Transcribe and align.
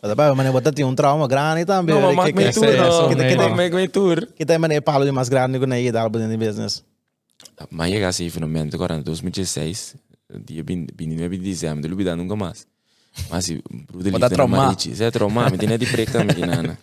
Daarbij, 0.00 0.34
meneer, 0.34 0.52
wat 0.52 0.64
dat 0.64 0.76
hij 0.76 0.86
een 0.86 0.94
trauma 0.94 1.26
grande 1.26 1.64
também. 1.64 2.00
Não, 2.00 2.14
mas 2.14 2.32
mijn 2.32 2.52
tour 2.52 3.54
maak 3.54 3.72
mijn 3.72 3.90
tour. 3.90 4.26
Que 4.34 4.44
tem 4.44 4.60
meneer 4.60 4.80
Paulo 4.80 5.04
de 5.04 5.12
mais 5.12 5.28
grande 5.28 5.58
que 5.58 5.66
nem 5.66 5.92
dar 5.92 6.14
in 6.14 6.30
the 6.30 6.36
business. 6.38 6.82
Mas 7.68 7.90
chega 7.90 8.08
assim, 8.08 8.30
finalmente, 8.30 8.74
agora 8.74 8.94
em 8.94 9.02
2016, 9.02 9.94
dia 10.44 10.62
29 10.62 11.36
de 11.36 11.44
dezembro, 11.44 11.82
não 11.82 11.90
olvidar 11.90 12.16
nunca 12.16 12.36
mais. 12.36 12.66
Mas 13.28 13.44
se 13.44 13.58
tá 13.58 13.62
Liefde 13.94 14.18
na 14.18 14.28
traumado. 14.30 14.62
Marichi, 14.62 14.94
você 14.94 15.04
é 15.04 15.10
traumado, 15.10 15.50
mas 15.50 15.58
tem 15.58 15.78
de 15.78 15.86
break 15.86 16.12
também, 16.12 16.36
que 16.36 16.46
nana. 16.46 16.78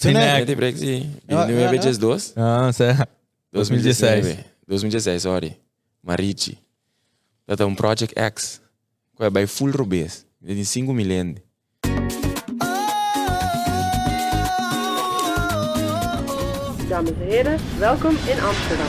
Tem 0.00 0.44
de 0.44 0.54
break, 0.54 0.78
sim. 0.78 1.10
Ah, 1.28 1.46
29 1.46 1.76
ah, 1.76 1.80
dias 1.80 1.98
2, 1.98 2.32
Ah, 2.36 2.72
certo. 2.72 3.08
2016. 3.52 4.38
2016, 4.66 5.22
sorry. 5.22 5.56
Marichi. 6.02 6.58
É 7.46 7.64
um 7.64 7.74
Project 7.74 8.12
X. 8.14 8.60
Qual 9.16 9.26
é? 9.26 9.30
Bij 9.30 9.46
full 9.46 9.70
robês. 9.70 10.26
Tem 10.44 10.62
5 10.62 10.92
milhões. 10.92 11.36
Dames 16.88 17.10
en 17.10 17.16
heren, 17.16 17.58
welkom 17.78 18.10
in 18.10 18.40
Amsterdam. 18.40 18.86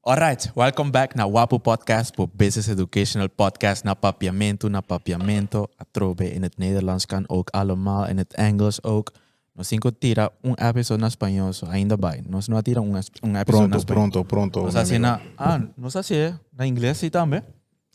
Alright, 0.00 0.50
welcome 0.54 0.90
back 0.90 1.14
na 1.14 1.30
Wapo 1.30 1.58
Podcast, 1.58 2.14
po 2.14 2.30
Business 2.32 2.68
Educational 2.68 3.28
Podcast 3.28 3.84
na 3.84 3.94
papiamento, 3.94 4.68
na 4.68 4.80
papiamento. 4.80 5.68
Atrobe 5.76 6.32
in 6.32 6.42
het 6.42 6.58
Nederlands 6.58 7.06
kan 7.06 7.28
ook 7.28 7.50
allemaal, 7.50 8.06
in 8.06 8.18
het 8.18 8.34
Engels 8.34 8.82
ook. 8.82 9.12
Nos 9.58 9.66
cinco 9.66 9.90
tira 9.90 10.30
un 10.44 10.54
episode 10.56 11.00
na 11.00 11.08
espanhol, 11.08 11.50
ainda 11.68 11.96
vai. 11.96 12.22
Nos 12.22 12.46
não 12.48 12.62
tira 12.62 12.80
un, 12.80 12.96
es- 12.96 13.10
un 13.24 13.34
episode 13.36 13.66
na 13.66 13.76
Pronto, 13.76 13.78
espanhol. 13.78 14.10
pronto, 14.10 14.24
pronto. 14.24 14.62
Nos 14.62 14.76
assim 14.76 14.98
na, 14.98 15.20
ah, 15.36 15.58
nos 15.76 15.96
assim 15.96 16.32
na 16.56 16.64
inglês 16.64 16.96
sim 16.98 17.10
também. 17.10 17.42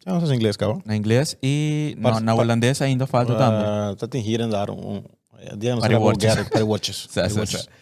Ja, 0.06 0.12
dat 0.20 0.24
is 0.24 0.32
inglês, 0.32 0.58
cara. 0.58 0.78
Na 0.86 0.94
inglês 0.94 1.38
e 1.42 1.96
na, 1.98 2.20
na 2.20 2.34
holandês 2.36 2.82
ainda 2.82 3.08
falta 3.08 3.34
também. 3.38 3.64
Uh, 3.64 3.96
dat 3.96 4.14
hier 4.14 4.42
en 4.42 4.50
daar 4.50 4.70
um, 4.70 5.02
hebben 5.40 5.80
Para 5.80 6.00
watches. 6.00 6.50
para 6.50 6.66
watches. 6.66 7.08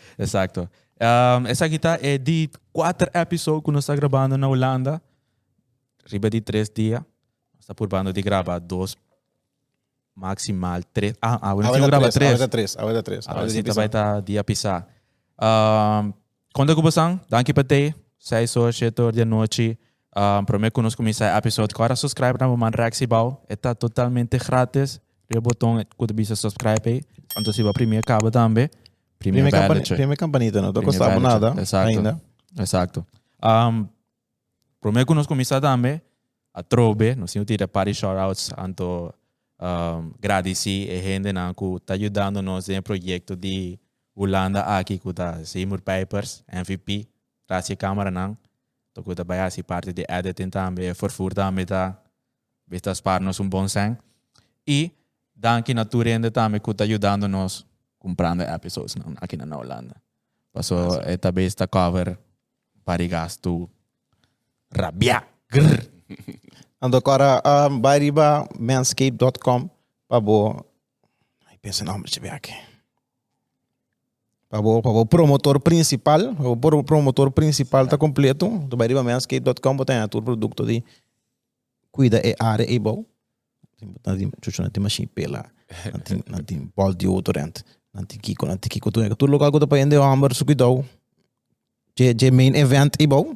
Exacto. 0.20 0.70
Um, 1.02 1.48
essa 1.48 1.66
aqui 1.66 1.80
tá 1.80 1.98
é 2.00 2.20
de 2.20 2.50
quatro 2.72 3.10
episódios 3.12 3.64
que 3.66 3.72
nós 3.72 3.84
está 3.84 3.96
gravando 3.96 4.38
na 4.38 4.48
Holanda. 4.48 5.02
Riba 6.06 6.30
de 6.30 6.42
três 6.42 6.70
dias. 6.70 7.02
Nós 7.56 7.62
está 7.62 7.74
por 7.74 7.88
de 8.14 8.22
gravar 8.22 8.60
dois, 8.60 8.96
maximal 10.22 10.82
três. 10.94 11.16
Ah, 11.20 11.40
ah, 11.42 11.50
Ahora 11.50 11.68
não 11.68 11.80
da 11.80 11.88
grava 11.88 12.12
tres, 12.12 12.40
da 12.40 12.48
tres, 12.48 12.78
ahora 12.78 12.94
da 12.94 13.02
tres. 13.04 13.26
Ah, 13.28 13.34
da 13.34 13.74
vai 13.74 13.88
estar 13.88 14.22
dia 14.22 14.44
pisar. 14.44 14.88
Um, 15.42 16.14
quando 16.54 16.76
que 16.76 16.82
você 16.82 17.00
Danke 17.28 17.54
para 17.54 17.64
te. 17.64 17.96
Seis 18.20 18.56
horas, 18.56 18.76
sete 18.76 19.02
horas 19.02 19.16
da 19.16 19.26
noite. 19.26 19.78
Um, 20.16 20.46
prometo 20.46 20.76
que 20.76 20.82
nós 20.82 20.94
começar 20.94 21.34
o 21.34 21.38
episódio. 21.38 21.76
Agora, 21.76 21.96
subscribe 21.96 22.40
na 22.40 22.48
Woman 22.48 22.70
Reaction 22.78 23.08
Bau. 23.08 23.44
Está 23.50 23.74
totalmente 23.74 24.38
grátis. 24.38 25.02
O 25.36 25.42
botão 25.42 25.84
que 25.84 26.26
você 26.26 26.36
subscribe 26.36 26.82
aí. 26.86 27.02
Então, 27.36 27.52
se 27.52 27.64
vai 27.64 27.74
primeiro 27.74 28.06
cabo 28.06 28.30
também. 28.30 28.70
Primeiro 29.18 29.50
campanita, 29.50 29.96
primeira 29.96 30.18
campanita, 30.18 30.62
não 30.62 30.74
Primeiro 30.74 30.98
custando 30.98 31.22
ballet, 31.22 31.42
nada 31.42 31.62
exato. 31.62 31.88
ainda. 31.88 32.22
Exacto. 32.60 33.06
Um, 33.44 33.88
prometo 34.82 35.08
que 35.08 35.14
nós 35.14 35.28
começar 35.28 35.62
também 35.62 36.02
a 36.54 36.64
trobe, 36.64 37.16
nós 37.16 37.32
temos 37.32 37.46
tirar 37.46 37.68
party 37.68 37.94
shoutouts, 37.94 38.50
anto 38.58 39.14
um, 39.62 40.12
agradecer 40.18 40.90
a 40.90 41.02
gente 41.02 41.32
não 41.32 41.54
que 41.54 41.66
está 41.76 41.94
ajudando 41.94 42.42
nós 42.42 42.68
em 42.68 42.82
projeto 42.82 43.36
de 43.36 43.80
Holanda 44.16 44.62
aqui 44.62 44.98
que 44.98 45.10
está 45.10 45.44
Seymour 45.46 45.82
Papers, 45.82 46.44
MVP, 46.52 47.08
graças 47.48 47.72
à 47.72 47.76
câmera 47.76 48.10
não, 48.10 48.36
então 48.92 49.04
que 49.04 49.24
vai 49.24 49.40
assim 49.40 49.64
parte 49.64 49.94
de 49.94 50.04
editing 50.10 50.50
também, 50.50 50.92
vervoer 50.92 51.34
também 51.34 51.66
tá, 51.66 51.98
está 52.72 52.94
para 53.04 53.24
nós 53.24 53.40
um 53.40 53.48
bom 53.48 53.68
sang. 53.68 53.98
E 54.68 54.92
danke 55.36 55.74
na 55.74 55.86
Turende 55.86 56.32
também 56.32 56.60
que 56.60 56.72
está 56.72 56.84
ajudando 56.84 57.28
nós 57.28 57.66
comprando 58.00 58.42
episódios 58.42 58.96
não, 58.96 59.14
aqui 59.22 59.38
na 59.38 59.58
Holanda. 59.58 59.96
Passou, 60.52 61.00
é 61.04 61.16
também 61.18 61.46
esta 61.46 61.68
cover 61.68 62.18
para 62.84 63.08
gasto 63.08 63.70
rabia. 64.76 65.24
Grr. 65.50 65.88
Ando 66.82 66.98
agora 66.98 67.42
um, 67.46 67.80
vai 67.80 68.00
riba 68.00 68.48
manscape.com 68.60 69.70
para 70.08 70.20
bo. 70.20 70.66
Ai, 71.48 71.58
pensa 71.62 71.86
nome 71.86 72.06
de 72.06 72.28
aqui. 72.28 72.54
Para 74.50 74.62
bo, 74.62 74.82
para 74.82 74.92
bo 74.92 75.06
promotor 75.06 75.60
principal, 75.60 76.20
o 76.40 76.58
pro- 76.58 76.84
promotor 76.84 77.32
principal 77.32 77.86
está 77.86 77.98
completo. 77.98 78.50
Tu 78.70 78.76
vai 78.76 78.88
riba 78.88 79.04
manscape.com 79.04 79.76
botar 79.78 80.08
todo 80.08 80.24
produto 80.24 80.66
de 80.66 80.84
cuida 81.92 82.20
e 82.26 82.36
área 82.40 82.66
e 82.70 82.80
bom. 82.80 83.06
Não 84.06 84.18
chuchu, 84.44 84.62
não 84.64 84.70
tem 84.70 84.82
machine 84.82 85.08
pela, 85.08 85.46
não 85.92 86.00
tem 86.00 86.24
não 86.60 86.72
bol 86.76 86.94
de 86.94 87.08
rent, 87.36 87.62
não 87.94 88.04
tem 88.06 88.20
kiko, 88.20 88.46
não 88.46 88.58
tem 88.58 88.70
kiko 88.70 88.92
tu. 88.92 89.16
Tu 89.16 89.26
local 89.26 89.52
que 89.52 89.60
tu 89.60 89.68
para 89.68 89.80
ende 89.82 89.96
amber 89.96 90.34
su 90.36 90.46
cuidado. 90.46 90.84
Je 91.98 92.14
je 92.18 92.32
main 92.32 92.56
event 92.56 92.96
e 93.00 93.08
bom. 93.08 93.36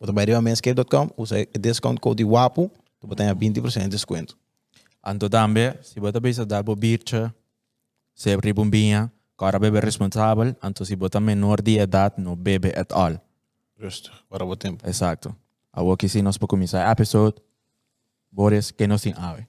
Você 0.00 0.12
vai 0.12 0.24
riba 0.24 0.40
manscape.com, 0.40 1.10
usa 1.16 1.36
o 1.54 1.58
discount 1.58 2.00
code 2.00 2.24
WAPO, 2.24 2.70
tu 3.00 3.06
botar 3.06 3.34
20% 3.34 3.82
de 3.82 3.88
desconto. 3.88 4.36
Anto 5.04 5.28
também, 5.28 5.74
se 5.82 6.00
você 6.00 6.20
pensa 6.20 6.46
dar 6.46 6.62
bo 6.62 6.74
birche, 6.74 7.30
se 8.14 8.32
abrir 8.32 8.52
bombinha, 8.52 9.10
cara 9.38 9.58
bebe 9.58 9.80
responsável, 9.80 10.54
anto 10.62 10.84
se 10.84 10.96
você 10.96 11.20
menor 11.20 11.60
de 11.60 11.78
idade, 11.80 12.16
não 12.18 12.36
bebe 12.36 12.68
at 12.68 12.92
all. 12.92 13.20
Rustig, 13.80 14.12
para 14.28 14.44
o 14.44 14.56
tempo. 14.56 14.88
Exacto. 14.88 15.34
Agora 15.72 15.96
que 15.96 16.08
se 16.08 16.22
nós 16.22 16.38
para 16.38 16.48
começar 16.48 16.90
episode, 16.90 17.36
Boris, 18.32 18.70
que 18.70 18.86
nós 18.86 19.02
tem 19.02 19.14
ave. 19.16 19.46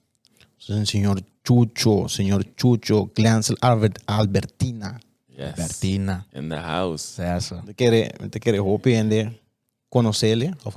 Sen 0.58 0.84
señor 0.84 1.22
Chucho, 1.46 2.08
señor 2.08 2.44
Chucho, 2.56 3.10
Glancel 3.14 3.56
Albert, 3.60 4.02
Albertina. 4.06 5.00
Yes. 5.30 5.54
Bertina. 5.54 6.26
In 6.34 6.48
the 6.48 6.56
house. 6.56 7.02
Certo. 7.02 7.62
Te 7.64 7.74
quere, 7.74 8.10
te 8.28 8.40
quere 8.40 8.58
hope 8.58 8.92
ende 8.92 9.30
conhecê-lo, 9.30 9.38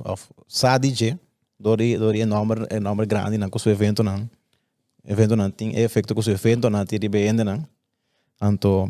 of 0.04 0.28
sabe 0.48 0.88
je, 0.94 1.18
dori, 1.58 1.96
dori 1.96 2.24
nome, 2.24 2.54
é 2.70 2.80
nome 2.80 3.06
grande, 3.06 3.36
não 3.38 3.48
com 3.50 3.58
seu 3.58 3.72
evento 3.72 4.02
não. 4.02 4.28
Evento 5.04 5.36
não 5.36 5.50
tem 5.50 5.76
efeito 5.76 6.14
com 6.14 6.22
seu 6.22 6.32
evento 6.34 6.70
não, 6.70 6.84
tem 6.86 6.98
ende 7.28 7.44
não. 7.44 7.66
Anto, 8.40 8.84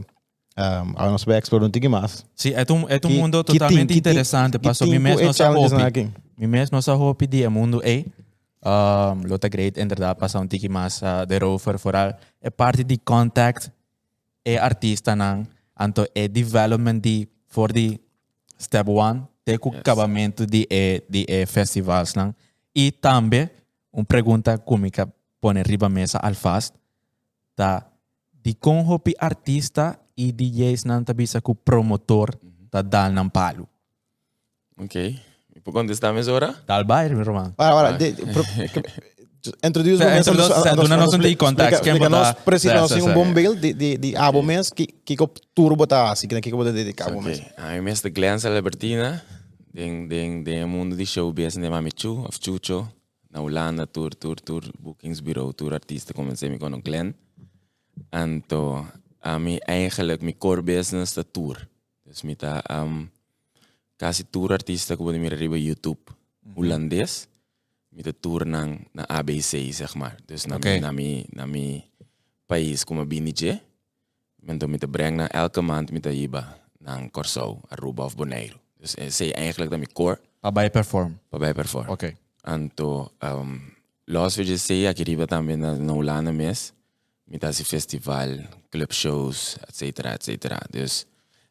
um, 0.57 0.93
a 0.97 1.11
nós 1.11 1.25
vai 1.25 1.39
explorar 1.39 1.67
um 1.67 1.71
tigre 1.71 1.89
mais. 1.89 2.25
Sim, 2.37 2.51
é 2.55 2.65
um, 2.73 2.89
é 2.89 3.01
um 3.07 3.11
mundo 3.11 3.43
totalmente 3.43 3.79
tem- 3.79 3.87
tem- 3.87 3.97
interessante. 3.99 4.59
Passou 4.59 4.87
tem 4.87 4.99
me 4.99 5.11
mesmo 5.11 5.27
nossa 5.27 5.49
hobby. 5.51 5.83
aqui. 5.83 6.11
Mi 6.39 6.47
mes 6.47 6.71
nossa 6.71 6.95
hobby 6.95 7.27
die 7.27 7.49
mundo 7.49 7.81
é 7.85 8.05
um, 8.65 9.27
lota 9.27 9.49
great 9.49 9.79
inderdaad 9.81 10.19
passar 10.19 10.41
um 10.41 10.47
tiki 10.47 10.69
mas 10.69 11.01
uh, 11.03 11.27
daarover 11.27 11.79
vooral 11.79 12.15
é 12.41 12.51
parte 12.51 12.85
de 12.85 12.97
contact 12.99 13.71
é 14.45 14.57
artista 14.59 15.15
nang 15.17 15.47
anto 15.79 16.07
é 16.15 16.29
development 16.29 17.01
de 17.01 17.29
for 17.49 17.73
the 17.73 17.99
step 18.59 18.89
one 18.91 19.23
te 19.45 19.59
com 19.59 19.71
Yes. 19.71 19.81
acabamento 19.81 20.47
de 20.47 20.67
é 20.71 21.03
de 21.09 21.27
é 21.29 21.47
festivals 21.47 22.15
nang 22.15 22.35
e 22.75 22.91
também 22.93 23.51
uma 23.93 24.05
pergunta 24.05 24.57
cômica 24.59 25.09
põe 25.41 25.63
riba 25.63 25.89
mesa 25.89 26.19
alfast 26.19 26.75
tá? 27.57 27.87
De 28.43 28.55
com 28.55 28.83
hobby 28.83 29.15
artista 29.19 29.99
e 30.17 30.33
DJs 30.33 30.85
nang 30.85 31.05
tabisa 31.05 31.41
com 31.41 31.55
promotor 31.55 32.35
tá? 32.71 32.83
Dal 32.83 33.13
nang 33.13 33.29
palo 33.31 33.69
Ok. 34.79 35.21
E 35.55 35.61
por 35.61 35.71
quanto 35.73 35.93
estamos 35.93 36.27
agora? 36.29 36.57
dal 36.67 36.83
bairro 36.85 37.15
meu 37.15 37.25
irmão. 37.27 37.53
Para, 37.53 37.75
para, 37.75 37.99
de, 39.43 39.51
de, 39.51 39.57
pro, 39.59 39.69
introduz 39.69 39.99
Cioè, 39.99 40.17
introduce- 40.17 40.63
cioè, 40.63 40.75
dona 40.75 40.97
nos 40.97 41.15
un 41.15 41.37
context, 41.37 41.83
che 41.83 41.91
Explica 41.91 42.09
botar- 42.09 42.35
nós 42.35 42.43
precisamos 42.45 42.91
Sì, 42.91 42.95
sì, 42.95 43.01
assim 43.01 43.09
um 43.09 43.13
sì. 43.13 43.19
bom 43.19 43.33
bill 43.33 43.59
de 43.61 43.75
de 43.75 43.99
de 43.99 44.17
abo 44.17 44.43
mês 44.43 44.71
que 44.71 44.87
que 45.05 45.17
que 45.17 45.27
turbo 45.53 45.77
botar 45.77 46.11
assim, 46.11 46.29
que 46.29 46.41
que 46.41 46.51
que 46.51 46.57
botar 46.57 46.73
de 46.73 46.93
cabo 46.95 47.21
mês. 47.21 47.39
Ok. 47.41 47.47
A 47.57 47.81
mim 47.81 47.91
é 47.91 48.11
Glance 48.11 48.47
Albertina. 48.47 49.23
Den, 49.75 50.07
den, 50.07 50.45
den 50.45 50.69
mundo 50.69 50.95
de 50.97 51.05
showbiz 51.07 51.55
de 51.55 51.69
Mami 51.71 51.91
Chu, 51.97 52.25
of 52.29 52.39
Chucho. 52.39 52.93
Na 53.31 53.41
Holanda, 53.41 53.87
tour, 53.87 54.11
tour, 54.15 54.37
tour, 54.39 54.63
bookings 54.79 55.23
bureau, 55.23 55.53
tour 55.55 55.73
artiesten. 55.73 56.15
Comecei 56.15 56.51
me 56.51 56.59
com 56.59 56.75
o 56.75 56.81
Glenn. 56.83 57.15
Anto, 58.11 58.87
a 59.21 59.39
mim 59.39 59.59
eigenlijk, 59.67 60.21
mijn 60.21 60.37
core 60.39 60.63
business, 60.63 61.15
de 61.15 61.25
tour. 61.31 61.67
Dus 62.05 62.23
met 62.23 62.43
a, 62.43 62.63
um, 62.83 63.11
kasi 63.97 64.25
tour 64.31 64.51
artiesten 64.53 64.97
ko 64.97 65.05
me 65.05 65.31
arriba 65.31 65.57
YouTube. 65.57 66.01
Holandees. 66.55 67.27
Met 67.93 68.05
de 68.05 68.15
tour 68.21 68.47
ng, 68.47 68.89
na 68.93 69.09
ABC, 69.09 69.73
zeg 69.73 69.95
maar. 69.95 70.17
Dus 70.25 70.45
na, 70.45 70.57
Oké. 70.57 70.69
mi, 70.73 70.79
na, 70.81 70.91
mi, 70.93 71.25
na 71.29 71.47
mi 71.47 71.85
país 72.47 72.85
como 72.85 73.05
Binije. 73.07 73.61
Men 74.37 74.59
met 74.71 74.81
de 74.81 74.89
breng 74.89 75.17
na 75.17 75.29
elke 75.29 75.61
maand 75.61 75.93
met 75.93 76.03
de 76.03 76.15
iba 76.17 76.59
ng 76.79 77.11
Corso, 77.11 77.61
Aruba 77.69 78.05
of 78.05 78.17
Bonaire. 78.17 78.57
Dus 78.79 78.95
eh, 78.95 79.09
zei 79.11 79.31
eigenlijk 79.31 79.71
dat 79.71 79.79
mijn 79.79 79.93
core 79.93 80.21
Para 80.41 80.69
perform. 80.69 81.19
para 81.29 81.53
perform. 81.53 81.89
Ok. 81.89 82.15
Anto, 82.41 83.13
um, 83.23 83.61
los 84.05 84.35
vídeos 84.37 84.65
sei 84.67 84.87
aqui 84.87 85.03
riba 85.03 85.27
também 85.27 85.57
na, 85.57 85.77
na 85.77 85.93
Holanda 85.93 86.33
mes, 86.33 86.73
met 87.25 87.43
esse 87.45 87.65
festival, 87.65 88.39
club 88.71 88.93
shows, 88.93 89.57
etc, 89.69 89.99
etc. 89.99 90.57
Dus 90.71 91.05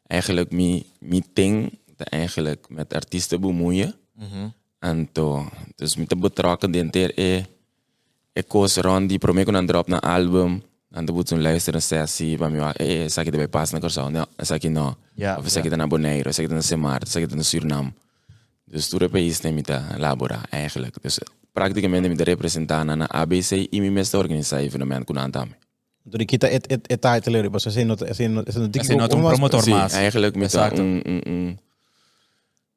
eigenlijk 0.06 0.50
mijn, 0.52 0.82
mijn 0.98 1.24
ding, 1.32 1.78
dat 1.96 2.08
eigenlijk 2.08 2.68
met 2.68 2.94
artiesten 2.94 3.40
bemoeien. 3.40 3.94
En 4.82 5.08
to, 5.12 5.46
dus 5.78 5.96
met 5.96 6.08
de 6.08 6.16
betrokken 6.16 6.70
die 6.70 6.82
inteer 6.82 7.12
e, 7.14 7.42
e 8.32 8.42
koos 8.42 8.76
rond 8.76 9.08
die 9.08 9.18
promeer 9.18 9.44
kon 9.44 9.66
drop 9.66 9.86
na 9.86 10.00
album. 10.00 10.62
En 10.90 11.04
dan 11.04 11.14
moet 11.14 11.28
zo'n 11.28 11.42
luisteren 11.42 11.82
sessie, 11.82 12.36
bij 12.36 12.50
mij, 12.50 12.72
eh, 12.72 13.08
zeg 13.08 13.24
je 13.24 13.30
erbij 13.30 13.48
pas 13.48 13.70
naar 13.70 13.80
Corsau? 13.80 14.10
Nee, 14.10 14.24
zeg 14.36 14.62
je 14.62 14.68
nou. 14.68 14.94
Ja, 15.14 15.36
of 15.36 15.48
zeg 15.48 15.62
je 15.62 15.68
dan 15.68 15.78
naar 15.78 15.88
Bonaire, 15.88 16.28
of 16.28 16.34
zeg 16.34 16.44
je 16.44 16.46
dan 16.46 16.56
naar 16.56 16.66
Semar, 16.66 17.00
zeg 17.08 17.22
je 17.22 17.28
dan 17.28 17.36
naar 17.36 17.44
Suriname. 17.44 17.92
Dus 18.64 18.88
toen 18.88 19.00
heb 19.00 19.12
je 19.14 19.20
iets 19.20 19.40
met 19.40 19.66
de 19.66 19.80
labora 19.96 20.40
eigenlijk. 20.50 20.96
Dus 21.02 21.18
praticamente 21.52 22.08
met 22.08 22.18
de 22.18 22.24
representanten 22.24 22.98
naar 22.98 23.08
ABC, 23.08 23.50
in 23.50 23.80
mijn 23.80 23.92
meeste 23.92 24.16
organisatie 24.16 24.66
evenement 24.66 25.04
kon 25.04 25.18
aantamen. 25.18 25.56
Jadi 26.02 26.24
kita 26.24 26.48
et 26.48 26.66
et 26.66 26.86
et 26.86 27.00
title 27.00 27.38
eri 27.38 27.48
basta 27.48 27.70
sen 27.70 27.86
not 27.86 27.98
sen 27.98 28.42
sen 28.46 28.70
dik 28.70 28.82
Kasi 28.82 28.94
not 28.94 29.12
un 29.14 29.20
promotor 29.20 29.68
mas. 29.68 29.92
eigenlijk 29.92 30.34
met 30.34 30.52
een, 30.52 31.58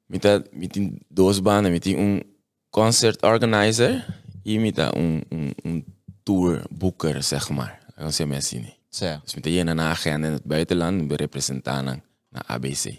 een, 0.07 0.27
een, 0.27 0.45
met 0.51 0.73
die 0.73 1.01
doosbanen, 1.07 1.71
met 1.71 1.83
die 1.83 1.97
een 1.97 2.23
concert 2.69 3.21
organizer, 3.21 4.05
met 4.43 4.75
dat 4.75 4.95
een, 4.95 5.23
een, 5.29 5.53
een 5.63 5.85
tourboeker, 6.23 7.23
zeg 7.23 7.49
maar. 7.49 7.79
Kan 7.95 8.13
ze 8.13 8.25
mensen 8.25 8.61
niet. 8.61 8.77
Certo. 8.89 9.21
Dus 9.23 9.35
met 9.35 9.43
de 9.43 9.49
ene 9.49 9.81
agenda 9.81 10.27
in 10.27 10.33
het 10.33 10.43
buitenland, 10.43 11.09
we 11.09 11.15
representeren 11.15 12.03
naar 12.29 12.43
ABC. 12.45 12.95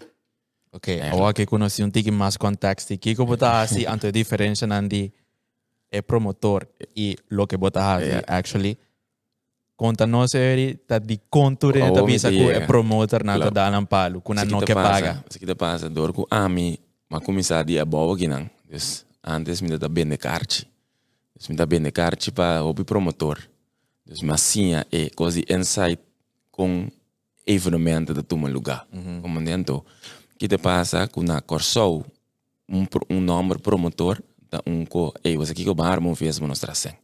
Ok, 0.70 0.88
agora 1.00 1.32
que 1.32 1.44
conheci 1.44 1.82
um 1.82 1.90
tique 1.90 2.12
mais 2.12 2.36
contexto 2.36 2.92
aqui, 2.92 3.14
que 3.14 3.24
botar 3.24 3.62
assim, 3.62 3.86
ante 3.86 4.06
a 4.06 4.10
diferença 4.10 4.66
entre 4.66 5.12
é 5.90 6.02
promotor 6.02 6.66
e 6.94 7.16
lo 7.28 7.46
que 7.46 7.56
botar 7.56 7.96
assim, 7.96 8.20
actually. 8.26 8.76
Conta 9.74 10.06
nós 10.06 10.34
ele 10.34 10.74
tá 10.74 10.98
de 10.98 11.20
contour 11.30 11.76
Oh, 11.76 11.92
tá 11.92 12.02
me 12.02 12.18
que 12.18 12.50
é 12.50 12.66
promotor 12.66 13.24
na 13.24 13.38
tá 13.38 13.50
dando 13.50 13.86
palo, 13.86 14.20
com 14.20 14.32
a 14.32 14.44
não 14.44 14.60
que 14.60 14.74
paga. 14.74 15.24
Sa 15.28 15.38
kita 15.38 15.54
pasa, 15.54 15.88
door 15.88 16.12
ko 16.12 16.26
ami, 16.30 16.78
makumisa 17.08 17.64
di 17.64 17.78
abawa 17.78 18.16
ginang. 18.16 18.48
Dus, 18.70 19.04
antes 19.22 19.60
mi 19.60 19.76
da 19.76 19.88
bende 19.88 20.16
karchi. 20.16 20.66
Dus 21.34 21.48
mi 21.48 21.56
da 21.56 21.66
bende 21.66 21.90
karchi 21.90 22.30
pa 22.30 22.62
opi 22.62 22.84
promotor. 22.84 23.38
Dus 24.04 24.22
masinha 24.22 24.84
e 24.90 25.10
così 25.10 25.44
insight 25.48 26.00
com 26.50 26.90
evenemento 27.44 28.12
da 28.12 28.22
tuma 28.22 28.48
lugar. 28.48 28.86
Como 29.22 29.40
dentro, 29.40 29.84
kita 30.38 30.58
pasa 30.58 31.08
com 31.08 31.22
na 31.22 31.40
Corsou, 31.40 32.04
um, 32.68 32.86
um 33.10 33.20
nome 33.20 33.58
promotor, 33.58 34.22
da 34.50 34.60
um 34.66 34.84
ko, 34.84 35.12
ei, 35.24 35.36
você 35.36 35.54
que 35.54 35.68
o 35.68 35.74
bar, 35.74 36.00
mo 36.00 36.14
fez 36.14 36.38
mo 36.38 36.46
nostra 36.46 36.74
sen. 36.74 36.94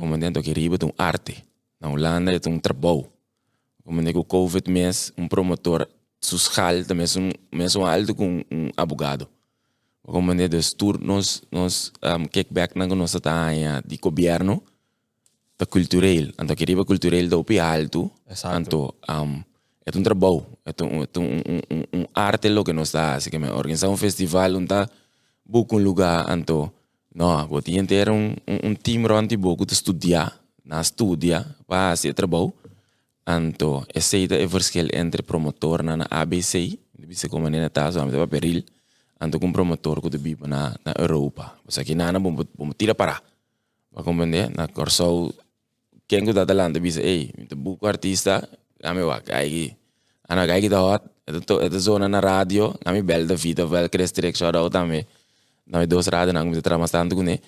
Como 0.00 0.18
dentro 0.18 0.42
que 0.42 0.52
riba 0.52 0.76
um 0.84 0.92
arte. 0.98 1.44
Na 1.80 1.88
Holanda 1.88 2.32
é 2.32 2.48
um 2.48 2.58
trabalho. 2.58 3.06
Como 3.84 4.02
digo, 4.02 4.24
COVID 4.24 4.70
mês, 4.70 5.12
um 5.16 5.28
promotor 5.28 5.88
social 6.20 6.74
um 7.16 7.56
mês 7.56 7.76
um 7.76 7.84
alto 7.84 8.14
com 8.14 8.42
um 8.50 8.70
abogado. 8.76 9.28
Como 10.02 10.34
digo, 10.34 10.48
dos 10.48 10.72
turnos, 10.72 11.42
nós 11.52 11.92
um, 12.02 12.24
kickback 12.24 12.76
na 12.78 12.86
nossa 12.86 13.20
taia 13.20 13.82
de 13.86 13.98
governo, 13.98 14.62
da 15.58 15.66
cultural, 15.66 16.32
então 16.40 16.56
que 16.56 16.64
riba 16.64 16.84
cultural 16.84 17.26
da 17.26 17.36
upi 17.36 17.58
alto, 17.58 18.10
Exato. 18.30 18.58
então 18.58 18.94
um, 19.10 19.42
é 19.84 19.98
um 19.98 20.02
trabalho, 20.02 20.46
é 20.64 20.82
um, 20.82 21.02
é 21.02 21.18
um, 21.18 21.76
um, 21.76 22.00
um, 22.00 22.04
arte 22.14 22.48
lo 22.48 22.64
que 22.64 22.72
nós 22.72 22.88
está, 22.88 23.16
assim 23.16 23.28
que 23.28 23.38
me 23.38 23.50
organizar 23.50 23.88
um 23.88 23.96
festival, 23.96 24.54
um 24.54 24.64
tá 24.64 24.88
busca 25.44 25.76
um 25.76 25.78
lugar, 25.78 26.26
então 26.30 26.72
não, 27.14 27.46
vou 27.48 27.60
ter 27.60 28.08
um, 28.08 28.34
um, 28.46 28.70
um 28.70 28.74
time 28.74 29.06
ronde 29.06 29.36
boco 29.36 29.66
de 29.66 29.72
estudar, 29.72 30.38
na 30.64 30.80
estudia, 30.80 31.44
para 31.66 31.90
fazer 31.90 32.14
trabalho, 32.14 32.52
então 33.28 33.84
esse 33.94 34.26
é 34.30 34.44
o 34.44 34.48
verschil 34.48 34.88
entre 34.94 35.22
promotor 35.22 35.82
na, 35.82 35.96
na 35.98 36.06
ABC, 36.08 36.78
de 36.96 37.28
como 37.28 37.44
maneira 37.44 37.68
tá, 37.68 37.92
só 37.92 38.04
me 38.06 38.26
peril, 38.26 38.64
então 39.20 39.38
com 39.38 39.52
promotor 39.52 40.00
que 40.00 40.08
de 40.08 40.36
na 40.48 40.74
na 40.82 40.94
Europa, 40.98 41.58
você 41.64 41.82
aqui 41.82 41.94
na 41.94 42.10
na 42.10 42.18
bom 42.18 42.32
bom 42.32 42.72
tira 42.72 42.94
para, 42.94 43.20
para 43.92 44.02
compreender, 44.02 44.48
na 44.56 44.66
Corsou 44.66 45.34
quem 46.08 46.24
que 46.24 46.32
tá 46.32 46.46
lá, 46.54 46.70
bisa, 46.70 47.02
ei, 47.02 47.30
me 47.36 47.44
buco 47.54 47.86
artista, 47.86 48.48
kami 48.80 49.02
wa, 49.02 49.20
kaya 49.20 49.76
ano 50.26 50.46
kaya 50.46 50.60
kita 50.62 50.80
hot, 50.80 51.04
to, 51.44 51.60
ito 51.60 51.78
zona 51.78 52.08
na 52.08 52.20
radio, 52.20 52.72
kami 52.82 53.02
bel 53.02 53.26
da 53.26 53.34
vida, 53.34 53.66
bel 53.66 53.90
kres 53.90 54.10
direct 54.10 54.38
shout 54.38 54.56
out 54.56 54.72
kami, 54.72 55.04
na 55.66 55.84
dos 55.84 56.08
radio 56.08 56.32
na 56.32 56.40
kami 56.40 56.62
tramas 56.62 56.90
tanto 56.90 57.14
kune, 57.14 57.42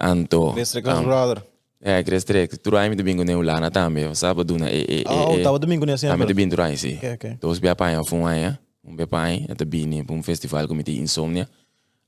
anto, 0.00 0.56
Restrikas 0.56 1.04
brother. 1.04 1.44
É, 1.86 2.02
kres 2.02 2.24
direct, 2.26 2.58
turai 2.58 2.88
mi 2.90 2.96
de 2.98 3.02
bingo 3.06 3.22
ne 3.22 3.34
ulana 3.38 3.70
também, 3.70 4.10
sábado 4.14 4.58
na 4.58 4.66
e 4.70 4.82
e 4.88 5.04
Ah, 5.06 5.30
e, 5.38 5.42
tava 5.42 5.58
domingo 5.58 5.86
nesse 5.86 6.06
kami 6.10 6.26
de 6.26 6.32
ano. 6.32 6.34
bin 6.34 6.50
turai 6.50 6.74
si, 6.76 6.96
Okay, 6.98 7.14
okay. 7.14 7.32
dos 7.40 7.60
bia 7.62 7.74
pai 7.76 7.94
fun 8.04 8.26
aya, 8.26 8.58
um 8.82 8.96
bia 8.96 9.06
pai, 9.06 9.46
ito 9.48 9.64
bini, 9.64 10.02
um 10.08 10.22
festival 10.22 10.66
comité 10.66 10.90
insomnia, 10.92 11.46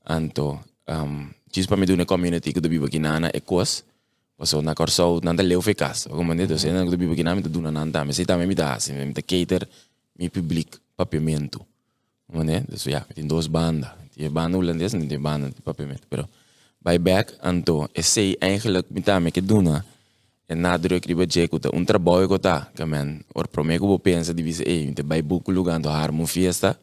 anto, 0.03 0.59
um, 0.87 1.29
chispa 1.51 1.77
mi 1.77 1.85
dune 1.85 2.03
community 2.05 2.51
ko 2.51 2.59
do 2.59 2.67
biba 2.69 2.87
kinana 2.89 3.29
e 3.33 3.39
kos, 3.39 3.83
Paso 4.39 4.61
na 4.61 4.73
Corsou, 4.73 5.19
nanda 5.21 5.43
leu 5.43 5.61
ficas. 5.61 6.07
Como 6.07 6.33
dito, 6.33 6.57
se 6.57 6.71
na 6.71 6.85
bibo 6.85 7.13
kinami 7.13 7.43
to 7.43 7.49
duna 7.49 7.71
nanda, 7.71 8.05
me 8.05 8.13
seita 8.13 8.37
me 8.37 8.45
mi 8.47 8.55
da, 8.55 8.79
se 8.79 8.93
me 8.93 9.13
cater 9.13 9.67
mi 10.17 10.29
public 10.29 10.79
papiamento. 10.95 11.59
Como 12.25 12.43
né? 12.43 12.63
So 12.75 12.89
ja, 12.89 13.01
tem 13.13 13.27
duas 13.27 13.47
bandas. 13.47 13.91
Die 14.15 14.29
banda 14.29 14.57
holandesa 14.57 14.97
die 14.97 15.17
banda 15.17 15.49
de 15.49 15.61
papiamento. 15.61 16.07
Pero 16.09 16.29
by 16.81 16.97
back 16.97 17.35
anto, 17.41 17.87
e 17.91 18.01
sei 18.01 18.35
eigenlijk 18.39 18.89
mi 18.89 19.01
ta 19.01 19.19
me 19.19 19.31
que 19.31 19.41
duna. 19.41 19.85
E 20.47 20.55
nadruk 20.55 21.05
riba 21.05 21.25
jeku 21.25 21.59
ta 21.59 21.69
un 21.73 21.85
trabalho 21.85 22.27
ko 22.27 22.39
ta, 22.39 22.71
que 22.73 22.85
men, 22.85 23.23
or 23.35 23.47
promego 23.47 23.85
bo 23.85 23.99
pensa 23.99 24.33
di 24.33 24.41
vise, 24.41 24.63
ei, 24.63 24.93
te 24.93 25.03
by 25.03 25.21
buku 25.21 25.51
lugar 25.51 25.79
do 25.79 25.89
harmo 25.89 26.25
fiesta, 26.25 26.79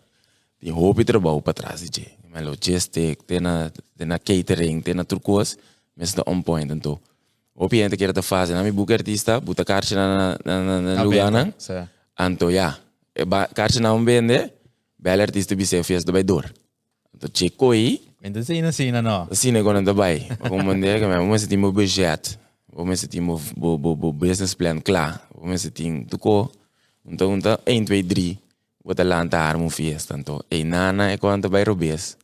die 0.60 0.70
hoop 0.70 1.02
trabalho 1.04 1.40
para 1.40 1.54
trás 1.54 1.81
de 1.81 1.88
je. 1.90 2.06
Men 2.32 2.44
logistic, 2.44 3.25
tem 3.26 3.40
na, 3.40 3.70
tem 3.96 4.06
na 4.06 4.19
catering, 4.19 4.82
tem 4.82 4.94
na 4.94 5.04
turcos, 5.04 5.56
mas 5.96 6.08
está 6.10 6.22
on 6.26 6.43
point 6.43 6.70
então. 6.70 7.00
Hoop 7.56 7.72
je 7.72 7.82
een 7.82 7.96
keer 7.96 8.12
te 8.12 8.22
fase, 8.22 8.52
na 8.52 8.62
mi 8.62 8.70
boek 8.70 8.90
artista, 8.90 9.40
buta 9.40 9.64
kaartje 9.64 9.96
na 9.96 10.37
na 10.44 10.62
na 10.62 10.81
na 10.81 11.02
lugar 11.02 11.32
na. 11.32 11.52
Certo. 11.56 11.88
Anto 12.14 12.50
ja, 12.50 12.78
e 13.14 13.25
ba 13.25 13.48
kaartje 13.48 13.81
na 13.81 13.94
um 13.94 14.04
bende, 14.04 14.52
bel 14.96 15.20
artista 15.20 15.56
bise 15.56 15.82
fiesta 15.82 16.12
by 16.12 16.22
door. 16.22 16.44
Anto 17.14 17.28
checo 17.32 17.72
aí, 18.23 18.29
Então, 18.29 18.43
sim, 18.43 18.63
assim, 18.63 18.91
não. 18.91 19.29
assim 19.31 19.53
nego 19.53 19.73
na 19.73 19.81
dabai. 19.81 20.27
Como 20.49 20.63
mande 20.65 20.99
que 20.99 21.07
mas 21.07 21.43
você 21.43 21.47
tem 21.47 21.63
o 21.63 21.73
budget, 21.73 22.39
tem 23.09 23.21
o 23.23 23.39
bo 23.57 23.79
bo 23.79 23.97
bo 23.97 24.13
business 24.13 24.55
plan 24.55 24.81
klaar. 24.81 25.27
Você 25.43 25.71
tem 25.71 26.05
tuko, 26.05 26.51
então 27.05 27.37
então 27.37 27.59
1 27.67 27.85
2 27.85 28.07
3 28.07 28.39
Bota 28.85 29.03
lá 29.03 29.21
antar 29.21 29.57
uma 29.57 29.69
fiesta, 29.69 30.17
então, 30.17 30.41
e 30.49 30.63
nana 30.63 31.11
é 31.11 31.17
quando 31.17 31.51
vai 31.51 31.65
robes 31.65 32.17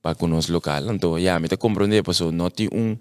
para 0.00 0.14
conosco 0.14 0.50
local, 0.50 0.90
então, 0.94 1.18
ja, 1.18 1.38
me 1.38 1.46
te 1.46 1.58
compreender, 1.58 2.02
paso, 2.02 2.32
não 2.32 2.48
tem 2.48 2.70
um 2.72 2.96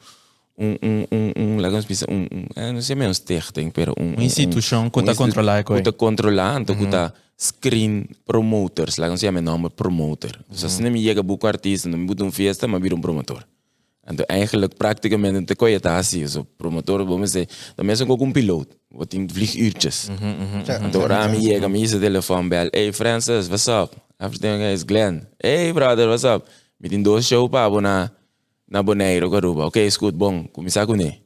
um 0.59 0.75
um 0.83 1.05
um 1.11 1.31
um 1.43 1.61
lá 1.61 1.69
como 1.69 1.81
se 1.81 1.87
diz, 1.87 2.03
um, 2.03 2.27
um 2.31 2.45
eh, 2.55 2.71
não 2.71 2.81
sei 2.81 2.95
mesmo 2.95 3.13
stichting, 3.13 3.71
pero 3.71 3.93
um 3.99 4.13
Uma 4.13 4.23
instituição 4.23 4.89
que 4.89 5.01
tá 5.03 5.15
controlar 5.15 5.63
que 5.63 5.67
coi. 5.67 5.81
tá 5.81 5.91
controlar, 5.91 6.59
então 6.61 6.75
que 6.75 6.85
tá 6.87 7.13
screen 7.37 8.05
promoters, 8.25 8.97
lá 8.97 9.05
como 9.07 9.17
se 9.17 9.25
chama 9.25 9.41
nome 9.41 9.69
promoter. 9.69 10.39
Dus 10.49 10.63
als 10.63 10.77
je 10.77 10.89
niet 10.89 11.05
chega 11.05 11.23
boek 11.23 11.43
artiesten, 11.43 11.91
dan 11.91 11.99
moet 12.01 12.19
een 12.21 12.31
fiesta, 12.31 12.67
maar 12.67 12.81
weer 12.81 12.91
een 12.91 13.01
promotor. 13.01 13.45
En 14.03 14.25
eigenlijk 14.25 14.77
praticamente 14.77 15.43
te 15.43 15.55
kon 15.55 15.69
je 15.69 15.75
het 15.75 15.85
assim, 15.85 16.27
zo 16.27 16.45
promotor, 16.57 17.05
vamos 17.05 17.31
dizer, 17.31 17.47
dan 17.75 17.85
mensen 17.85 18.09
ook 18.09 18.21
een 18.21 18.31
piloot, 18.31 18.67
wat 18.87 19.13
in 19.13 19.29
vlieguurtjes. 19.33 20.07
En 20.65 20.89
toen 20.91 21.05
raam 21.05 21.33
je 21.33 21.39
chega, 21.39 21.67
me 21.67 21.87
zijn 21.87 22.01
telefoon 22.01 22.47
bel, 22.47 22.67
hey 22.69 22.93
Francis, 22.93 23.47
what's 23.47 23.67
up? 23.67 23.93
Everything 24.17 24.61
is 24.61 24.83
Glenn. 24.85 25.27
Hey 25.37 25.73
brother, 25.73 26.07
what's 26.07 26.23
up? 26.23 26.47
Met 26.77 26.91
in 26.91 27.03
doos 27.03 27.27
show 27.27 27.49
pa, 27.49 27.79
na 27.79 28.11
na 28.69 28.81
Bonaire, 28.83 29.27
Garuba. 29.29 29.65
Ok, 29.67 29.87
goed, 29.99 30.15
bom, 30.17 30.43
começar 30.51 30.85
com 30.85 30.95
ele. 30.95 31.19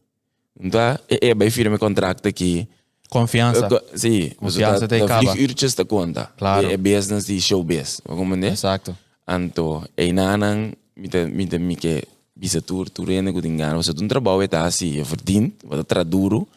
Então, 0.60 0.80
é, 1.10 1.30
é, 1.30 1.36
vai 1.36 1.50
firme 1.50 1.78
contrato 1.78 2.28
aqui. 2.28 2.68
Confiança. 3.10 3.68
Co- 3.68 3.82
Sim, 3.96 4.30
Confiança 4.38 4.88
tem 4.88 5.00
da 5.00 5.06
acaba. 5.06 5.22
vlieguurtjes 5.34 5.76
te 5.76 5.86
conta. 5.86 6.32
Claro. 6.38 6.70
É 6.72 6.78
business 6.78 7.26
die 7.26 7.40
showbiz. 7.42 8.02
Como 8.06 8.36
né? 8.36 8.50
Exato. 8.50 8.96
Anto, 9.28 9.84
e 9.98 10.12
nanan, 10.12 10.74
mita 10.98 11.26
mita 11.28 11.58
mi 11.60 11.76
que 11.76 12.04
bisa 12.36 12.60
tour 12.62 12.90
turene 12.90 13.32
ku 13.32 13.40
tingano, 13.42 13.82
sa 13.84 13.94
tun 13.94 14.08
trabalho 14.08 14.42
é 14.42 14.48
tá 14.48 14.66
assim, 14.66 14.98
eu 14.98 15.06
verdien, 15.06 15.52
wat 15.64 15.84
traduro. 15.88 16.48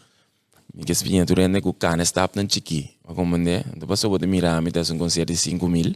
Mi 0.74 0.82
que 0.84 0.92
spinha 0.94 1.24
turene 1.24 1.60
ku 1.60 1.72
cane 1.72 2.02
stap 2.04 2.34
nan 2.36 2.48
chiki. 2.48 2.90
Como 3.04 3.36
né? 3.36 3.62
Então 3.76 3.86
passou 3.86 4.10
botar 4.10 4.26
mirar, 4.26 4.60
mi 4.62 4.72
tá 4.72 4.80
um 4.92 4.98
concerto 4.98 5.32
de 5.32 5.38
5 5.38 5.68
mil. 5.68 5.94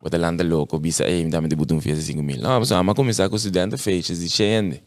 Botar 0.00 0.18
landa 0.18 0.44
louco, 0.44 0.78
bisa 0.78 1.04
ei, 1.04 1.24
mi 1.24 1.30
tá 1.30 1.40
me 1.40 1.48
debutar 1.48 1.76
um 1.76 1.80
fiesta 1.80 2.00
de 2.00 2.06
5 2.06 2.22
mil. 2.22 2.40
Não, 2.40 2.60
passou, 2.60 2.76
ama 2.76 2.94
começar 2.94 3.28
com 3.28 3.36
estudante 3.36 3.76
feitas 3.76 4.20
de 4.20 4.28
cheende. 4.28 4.82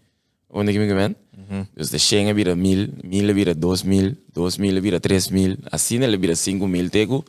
Onde 0.51 0.74
que 0.74 0.80
me 0.80 0.88
gemen? 0.88 1.16
Dus 1.75 1.89
de 1.89 2.00
Schengen 2.00 2.36
vira 2.36 2.56
mil, 2.56 2.94
mil 3.04 3.34
vira 3.34 3.54
dois 3.56 3.84
mil, 3.84 4.16
dois 4.34 4.58
mil 4.58 4.82
vira 4.82 5.00
três 5.00 5.30
mil, 5.30 5.58
assim 5.72 6.04
ele 6.04 6.18
vira 6.18 6.36
cinco 6.36 6.68
mil, 6.68 6.89
tego, 6.89 7.24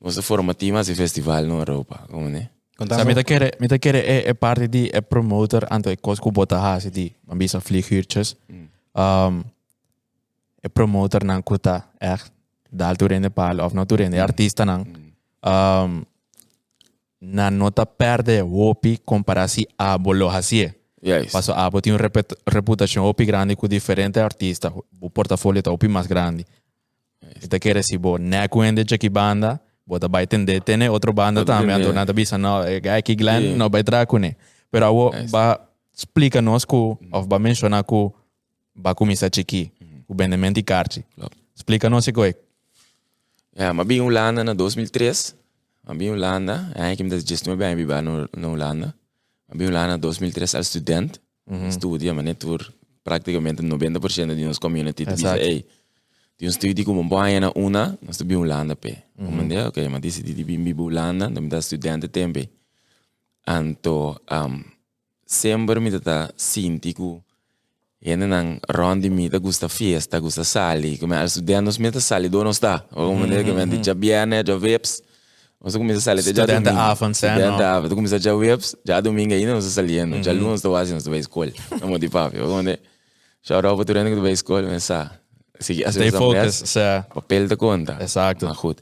nossa 0.00 0.22
formativa 0.22 0.80
esse 0.80 0.94
festival 0.94 1.44
na 1.46 1.54
Europa, 1.54 2.06
como 2.10 2.28
né? 2.28 2.50
Sa 2.76 3.04
met 3.04 3.24
kere, 3.24 3.52
met 3.58 3.70
de 3.70 3.88
e, 3.88 4.28
e 4.28 4.34
parte 4.34 4.68
di 4.68 4.90
e 4.92 5.00
promoter 5.00 5.66
anto 5.70 5.90
e 5.90 5.96
kos 5.96 6.20
ku 6.20 6.30
bota 6.30 6.58
hasi 6.60 6.90
di 6.90 7.10
ambisa 7.26 7.58
vlieguurtjes. 7.58 8.36
Um, 8.92 9.44
e 10.60 10.68
promoter 10.68 11.24
nang 11.24 11.42
kuta 11.42 11.88
echt 11.98 12.30
dal 12.70 12.96
turende 12.96 13.30
pal 13.30 13.60
of 13.60 13.72
no 13.72 13.86
turende 13.86 14.20
artista 14.20 14.64
nang. 14.64 14.84
Um, 15.40 16.04
na 17.20 17.50
nota 17.50 17.86
perde 17.86 18.42
opi 18.42 18.98
comparação 19.04 19.64
a 19.78 19.96
bolo 19.98 20.28
hasie. 20.28 20.74
Juist. 21.02 21.32
Passo 21.32 21.52
abo 21.52 21.80
tem 21.80 21.92
uma 21.92 21.98
reput- 22.00 22.34
reputação 22.46 23.04
opi 23.04 23.24
grande 23.24 23.54
com 23.56 23.68
diferentes 23.68 24.20
artistas, 24.22 24.72
o 25.00 25.10
portfólio 25.10 25.62
tá 25.62 25.70
opi 25.70 25.88
mais 25.88 26.06
grande. 26.06 26.44
Você 27.40 27.58
quer 27.58 27.82
se 27.84 27.98
bo 27.98 28.18
neco 28.18 28.64
ende 28.64 28.84
de 28.84 29.08
banda, 29.08 29.60
bota 29.86 30.08
vai 30.08 30.26
tender 30.26 30.60
tem 30.62 30.88
outra 30.88 31.12
banda 31.12 31.44
também, 31.44 31.66
tender. 31.68 31.80
então 31.80 31.92
nada 31.92 32.12
bisa 32.12 32.36
não, 32.38 32.62
é 32.62 32.76
aqui 32.96 33.14
Glenn 33.14 33.40
Sim. 33.52 33.56
não 33.56 33.68
vai 33.68 33.82
trazer 33.84 34.06
com 34.06 34.18
né. 34.18 34.34
Pero 34.70 34.86
abo 34.86 35.10
ba 35.30 35.60
explica 35.96 36.40
nos 36.42 36.64
ku 36.64 36.98
of 37.12 37.26
ba 37.28 37.38
menciona 37.38 37.82
ku 37.82 38.12
ba 38.74 38.94
começar 38.94 39.26
aqui, 39.26 39.70
o 40.08 40.14
vendimento 40.14 40.56
de 40.56 40.62
carte. 40.62 41.04
Klopt. 41.14 41.36
Explica 41.54 41.88
nos 41.88 42.06
iko 42.06 42.22
Ja, 43.58 43.72
maar 43.72 43.86
bij 43.86 44.00
Holanda 44.00 44.42
na 44.44 44.54
2003. 44.54 45.34
Maar 45.86 45.96
bij 45.96 46.08
Holanda, 46.08 46.54
eigenlijk 46.54 46.98
heb 46.98 47.06
ik 47.06 47.10
dat 47.10 47.28
juist 47.28 47.46
niet 47.46 47.56
bij 47.56 47.86
bij 47.86 48.00
na 48.00 48.28
na 48.30 48.46
Holanda. 48.48 48.94
Maar 49.46 49.56
bij 49.56 49.66
Holanda 49.66 49.98
2003 49.98 50.56
als 50.56 50.66
student. 50.66 51.20
Studia, 51.68 52.12
maar 52.12 52.24
net 52.24 52.42
voor 52.42 52.72
praticamente 53.02 53.62
90% 53.62 53.66
de 54.26 54.44
onze 54.46 54.60
community. 54.60 55.04
Die 55.04 55.12
Exacto. 55.12 55.38
zei, 55.38 55.50
hey, 55.50 55.64
die 56.36 56.46
ons 56.46 56.56
studie 56.56 56.84
como 56.84 57.08
boa 57.08 57.38
na 57.38 57.52
una, 57.56 57.96
nós 58.00 58.26
bij 58.26 58.36
Holanda 58.36 58.74
pe. 58.74 58.96
Mm 59.16 59.50
-hmm. 59.50 59.66
Oké, 59.66 59.88
maar 59.88 60.00
die 60.00 60.10
zit 60.10 60.26
die 60.26 60.44
bij 60.44 60.58
bij 60.62 60.72
Holanda, 60.76 61.28
dan 61.28 61.48
dat 61.48 61.64
studenten 61.64 62.10
tempe. 62.10 62.48
Anto, 63.42 64.16
um, 64.32 64.64
sempre 65.24 65.80
mi 65.80 65.90
tata 65.90 66.30
sinti 66.36 66.92
ku 66.92 67.22
Yene 67.98 68.26
nang 68.26 68.58
rondi 68.68 69.08
mi 69.10 69.28
ta 69.28 69.38
gusta 69.38 69.68
fiesta, 69.68 70.18
gusta 70.18 70.44
sali, 70.44 70.98
come 70.98 71.16
al 71.16 71.28
studiando 71.28 71.72
mi 71.78 71.90
ta 71.90 71.98
sali 72.00 72.28
dove 72.28 72.44
non 72.44 72.54
sta. 72.54 72.86
O 72.92 73.06
come 73.06 73.26
dire 73.26 73.42
che 73.42 73.52
mi 73.52 73.64
dice 73.68 73.80
già 73.80 73.94
bene, 73.94 74.42
già 74.42 74.56
vips. 74.56 74.90
O 74.90 75.02
se 75.02 75.04
a 75.66 76.00
salire 76.00 76.32
già 76.32 76.42
Studente 76.42 76.70
domingo. 76.70 76.90
avond 76.90 77.14
zijn, 77.14 77.32
Studente 77.38 77.62
no? 77.62 77.68
avond. 77.68 77.88
Tu 77.88 77.94
comincia 77.94 78.18
già 78.18 78.34
vips, 78.34 78.78
già 78.82 79.00
domingo 79.00 79.34
ainda 79.34 79.52
non 79.52 79.60
sta 79.60 79.70
saliendo. 79.70 80.18
Già 80.20 80.32
lunes 80.32 80.58
sto 80.58 80.68
quasi 80.70 80.90
non 80.90 81.00
sto 81.00 81.10
vai 81.10 81.22
scuola. 81.22 81.50
Non 81.80 81.98
di 81.98 82.08
papi. 82.08 82.38
O 82.38 82.46
come 82.46 82.62
dire, 82.62 82.80
ciao 83.40 83.60
roba 83.60 83.82
tu 83.84 83.92
rende 83.92 84.10
che 84.10 84.16
tu 84.16 84.22
vai 84.22 84.36
scuola, 84.36 84.68
mi 84.68 84.78
sa. 84.78 85.10
Sì, 85.58 85.82
Stay 85.88 86.10
focused, 86.10 86.66
sa. 86.66 87.02
papel 87.12 87.48
te 87.48 87.56
conta. 87.56 87.98
Exacto. 87.98 88.46
Goed. 88.52 88.78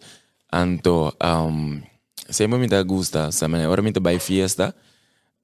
Anto, 0.51 1.15
um, 1.21 1.83
sempre 2.29 2.59
me 2.59 2.85
gusta, 2.85 3.31
sa 3.31 3.49
maneira, 3.49 3.71
ora 3.71 3.83
me 3.83 3.93
vai 4.01 4.19
fiesta, 4.19 4.75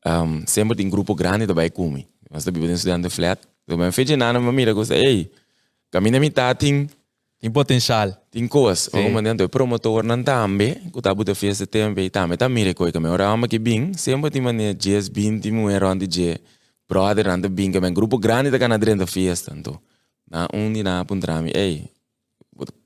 um, 0.04 0.42
sempre 0.46 0.76
tem 0.76 0.88
grupo 0.88 1.14
grande 1.14 1.46
tá 1.46 1.52
vai 1.52 1.70
comer. 1.70 2.06
Mas 2.30 2.44
tá 2.44 2.50
bebendo 2.50 2.74
estudando 2.74 3.08
flat. 3.10 3.40
Então, 3.64 3.78
me 3.78 3.90
fez 3.92 4.08
nada, 4.10 4.38
me 4.38 4.52
mira, 4.52 4.72
gusta, 4.72 4.94
ei, 4.94 5.30
caminha 5.90 6.20
me 6.20 6.30
tá, 6.30 6.54
tem, 7.40 7.48
Tem 7.48 7.50
potencial. 7.50 8.16
tem 8.30 8.46
coisa. 8.46 8.90
Ou 8.92 9.02
como 9.02 9.22
dentro, 9.22 9.48
promotor 9.48 10.04
não 10.04 10.22
tambe, 10.22 10.74
que 10.92 11.00
tá 11.00 11.14
botando 11.14 11.34
fiesta 11.34 11.66
também, 11.66 12.10
tambe, 12.10 12.36
tá 12.36 12.48
mira 12.48 12.74
coi, 12.74 12.92
que 12.92 13.00
me 13.00 13.08
ora 13.08 13.26
ama 13.26 13.48
que 13.48 13.58
bem, 13.58 13.92
sempre 13.94 14.30
tem 14.30 14.42
maneira, 14.42 14.74
dias, 14.74 15.08
bem, 15.08 15.38
tem 15.40 15.52
mulher 15.52 15.82
onde 15.84 16.06
je, 16.06 16.38
brother, 16.88 17.28
anda 17.28 17.48
bem, 17.48 17.72
que 17.72 17.80
me 17.80 17.90
grupo 17.90 18.18
grande 18.18 18.50
tá 18.50 18.58
cana 18.58 18.78
dentro 18.78 19.00
da 19.00 19.06
fiesta, 19.06 19.54
então. 19.56 19.80
Na 20.30 20.46
um 20.54 20.72
dia 20.72 20.84
na 20.84 21.04
puntrami, 21.04 21.50
ei, 21.54 21.90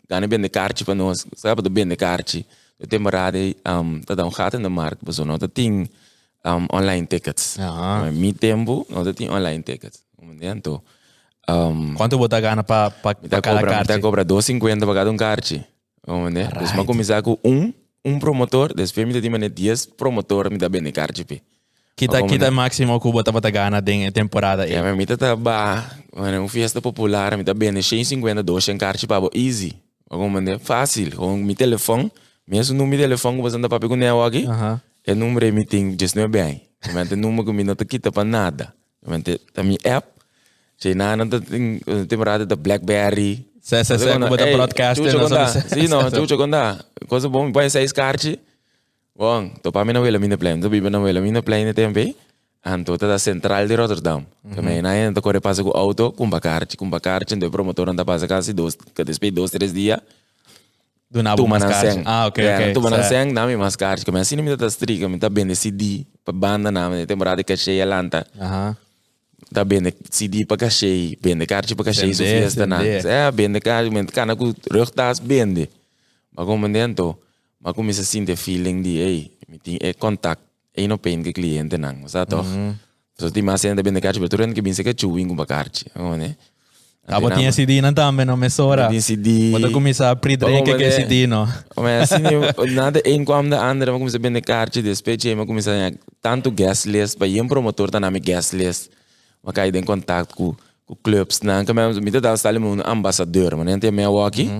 Gane 0.06 0.28
bende 0.28 0.48
kaartje 0.48 0.84
van 0.84 1.00
ons. 1.00 1.24
Ze 1.36 1.46
hebben 1.46 1.64
de 1.64 1.70
bende 1.70 1.96
kaartje. 1.96 2.44
De 2.76 2.86
temporade, 2.86 3.54
um, 3.62 4.00
dat 4.04 4.16
dan 4.16 4.32
gaat 4.32 4.54
in 4.54 4.62
de 4.62 4.68
markt. 4.68 4.96
We 5.00 5.12
zullen 5.12 5.38
dat 5.38 5.54
ding 5.54 5.90
um, 6.42 6.66
online 6.68 7.06
tickets. 7.06 7.54
Ja. 7.56 7.98
Maar 8.00 8.12
mi 8.12 8.32
tempo, 8.32 8.84
no 8.88 9.02
dat 9.02 9.16
ding 9.16 9.30
online 9.30 9.62
tickets. 9.62 9.98
Momento. 10.18 10.82
Um, 11.48 11.94
Quanto 11.94 12.16
botar 12.16 12.40
gana 12.40 12.64
para 12.64 12.90
pa, 12.90 13.16
me 13.22 13.28
pa 13.28 13.36
tá 13.36 13.42
cada 13.42 13.56
cobra, 13.58 13.70
me 13.70 13.76
carte? 13.76 13.88
tá 13.88 14.00
cobra 14.00 14.24
2,50 14.24 14.80
para 14.80 14.94
cada 14.94 15.10
um 15.10 15.16
kaartje. 15.16 15.64
Momento. 16.06 16.58
Dus 16.58 16.72
maar 16.74 16.84
começar 16.84 17.22
com 17.22 17.38
um, 17.44 17.72
um 18.04 18.18
promotor. 18.18 18.74
Depois 18.74 19.06
me 19.06 19.20
dá 19.20 19.30
mané 19.30 19.48
10 19.48 19.86
promotor 19.96 20.50
me 20.50 20.58
dá 20.58 20.68
bende 20.68 20.92
kaartje 20.92 21.24
pe. 21.24 21.42
Kita 21.96 22.18
Como 22.18 22.28
kita 22.28 22.46
né? 22.46 22.50
máximo 22.50 22.98
que 23.00 23.12
botar 23.12 23.32
botar 23.32 23.50
gana 23.50 23.82
em 23.86 24.10
temporada. 24.10 24.66
Ja, 24.66 24.82
maar 24.82 24.96
me 24.96 25.06
tá 25.06 25.36
ba, 25.36 25.84
mano, 26.14 26.40
uma 26.40 26.48
festa 26.48 26.82
popular, 26.82 27.36
me 27.36 27.44
tá 27.44 27.54
bende 27.54 27.82
150 27.82 28.42
200 28.42 28.78
kaartje 28.78 29.06
para 29.06 29.28
easy. 29.32 29.72
Como 30.08 30.40
né? 30.40 30.58
Fácil, 30.58 31.16
com 31.16 31.36
meu 31.36 31.54
telefone, 31.54 32.10
mesmo 32.46 32.76
no 32.76 32.86
meu 32.86 32.98
telefone, 32.98 33.40
você 33.40 33.56
anda 33.56 33.68
papel 33.68 33.88
com 33.88 33.96
o 33.96 34.22
aqui. 34.22 34.44
Aham. 34.44 34.80
É 35.06 35.14
número 35.14 35.52
me 35.52 35.64
tem 35.64 35.96
just 35.98 36.16
não 36.16 36.24
é 36.24 36.28
bem. 36.28 36.62
Mas 36.92 37.08
tem 37.08 37.18
número 37.18 37.44
que 37.44 37.52
me 37.52 37.64
não 37.64 37.74
tá 37.74 37.84
quita 37.84 38.10
para 38.10 38.24
nada. 38.24 38.74
Mas 39.06 39.22
tem 39.22 39.38
a 39.56 39.62
minha 39.62 39.78
app, 39.84 40.08
sei 40.78 40.94
na 40.94 41.16
não 41.16 41.28
tem 41.28 41.80
temporada 42.08 42.44
da 42.46 42.56
BlackBerry. 42.56 43.46
Se 43.60 43.82
se 43.84 43.98
se 43.98 44.04
Quando, 44.04 44.28
botar 44.28 44.46
ei, 44.46 44.52
broadcast 44.54 45.02
conta. 45.02 45.46
sabe. 45.48 45.68
Sim, 45.70 45.88
não, 45.88 46.10
chucha 46.10 46.36
conta. 46.36 46.84
Coisa 47.08 47.28
bom, 47.28 47.50
põe 47.50 47.68
seis 47.70 47.92
cartas. 47.92 48.36
Bom, 49.16 49.48
tô 49.62 49.70
para 49.72 49.84
mim 49.84 49.92
não 49.92 50.02
vela 50.02 50.18
minha 50.18 50.36
plane, 50.36 50.60
tô 50.60 50.68
biba 50.68 50.90
não 50.90 51.02
vela 51.04 51.20
minha 51.20 51.42
plane 51.42 51.72
também. 51.72 52.14
Anto 52.66 52.96
tá 52.98 53.06
da 53.06 53.18
central 53.18 53.66
de 53.66 53.74
Rotterdam. 53.74 54.24
Também 54.54 54.80
na 54.82 54.90
ainda 54.90 55.20
corre 55.20 55.38
passa 55.40 55.62
com 55.62 55.70
auto, 55.76 56.10
com 56.12 56.28
bacarte, 56.28 56.76
com 56.76 56.88
bacarte, 56.88 57.34
o 57.34 57.50
promotor 57.50 57.88
anda 57.90 58.04
passa 58.04 58.26
quase 58.26 58.52
dois, 58.52 58.74
que 58.74 59.04
depois 59.04 59.32
dois, 59.32 59.50
três 59.50 59.72
dias. 59.72 60.00
Do 61.10 61.22
nabo 61.22 61.42
Tu 61.44 61.48
mas 61.48 61.62
manaseng. 61.62 62.02
Ah, 62.04 62.26
ok, 62.26 62.42
yeah, 62.42 62.64
ok. 62.64 62.72
Tu 62.74 62.80
Se- 62.80 62.84
manaseng, 62.90 63.32
nami 63.32 63.56
mas 63.56 63.76
card. 63.76 64.04
Kami 64.04 64.18
assim 64.18 64.36
me 64.36 64.56
tá 64.56 64.66
strik, 64.66 65.00
kami 65.00 65.18
tá 65.18 65.28
bem 65.30 65.54
CD, 65.54 66.04
pa 66.24 66.32
banda 66.32 66.72
nami, 66.72 67.06
temporada 67.06 67.44
que 67.44 67.56
cheia 67.56 67.84
lanta. 67.86 68.26
Aham. 68.40 68.76
Tá 69.54 69.62
bem 69.64 69.80
CD 70.10 70.44
pa 70.44 70.56
cachei, 70.56 71.16
bem 71.22 71.38
de 71.38 71.46
card 71.46 71.76
pa 71.76 71.84
cachei, 71.84 72.12
so 72.12 72.24
Entender, 72.24 72.40
fiesta 72.40 72.66
na. 72.66 72.84
entender. 72.84 73.06
É, 73.06 73.30
bem 73.30 73.52
de 73.52 73.60
card, 73.60 73.88
men 73.88 74.04
kana 74.06 74.34
ku 74.34 74.52
rugtas 74.68 75.20
bem 75.20 75.46
de. 75.54 75.68
Mas 76.36 76.44
como 76.44 76.68
dentro, 76.68 77.20
mas 77.62 77.72
como 77.72 77.92
se 77.92 78.04
sente 78.04 78.34
feeling 78.34 78.82
de, 78.82 78.98
ei, 78.98 79.30
me 79.48 79.58
tem 79.58 79.78
é 79.80 79.94
contact, 79.94 80.42
ei 80.74 80.88
no 80.88 80.98
pen 80.98 81.22
que 81.22 81.32
cliente 81.32 81.78
nang, 81.78 82.08
sa 82.08 82.26
toch? 82.26 82.48
So 83.16 83.30
ti 83.30 83.42
mas 83.42 83.64
ainda 83.64 83.80
bem 83.80 83.92
de 83.92 84.00
card, 84.00 84.18
pero 84.18 84.52
que 84.52 84.60
bem 84.60 84.74
se 84.74 84.82
que 84.82 84.92
chewing 84.92 85.28
com 85.28 85.46
card, 85.46 85.86
como 85.94 86.16
né? 86.16 86.34
Abo 87.06 87.30
tinha 87.30 87.52
CD 87.52 87.80
não 87.80 87.92
também 87.92 88.24
não 88.24 88.36
mesora. 88.36 88.88
Tem 88.88 89.00
CD. 89.00 89.50
Botar 89.52 89.70
começar 89.70 90.10
a 90.10 90.16
Como 90.16 90.64
que 90.64 90.82
é? 90.82 90.90
CD 90.90 91.26
não. 91.26 91.46
Mas 91.76 92.10
assim, 92.10 92.22
nada 92.74 93.00
um 93.06 93.24
kwam 93.24 93.48
de 93.48 93.54
andere, 93.54 93.90
maar 93.90 94.00
começa 94.00 94.16
a 94.16 94.20
vender 94.20 94.40
kaartje, 94.40 94.82
despeje, 94.82 95.34
maar 95.36 95.46
começa 95.46 95.70
a 95.70 95.92
tanto 96.22 96.50
guest 96.50 96.86
list, 96.86 97.18
bij 97.18 97.38
een 97.38 97.46
promotor 97.46 97.90
dan 97.90 98.04
aan 98.04 98.18
guest 98.20 98.52
list. 98.52 98.90
Maar 99.44 99.52
kan 99.52 99.66
je 99.66 99.72
in 99.72 99.84
contact 99.84 100.34
com 100.34 100.56
com 100.86 100.96
clubs, 101.02 101.38
dan 101.38 101.64
kan 101.64 101.74
men 101.74 102.02
met 102.02 102.22
dat 102.22 102.38
stel 102.38 102.54
een 102.54 102.82
ambassadeur, 102.82 103.56
maar 103.56 103.64
niet 103.64 103.90
meer 103.90 104.10
walkie. 104.10 104.50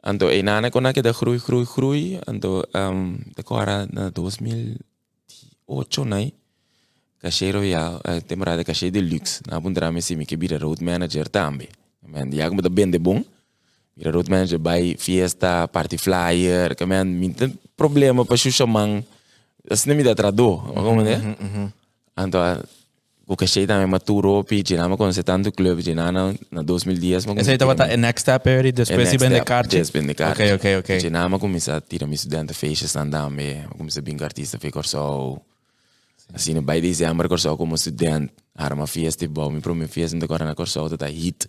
En 0.00 0.16
toen 0.16 0.32
een 0.32 0.48
aan 0.48 0.70
kon 0.70 0.86
ik 0.86 1.02
de 1.02 1.12
groei, 1.12 1.38
groei, 1.38 1.64
groei, 1.64 2.16
en 2.16 2.38
toen 2.38 2.64
um, 2.72 3.18
de 3.34 3.42
kora 3.42 3.86
na 3.90 4.10
2008, 4.10 6.04
nee. 6.04 6.34
Cachero 7.18 7.60
ja, 7.62 7.98
uh, 8.02 8.16
temporada 8.26 8.62
cachê 8.62 8.90
de 8.90 9.02
luxe. 9.02 9.40
Na 9.48 9.60
bundra 9.60 9.90
me 9.90 10.00
sim 10.00 10.24
que 10.24 10.36
vira 10.36 10.58
road 10.58 10.80
manager 10.80 11.30
também. 11.30 11.68
Men, 12.06 12.30
die 12.30 12.48
como 12.48 12.62
da 12.62 12.70
bem 12.70 12.90
de 12.90 13.00
bom. 13.00 13.24
Vira 13.94 14.10
road 14.10 14.28
manager 14.28 14.60
bij 14.60 14.94
fiesta, 14.98 15.66
party 15.66 15.98
flyer, 15.98 16.74
que 16.74 16.86
men, 16.86 17.18
min 17.18 17.32
tem 17.32 17.58
problema 17.74 18.24
para 18.24 18.36
xuxa 18.36 18.66
man. 18.66 19.04
Assim 19.68 19.88
não 19.88 19.96
me 19.96 20.02
dá 20.02 20.14
tradu, 20.14 20.58
como 20.74 21.02
né? 21.02 21.36
Então, 22.16 22.40
o 23.28 23.36
cachê 23.36 23.66
também 23.66 23.86
maturo, 23.88 24.44
pedi 24.44 24.76
na 24.76 24.88
ma 24.88 24.96
com 24.96 25.10
tanto 25.10 25.50
clube, 25.50 25.82
de 25.82 25.94
na 25.94 26.12
na 26.12 26.62
2010, 26.62 27.26
mas 27.26 27.38
Esse 27.38 27.50
aí 27.50 27.58
tava 27.58 27.74
tá 27.74 27.96
next 27.96 28.20
step 28.20 28.48
already, 28.48 28.70
depois 28.70 29.08
se 29.08 29.18
vende 29.18 29.40
carte. 29.42 29.76
Yes, 29.76 29.90
vende 29.90 30.14
carte. 30.14 30.42
Ok, 30.42 30.54
ok, 30.54 30.76
ok. 30.78 30.98
De 30.98 31.10
na 31.10 31.28
ma 31.28 31.38
começa 31.38 31.76
a 31.76 31.80
tirar 31.80 32.06
meu 32.06 32.14
estudante 32.14 32.54
fecha 32.54 32.86
andame, 33.00 33.64
começa 33.76 33.98
a 33.98 34.02
vir 34.02 34.22
artista 34.22 34.58
fe 34.58 34.70
corso. 34.70 35.40
Assim, 36.32 36.60
by 36.60 36.80
dezembro 36.80 37.28
corso 37.28 37.56
como 37.56 37.74
estudante, 37.74 38.32
era 38.56 38.74
uma 38.74 38.86
fiesta 38.86 39.26
bom, 39.26 39.50
me 39.50 39.60
promi 39.60 39.88
fiesta 39.88 40.16
de 40.16 40.26
corona 40.28 40.54
corso 40.54 40.96
tá 40.96 41.06
hit. 41.08 41.48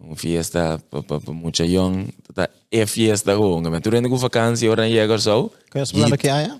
Uma 0.00 0.16
fiesta 0.16 0.80
para 0.90 1.32
muita 1.32 1.66
young, 1.66 2.08
tá 2.34 2.48
é 2.72 2.86
fiesta 2.86 3.36
go, 3.36 3.60
mas 3.60 3.82
rende 3.84 4.08
com 4.08 4.16
vacância, 4.16 4.70
ora 4.70 4.88
ia 4.88 5.06
corso. 5.06 5.50
Kaya 5.70 5.84
sa 5.84 5.92
plano 5.92 6.16
que 6.16 6.30
haya? 6.30 6.58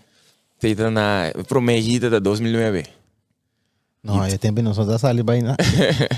Teita 0.61 0.91
na 0.91 1.33
promi 1.49 1.81
hit 1.81 2.11
da 2.11 2.19
2009. 2.19 3.03
No, 4.04 4.16
não 4.62 4.75
só 4.75 4.84
da 4.84 4.99
sali 4.99 5.23
bem, 5.23 5.42
né? 5.42 5.56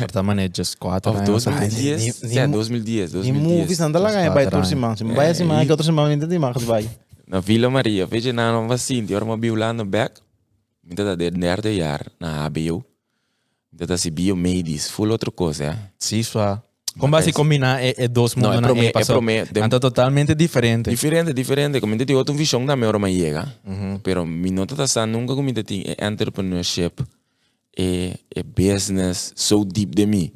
Porta 0.00 0.20
mané 0.22 0.50
just 0.54 0.76
4 0.76 1.08
Of 1.12 1.20
anos. 1.20 1.44
2010, 1.44 2.02
ni- 2.04 2.12
sim, 2.12 2.40
ni- 2.40 2.48
2010, 2.52 3.12
Ni 3.14 3.32
movies 3.32 3.78
2010. 3.78 3.80
anda 3.80 3.98
lá 4.00 4.10
ganha, 4.10 4.30
vai 4.30 4.44
Quatro 4.44 4.58
por 4.60 4.66
cima. 4.66 4.96
Se 4.96 5.04
vai 5.04 5.30
assim, 5.30 5.44
mas 5.44 5.64
que 5.64 5.70
outro 5.70 5.86
semana 5.86 6.08
ainda 6.08 6.26
tem 6.26 6.38
mais, 6.38 6.60
vai. 6.64 6.88
Na 7.28 7.38
Vila 7.40 7.70
Maria, 7.70 8.04
veja 8.04 8.32
na 8.32 8.50
nova 8.52 8.74
assim, 8.74 9.06
ora 9.14 9.24
uma 9.24 9.36
biolano 9.38 9.84
back. 9.84 10.20
Minta 10.82 11.04
da 11.04 11.14
de 11.14 11.30
derde 11.30 11.76
jaar 11.76 12.06
na 12.20 12.48
HBO. 12.48 12.84
Minta 13.72 13.86
da 13.86 13.96
si 13.96 14.10
biomedis, 14.10 14.88
full 14.90 15.10
outra 15.10 15.30
coisa, 15.30 15.64
é. 15.64 15.76
Sim, 15.98 16.22
só. 16.22 16.60
Como 16.98 17.10
vai 17.12 17.22
se 17.22 17.30
combinar 17.32 17.82
é, 17.84 17.94
é 17.98 18.08
dois 18.08 18.34
Não, 18.34 18.48
mundos 18.48 18.62
na 18.62 18.74
me- 18.74 18.86
é 18.86 18.90
passou. 18.90 19.20
me- 19.20 19.42
Então 19.42 19.78
totalmente 19.78 20.34
diferente. 20.34 20.88
Diferente, 20.88 21.32
diferente. 21.34 21.78
Como 21.80 21.94
te 21.96 22.14
outra 22.14 22.34
visão 22.34 22.64
da 22.64 22.74
minha 22.74 22.88
hora 22.88 22.98
mais 22.98 23.14
chega. 23.14 23.46
Nota 24.52 24.74
da 24.74 24.86
sa 24.86 25.04
nunca 25.06 25.34
como 25.34 25.52
te 25.52 25.62
tem 25.62 25.84
é 25.86 26.06
entrepreneurship, 26.06 27.04
é, 27.76 28.18
é 28.34 28.42
business 28.42 29.32
so 29.34 29.64
deep 29.64 29.94
de 29.94 30.06
mim. 30.06 30.32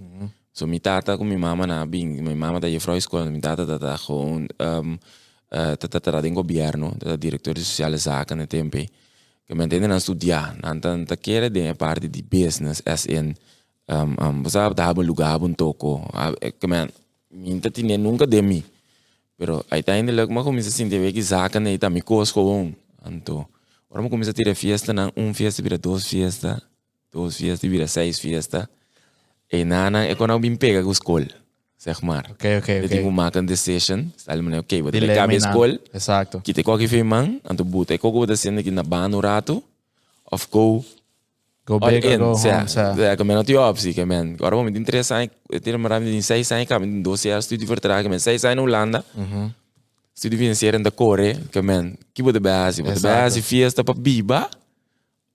So 0.52 0.66
mi 0.66 0.78
tata 0.80 1.16
com 1.16 1.24
mi 1.24 1.36
mama 1.36 1.66
na 1.66 1.86
bing, 1.86 2.20
mi 2.20 2.34
mama 2.34 2.60
da 2.60 2.68
juffrouw 2.68 2.96
escola, 2.96 3.30
mi 3.30 3.40
tata 3.40 3.64
da 3.64 3.78
da 3.78 3.96
gewoon 3.96 4.46
um, 4.58 4.98
uh, 5.52 5.76
tata 5.76 6.00
tata 6.00 6.26
in 6.26 6.34
governo, 6.34 6.94
da 6.98 7.16
diretor 7.16 7.54
de 7.54 7.64
sociale 7.64 7.96
zaken 7.96 8.36
na 8.36 8.46
tempo. 8.46 8.78
que 9.50 9.56
me 9.56 9.64
entende 9.64 9.88
na 9.88 9.98
studiar, 9.98 10.54
na 10.62 10.78
tan 10.78 11.04
ta 11.04 11.16
quer 11.16 11.50
de 11.50 11.74
parte 11.74 12.08
de 12.08 12.22
business 12.22 12.80
as 12.86 13.04
in 13.06 13.34
um 13.88 14.14
um 14.20 14.42
você 14.44 14.52
sabe 14.52 14.76
dar 14.76 14.96
um 14.96 15.02
lugar 15.02 15.42
um 15.42 15.52
toco, 15.52 16.06
que 16.60 16.66
me 16.68 16.88
minta 17.32 17.68
tinha 17.68 17.98
nunca 17.98 18.26
de 18.26 18.42
mim. 18.42 18.62
Pero 19.36 19.64
uiteindelijk 19.72 20.30
maar 20.30 20.44
começa 20.44 20.68
assim, 20.68 20.88
teve 20.88 21.12
que 21.12 21.22
zaken 21.22 21.66
e 21.66 21.78
tá 21.78 21.90
me 21.90 22.00
cos 22.00 22.30
gewoon. 22.30 22.76
Anto. 23.02 23.44
Ora 23.88 24.08
começa 24.08 24.30
a 24.30 24.34
ter 24.34 24.54
fiesta 24.54 24.92
na 24.92 25.10
um 25.16 25.34
fiesta 25.34 25.62
vira 25.62 25.76
duas 25.78 26.06
fiesta, 26.06 26.62
duas 27.12 27.36
fiesta 27.36 27.68
vira 27.68 27.86
seis 27.86 28.18
fiesta. 28.18 28.68
E 29.52 29.64
nana 29.64 30.04
é 30.06 30.14
quando 30.14 30.30
alguém 30.30 30.54
pega 30.56 30.82
com 30.82 30.92
escola, 30.92 31.26
zeg 31.76 32.00
maar. 32.04 32.24
Ok, 32.30 32.58
ok, 32.58 32.74
Eu 32.78 32.84
ok. 32.84 32.88
tenho 32.88 33.08
uma 33.08 33.30
decision, 33.30 34.04
sabe, 34.16 34.42
né? 34.42 34.60
Ok, 34.60 34.80
vou 34.82 34.92
ter 34.92 35.00
que 35.00 35.06
Dilemma 35.06 35.22
acabar 35.24 35.34
a 35.34 35.38
na- 35.40 35.48
escola, 35.48 35.78
Exacto. 35.92 36.40
que 36.40 36.52
te 36.54 36.62
qualquer 36.62 36.86
vez 36.86 37.04
man, 37.04 37.40
anto 37.44 37.64
buta, 37.64 37.98
qualquer 37.98 38.18
outra 38.18 38.36
cena 38.36 38.60
aqui 38.60 38.70
na 38.70 38.82
no 39.08 39.18
rato, 39.20 39.62
of 40.30 40.46
go 40.52 40.84
Go 41.66 41.78
big 41.78 42.04
or 42.06 42.12
in, 42.14 42.18
go 42.18 42.24
home, 42.32 42.36
sa. 42.36 42.66
sa, 42.66 43.16
que 43.16 43.22
não 43.24 43.44
tem 43.44 43.56
opção, 43.56 43.92
que 43.92 44.04
man. 44.04 44.34
Agora 44.34 44.56
vamos 44.56 44.74
em 44.74 44.82
três 44.84 45.10
anos, 45.12 45.30
eu 45.50 45.60
tenho 45.60 45.76
uma 45.76 45.98
em 46.00 46.22
seis 46.22 46.50
anos, 46.52 46.66
que 46.66 46.78
man, 46.78 47.00
12 47.02 47.28
anos, 47.30 47.44
estudo 47.44 47.66
vertragen, 47.66 48.08
man, 48.10 48.18
seis 48.18 48.44
anos 48.44 48.56
na 48.56 48.62
Holanda, 48.62 49.04
estudo 50.14 50.36
financeiro 50.36 50.80
da 50.82 50.90
Core, 50.90 51.34
que 51.52 51.60
man, 51.60 51.94
que 52.14 52.22
vou 52.22 52.32
de 52.32 52.40
base, 52.40 52.82
vou 52.82 52.90
de 52.92 52.98
Exato. 52.98 53.14
base, 53.14 53.42
fiesta 53.42 53.84
para 53.84 53.94
biba, 53.94 54.48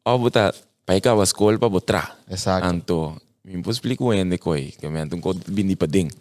ou 0.03 0.19
botar, 0.19 0.53
para 0.85 0.97
ir 0.97 1.07
a 1.07 1.23
escola 1.23 1.57
para 1.57 1.69
botar. 1.69 2.17
Exacto. 2.29 2.67
Anto, 2.67 3.21
me 3.43 3.61
pus 3.61 3.77
explico 3.77 4.11
ainda 4.11 4.37
coi, 4.37 4.71
que 4.79 4.89
man, 4.89 5.09
tu 5.09 5.19
kod 5.19 5.43
bindi 5.49 5.75
pa 5.75 5.87
ding. 5.87 6.11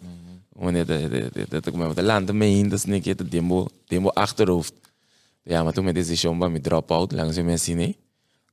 Wanneer 0.55 0.85
de 0.85 1.09
de 1.09 1.29
de 1.33 1.45
de 1.49 1.59
de 1.61 1.71
kom 1.71 1.79
met 1.79 1.95
de 1.95 2.03
land 2.03 2.31
me 2.33 2.47
in, 2.47 2.69
dat 2.69 2.79
is 2.79 2.85
niet 2.85 3.05
het 3.05 3.31
demo 3.31 3.67
demo 3.87 4.09
achterhoofd. 4.09 4.73
Ja, 5.43 5.63
maar 5.63 5.73
toen 5.73 5.85
met 5.85 5.95
deze 5.95 6.17
show 6.17 6.37
bij 6.37 6.49
me 6.49 6.61
drop 6.61 6.91
out 6.91 7.11
langs 7.11 7.35
de 7.35 7.43
mensen 7.43 7.75
nee. 7.75 7.97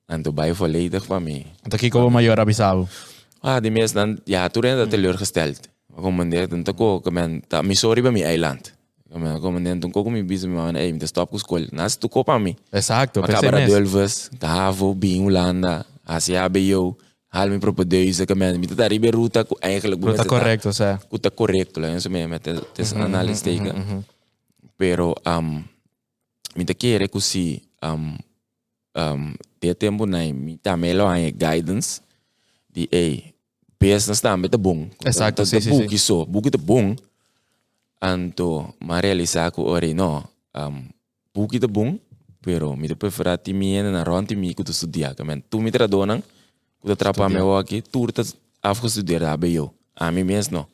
En 0.06 0.22
toen 0.22 0.34
bij 0.34 0.54
volledig 0.54 1.04
van 1.04 1.22
mij. 1.22 1.46
Então 1.62 1.78
aqui 1.78 1.88
como 1.88 2.10
maior 2.10 2.38
avisado. 2.38 2.86
Ah, 3.40 3.62
die 3.62 3.70
mensen 3.70 3.96
dan, 3.96 4.20
ja, 4.24 4.48
toen 4.48 4.62
zijn 4.62 4.76
dat 4.76 4.90
teleurgesteld. 4.90 5.60
Maar 5.86 6.02
kom 6.02 6.14
maar 6.14 6.48
dan 6.48 6.62
toch 6.62 6.78
ook, 6.78 7.10
men, 7.10 7.42
dat 7.48 7.64
me 7.64 7.74
sorry 7.74 8.02
bij 8.02 8.10
mijn 8.10 8.24
eiland. 8.24 8.74
Men, 9.08 9.40
kom 9.40 9.62
maar 9.62 9.78
toen 9.78 9.94
ook 9.94 10.08
mijn 10.08 10.26
business 10.26 10.60
maar 10.60 10.72
hey, 10.72 10.96
de 10.96 11.06
stop 11.06 11.38
school. 11.38 11.66
Naast 11.70 12.00
toen 12.00 12.10
koop 12.10 12.28
aan 12.28 12.42
mij. 12.42 12.56
Exacto. 12.70 13.20
Maar 13.20 13.28
pensei 13.28 13.50
cabra 13.50 13.66
nisso. 13.66 13.78
Dulves, 13.78 14.28
de 14.38 14.46
HAVO, 14.46 14.94
Bing 14.94 15.22
Holanda, 15.22 15.84
ACABO, 16.04 16.96
haal 17.32 17.48
mijn 17.48 17.60
proper 17.60 17.88
deuze, 17.88 18.24
que 18.24 18.34
men, 18.34 18.60
met 18.60 18.76
dat 18.76 18.90
ribe 18.90 19.10
ruta, 19.10 19.46
eigenlijk 19.58 20.00
Pero 20.00 20.12
está 20.12 20.24
correcto, 20.24 20.72
sa. 20.72 21.00
Está 21.10 21.30
correcto, 21.30 21.80
lá, 21.80 21.96
isso 21.96 22.10
mesmo, 22.10 22.34
é 22.34 22.38
tes 22.72 22.92
análise 22.92 23.42
teiken. 23.42 24.04
Pero, 24.76 25.14
um, 25.26 25.64
me 26.54 26.64
te 26.64 26.74
quer 26.74 27.08
que 27.08 27.20
se, 27.20 27.62
um, 27.82 28.18
um, 28.96 29.34
de 29.60 29.74
tempo 29.74 30.06
na 30.06 30.32
mi 30.32 30.58
também 30.58 30.92
lá 30.92 31.18
é 31.18 31.30
guidance 31.30 32.00
de 32.70 32.88
ei, 32.90 33.34
business 33.80 34.20
também 34.20 34.50
tá 34.50 34.58
bom. 34.58 34.88
Exato, 35.04 35.46
sim, 35.46 35.60
sim, 35.60 35.70
Book 35.70 35.88
sim. 35.88 35.94
isso, 35.94 36.26
book 36.26 36.50
tá 36.50 36.58
bom. 36.58 36.96
Anto, 38.00 38.74
mas 38.80 39.00
realizar 39.00 39.52
que 39.52 39.60
ora 39.60 39.86
não, 39.94 40.24
um, 40.54 40.84
book 41.32 41.58
tá 41.58 41.68
bom, 41.68 41.98
pero 42.42 42.76
me 42.76 42.88
te 42.88 42.94
preferar 42.96 43.38
ti 43.38 43.52
mi 43.52 43.80
na 43.80 44.02
rond 44.04 44.26
ti 44.28 44.34
mi 44.36 44.52
que 44.54 44.62
tu 44.64 44.72
studiar, 44.72 45.14
que 45.14 45.24
men, 45.24 45.42
tu 45.48 45.60
me 45.60 45.70
tradonan, 45.70 46.20
que 46.82 46.88
tu 46.88 46.96
trapa 46.96 47.28
me 47.28 47.38
aqui, 47.58 47.80
tu 47.82 48.06
tá 48.12 48.22
afgestudeerd 48.60 49.22
daar 49.22 49.38
bij 49.38 49.50
jou. 49.50 49.70
A 50.00 50.10
mim 50.10 50.26
mesmo 50.26 50.56
não. 50.56 50.66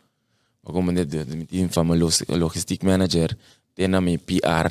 Maar 0.62 0.72
como 0.72 0.90
net 0.90 1.10
de 1.10 1.25
met 1.37 1.46
een 1.50 1.72
van 1.72 1.87
mijn 1.87 1.98
log- 1.98 2.26
logistiek 2.26 2.82
manager, 2.82 3.37
ten 3.75 3.90
na 3.90 4.00
mijn 4.00 4.20
PR, 4.25 4.66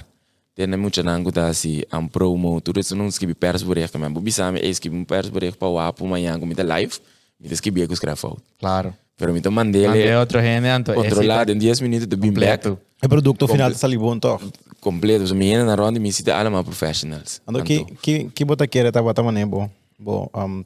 ten 0.53 0.69
na 0.69 0.77
muito 0.77 1.01
nango 1.03 1.31
da 1.31 1.53
si 1.53 1.83
am 1.89 2.09
promo, 2.09 2.59
tudo 2.61 2.79
isso 2.79 2.95
não 2.95 3.07
escrevi 3.07 3.33
persbericht, 3.33 3.97
mas 3.97 4.11
bubi 4.11 4.31
sabe 4.31 4.59
é 4.59 4.67
escrevi 4.67 4.95
um 4.97 5.05
persbericht 5.05 5.57
para 5.57 5.67
o 5.67 5.79
apo 5.79 6.05
manhã 6.07 6.39
com 6.39 6.45
mita 6.45 6.63
live, 6.63 6.93
me 7.39 7.49
escrevi 7.51 7.85
com 7.87 7.93
escreve 7.93 8.19
out. 8.25 8.41
Claro. 8.59 8.93
Pero 9.17 9.33
me 9.33 9.41
mandei 9.49 9.85
Ande 9.85 9.97
ele 9.99 10.15
outro 10.15 10.39
gente, 10.39 10.67
anto. 10.67 10.93
controlado 10.93 11.51
em 11.51 11.57
10 11.57 11.81
minutos 11.81 12.07
de 12.07 12.15
bim 12.15 12.31
back. 12.31 12.67
O 12.69 13.09
produto 13.09 13.47
final 13.47 13.71
está 13.71 13.87
ali 13.87 13.97
bom, 13.97 14.19
toch? 14.19 14.41
Completo, 14.87 15.27
so 15.27 15.35
me 15.35 15.55
na 15.57 15.75
ronda 15.75 15.99
me 15.99 16.11
cita 16.11 16.31
allemaal 16.37 16.63
professionals. 16.63 17.41
Ando 17.47 17.63
que 17.63 17.85
que 18.01 18.29
que 18.31 18.45
bota 18.45 18.67
querer 18.67 18.91
tá 18.91 19.01
bota 19.01 19.21
mané 19.23 19.45
bom. 19.45 19.69
Bom, 19.99 20.29
um, 20.33 20.63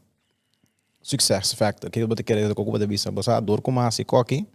success 1.01 1.53
factor. 1.53 1.89
Que 1.89 2.05
bota 2.05 2.23
querer 2.23 2.53
com 2.53 2.63
bota 2.63 2.85
visa. 2.85 3.11
Bosa 3.11 3.39
dor 3.41 3.61
com 3.61 3.71
mais 3.71 3.97
coque. 4.05 4.45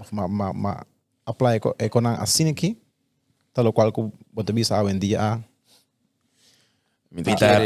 Of 0.00 0.14
ma 0.14 0.28
ma 0.28 0.52
ma 0.52 0.86
apply 1.26 1.60
e 1.78 1.88
kona 1.88 2.14
assim 2.22 2.48
aqui. 2.50 2.76
Tal 3.52 3.72
qual 3.72 3.92
com 3.92 4.12
bota 4.32 4.52
visa 4.52 4.78
a 4.78 4.90
em 4.90 4.98
dia. 4.98 5.42
Me 7.10 7.22
mita 7.22 7.58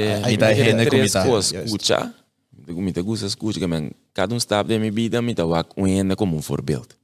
me 0.75 0.87
comita. 0.87 1.25
coisas, 1.25 1.53
Yes. 1.53 1.73
escuta, 1.73 2.15
me 2.67 2.93
te 2.93 3.01
gusta 3.03 3.27
escuta, 3.27 3.59
que 3.59 3.67
man, 3.67 3.91
cada 4.15 4.33
um 4.35 4.39
stap 4.39 4.69
de 4.69 4.79
minha 4.79 4.93
vida, 4.93 5.21
me 5.21 5.35
wak 5.35 5.71
um 5.77 5.87
ende 5.87 6.15
como 6.15 6.37
um. 6.39 6.95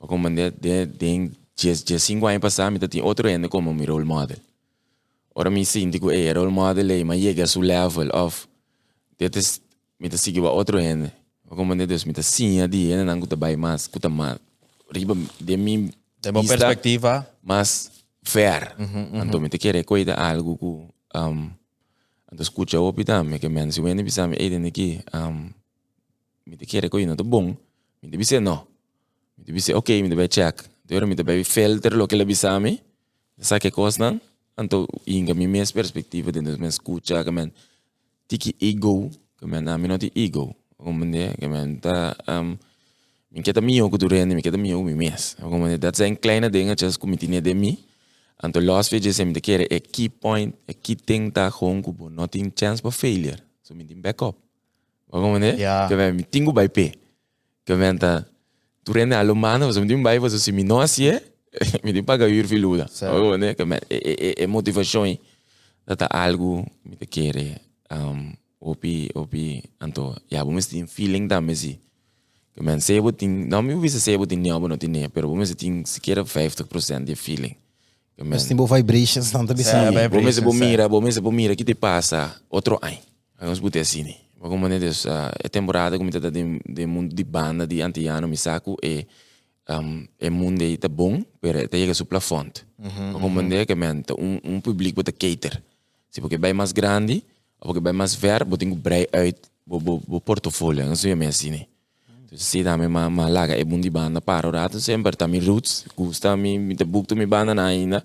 Maar 0.00 0.08
como 0.08 0.30
de 0.30 0.50
de 0.50 0.86
de 0.86 1.30
de 1.56 1.74
de 1.84 1.98
cinco 1.98 2.26
anos 2.26 2.40
passar, 2.40 2.70
me 2.70 2.78
te 2.78 2.88
tem 2.88 3.02
outro 3.02 3.28
ende 3.28 3.48
como 3.48 3.70
um 3.70 3.84
role 3.84 4.04
model. 4.04 4.38
Ora 5.34 5.50
me 5.50 5.64
sinto 5.64 5.98
que 5.98 6.14
é 6.14 6.32
role 6.32 6.50
model, 6.52 6.90
é, 6.90 7.04
mas 7.04 7.20
chega 7.20 7.44
a 7.44 7.46
seu 7.46 7.62
level 7.62 8.10
of 8.12 8.46
dit 9.18 9.36
is 9.36 9.60
me 9.98 10.08
te 10.08 10.16
sigue 10.18 10.40
outro. 10.40 10.78
Maar 10.78 11.56
como 11.56 11.76
de 11.76 11.86
Deus 11.86 12.04
me 12.04 12.12
te 12.12 12.22
sim 12.22 12.66
die 12.68 12.92
ende 12.92 13.04
não 13.04 13.20
cuta 13.20 13.36
bem 13.36 13.56
mais, 13.56 13.86
cuta 13.86 14.08
mais. 14.08 14.38
Riba 14.90 15.14
de 15.40 15.56
mim 15.56 15.90
Temos 16.20 16.42
vista, 16.42 16.56
perspectiva. 16.56 17.26
mas 17.42 17.90
fair. 18.22 18.74
Então, 19.12 19.40
me 19.40 19.48
te 19.48 19.58
quer 19.58 19.84
cuidar 19.84 20.18
algo 20.18 20.56
que 20.56 21.18
um, 21.18 21.50
então 22.32 22.42
escuta 22.42 22.80
o 22.80 22.92
também 23.04 23.38
que 23.38 23.48
men 23.48 23.70
se 23.70 23.80
o 23.80 23.88
ene 23.88 24.02
bisa 24.02 24.26
me 24.26 24.36
eden 24.40 24.66
aqui 24.66 25.00
um, 25.12 25.50
me 26.46 26.56
te 26.56 26.66
quer 26.66 26.88
cuidar 26.88 27.16
to 27.16 27.24
bom. 27.24 27.54
Me 28.02 28.10
te 28.10 28.16
bisa 28.16 28.40
no. 28.40 28.66
Me 29.36 29.44
te 29.44 29.52
bisa 29.52 29.76
okay, 29.76 30.02
me 30.02 30.08
te 30.08 30.14
vai 30.14 30.28
check. 30.28 30.64
Então, 30.84 31.06
me 31.06 31.14
te 31.14 31.22
vai 31.22 31.42
filter 31.44 31.94
lo 31.94 32.06
que 32.06 32.16
le 32.16 32.24
bisa 32.24 32.58
me. 32.60 32.80
Sa 33.38 33.58
que 33.58 33.70
coisa 33.70 33.98
não. 33.98 34.20
Então, 34.56 34.86
inga 35.06 35.34
mi 35.34 35.48
mes 35.48 35.72
perspectiva 35.72 36.30
de 36.30 36.40
nos 36.40 36.58
men 36.58 36.68
escuta 36.68 37.24
que 37.24 37.30
men 37.30 37.52
tiki 38.28 38.54
ego, 38.60 39.10
que 39.38 39.46
men 39.46 39.68
a 39.68 39.76
mi 39.76 39.88
não 39.88 39.98
ti 39.98 40.12
ego. 40.14 40.54
Como 40.76 41.04
ne, 41.04 41.34
que 41.34 41.48
men 41.48 41.80
ta 41.80 42.14
um, 42.28 42.56
min 43.30 43.42
keta 43.42 43.60
mio 43.60 43.90
ku 43.90 43.98
durende, 43.98 44.34
min 44.34 44.42
keta 44.42 44.56
mio 44.56 44.82
mi 44.82 44.94
mes. 44.94 45.36
Como 45.40 45.66
dat 45.76 45.96
zijn 45.96 46.18
kleine 46.18 46.50
dingetjes 46.50 46.96
ku 46.96 47.06
mitine 47.06 47.40
de 47.40 47.54
mi. 47.54 47.78
En 48.42 48.52
to 48.52 48.60
last 48.60 48.90
video 48.90 49.12
sem 49.12 49.32
de 49.32 49.40
kere 49.40 49.66
a 49.70 49.80
key 49.80 50.08
point, 50.08 50.54
a 50.68 50.72
key 50.72 50.94
thing 50.94 51.32
ta 51.32 51.50
gewoon 51.50 51.82
ku 51.82 51.92
bo 51.92 52.08
nothing 52.08 52.52
chance 52.54 52.80
for 52.80 52.92
failure. 52.92 53.38
So 53.62 53.74
min 53.74 53.86
din 53.86 54.00
backup. 54.00 54.36
Como 55.10 55.38
ne? 55.38 55.56
Ja. 55.56 55.88
Que 55.88 55.96
men 55.96 56.14
mi 56.14 56.22
tingu 56.22 56.52
bij 56.52 56.68
pe. 56.68 56.92
Que 57.64 57.74
men 57.74 57.98
ta 57.98 58.24
durende 58.84 59.14
alo 59.16 59.34
mano, 59.34 59.72
so 59.72 59.80
min 59.80 59.88
din 59.88 60.02
bij 60.02 60.18
was 60.20 60.32
so 60.44 60.52
mi 60.52 60.62
no 60.62 60.80
asie, 60.80 61.20
mi 61.82 61.92
din 61.92 62.04
paga 62.04 62.26
uur 62.26 62.46
filuda. 62.46 62.86
Que 63.56 63.64
men 63.64 63.80
e 63.90 63.96
e 63.96 64.42
e 64.42 64.46
motivação 64.46 65.04
dat 65.86 66.00
er 66.00 66.08
algo 66.12 66.64
mi 66.82 66.96
te 66.96 67.06
kere 67.06 67.60
um 67.90 68.32
opi 68.60 69.10
opi 69.14 69.62
anto 69.78 70.14
ja, 70.30 70.44
vamos 70.44 70.66
ter 70.66 70.86
feeling 70.86 71.26
da 71.28 71.40
mesi. 71.40 71.78
Que 72.54 72.62
men 72.62 72.80
sebo 72.80 73.12
ting, 73.12 73.48
não 73.48 73.62
me 73.62 73.74
visa 73.74 73.98
sebo 74.00 74.26
ting 74.26 74.40
niabo 74.40 74.68
no 74.68 74.76
tinha, 74.76 75.08
pero 75.10 75.28
vamos 75.28 75.54
ting 75.54 75.84
sequer 75.86 76.18
50% 76.24 77.04
de 77.04 77.14
feeling. 77.14 77.56
Mas 78.16 78.46
tem 78.46 78.56
boa 78.56 78.76
vibrations 78.76 79.30
tanto 79.32 79.50
Sim, 79.52 79.56
bisa. 79.58 79.90
bem- 79.90 80.08
vamos 80.08 80.36
vibrations, 80.36 80.54
se 80.58 80.64
mira, 80.64 80.88
vamos 80.88 81.14
se 81.14 81.20
mira 81.20 81.56
que 81.56 81.64
te 81.64 81.74
passa 81.74 82.40
outro 82.48 82.78
ano. 82.80 82.96
Vamos 83.40 83.58
botar 83.58 83.80
assim, 83.80 84.04
né? 84.04 84.14
Mas 84.44 84.50
como 84.50 84.68
né, 84.68 84.78
Deus, 84.78 85.06
é 85.42 85.48
temporada 85.48 85.96
como 85.96 86.10
tá 86.10 86.28
de 86.28 86.60
de 86.68 86.84
mundo 86.84 87.14
de 87.14 87.24
banda 87.24 87.66
de 87.66 87.80
antiano 87.80 88.28
me 88.28 88.36
saco 88.36 88.76
é 88.82 89.06
um, 89.70 90.06
é 90.20 90.28
mundo 90.28 90.60
aí 90.60 90.76
tá 90.76 90.86
bom, 90.86 91.24
pero 91.40 91.66
tá 91.66 91.78
chega 91.78 91.94
su 91.94 92.04
plafond. 92.04 92.52
Mas 92.78 93.22
como 93.22 93.40
né, 93.40 93.64
que 93.64 93.74
men 93.74 94.02
tá 94.02 94.12
um 94.12 94.38
um 94.44 94.60
público 94.60 94.96
bota 94.96 95.12
cater. 95.12 95.62
Se 96.10 96.20
porque 96.20 96.36
vai 96.36 96.52
mais 96.52 96.72
grande, 96.72 97.24
ou 97.58 97.68
porque 97.68 97.80
vai 97.80 97.94
mais 97.94 98.14
ver, 98.14 98.44
botar 98.44 98.66
um 98.66 98.74
brei 98.74 99.08
uit, 99.14 99.40
bo 99.66 99.80
bo 99.80 100.02
bo 100.06 100.20
portfolio, 100.20 100.84
não 100.84 100.94
sei 100.94 101.14
assim, 101.26 101.50
né? 101.50 101.66
Se 102.36 102.62
dame 102.62 102.86
ma 102.86 103.08
ma 103.08 103.26
laga 103.30 103.56
e 103.56 103.64
bundi 103.64 103.88
banda 103.88 104.20
para 104.20 104.50
rato 104.50 104.78
sempre 104.78 105.16
tá 105.16 105.26
mi 105.26 105.40
roots, 105.40 105.86
gusta 105.96 106.36
mi 106.36 106.58
mi 106.58 106.76
te 106.76 106.84
book 106.84 107.06
to 107.06 107.16
mi 107.16 107.24
banda 107.24 107.54
ainda. 107.64 108.04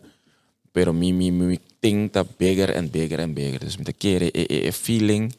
Pero 0.71 0.93
mi 0.93 1.11
mi 1.11 1.59
thing 1.81 2.07
tá 2.07 2.23
bigger 2.23 2.77
and 2.77 2.87
bigger 2.89 3.19
and 3.19 3.33
bigger. 3.33 3.59
Dus 3.59 3.75
mi 3.75 3.83
te 3.83 3.91
quere 3.91 4.31
e 4.33 4.47
e 4.49 4.67
e 4.69 4.71
feeling 4.71 5.29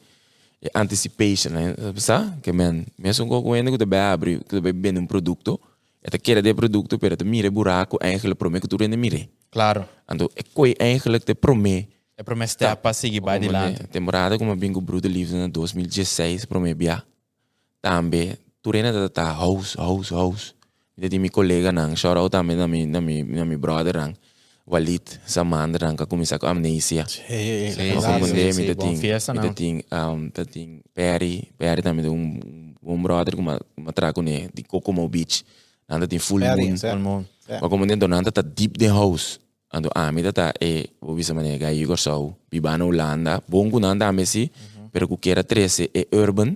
anticipation, 0.73 1.53
né? 1.53 1.75
Sa? 1.95 2.37
Que 2.41 2.51
men, 2.51 2.85
mesmo 2.97 3.27
com 3.27 3.37
o 3.37 3.77
que 3.77 3.85
vai 3.85 3.99
abrir, 3.99 4.43
que 4.43 4.59
vai 4.59 4.73
vender 4.73 4.99
um 4.99 5.07
produto, 5.07 5.59
e 6.03 6.09
te 6.09 6.17
quere 6.17 6.41
de 6.41 6.53
produto, 6.53 6.97
pero 6.97 7.15
te 7.15 7.23
mire 7.23 7.49
buraco 7.49 7.97
eigenlijk 8.01 8.39
prome 8.39 8.59
que 8.59 8.67
tu 8.67 8.77
rende 8.77 8.97
mire. 8.97 9.29
Claro. 9.51 9.85
Então, 10.09 10.29
é 10.35 10.43
coi 10.53 10.75
eigenlijk 10.79 11.25
te 11.25 11.35
prome 11.35 11.87
É 12.17 12.23
para 12.23 12.47
step 12.47 12.81
para 12.81 12.93
seguir 12.93 13.21
para 13.21 13.33
adiante. 13.33 13.87
Temporada 13.87 14.37
como 14.37 14.55
bingo 14.55 14.79
Bruto 14.79 15.07
Livre 15.07 15.37
em 15.37 15.49
2016, 15.49 16.45
promebia. 16.45 17.03
Também, 17.81 18.37
turena 18.61 18.91
da 18.93 19.09
tá 19.09 19.31
house, 19.33 19.75
house, 19.75 20.11
house. 20.11 20.53
De 20.95 21.17
mi 21.17 21.29
colega 21.29 21.71
nang, 21.71 21.95
shout 21.95 22.15
out 22.17 22.31
também 22.31 22.55
na 22.55 22.67
mi 22.67 22.85
na 22.85 23.01
mi 23.01 23.23
na 23.23 23.43
mi 23.43 23.57
brother 23.57 23.97
nang. 23.97 24.13
Walid, 24.71 25.03
sa 25.27 25.43
maand 25.43 25.75
dan 25.75 25.99
ka 25.99 26.07
começar 26.07 26.39
com 26.39 26.47
amnesia. 26.47 27.03
Sim, 27.03 27.75
Sim, 27.75 27.99
Vamos 27.99 28.29
sim, 28.29 28.35
comer, 28.35 28.53
sim, 28.53 28.61
me 28.63 28.73
bom 28.73 28.87
tem, 28.87 28.95
fiesta, 28.95 29.33
me 29.33 29.39
não. 29.43 29.53
tem, 29.53 29.83
um, 29.91 30.29
te 30.31 30.45
tem 30.45 30.79
Perry, 30.95 31.51
Perry 31.59 31.81
também 31.83 32.07
um 32.07 32.39
um 32.81 33.01
brother 33.03 33.35
com 33.35 33.41
uma 33.43 33.91
trago 33.93 34.21
né, 34.21 34.47
de 34.53 34.63
Kokomo 34.63 35.07
Beach. 35.07 35.43
Nanda 35.87 36.07
tem 36.07 36.19
full 36.19 36.39
Perry, 36.39 36.71
moon. 36.71 36.75
Todo 36.77 36.99
mundo. 36.99 37.27
Maar 37.49 37.69
como 37.69 37.85
dentro 37.85 38.07
nanda 38.07 38.31
tá 38.31 38.41
deep 38.41 38.79
the 38.79 38.87
house. 38.87 39.39
Ando 39.73 39.89
a 39.93 40.11
mi 40.11 40.23
tá 40.31 40.53
e 40.59 40.89
vou 40.99 41.15
bisa 41.15 41.33
mané 41.33 41.57
gai 41.57 41.75
Igor 41.75 41.97
Sau, 41.97 42.35
biba 42.49 42.77
na 42.77 42.85
Holanda, 42.85 43.43
bom 43.47 43.69
com 43.69 43.79
nanda 43.79 44.07
a 44.07 44.11
Messi, 44.11 44.51
pero 44.91 45.07
ku 45.07 45.17
kera 45.17 45.43
13 45.43 45.89
e 45.93 46.07
urban, 46.11 46.55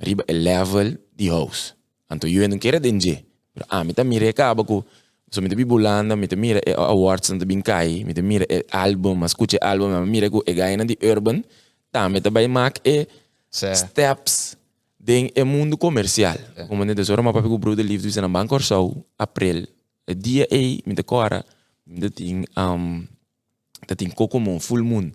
riba 0.00 0.24
e 0.28 0.32
level 0.32 0.96
the 1.16 1.28
house. 1.28 1.74
Anto 2.10 2.26
eu 2.28 2.48
não 2.48 2.58
quero 2.58 2.80
denje. 2.80 3.24
Pero 3.52 3.66
a 3.68 3.84
mi 3.84 3.92
tá 3.92 4.02
mire 4.04 4.28
acaba 4.28 4.64
ku 4.64 4.84
so 5.34 5.42
mi 5.42 5.48
biba 5.48 5.74
Holanda, 5.74 6.14
mi 6.14 6.28
tá 6.28 6.36
mire 6.36 6.60
e 6.64 6.72
awards 6.72 7.30
nanda 7.30 7.44
bin 7.44 7.60
kai, 7.60 8.04
mi 8.04 8.14
tá 8.14 8.22
mire 8.22 8.46
e 8.48 8.64
album, 8.70 9.16
mas 9.16 9.32
escute 9.32 9.58
album, 9.60 9.90
mas 9.90 10.08
mire 10.08 10.30
ku 10.30 10.42
e 10.46 10.54
gai 10.54 10.76
na 10.76 10.84
di 10.84 10.96
urban, 11.02 11.42
tá 11.90 12.08
mi 12.08 12.20
tá 12.20 12.30
bai 12.30 12.46
mak 12.46 12.78
e 12.86 13.08
steps 13.50 14.56
den 14.96 15.30
é 15.34 15.42
mundo 15.42 15.76
comercial. 15.76 16.38
Como 16.68 16.84
nem 16.84 16.94
tesouro, 16.94 17.22
mas 17.22 17.34
papi 17.34 17.48
com 17.48 17.54
o 17.54 17.58
Bruder 17.58 17.84
Livre 17.84 18.08
na 18.20 18.28
Banco 18.28 18.54
Orsau, 18.54 19.04
april, 19.18 19.66
é 20.06 20.14
dia 20.14 20.46
aí, 20.50 20.80
me 20.86 20.94
decora, 20.94 21.44
me 21.84 22.08
tem 22.10 22.44
um, 22.56 23.04
tem 23.96 24.08
Cocomon, 24.10 24.60
full 24.60 24.84
moon. 24.84 25.10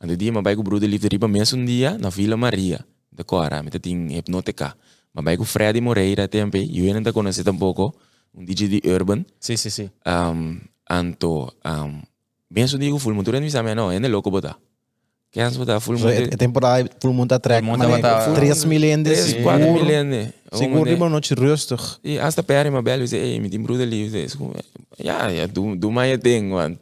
Ando 0.00 0.16
dia, 0.16 0.32
mas 0.32 0.42
vai 0.42 0.54
com 0.54 0.62
o 0.62 0.64
Bruder 0.64 0.88
Livre 0.88 1.08
riba 1.12 1.28
mês 1.28 1.52
um 1.52 1.64
dia 1.64 1.98
na 1.98 2.08
Vila 2.08 2.36
Maria, 2.36 2.84
decora, 3.12 3.62
me 3.62 3.70
tem 3.70 4.16
hipnoteca. 4.16 4.74
Mas 5.12 5.24
vai 5.24 5.36
com 5.36 5.42
o 5.42 5.46
Freddy 5.46 5.80
Moreira 5.80 6.26
tempo, 6.26 6.56
eu 6.56 6.94
ainda 6.94 7.12
conheci 7.12 7.44
tampouco, 7.44 7.94
um 8.34 8.44
DJ 8.44 8.68
de 8.68 8.82
Urban, 8.88 9.24
Sim, 9.40 9.56
sim, 9.56 9.70
sim. 9.70 9.90
um, 10.06 10.58
anto, 10.90 11.52
um, 11.64 12.02
mês 12.50 12.72
um 12.74 12.78
dia 12.78 12.90
com 12.90 12.98
full 12.98 13.14
moon, 13.14 13.24
tu 13.24 13.32
não 13.32 13.40
me 13.40 13.50
sabe 13.50 13.74
não, 13.74 13.90
é 13.90 13.98
louco 14.08 14.30
botar. 14.30 14.56
Quem 15.30 15.42
é 15.42 15.50
botar 15.50 15.78
full 15.80 15.98
So, 15.98 16.04
moon? 16.06 16.12
é 16.14 16.28
temporada 16.28 16.88
full 17.00 17.12
mundo 17.12 17.32
a 17.34 17.38
track. 17.38 17.62
Full 17.62 17.76
mundo 17.76 17.88
Mané, 17.88 18.00
tá- 18.00 18.32
3 18.32 18.64
milhões. 18.64 19.02
3, 19.04 19.42
4 19.42 19.72
miljoen. 19.72 20.32
Seguro, 20.52 20.84
riba 20.84 21.08
noite 21.10 21.34
rustig. 21.34 21.80
E 22.02 22.16
hasta 22.18 22.42
per 22.42 22.70
me 22.70 22.80
bel 22.80 23.00
dice, 23.00 23.16
hey, 23.18 23.38
met 23.38 23.50
die 23.50 23.60
broeder 23.60 23.86
lief. 23.86 24.10
Dus, 24.12 24.36
ja, 24.96 25.28
ja, 25.28 25.46
doe, 25.46 25.76
doe 25.78 25.92
maar 25.92 26.06
je 26.06 26.16
ding, 26.18 26.50
man. 26.50 26.78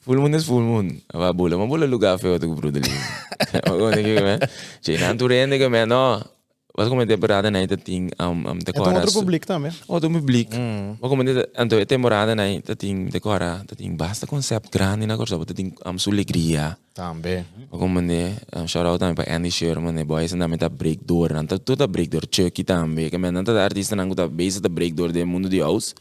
Full 0.00 0.18
moon 0.18 0.34
is 0.34 0.44
full 0.44 0.60
moon. 0.62 1.00
Aba 1.06 1.32
bula, 1.32 1.56
maar 1.56 1.66
bula 1.66 1.86
lugar 1.86 2.18
feo 2.18 2.36
tu 2.38 2.52
broeder 2.54 2.82
lief. 2.82 3.26
Gewoon 3.64 3.90
denk 3.92 4.06
ik, 4.06 4.22
man. 4.22 4.38
Che, 4.82 4.98
nan 4.98 5.16
tu 5.16 5.26
rende 5.26 5.56
que 5.56 5.68
man, 5.68 5.88
no. 6.76 6.80
Was 6.82 6.88
como 6.88 7.06
temporada 7.06 7.50
na 7.50 7.62
ita 7.62 7.76
ting 7.76 8.10
am 8.18 8.46
am 8.46 8.58
te 8.58 8.72
É 8.74 8.80
um 8.80 8.82
cora. 8.84 8.98
outro 8.98 9.12
público 9.12 9.46
também. 9.46 9.70
Outro 9.86 10.10
publiek. 10.10 10.50
Maar 11.00 11.08
como 11.08 11.22
dit 11.24 11.36
anto 11.56 11.78
e 11.78 11.86
temporada 11.86 12.34
na 12.34 12.50
ita 12.50 12.74
ting 12.74 13.08
te 13.10 13.20
cora, 13.20 13.62
te 13.64 13.76
ting 13.76 13.96
basta 13.96 14.26
concept 14.26 14.70
grande 14.72 15.06
na 15.06 15.16
corsa, 15.16 15.38
te 15.46 15.54
ting 15.54 15.72
am 15.84 15.98
su 15.98 16.10
alegria. 16.10 16.76
Também. 16.92 17.44
Como 17.70 18.00
né, 18.00 18.36
um 18.56 18.66
shout 18.66 18.86
out 18.86 18.98
também 18.98 19.14
para 19.14 19.36
Andy 19.36 19.50
Sherman, 19.50 19.92
né, 19.92 20.04
boys, 20.04 20.32
and 20.32 20.38
também 20.38 20.58
tá 20.58 20.68
break 20.68 21.04
door, 21.04 21.32
não 21.32 21.46
tá 21.46 21.58
tudo 21.58 21.86
break 21.86 22.10
door, 22.10 22.22
Chucky 22.30 22.64
também, 22.64 23.08
que 23.08 23.18
não 23.18 23.44
tá 23.44 23.52
artista 23.62 23.94
não 23.96 24.10
tá 24.14 24.26
base 24.26 24.60
tá 24.60 24.68
break 24.68 24.94
door 24.94 25.12
do 25.12 25.26
mundo 25.26 25.48
de 25.48 25.60
house, 25.60 25.94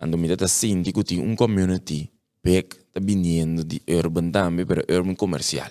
ando 0.00 0.18
me 0.18 0.34
tá 0.36 0.48
sim 0.48 0.82
que 0.82 0.92
tem 1.04 1.20
um 1.20 1.34
community, 1.36 2.10
back 2.44 2.76
tá 2.92 3.00
vindo 3.02 3.64
de 3.64 3.80
urban 3.88 4.30
também, 4.30 4.64
pero 4.66 4.82
urban 4.90 5.14
comercial. 5.14 5.70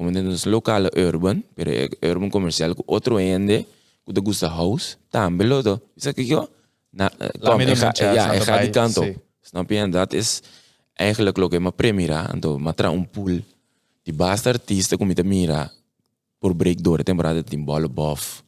Como 0.00 0.10
né, 0.10 0.22
nos 0.22 0.46
local 0.46 0.88
urban, 0.96 1.44
pero 1.54 1.70
é 1.70 1.90
urban 2.08 2.30
comercial 2.30 2.72
com 2.74 2.84
outro 2.86 3.20
ende, 3.20 3.66
que 4.06 4.14
te 4.14 4.20
gusta 4.20 4.48
house, 4.48 4.96
também 5.10 5.46
lodo, 5.46 5.76
isso 5.94 6.08
aqui 6.08 6.24
eu, 6.30 6.48
na, 6.92 7.12
Lá 7.38 7.52
kom, 7.52 7.58
mesmo 7.58 7.74
ik 7.74 7.78
ga, 7.78 7.86
no 7.86 7.92
chat, 7.92 8.16
ja, 8.16 8.24
snap 8.24 8.34
ik 8.34 8.40
je 8.40 8.46
ga 8.46 8.58
die 8.58 8.70
bij? 8.70 8.80
kant 8.80 8.96
op. 8.96 9.04
Sim. 9.04 9.20
Snap 9.40 9.70
je? 9.70 9.76
En 9.76 9.90
dat 9.90 10.12
is 10.12 10.40
eigenlijk 10.94 11.38
ook 11.38 11.52
in 11.52 11.62
mijn 11.62 11.74
premiera. 11.74 12.32
En 12.32 12.40
toen 12.40 12.62
matra 12.62 12.88
een 12.88 13.08
pool. 13.10 13.40
Die 14.02 14.14
basta 14.14 14.50
artiesten 14.50 14.98
kom 14.98 15.08
je 15.08 15.14
te 15.14 15.24
mira. 15.24 15.72
Por 16.38 16.56
break 16.56 16.82
door. 16.82 17.02
Temporada 17.02 17.42
tem 17.42 17.64
bola 17.64 17.88
bof. 17.88 18.42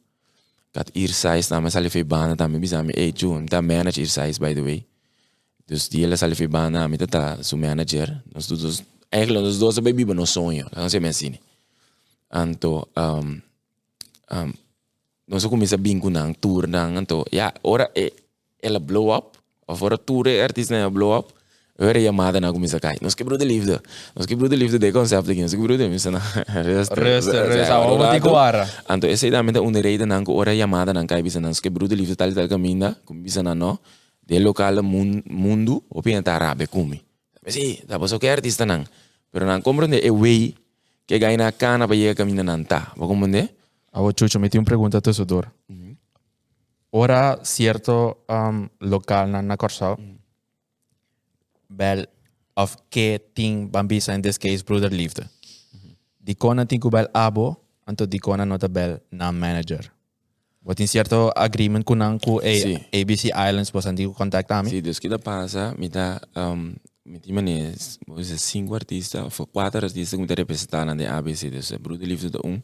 Kat 0.70 0.90
ear 0.92 1.08
size 1.08 1.52
na 1.52 1.60
mas 1.60 1.76
alife 1.76 2.04
bana 2.04 2.34
também 2.34 2.60
bisa 2.60 2.82
mi 2.82 2.92
eh 2.92 3.12
June. 3.14 3.46
Ta 3.46 3.60
manage 3.60 4.00
ear 4.00 4.08
size 4.08 4.38
by 4.38 4.54
the 4.54 4.62
way. 4.62 4.86
Dus 5.66 5.88
die 5.88 6.00
hele 6.00 6.16
alife 6.20 6.48
bana 6.48 6.88
mi 6.88 6.96
ta 6.96 7.36
su 7.42 7.56
manager. 7.56 8.22
Nós 8.32 8.46
todos 8.46 8.82
eigenlijk 9.12 9.44
nós 9.44 9.58
dois 9.58 9.78
baby 9.78 10.04
no 10.04 10.26
sonho. 10.26 10.66
Não 10.74 10.88
sei 10.88 11.00
mais 11.00 11.16
assim. 11.16 11.38
Anto 12.32 12.88
um 12.96 13.40
um 14.32 14.52
nós 15.28 15.44
começa 15.46 15.76
bem 15.76 16.00
com 16.00 16.10
nang 16.10 16.34
tour 16.34 16.66
nang 16.66 16.96
anto. 16.96 17.24
Ja, 17.30 17.52
ora 17.62 17.90
e 17.94 18.12
ela 18.60 18.80
blow 18.80 19.14
up. 19.14 19.38
Of 19.68 19.84
ora 19.84 19.96
tour 19.96 20.26
e 20.26 20.40
artista 20.40 20.74
na 20.74 20.90
blow 20.90 21.16
up. 21.16 21.32
Ora 21.78 22.00
chamada 22.00 22.40
na 22.40 22.52
começa 22.52 22.80
cai. 22.80 22.96
Nós 23.00 23.14
quebrou 23.14 23.38
de 23.38 23.44
liefde. 23.44 23.78
Nós 24.16 24.26
quebrou 24.26 24.48
de 24.48 24.56
liefde 24.56 24.78
de 24.78 24.92
concept 24.92 25.30
aqui. 25.30 25.40
Nós 25.40 25.54
quebrou 25.54 25.76
de 25.76 25.88
missa 25.88 26.10
na. 26.10 26.18
Resta. 26.48 26.94
Resta, 26.94 27.46
resta. 27.46 27.78
Vamos 27.78 28.10
te 28.10 28.20
guarda. 28.20 28.68
Anto 28.88 29.06
essa 29.06 29.26
ideia 29.26 29.40
é 29.40 29.60
uma 29.60 29.80
rede 29.80 30.06
nang 30.06 30.24
ora 30.28 30.56
chamada 30.56 30.92
nang 30.92 31.06
cai 31.06 31.22
bisa 31.22 31.40
nós 31.40 31.60
quebrou 31.60 31.88
de 31.88 31.94
liefde 31.94 32.16
tal 32.16 32.32
tal 32.32 32.48
caminha. 32.48 32.96
Como 33.04 33.20
bisa 33.20 33.42
na 33.42 33.54
no. 33.54 33.78
De 34.26 34.38
local 34.38 34.82
mun, 34.82 35.22
mundo. 35.28 35.82
O 35.90 36.02
pia 36.02 36.22
ta 36.22 36.56
arabe 37.42 37.52
kumi. 37.52 37.52
Sí, 37.52 37.82
da 37.86 37.98
paso 37.98 38.18
que 38.18 38.30
artista 38.30 38.64
nang. 38.66 38.86
Pero 39.30 39.46
nang 39.46 39.62
comprende 39.62 40.00
e 40.02 40.10
way 40.10 40.54
que 41.06 41.18
ganha 41.18 41.36
na 41.36 41.52
cana 41.52 41.86
para 41.86 41.96
llegar 41.96 42.14
caminha 42.16 42.42
nang 42.42 42.64
ta. 42.64 42.92
Vou 42.96 43.08
compreender? 43.08 43.54
Agora, 43.92 44.14
Chucho, 44.14 44.38
me 44.38 44.48
tenho 44.48 44.62
uma 44.62 44.66
pergunta 44.66 44.98
a 44.98 45.00
Tessador. 45.00 45.52
Ora, 46.90 47.38
certo 47.42 48.18
um, 48.28 48.68
local 48.80 49.26
na, 49.28 49.40
na 49.42 49.56
Corsau, 49.56 49.98
bel 51.68 52.06
of 52.54 52.76
que 52.90 53.18
ting 53.34 53.70
bambisa 53.70 54.14
in 54.14 54.20
this 54.20 54.36
case 54.38 54.62
broeder 54.62 54.92
liefde. 54.92 55.24
Die 56.20 56.34
kona 56.34 56.66
ting 56.66 56.80
bel 56.90 57.08
abo, 57.14 57.56
anto 57.86 58.06
die 58.06 58.18
kona 58.18 58.44
nota 58.44 58.68
bel 58.68 59.00
na 59.10 59.32
manager. 59.32 59.90
Wat 60.62 60.78
in 60.80 60.86
certo 60.86 61.32
agreement 61.34 61.84
kunang 61.84 62.20
ku 62.20 62.40
a 62.40 62.60
Sí. 62.60 62.76
ABC 62.92 63.32
Islands 63.32 63.72
was 63.72 63.86
antigo 63.86 64.12
contact 64.14 64.50
ami. 64.52 64.70
Sí, 64.70 64.80
Dios 64.82 65.00
que 65.00 65.08
te 65.08 65.18
pasa, 65.18 65.74
me 65.78 65.88
da, 65.88 66.20
um, 66.36 66.76
me 67.04 67.18
da 67.18 67.32
manes, 67.32 67.98
vamos 68.06 68.26
dizer, 68.26 68.38
cinco 68.38 68.74
artistas, 68.74 69.40
ou 69.40 69.46
quatro 69.46 69.84
artistas 69.84 70.18
que 70.18 70.26
me 70.26 70.34
representam 70.34 70.96
de 70.96 71.06
ABC, 71.06 71.50
dus 71.50 71.72
Bruder 71.80 72.06
Liefde 72.06 72.30
de 72.30 72.38
um, 72.44 72.62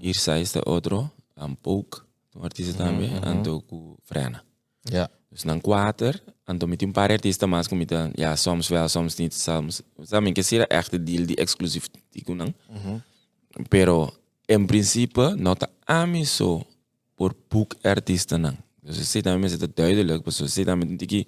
Irsa 0.00 0.38
is 0.38 0.52
de 0.52 0.60
outro, 0.66 1.10
um, 1.36 1.54
Pouk, 1.54 2.04
um 2.36 2.42
artista 2.42 2.84
também, 2.84 3.10
ando 3.22 3.62
com 3.62 3.96
Frena. 4.04 4.42
Ja. 4.90 5.08
Dus 5.30 5.42
dan 5.42 5.60
quatro, 5.60 6.18
ando 6.44 6.66
met 6.66 6.82
een 6.82 6.92
paar 6.92 7.10
artiesten, 7.10 7.48
maar 7.48 7.68
com 7.68 7.86
dan, 7.86 8.12
ja, 8.14 8.36
soms 8.36 8.68
wel, 8.68 8.88
soms 8.88 9.16
niet, 9.16 9.34
soms, 9.34 9.82
sabe, 10.02 10.32
que 10.32 10.42
será 10.42 10.66
echt 10.66 11.06
deal 11.06 11.26
die 11.26 11.36
exclusief 11.36 11.88
die 12.10 12.24
kunang. 12.24 12.54
Pero, 13.68 14.14
en 14.46 14.66
principe, 14.66 15.34
nota 15.36 15.68
amiso 15.84 16.66
por 17.14 17.34
boek 17.48 17.74
artiesten 17.82 18.40
nang. 18.40 18.56
Dus 18.80 18.96
je 18.96 19.04
ziet 19.04 19.24
daarmee 19.24 19.50
is 19.50 19.60
het 19.60 19.76
duidelijk, 19.76 20.24
dus 20.24 20.38
je 20.38 20.46
ziet 20.46 20.66
daarmee 20.66 20.96
dat 20.96 21.26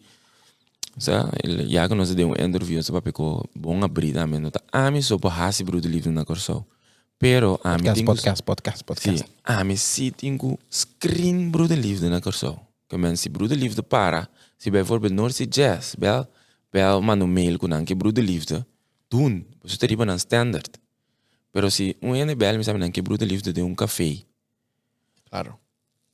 ik, 0.95 1.03
sa, 1.03 1.31
ja, 1.67 1.87
kan 1.87 1.99
ons 1.99 2.15
de 2.15 2.23
een 2.23 2.35
interview, 2.35 2.83
sa 2.83 2.93
papiko, 2.93 3.43
bonga 3.53 3.89
brida, 3.89 4.27
men 4.27 4.43
nota 4.43 4.61
amiso 4.71 5.19
por 5.19 5.31
hasi 5.31 5.65
bruto 5.65 5.89
livro 5.89 6.11
na 6.13 6.25
corso. 6.25 6.67
Pero, 7.17 7.59
ami 7.63 7.77
Podcast, 7.77 7.97
tengo- 7.97 8.13
podcast, 8.13 8.43
podcast, 8.45 8.85
podcast. 8.85 9.19
Sim. 9.19 9.27
Ah, 9.43 9.63
mas 9.65 9.83
se 9.83 10.11
tenho 10.11 10.57
screen 10.71 11.51
broeder 11.51 11.79
liefde 11.79 12.09
na 12.09 12.21
corso. 12.21 12.59
Que 12.89 12.97
men 12.99 13.17
se 13.17 13.29
broeder 13.31 13.59
liefde 13.59 13.83
para, 13.83 14.29
se 14.57 14.71
bijvoorbeeld 14.71 15.15
North 15.15 15.35
Sea 15.35 15.47
Jazz, 15.47 15.95
bel, 15.99 16.27
bel 16.73 17.01
mano 17.03 17.27
mail 17.27 17.59
com 17.59 17.69
nanke 17.69 17.95
broeder 17.95 18.25
liefde, 18.25 18.65
doen. 19.09 19.45
Você 19.63 19.77
teria 19.77 19.97
een 19.99 20.19
standard. 20.19 20.79
Pero 21.53 21.69
se 21.71 21.97
um 22.01 22.15
ene 22.15 22.35
bel 22.37 22.57
me 22.57 22.63
sabe 22.63 22.79
nanke 22.79 23.03
broeder 23.03 23.27
liefde 23.29 23.53
de 23.53 23.63
um 23.63 23.75
café, 23.75 24.25
Claro. 25.29 25.59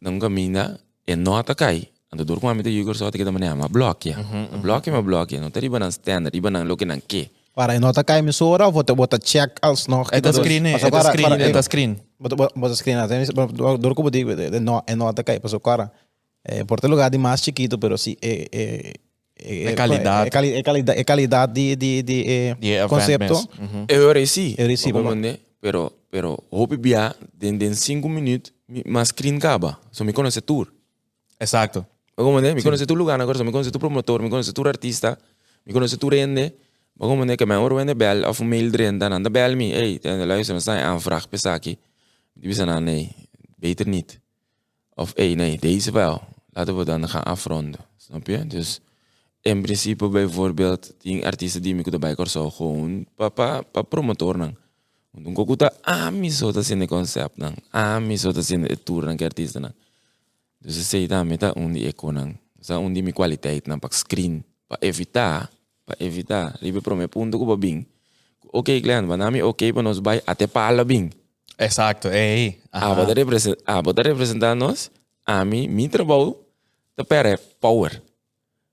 dan 0.01 0.19
camina 0.19 0.79
e 1.07 1.15
nota 1.17 1.55
cai. 1.55 1.91
Ando 2.13 2.25
dor 2.25 2.41
com 2.41 2.49
a 2.49 2.55
mita 2.55 2.71
yugor 2.71 2.97
só 2.97 3.11
te 3.11 3.19
que 3.19 3.25
da 3.25 3.33
maneira, 3.33 3.55
ma 3.55 3.67
blockia. 3.69 4.17
Ma 4.53 4.59
blockia, 4.59 4.93
ma 4.93 5.03
blockia. 5.03 5.41
Não 5.41 5.51
teria 5.51 5.69
een 5.71 5.91
standard, 5.93 6.35
iba 6.35 6.51
nan 6.51 6.67
lo 6.69 6.77
que 6.77 6.85
nanke. 6.87 7.31
Para 7.55 7.73
a 7.75 7.81
nota 7.81 8.05
cai 8.05 8.19
emissora, 8.21 8.69
vou 8.71 8.85
bota 8.95 9.19
check 9.19 9.59
alsnog. 9.63 10.11
Het 10.11 10.25
is 10.27 10.37
screen, 10.37 10.65
het 10.67 10.83
is 10.95 11.05
screen, 11.07 11.41
het 11.41 11.57
is 11.57 11.65
screen. 11.65 11.99
Bota 12.19 12.75
screen, 12.75 12.99
até 12.99 13.25
dor 13.79 13.95
como 13.95 14.11
digo, 14.11 14.35
de 14.37 14.61
no, 14.61 14.83
é 14.87 14.95
nota 14.95 15.23
cai, 15.25 15.41
passo 15.41 15.59
cara. 15.61 15.91
É, 16.45 16.63
por 16.65 16.79
ter 16.79 16.89
lugar 16.89 17.11
de 17.11 17.19
mais 17.19 17.41
chiquito, 17.43 17.77
pero 17.77 17.97
sí, 17.99 18.17
é, 18.23 18.47
é, 18.53 18.93
É 19.39 19.75
qualidade. 19.75 20.29
É, 20.29 20.31
quali- 20.31 20.55
é 20.55 20.63
qualidade, 20.63 21.01
é 21.01 21.05
qualidade 21.05 21.53
de, 21.53 21.77
de, 21.77 22.03
de, 22.03 22.25
eh, 22.27 22.55
Die 22.61 22.73
event 22.73 22.89
concepto. 22.89 23.35
mens. 23.35 23.49
Mhm. 23.59 23.85
Eu 23.89 24.13
reci. 24.13 24.55
Eu 24.57 24.67
reci, 24.67 24.93
Vamos 24.93 25.05
baba. 25.09 25.17
entender? 25.17 25.41
Pero, 25.61 25.93
pero, 26.11 26.39
hope 26.51 26.77
bia, 26.79 27.15
den, 27.35 27.59
den 27.59 27.75
cinco 27.75 28.09
minutos, 28.09 28.53
mi- 28.69 28.83
mas 28.87 29.09
screen 29.09 29.37
acaba. 29.37 29.79
So, 29.91 30.05
me 30.05 30.13
conhece 30.15 30.41
tour. 30.41 30.73
Exacto. 31.39 31.85
Entender? 32.17 32.55
Me 32.55 32.63
conhece 32.63 32.87
tu 32.87 32.97
lugar, 32.97 33.19
me 33.19 33.51
conhece 33.51 33.71
tu 33.71 33.79
promotor, 33.79 34.23
me 34.23 34.29
conhece 34.29 34.53
tu 34.53 34.63
artista, 34.63 35.19
me 35.65 35.73
conhece 35.73 35.97
tu 35.97 36.09
rende. 36.09 36.55
Vamos 36.99 37.15
entender 37.15 37.37
que 37.37 37.47
mijn 37.47 37.61
oor 37.61 37.75
wende 37.75 37.95
bel, 37.95 38.25
of 38.25 38.41
mail 38.41 38.73
erin, 38.73 38.99
dan 38.99 39.13
aan 39.13 39.23
de 39.23 39.31
bel 39.31 39.55
me. 39.55 39.65
Hey, 39.65 39.99
dan 40.01 40.27
luister, 40.27 40.55
dan 40.55 40.61
sta 40.61 40.77
je 40.77 40.83
aanvraag, 40.83 41.29
pesaki. 41.29 41.77
Die 42.35 42.55
zeggen 42.55 42.75
dan, 42.75 42.85
nee, 42.85 43.13
beter 43.57 43.89
niet. 43.89 44.21
Of, 44.95 45.13
hey, 45.15 45.35
nee, 45.35 45.59
deze 45.59 45.93
wel. 45.93 46.23
Laten 46.53 46.77
we 46.77 46.85
dan 46.85 47.09
gaan 47.09 47.23
afronden. 47.23 47.81
Snap 47.97 48.27
je? 48.27 48.47
Dus, 48.47 48.81
in 49.47 49.63
principe 49.63 50.09
bijvoorbeeld 50.09 50.93
die 50.99 51.27
artiesten 51.27 51.63
die 51.63 51.75
ik 51.75 51.87
erbij 51.87 52.15
kan 52.15 52.27
zo 52.27 52.51
gewoon 52.51 53.07
pa 53.15 53.29
pa 53.29 53.63
pa 53.63 53.83
promotor 53.83 54.39
nang. 54.39 54.59
Want 55.11 55.37
dan 55.37 55.47
kuta 55.47 55.73
ah 55.83 56.13
mi 56.13 56.31
zo 56.31 56.53
dat 56.53 56.69
in 56.69 56.79
de 56.79 56.87
concept 56.87 57.37
nang. 57.37 57.57
Ah 57.71 58.17
zo 58.17 58.33
dat 58.33 58.49
in 58.49 58.63
de 58.63 58.83
tour 58.83 59.05
nang 59.05 59.23
artiesten 59.23 59.61
nang. 59.61 59.75
Dus 60.67 60.75
ze 60.75 60.83
zei 60.83 61.07
dan 61.07 61.27
met 61.27 61.41
dat 61.41 61.55
undi 61.55 61.87
eco 61.87 62.11
nang. 62.11 62.35
Sa 62.59 62.83
undi 62.83 62.99
mi 63.03 63.15
kwaliteit 63.15 63.71
nang 63.71 63.79
pak 63.79 63.95
screen 63.95 64.43
pa 64.67 64.75
evitar 64.83 65.47
pa 65.87 65.95
evitar. 66.03 66.59
Ribe 66.59 66.83
pro 66.83 66.99
me 66.99 67.07
punto 67.07 67.39
ko 67.39 67.55
bing. 67.55 67.87
Oké, 68.51 68.81
Glenn, 68.83 69.07
wanneer 69.07 69.31
mi 69.31 69.43
oké 69.43 69.71
pa 69.73 69.81
nos 69.81 70.03
bij 70.03 70.19
até 70.25 70.51
pala 70.51 70.83
bing. 70.83 71.15
Exacto, 71.57 72.11
ey. 72.11 72.59
Ah, 72.71 72.95
bota 72.99 73.13
represent, 73.15 73.57
ah, 73.65 73.81
bota 73.81 74.03
representar 74.03 74.57
nós, 74.57 74.91
a 75.23 75.45
mim, 75.45 75.71
mi 75.71 75.89
trabalho, 75.89 76.37
da 76.97 77.05
pera 77.05 77.39
power. 77.59 78.03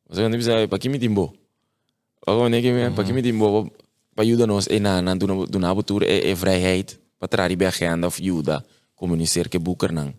Você 0.09 0.21
quando 0.21 0.37
bisa 0.37 0.67
pa 0.67 0.77
kimi 0.77 0.97
timbo. 0.99 1.33
Ako 2.25 2.49
ne 2.49 2.61
kimi 2.61 2.89
pa 2.91 3.03
kimi 3.03 3.21
timbo 3.21 3.69
pa 4.15 4.23
ajuda 4.23 4.47
nós 4.47 4.67
e 4.67 4.79
na 4.79 5.01
na 5.01 5.15
do 5.15 5.45
do 5.45 5.59
na 5.59 5.73
tour 5.83 6.03
e, 6.03 6.31
e 6.31 6.33
vrijheid 6.33 6.97
pa 7.19 7.27
trari 7.27 7.55
be 7.55 7.65
agenda 7.65 8.07
of 8.07 8.17
ajuda 8.19 8.65
communiceer 8.95 9.47
ke 9.47 9.59
boeker 9.59 9.93
nang. 9.93 10.13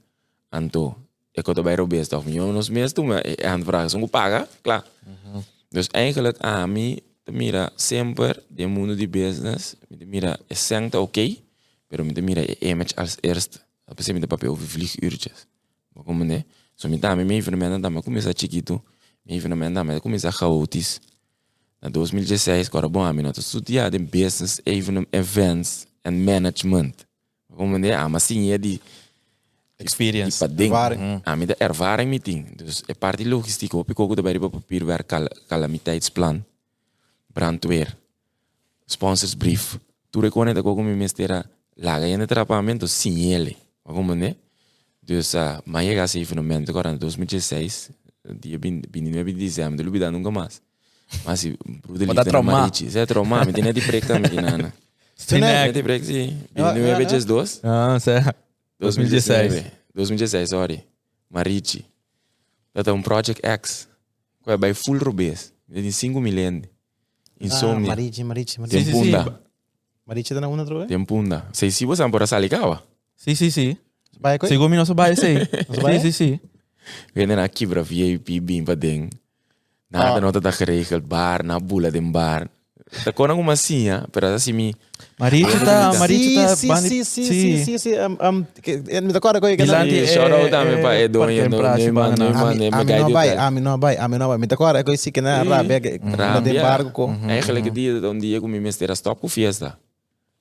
Anto, 0.51 1.04
ik 1.35 1.47
had 1.47 1.57
erbij 1.57 1.87
best 1.87 2.13
of 2.13 2.25
mij 2.25 2.41
ons 2.41 2.71
meest 2.71 2.95
doen, 2.95 3.07
maar 3.07 3.45
aan 3.45 3.65
vragen 3.65 3.91
zo 3.91 4.07
paga, 4.07 4.49
klaar. 4.61 4.85
Dus 5.69 5.87
eigenlijk 5.89 6.39
aan 6.39 6.73
mij, 6.73 7.01
te 7.23 7.33
mira 7.33 7.71
sempre 7.77 8.43
de 8.49 8.67
mundo 8.67 8.95
de 8.95 9.09
business, 9.09 9.75
te 9.99 10.07
mira 10.07 10.39
é 10.49 10.55
sempre 10.55 11.01
oké, 11.01 11.37
pero 11.89 12.13
te 12.13 12.23
mira 12.23 12.41
é 12.47 12.57
image 12.61 12.95
als 12.97 13.17
eerste. 13.21 13.59
Dat 13.85 13.99
is 13.99 14.13
met 14.13 14.21
de 14.21 14.27
papel 14.27 14.51
over 14.51 14.69
vlieguurtjes. 14.69 15.47
Maar 15.93 16.05
como 16.05 16.25
né? 16.25 16.45
So 16.75 16.89
me 16.89 16.99
dá 16.99 17.15
me 17.15 17.35
evenemento 17.35 17.81
dá 17.81 17.91
me 17.91 18.03
começa 18.03 18.33
chiquito, 18.33 18.83
me 19.23 19.35
evenemento 19.35 19.75
dá 19.75 19.85
me 19.85 20.01
começa 20.01 20.33
caótico. 20.33 21.01
Na 21.81 21.91
2016, 21.91 22.69
agora 22.69 22.89
bom, 22.89 23.05
a 23.05 23.13
mim 23.13 23.23
nós 23.23 23.37
estudamos 23.37 23.95
em 23.95 24.05
business, 24.05 24.61
even 24.65 25.07
events 25.13 25.87
and 26.05 26.25
management. 26.25 26.95
Como 27.55 27.79
né? 27.79 27.93
Ah, 27.93 28.09
mas 28.09 28.23
sim 28.23 28.51
é 28.51 28.59
de 28.59 28.81
Experience. 29.85 30.49
Ding. 30.55 30.73
Ervaring. 30.73 31.21
Ah, 31.25 31.37
met 31.37 31.49
de 31.49 31.55
ervaring 31.55 32.11
met 32.11 32.25
ding. 32.25 32.57
Dus 32.57 32.83
een 32.87 32.99
paar 32.99 33.17
die 33.17 33.29
logistiek 33.29 33.73
op 33.73 33.91
ik 33.91 34.01
ook 34.01 34.23
bij 34.23 34.33
de 34.33 34.49
papierwerk 34.49 35.07
kal 35.07 35.29
calamiteitsplan. 35.49 36.45
Brandweer. 37.33 37.97
Sponsorsbrief. 38.87 39.79
Toen 40.11 40.25
ik 40.25 40.31
kon 40.31 40.47
het 40.47 40.65
ook 40.65 40.77
mijn 40.77 40.97
mestera 40.97 41.45
laga 41.75 42.05
in 42.05 42.21
het 42.21 42.29
trapamento 42.29 42.87
signele. 42.87 43.55
Como 43.83 44.15
né? 44.15 44.35
Dus 45.01 45.35
uh, 45.35 45.59
mas 45.65 45.85
chega 45.85 46.05
esse 46.05 46.19
evenemento 46.19 46.71
agora 46.71 46.91
em 46.91 46.97
2016, 46.97 47.91
dia 48.41 48.59
bin 48.59 48.81
bin 48.91 49.11
não 49.11 49.19
é 49.19 49.25
bin 49.25 49.37
dezembro, 49.37 49.91
não 49.91 50.11
nunca 50.11 50.31
mais. 50.31 50.63
Mas 51.25 51.41
se 51.41 51.59
bruto 51.87 52.07
Mas 52.07 52.17
tá 52.17 52.25
traumado. 52.25 52.75
Você 52.75 52.99
é 52.99 53.07
traumado, 53.07 53.47
me 53.47 53.53
tem 53.53 53.73
de 53.73 53.81
break 53.83 54.07
também, 54.07 54.41
nana. 54.41 54.73
Sim, 55.17 55.35
Me 55.37 55.41
né? 55.43 55.73
tem 55.73 55.83
break 55.83 56.05
sim. 56.05 56.39
Bin 56.55 56.63
Ah, 56.63 56.75
é 56.77 58.19
ah. 58.19 58.29
Ah. 58.29 58.35
2016. 58.81 59.65
2016, 59.95 60.51
sorry. 60.51 60.85
Marici. 61.31 61.85
Dat 62.75 62.87
é 62.89 62.93
um 62.93 63.03
Project 63.03 63.41
X. 63.47 63.89
Qual 64.43 64.55
é 64.55 64.57
by 64.59 64.75
full 64.75 64.99
rubês. 64.99 65.53
Tem 65.73 65.91
5 65.91 66.21
milhões. 66.21 66.65
Ah, 66.65 67.45
Insomnia. 67.47 67.89
Marichi, 67.89 68.25
Marichi, 68.25 68.53
Sim, 68.55 68.61
Marichi. 68.61 68.85
Tem 68.85 68.85
sim, 68.85 68.93
sim. 69.05 69.13
punda. 69.13 69.41
Marichi 70.07 70.35
tá 70.35 70.41
na 70.41 70.49
una 70.49 70.63
outra 70.63 70.79
vez? 70.79 70.89
Tem 70.89 71.05
punda. 71.05 71.49
Sei 71.53 71.71
se 71.71 71.87
você 71.87 72.09
por 72.11 72.23
essa 72.23 72.39
ligawa. 72.39 72.83
Sim, 73.17 73.35
sim, 73.35 73.51
sim. 73.51 73.77
Vai 74.21 74.39
com 74.39 74.69
mi 74.69 74.77
nosso 74.77 74.95
bairro, 74.95 75.17
sim. 75.21 75.37
Sim, 75.39 76.01
sim, 76.01 76.13
sim. 76.13 77.27
Na 77.27 77.49
kibra 77.49 77.83
VIP 77.83 78.41
bimba 78.41 78.77
ding. 78.77 79.09
Nada 79.91 80.19
Ah. 80.19 80.21
nota 80.21 80.41
da 80.41 80.51
geregeld. 80.51 81.07
Bar, 81.07 81.43
na 81.43 81.59
bula 81.59 81.91
den 81.91 82.11
bar. 82.13 82.49
Da 83.05 83.13
kon 83.13 83.31
alguma 83.31 83.53
assim, 83.53 83.89
ah, 83.89 84.07
pero 84.13 84.27
assim 84.29 84.53
mi. 84.53 84.75
Marichi 85.17 85.59
tá, 85.65 85.93
Sim, 85.93 85.99
Marichi 85.99 86.35
tá... 86.35 86.57
sim, 86.57 86.75
sim, 86.75 87.05
sim, 87.05 87.25
sim, 87.25 87.57
sim, 87.65 87.79
sim. 87.79 87.95
Um, 87.95 88.17
um, 88.29 88.47
me 89.07 89.13
com 89.41 89.47
que 89.47 89.63
Milante 89.63 89.91
Sì, 89.91 89.99
è- 90.01 90.07
shout 90.07 90.33
out 90.33 90.53
a 90.53 90.65
me 90.65 90.75
è 90.75 90.81
pa 90.83 90.97
Edo. 90.99 91.19
parte 91.21 91.33
io 91.35 91.45
in 91.45 91.51
non- 91.51 91.61
pratica, 91.61 91.93
non- 91.93 91.95
non- 91.95 92.17
bana. 92.17 92.25
non- 92.25 92.37
Ami, 92.37 92.55
non- 92.59 92.75
ami 92.75 92.93
no 92.99 93.11
there. 93.13 93.39
ami 93.39 93.61
no 93.61 93.79
no 94.19 94.29
vai. 94.29 94.39
Me 94.39 94.47
acorda 94.51 94.83
com 94.83 94.93
esse 94.93 95.13
que 95.13 95.21
na 95.21 95.43
rabia 95.45 95.81
que 95.81 96.01
na 96.03 96.41
de 96.41 96.53
barco 96.55 96.91
com. 96.91 97.15
Eigenlijk 97.29 97.71
die 97.71 97.91
um 98.05 98.19
dia 98.19 98.41
com 98.41 98.49
minha 98.49 98.61
mestera 98.61 98.93
stop 98.95 99.21
com 99.21 99.29
fiesta. 99.29 99.79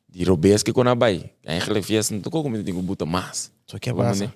Die 0.10 0.24
robês 0.26 0.64
que 0.64 0.74
kon 0.74 0.88
abai. 0.88 1.30
Eigenlijk 1.46 1.86
fiesta 1.86 2.16
não 2.16 2.22
tocou 2.22 2.42
como 2.42 2.56
tem 2.58 2.74
que 2.74 2.82
botar 2.82 3.06
mais. 3.06 3.52
Só 3.68 3.78
que 3.78 3.94
passa. 3.94 4.34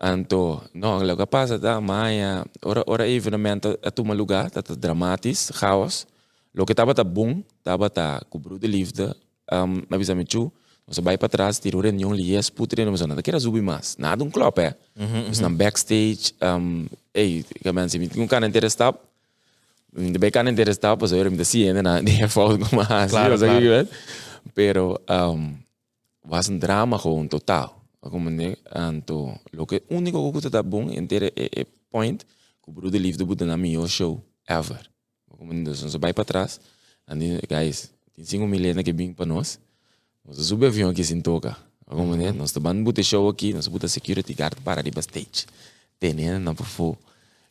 Anto, 0.00 0.62
no, 0.74 1.02
lo 1.02 1.16
que 1.16 1.26
pasa 1.26 1.58
tá, 1.58 1.80
Maya, 1.80 2.44
ora 2.64 2.84
ora 2.86 3.08
evenemento 3.08 3.76
a 3.82 3.90
toma 3.90 4.14
lugar, 4.14 4.48
tá, 4.50 4.62
tá 4.62 4.74
dramatisch, 4.76 5.50
chaos. 5.52 6.06
Lo 6.54 6.64
que 6.64 6.74
tava 6.74 6.94
tá 6.94 7.02
bom, 7.02 7.42
tava 7.64 7.90
tá 7.90 8.20
cobru 8.30 8.58
de 8.58 8.68
liefde, 8.68 9.12
um, 9.52 9.82
na 9.88 9.96
visa 9.96 10.14
me 10.14 10.24
chu, 10.28 10.52
nós 10.86 10.98
vai 10.98 11.18
para 11.18 11.28
trás, 11.28 11.58
tiro 11.58 11.80
reunião 11.80 12.12
lies, 12.12 12.50
putre, 12.50 12.84
não 12.84 12.92
nada, 13.06 13.22
quero 13.22 13.38
subir 13.40 13.62
mais. 13.62 13.96
Nada 13.98 14.24
um 14.24 14.30
club, 14.30 14.58
é. 14.58 14.74
Dus 15.28 15.38
na 15.40 15.50
backstage, 15.50 16.32
um, 16.40 16.86
ei, 17.12 17.44
que 17.44 17.72
mensen, 17.72 18.00
me 18.00 18.08
um 18.16 18.26
cara 18.26 18.46
interessado, 18.46 18.98
de 19.92 20.18
bij 20.18 20.30
kan 20.30 20.46
interessado, 20.46 20.96
pues 20.96 21.12
hoor, 21.12 21.30
me 21.30 21.36
decía, 21.36 21.72
na, 21.82 22.00
die 22.00 22.28
fout 22.28 22.58
como 22.68 22.82
así, 22.82 23.10
Claro, 23.10 23.34
o 23.34 23.38
sea, 23.38 23.48
claro. 23.48 23.60
que 23.60 23.68
weet. 23.68 23.88
Pero, 24.54 25.00
um, 25.08 25.58
was 26.28 26.46
een 26.48 26.58
drama 26.58 26.98
gewoon 26.98 27.28
totaal. 27.28 27.76
Como 28.00 28.30
ne, 28.30 28.56
anto, 28.68 29.40
lo 29.50 29.66
que 29.66 29.82
único 29.88 30.32
que 30.32 30.38
está 30.38 30.62
bom 30.62 30.90
inteiro 30.90 31.26
é, 31.26 31.60
é 31.60 31.66
point 31.90 32.24
que 32.62 32.86
o 32.86 32.90
de 32.90 32.98
Liefde 32.98 33.24
botou 33.24 33.46
na 33.46 33.56
minha 33.56 33.86
show 33.86 34.22
ever. 34.46 34.88
Como 35.28 35.52
dus 35.64 35.82
ons 35.82 35.96
bij 35.96 36.12
para 36.12 36.24
trás, 36.24 36.60
and 37.06 37.20
guys, 37.48 37.90
tem 38.18 38.24
5 38.24 38.48
milhões 38.48 38.82
que 38.82 38.92
vem 38.92 39.12
para 39.12 39.26
nós. 39.26 39.60
Nós 40.26 40.38
sube 40.38 40.66
avião 40.66 40.90
aqui 40.90 41.04
sem 41.04 41.20
toca. 41.20 41.56
Como 41.86 42.16
ne, 42.16 42.32
nós 42.32 42.50
também 42.50 42.82
botar 42.82 43.02
show 43.04 43.28
aqui, 43.28 43.52
nós 43.52 43.68
botar 43.68 43.86
security 43.86 44.34
guard 44.34 44.58
para 44.64 44.80
ali 44.80 44.90
stage. 44.98 45.46
Tem 46.00 46.12
né, 46.14 46.36
na 46.36 46.52
por 46.52 46.98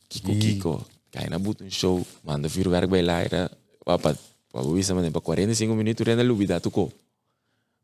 Kiko 0.09 0.35
Kiko, 0.35 0.85
cai 1.11 1.29
na 1.29 1.39
boot 1.39 1.63
um 1.63 1.71
show, 1.71 2.05
manda 2.23 2.47
vir 2.49 2.67
werk 2.67 2.87
bij 2.87 3.01
Leira, 3.01 3.49
papa, 3.83 4.17
papa 4.51 4.67
wisa 4.67 4.93
man, 4.93 5.09
para 5.11 5.21
45 5.21 5.73
minutos 5.75 6.05
renda 6.05 6.23
lubida 6.23 6.59
tuko. 6.59 6.91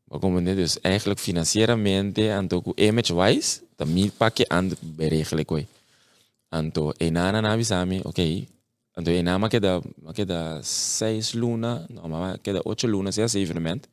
Maar 0.04 0.20
como 0.20 0.40
ne, 0.40 0.54
dus 0.54 0.80
eigenlijk 0.80 1.20
financieramente, 1.20 2.32
anto 2.32 2.62
image-wise, 2.76 3.60
tamit 3.76 4.12
pa 4.16 4.30
ke 4.30 4.44
and 4.48 4.76
beregelijk 4.80 5.46
koi. 5.46 5.66
Anto, 6.48 6.92
enana 6.98 7.40
na 7.40 7.56
bisami, 7.56 8.02
okay, 8.94 9.02
anto 9.02 9.10
enama 9.10 9.48
queda, 9.48 9.80
queda 10.14 10.62
seis 10.62 11.34
luna, 11.34 11.84
no, 11.90 12.08
maar 12.08 12.38
queda 12.38 12.60
ocho 12.64 12.86
luna, 12.86 13.10
sea 13.12 13.24
ese 13.24 13.38
evenement. 13.40 13.86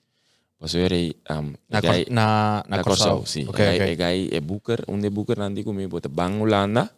Pas 0.62 0.74
weer 0.74 0.90
hij, 0.90 1.14
um, 1.38 1.56
Na, 1.68 1.82
cor- 1.82 2.06
na, 2.10 2.62
na 2.68 2.76
na 2.78 2.82
Corsau. 2.84 3.18
Corsau, 3.18 3.26
sim. 3.26 3.48
Ok, 3.48 3.58
Hij- 3.58 3.92
ok. 3.94 3.98
Hij 3.98 4.30
é 4.30 4.42
boeker, 4.42 4.80
onde 4.86 5.10
boeker 5.10 5.38
nandi 5.38 5.64
comigo, 5.64 5.90
bota 5.90 6.10
bang 6.10 6.38
Holanda, 6.40 6.92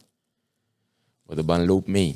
bota 1.26 1.44
ban 1.44 1.66
loop 1.66 1.88
mee. 1.88 2.16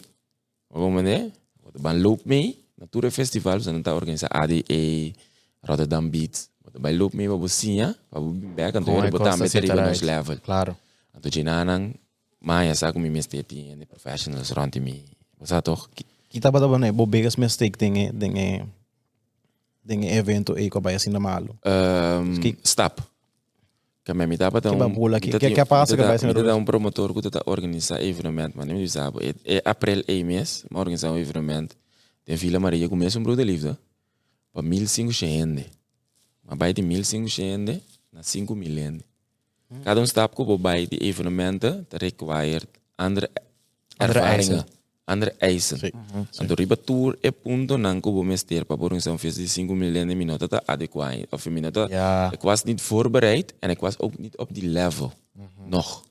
Waarom 0.68 1.02
né? 1.02 1.32
Bota 1.64 1.80
ban 1.80 2.02
loop 2.02 2.26
mee, 2.26 2.56
Natura 2.76 3.10
Festival, 3.12 3.60
ze 3.62 3.82
tá 3.82 3.94
organizar 3.94 4.30
ADE, 4.30 5.14
Rotterdam 5.62 6.10
Beats, 6.10 6.50
bota 6.62 6.80
ban 6.80 6.96
loop 6.98 7.14
mee, 7.16 7.28
babo 7.28 7.48
sinha, 7.48 7.96
babo 8.12 8.32
back, 8.56 8.78
então 8.78 8.84
Com 8.94 8.98
ele 9.00 9.08
a 9.08 9.12
botar 9.12 9.30
Costa 9.32 9.44
meter 9.44 9.62
Center 9.62 9.76
nos 9.76 9.86
Rights. 9.88 10.02
level. 10.02 10.38
Claro. 10.44 10.76
Então 11.16 11.32
ginanang, 11.32 11.94
Maya 12.40 12.76
sa 12.76 12.92
kung 12.94 13.02
mimesteti, 13.02 13.72
and 13.72 13.80
the 13.80 13.86
professionals 13.88 14.52
rond 14.52 14.76
me. 14.80 15.04
Basta 15.40 15.62
toch? 15.62 15.88
Kita 16.30 16.52
ba 16.52 16.60
ba 16.60 16.78
na 16.78 16.92
bo 16.92 17.06
biggest 17.06 17.38
mistake 17.38 17.78
dinge 17.78 18.12
dinge 18.12 18.66
dinge 19.86 20.08
evento 20.12 20.58
e 20.60 20.68
ko 20.68 20.82
ba 20.82 20.92
assim 20.92 21.10
na 21.14 21.20
malo. 21.22 21.56
Um, 21.64 22.36
stap. 22.66 23.00
Kami 24.04 24.24
mi 24.24 24.40
dapat 24.40 24.64
Que 24.64 24.72
babula, 24.76 25.20
que- 25.20 25.36
que- 25.36 25.52
que 25.52 25.66
passa 25.68 25.92
que 25.96 26.02
vai 26.04 26.16
na 26.16 26.56
um 26.56 26.64
promotor 26.64 27.12
que 27.12 27.20
está 27.28 27.44
organizar 27.46 28.00
evenement, 28.00 28.56
mas 28.56 28.66
nem 28.66 28.80
sabe. 28.88 29.36
É, 29.44 29.60
é 29.60 29.62
april 29.68 30.00
é 30.08 30.24
mês, 30.24 30.64
mas 30.72 30.80
organizar 30.80 31.12
um 31.12 31.18
evenement. 31.20 31.68
Tem 32.24 32.36
Vila 32.36 32.60
Maria 32.60 32.88
começa 32.88 33.20
um 33.20 33.24
bruto 33.24 33.44
de 33.44 33.44
livro. 33.44 33.76
Para 34.54 34.64
1500. 34.64 35.66
Mas 36.48 36.58
vai 36.58 36.72
de 36.74 36.82
1500 36.82 37.84
na 38.12 38.24
5 38.24 38.56
milhões. 38.56 39.04
Cada 39.84 40.00
um 40.00 40.06
stap 40.08 40.34
que 40.36 40.58
vai 40.58 40.88
de 40.88 40.98
evenement 41.04 41.60
te 41.60 41.98
required 42.00 42.66
Andere 42.98 43.28
ervaringen. 44.00 44.64
Andere 45.08 45.36
eisen. 45.40 45.78
Sim. 45.80 45.92
Então, 46.42 46.56
riba 46.58 46.76
tour 46.76 47.18
é 47.24 47.32
ponto 47.32 47.78
não 47.78 48.02
que 48.02 48.10
eu 48.10 48.14
vou 48.14 48.26
mester 48.26 48.66
para 48.66 48.84
organizar 48.84 49.14
um 49.14 49.16
de 49.16 49.48
5 49.48 49.74
miljoen 49.74 50.16
minutos 50.16 50.50
tá 50.50 50.62
adequado. 50.68 51.26
Of 51.32 51.46
minutos. 51.48 51.90
Ja. 51.90 52.30
Ik 52.34 52.42
was 52.42 52.64
niet 52.64 52.82
voorbereid 52.82 53.54
en 53.60 53.70
ik 53.70 53.80
was 53.80 54.00
ook 54.00 54.18
niet 54.18 54.38
op 54.38 54.54
die 54.54 54.68
level. 54.68 55.14
Nog. 55.66 56.04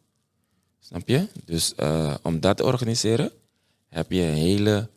Snap 0.80 1.09
je? 1.09 1.26
Dus 1.44 1.74
eh, 1.74 2.14
om 2.22 2.40
dat 2.40 2.56
te 2.56 2.64
organiseren 2.64 3.30
heb 3.88 4.11
je 4.11 4.22
een 4.22 4.35
hele, 4.35 4.88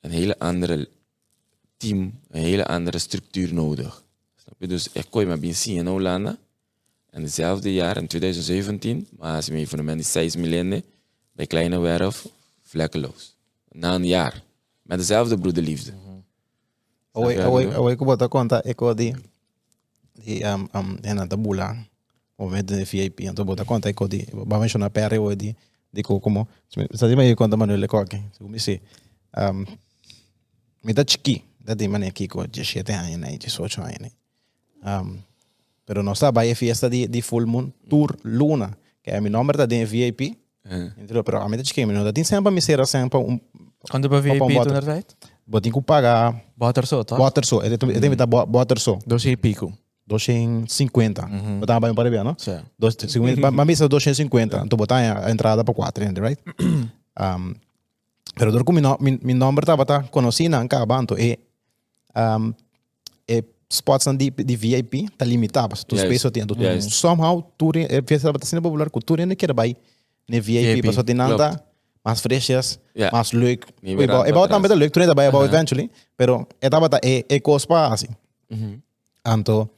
een 0.00 0.10
hele 0.10 0.38
andere 0.38 0.88
team, 1.76 2.20
een 2.30 2.42
hele 2.42 2.66
andere 2.66 2.98
structuur 2.98 3.54
nodig. 3.54 4.02
Snap 4.36 4.54
je? 4.58 4.66
Dus 4.66 4.88
ik 4.92 5.06
kon 5.10 5.20
je 5.20 5.26
maar 5.26 5.54
zien 5.54 5.76
in 5.76 5.86
Hollanda. 5.86 6.36
En 7.10 7.22
hetzelfde 7.22 7.72
jaar, 7.72 7.96
in 7.96 8.06
2017, 8.06 9.08
maar 9.18 9.34
als 9.36 9.46
je 9.46 9.52
me 9.52 9.58
evenement 9.58 10.00
is 10.00 10.12
6 10.12 10.36
miljoen 10.36 10.82
bij 11.32 11.46
Kleine 11.46 11.78
Werf, 11.78 12.26
vlekkeloos. 12.72 13.36
na 13.72 13.94
een 13.94 14.06
jaar. 14.06 14.42
Met 14.82 14.98
dezelfde 14.98 15.38
broederliefde. 15.38 15.92
Oi, 17.12 17.32
Snap 17.34 17.44
je 17.44 17.50
wat 17.50 17.52
oi, 17.52 17.62
ik 17.62 17.68
bedoel? 17.68 17.84
oi, 17.84 17.96
que 17.96 18.04
botar 18.04 18.28
conta, 18.28 18.62
é 18.64 18.74
que 18.74 18.94
di, 18.94 19.14
di, 20.12 20.42
um, 20.44 20.68
um, 20.74 20.98
é 21.02 21.14
na 21.14 21.26
tabula, 21.26 21.76
o 22.36 22.44
momento 22.44 22.74
de 22.74 22.84
VIP, 22.84 23.24
então 23.24 23.44
botar 23.44 23.64
conta, 23.64 23.88
é 23.88 23.92
que 23.92 24.08
di, 24.08 24.26
vai 24.32 24.60
mencionar 24.60 24.90
pere, 24.90 25.18
oi, 25.18 25.36
di, 25.36 25.56
di, 25.92 26.02
ko, 26.02 26.20
como, 26.20 26.48
sa 26.94 27.08
di 27.08 27.16
mai 27.16 27.34
conta 27.34 27.56
manuel 27.56 27.86
ko 27.86 27.98
aqui, 27.98 28.16
se 28.32 28.38
como 28.42 28.58
se, 28.58 28.80
um, 29.36 29.64
me 30.82 30.92
dá 30.94 31.04
chiqui, 31.04 31.44
dá 31.60 31.74
di 31.74 31.88
mane 31.88 32.06
aqui 32.08 32.26
ko 32.28 32.46
17 32.46 32.92
anos, 32.92 33.18
né, 33.18 33.36
18 33.36 33.80
anos, 33.80 33.98
né. 34.00 34.10
Um, 34.84 35.18
pero 35.84 36.02
não 36.02 36.12
está, 36.12 36.30
vai 36.30 36.54
fiesta 36.54 36.88
de, 36.88 37.06
de 37.08 37.22
full 37.22 37.46
moon, 37.46 37.70
tour, 37.88 38.16
luna, 38.24 38.76
que 39.02 39.10
é 39.10 39.20
meu 39.20 39.30
nome 39.30 39.52
tá 39.52 39.66
de 39.66 39.84
VIP, 39.84 40.22
Eh, 40.30 40.41
entendeu? 40.96 41.24
Pero 41.24 41.38
a 41.40 41.48
mim 41.48 41.56
tá 41.56 41.64
chiqui, 41.64 41.84
mas 41.86 41.96
não 41.96 42.04
dá, 42.04 42.12
tem 42.12 42.24
sempre 42.24 42.50
me 42.52 42.60
ser 42.60 42.84
sempre 42.86 43.18
um, 43.18 43.38
Quando 43.90 44.08
bij 44.08 44.20
VIP 44.20 44.38
wat- 44.54 44.70
er 44.70 44.84
tijd? 44.84 45.16
botin 45.44 45.72
que 45.72 45.80
pagar, 45.82 46.40
Water 46.56 46.86
zo, 46.86 47.04
toch? 47.04 47.18
water 47.18 47.44
so, 47.44 47.60
ele 47.62 47.76
tem 47.76 47.90
que 48.10 48.16
dar 48.16 48.28
water 48.28 48.78
so. 48.78 48.98
Dois 49.06 49.24
e 49.24 49.36
pico. 49.36 49.72
250. 50.06 51.26
Mhm. 51.26 51.60
Botar 51.60 51.80
bem 51.80 51.94
para 51.94 52.10
ver, 52.10 52.22
não? 52.24 52.34
Para 53.40 53.52
para 53.52 53.64
mim, 53.64 53.74
são 53.74 53.88
250. 53.88 54.62
Então, 54.64 54.76
botar 54.76 54.96
a 55.26 55.30
entrada 55.30 55.64
para 55.64 55.74
4, 55.74 56.04
right? 56.20 56.40
um, 56.60 57.54
pero 58.36 58.50
dor 58.52 58.64
com 58.64 58.72
meu 58.72 58.96
mi, 59.00 59.18
mi 59.22 59.34
nome 59.34 59.58
estava 59.60 59.84
tá 59.84 60.02
conhecido 60.04 60.56
em 60.56 60.68
Cabanto 60.68 61.16
e 61.18 61.38
um, 62.16 62.52
e 63.28 63.44
spots 63.70 64.06
de, 64.16 64.30
de 64.30 64.56
VIP 64.56 65.08
tá 65.16 65.24
limitado, 65.24 65.74
tu 65.86 65.94
Yes. 65.96 66.04
space 66.04 66.30
tem. 66.30 66.46
Tu 66.46 66.54
Yes. 66.60 66.94
somehow 66.94 67.42
tu 67.56 67.70
é 67.76 68.02
festa 68.06 68.32
tá 68.32 68.46
sendo 68.46 68.62
popular, 68.62 68.88
tu 68.90 69.16
não 69.16 69.34
quer 69.36 69.52
vai 69.54 69.76
ne 70.28 70.40
VIP, 70.40 70.82
tem 71.04 71.14
nada 71.14 71.36
klopt. 71.36 71.64
mais 72.04 72.20
frescas, 72.20 72.78
Yeah. 72.94 73.10
mais 73.16 73.32
leuk. 73.32 73.66
Bom 73.82 74.44
atrás. 74.44 74.48
também 74.48 74.76
leuk, 74.78 74.92
tu 74.92 75.00
não 75.00 75.14
vai 75.14 75.26
about 75.28 75.44
eventually, 75.46 75.90
pero 76.16 76.46
tava 76.70 76.88
tá 76.88 76.98
é 77.02 77.24
é 77.28 77.40
cospa 77.40 77.92
assim. 77.92 78.08
mhm. 78.50 78.80
Anto, 79.24 79.68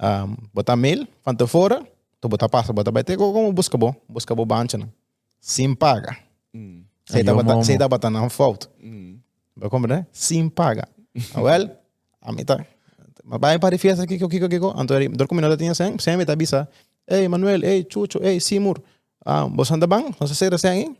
um, 0.00 0.36
botar 0.54 0.76
mail, 0.76 1.06
van 1.24 1.34
tevoren, 1.34 1.84
tu 2.20 2.28
botar 2.28 2.48
passa, 2.48 2.72
botar 2.72 2.92
ter 3.04 3.16
como 3.16 3.52
busca 3.52 3.76
bom, 3.76 3.94
busca 4.08 4.34
bom 4.34 4.46
bancha? 4.46 4.78
Sim 5.40 5.74
paga. 5.74 6.16
Mm, 6.54 6.82
Sei 7.04 7.22
eu 7.26 7.34
botar, 7.34 7.64
sei 7.64 7.76
da 7.76 7.88
botar 7.88 8.10
não 8.10 8.30
falta. 8.30 8.68
mm. 8.80 9.18
Vai 9.56 9.68
compreender? 9.68 10.06
Sim 10.12 10.48
paga. 10.48 10.86
Ah, 11.34 11.42
well, 11.42 11.68
a 12.20 12.32
mim 12.32 12.44
tá. 12.44 12.64
Mas 13.24 13.40
vai 13.40 13.58
para 13.58 13.74
a 13.74 13.78
festa 13.78 14.04
aqui, 14.04 14.14
aqui, 14.14 14.24
aqui, 14.24 14.44
aqui. 14.44 14.56
Anto, 14.76 14.94
dor 15.16 15.26
comigo 15.26 15.56
tinha 15.56 15.74
sem, 15.74 15.98
sem 15.98 16.16
me 16.16 16.24
tá 16.24 16.34
bisa. 16.36 16.68
Ei, 17.08 17.26
Manuel, 17.28 17.64
ei, 17.64 17.84
Chucho, 17.90 18.18
ei, 18.22 18.38
Simur. 18.40 18.80
Ah, 19.24 19.48
anda 19.72 19.86
bem? 19.86 20.14
Você 20.18 20.34
sei 20.34 20.58
sem? 20.58 20.96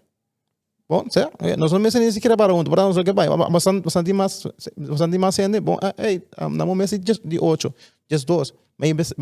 Bom, 0.88 1.04
sé, 1.08 1.26
eh, 1.40 1.56
nós 1.56 1.72
não 1.72 1.78
me 1.78 1.88
nem 1.90 2.10
sequer 2.10 2.36
para 2.36 2.52
um, 2.52 2.62
para 2.64 2.82
nós 2.82 2.96
que 3.02 3.12
vai, 3.12 3.26
bastante, 3.50 3.80
bastante 3.82 4.12
mais, 4.12 4.46
bastante 4.76 5.16
mais 5.16 5.34
sendo, 5.34 5.58
bom, 5.60 5.78
ei, 5.96 6.22
um, 6.38 6.50
na 6.50 6.66
momento 6.66 6.90
just 7.06 7.22
de 7.24 7.38
8, 7.38 7.74
just 8.10 8.26
2, 8.26 8.52
mas 8.76 9.14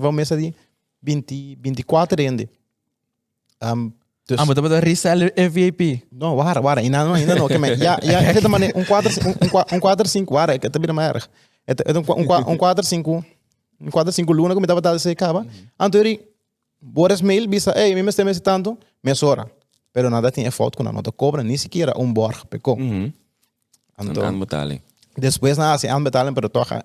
vamos 0.00 0.14
mesa 0.14 0.36
de 0.36 0.52
20, 1.00 1.58
24 1.60 2.16
rende. 2.20 2.48
Um, 3.62 3.92
dus, 4.26 4.38
Ah, 4.38 4.44
maar 4.44 4.54
dat 4.54 4.64
betekent 4.64 4.84
reseller 4.84 5.32
en 5.34 5.52
VIP. 5.52 6.04
não, 6.10 6.34
wara, 6.34 6.60
wara, 6.60 6.80
ainda 6.80 7.04
não, 7.04 7.12
ainda 7.14 7.34
não, 7.34 7.46
que 7.46 7.58
me, 7.58 7.76
já, 7.76 7.98
já, 8.02 8.20
é 8.20 8.40
também 8.40 8.72
um 8.74 8.84
4, 8.84 9.10
um 9.44 9.48
4, 9.48 9.76
um 9.76 9.80
4 9.80 10.08
5, 10.08 10.34
wara, 10.34 10.58
que 10.58 10.70
também 10.70 10.88
não 10.92 11.00
é 11.02 11.08
erro. 11.08 11.28
É 11.66 11.74
um 11.92 12.52
um 12.52 12.56
4 12.56 12.84
5, 12.84 13.24
4 13.90 14.12
5 14.12 14.32
luna 14.32 14.54
que 14.54 14.60
me 14.60 14.66
dava 14.66 14.80
dado 14.80 14.98
se 14.98 15.10
acaba. 15.10 15.46
Ele, 15.94 16.20
Boris 16.86 17.22
mail 17.22 17.48
bisa, 17.48 17.72
ei, 17.76 17.94
me 17.94 18.02
me 18.02 18.10
estem 18.10 18.26
tanto, 18.42 18.78
me 19.02 19.12
hora. 19.22 19.50
Pero 19.90 20.10
nada 20.10 20.30
tinha 20.30 20.50
foto 20.50 20.76
com 20.76 20.86
a 20.86 20.92
nota 20.92 21.10
cobra, 21.10 21.42
nem 21.42 21.56
sequer 21.56 21.96
um 21.96 22.12
borg 22.12 22.44
pecou. 22.46 22.76
Mhm. 22.76 23.12
Een 23.96 24.08
Anto, 24.08 24.22
aanbetaling. 24.22 24.82
Depois 25.16 25.56
na 25.56 25.72
assim, 25.72 25.88
aanbetalen, 25.88 26.34
pero 26.34 26.48
toch. 26.48 26.82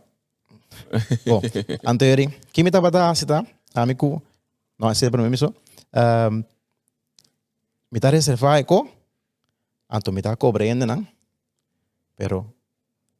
Bom, 1.25 1.41
anterior, 1.83 2.31
que 2.53 2.63
me 2.63 2.71
tava 2.71 2.91
da 2.91 3.13
cita, 3.15 3.45
amigo, 3.73 4.21
não 4.77 4.89
é 4.89 5.09
para 5.09 5.23
mim 5.23 5.33
isso. 5.33 5.53
Um, 5.93 6.43
me 7.91 7.99
tá 7.99 8.09
reservar 8.09 8.59
eco, 8.59 8.87
anto 9.89 10.11
me 10.11 10.21
tá 10.21 10.35
cobrando 10.35 10.85
não, 10.85 11.05
pero 12.15 12.45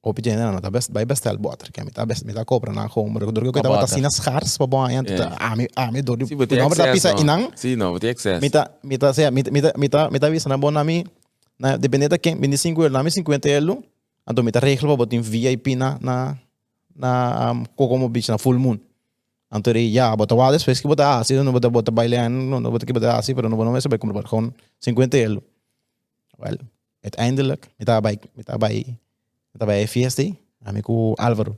o 0.02 0.14
pedindo 0.14 0.40
não, 0.40 0.62
tá 0.62 0.70
best, 0.72 0.92
vai 0.94 1.04
bestel 1.06 1.38
botar, 1.38 1.70
que 1.72 1.84
me 1.84 1.92
tá 1.92 2.06
best, 2.06 2.26
me 2.26 2.34
tá 2.34 2.46
cobrando 2.46 2.80
na 2.80 2.90
home, 2.94 3.12
porque 3.20 3.32
do 3.32 3.42
que 3.42 3.48
eu 3.48 3.52
tava 3.52 3.68
Botar. 3.76 3.84
assim 3.84 4.00
nas 4.02 4.18
cars, 4.20 4.58
para 4.58 4.66
bom, 4.68 4.86
anto, 4.86 5.12
Yeah. 5.12 5.36
ah, 5.40 5.56
me, 5.56 5.68
ah, 5.76 5.92
me 5.92 6.02
dor, 6.02 6.18
Sim, 6.26 6.38
but 6.38 6.48
the 6.48 6.56
não 6.58 6.70
tá 6.70 6.92
pisa 6.92 7.10
access, 7.10 7.22
inang, 7.22 7.44
no. 7.44 7.52
Sim, 7.56 7.76
não, 7.76 7.92
but 7.92 8.02
the 8.02 8.10
access. 8.12 8.40
me 8.42 8.50
tá, 8.50 8.72
me 8.82 8.98
tá, 8.98 9.12
me 9.12 9.44
tá, 9.44 9.52
me 9.52 9.62
tá, 9.62 9.74
me 9.78 9.90
tá, 9.90 10.10
me 10.12 10.20
tá 10.20 10.30
vista 10.30 10.48
na 10.48 10.58
bom 10.58 10.72
na 10.72 10.84
mim, 10.86 11.04
na 11.60 11.76
dependendo 11.76 12.16
de 12.16 12.20
quem, 12.20 12.36
25 12.40 12.82
euros, 12.82 12.94
na 12.94 13.04
mim 13.04 13.10
50 13.10 13.50
euros, 13.50 13.78
então 14.30 14.42
me 14.44 14.52
tá 14.52 14.60
regla 14.60 14.88
para 14.88 14.96
botar 14.96 15.20
VIP 15.22 15.76
na 15.76 15.98
na 16.02 16.38
na 16.96 17.52
um, 17.52 17.66
como 17.76 18.08
beach 18.08 18.30
na 18.30 18.38
full 18.38 18.58
moon. 18.58 18.80
Então 19.54 19.74
ele 19.74 19.92
já 19.92 20.16
bota 20.16 20.34
lá 20.36 20.52
depois 20.52 20.80
que 20.80 20.88
bota 20.88 21.20
assim, 21.20 21.34
não 21.44 21.52
bota 21.52 21.70
bota 21.70 21.92
bailar, 21.92 22.30
não 22.30 22.62
não 22.62 22.72
bota 22.72 22.86
que 22.86 22.94
bota 22.94 23.18
assim, 23.18 23.36
pero 23.36 23.50
não 23.50 23.58
vamos 23.58 23.84
saber 23.84 23.98
como 23.98 24.14
com 24.24 24.52
50 24.80 25.18
euros. 25.18 25.44
Well, 26.40 26.58
uiteindelijk, 27.04 27.68
me 27.78 27.86
tá 27.86 28.00
bij, 28.00 28.18
me 28.38 28.44
tá 28.44 28.58
bij, 28.58 28.96
me 29.60 29.66
bij 29.66 29.88
FST, 29.88 30.20
amigo 30.64 31.14
Álvaro. 31.18 31.58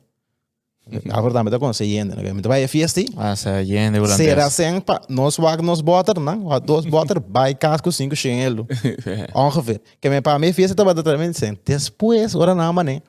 Álvaro 1.09 1.33
também 1.33 1.51
tá 1.53 1.59
com 1.59 1.71
se 1.73 1.85
yendo, 1.85 2.15
né? 2.15 2.33
Me 2.33 2.41
tá 2.41 2.49
bij 2.49 2.67
FST. 2.67 3.13
Ah, 3.15 3.35
ze 3.35 3.65
jen 3.65 3.93
de 3.93 3.99
Será 4.07 4.49
sem 4.49 4.81
pa, 4.81 4.99
nós 5.07 5.37
wag 5.37 5.61
nos 5.61 5.81
boter, 5.81 6.19
não? 6.19 6.59
Dos 6.59 6.85
boter 6.85 7.21
bij 7.21 7.53
casco 7.61 7.91
5 7.91 8.15
chinelo. 8.15 8.65
Ongeveer. 9.33 9.79
Que 9.99 10.09
me 10.09 10.21
pa 10.21 10.37
me 10.39 10.51
fiesta 10.53 10.75
tava 10.75 10.93
também 10.95 11.33
sem. 11.33 11.57
Depois, 11.63 12.35
ora 12.35 12.55
não, 12.55 12.73
mané. 12.73 13.01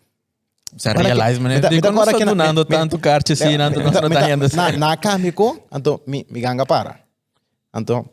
Dat- 0.75 0.97
realize, 1.03 1.39
agora 1.89 2.11
zo 2.13 2.17
que 2.19 2.25
na- 2.25 2.31
donando 2.33 2.61
me- 2.61 2.77
tanto 2.77 2.99
tanto 2.99 3.81
nós 3.81 4.01
não 4.01 4.11
tá 4.11 4.31
indo. 4.31 4.49
Na 4.57 4.73
na 4.73 4.97
cambico, 4.97 5.59
então 5.75 6.01
mi 6.07 6.27
mi 6.31 6.41
ganga 6.41 6.65
para. 6.67 6.99
Então, 7.75 8.05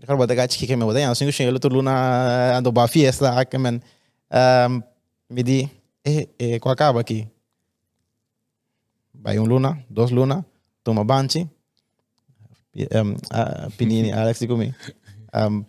eu 0.00 0.06
quero 0.06 0.18
botar 0.18 0.34
gato 0.34 0.56
que 0.56 0.76
me 0.76 0.84
botar 0.84 1.14
5 1.14 1.32
chinelo 1.32 1.58
tu 1.58 1.68
luna 1.68 2.56
ando 2.56 2.70
ba 2.72 2.86
fiesta, 2.86 3.44
que 3.46 3.56
um, 3.56 4.82
me 5.30 5.42
di 5.42 5.68
eh 6.04 6.28
eh 6.38 6.58
qual 6.60 6.72
acaba 6.72 7.00
aqui. 7.00 7.26
Vai 9.14 9.38
um 9.38 9.46
luna, 9.46 9.84
dois 9.88 10.10
luna, 10.10 10.44
toma 10.82 11.04
banchi. 11.04 11.48
Um, 12.76 13.14
uh, 13.32 13.70
pinini 13.78 14.12
Alex 14.18 14.40
di 14.40 14.46
comigo. 14.46 14.74
Um, 15.32 15.64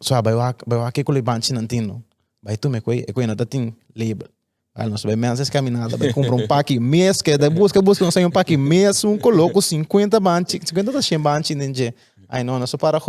so 0.00 0.20
vai 0.22 0.34
wa 0.34 0.54
vai 0.66 0.78
wa 0.78 0.90
que 0.94 1.04
com 1.04 1.22
banchi 1.22 1.52
não 1.52 1.66
tino. 1.66 2.04
Vai 2.42 2.56
tu 2.56 2.68
me 2.68 2.80
coi, 2.80 3.04
e 3.06 3.12
coi 3.12 3.26
não 3.26 3.36
tá 3.36 3.46
tin 3.46 3.72
label. 3.94 4.28
Aí 4.74 4.88
nós 4.88 5.02
vai 5.02 5.16
menos 5.16 5.50
caminhada, 5.50 5.96
vai 5.96 6.12
comprar 6.12 6.34
um 6.34 6.46
pack 6.46 6.78
mês 6.78 7.20
que 7.20 7.36
da 7.36 7.50
busca 7.50 7.82
busca 7.82 8.04
não 8.04 8.10
sai 8.12 8.24
um 8.24 8.30
pack 8.30 8.56
mês 8.56 9.04
um 9.04 9.18
coloco 9.18 9.60
50 9.60 10.20
banchi, 10.20 10.60
50 10.64 10.92
da 10.92 11.02
100 11.02 11.18
banchi 11.18 11.54
ninja. 11.54 11.94
Aí 12.28 12.44
não, 12.44 12.58
nós 12.58 12.74
para 12.76 13.00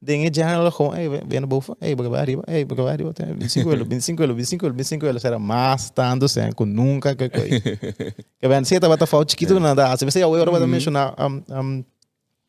onde 0.00 0.12
Dinge 0.12 0.30
general 0.32 0.70
gewoon, 0.70 0.94
hey, 0.94 1.08
naar 1.28 1.46
boven, 1.46 1.76
hey, 1.78 1.94
arriba, 1.96 2.42
hey, 2.44 2.64
gaan 2.68 2.86
arriba, 2.86 3.12
25 3.14 3.72
euros, 3.72 3.86
25 3.88 4.20
euros, 4.20 4.36
25 4.36 4.62
euros, 4.62 4.76
25 4.76 5.06
euros, 5.06 5.24
era 5.24 5.38
mais 5.38 5.90
tanto 5.90 6.28
sem, 6.28 6.52
com 6.52 6.66
nunca 6.66 7.14
que 7.14 7.28
coi. 7.28 7.60
Que 8.40 8.48
bem, 8.48 8.64
se 8.64 8.78
tá 8.78 8.88
bata 8.88 9.06
falta 9.06 9.30
chiquito 9.30 9.58
nada, 9.58 9.96
se 9.96 10.04
você 10.04 10.22
agora 10.22 10.50
vai 10.50 10.66
mencionar 10.66 11.14
um 11.18 11.42
um 11.50 11.84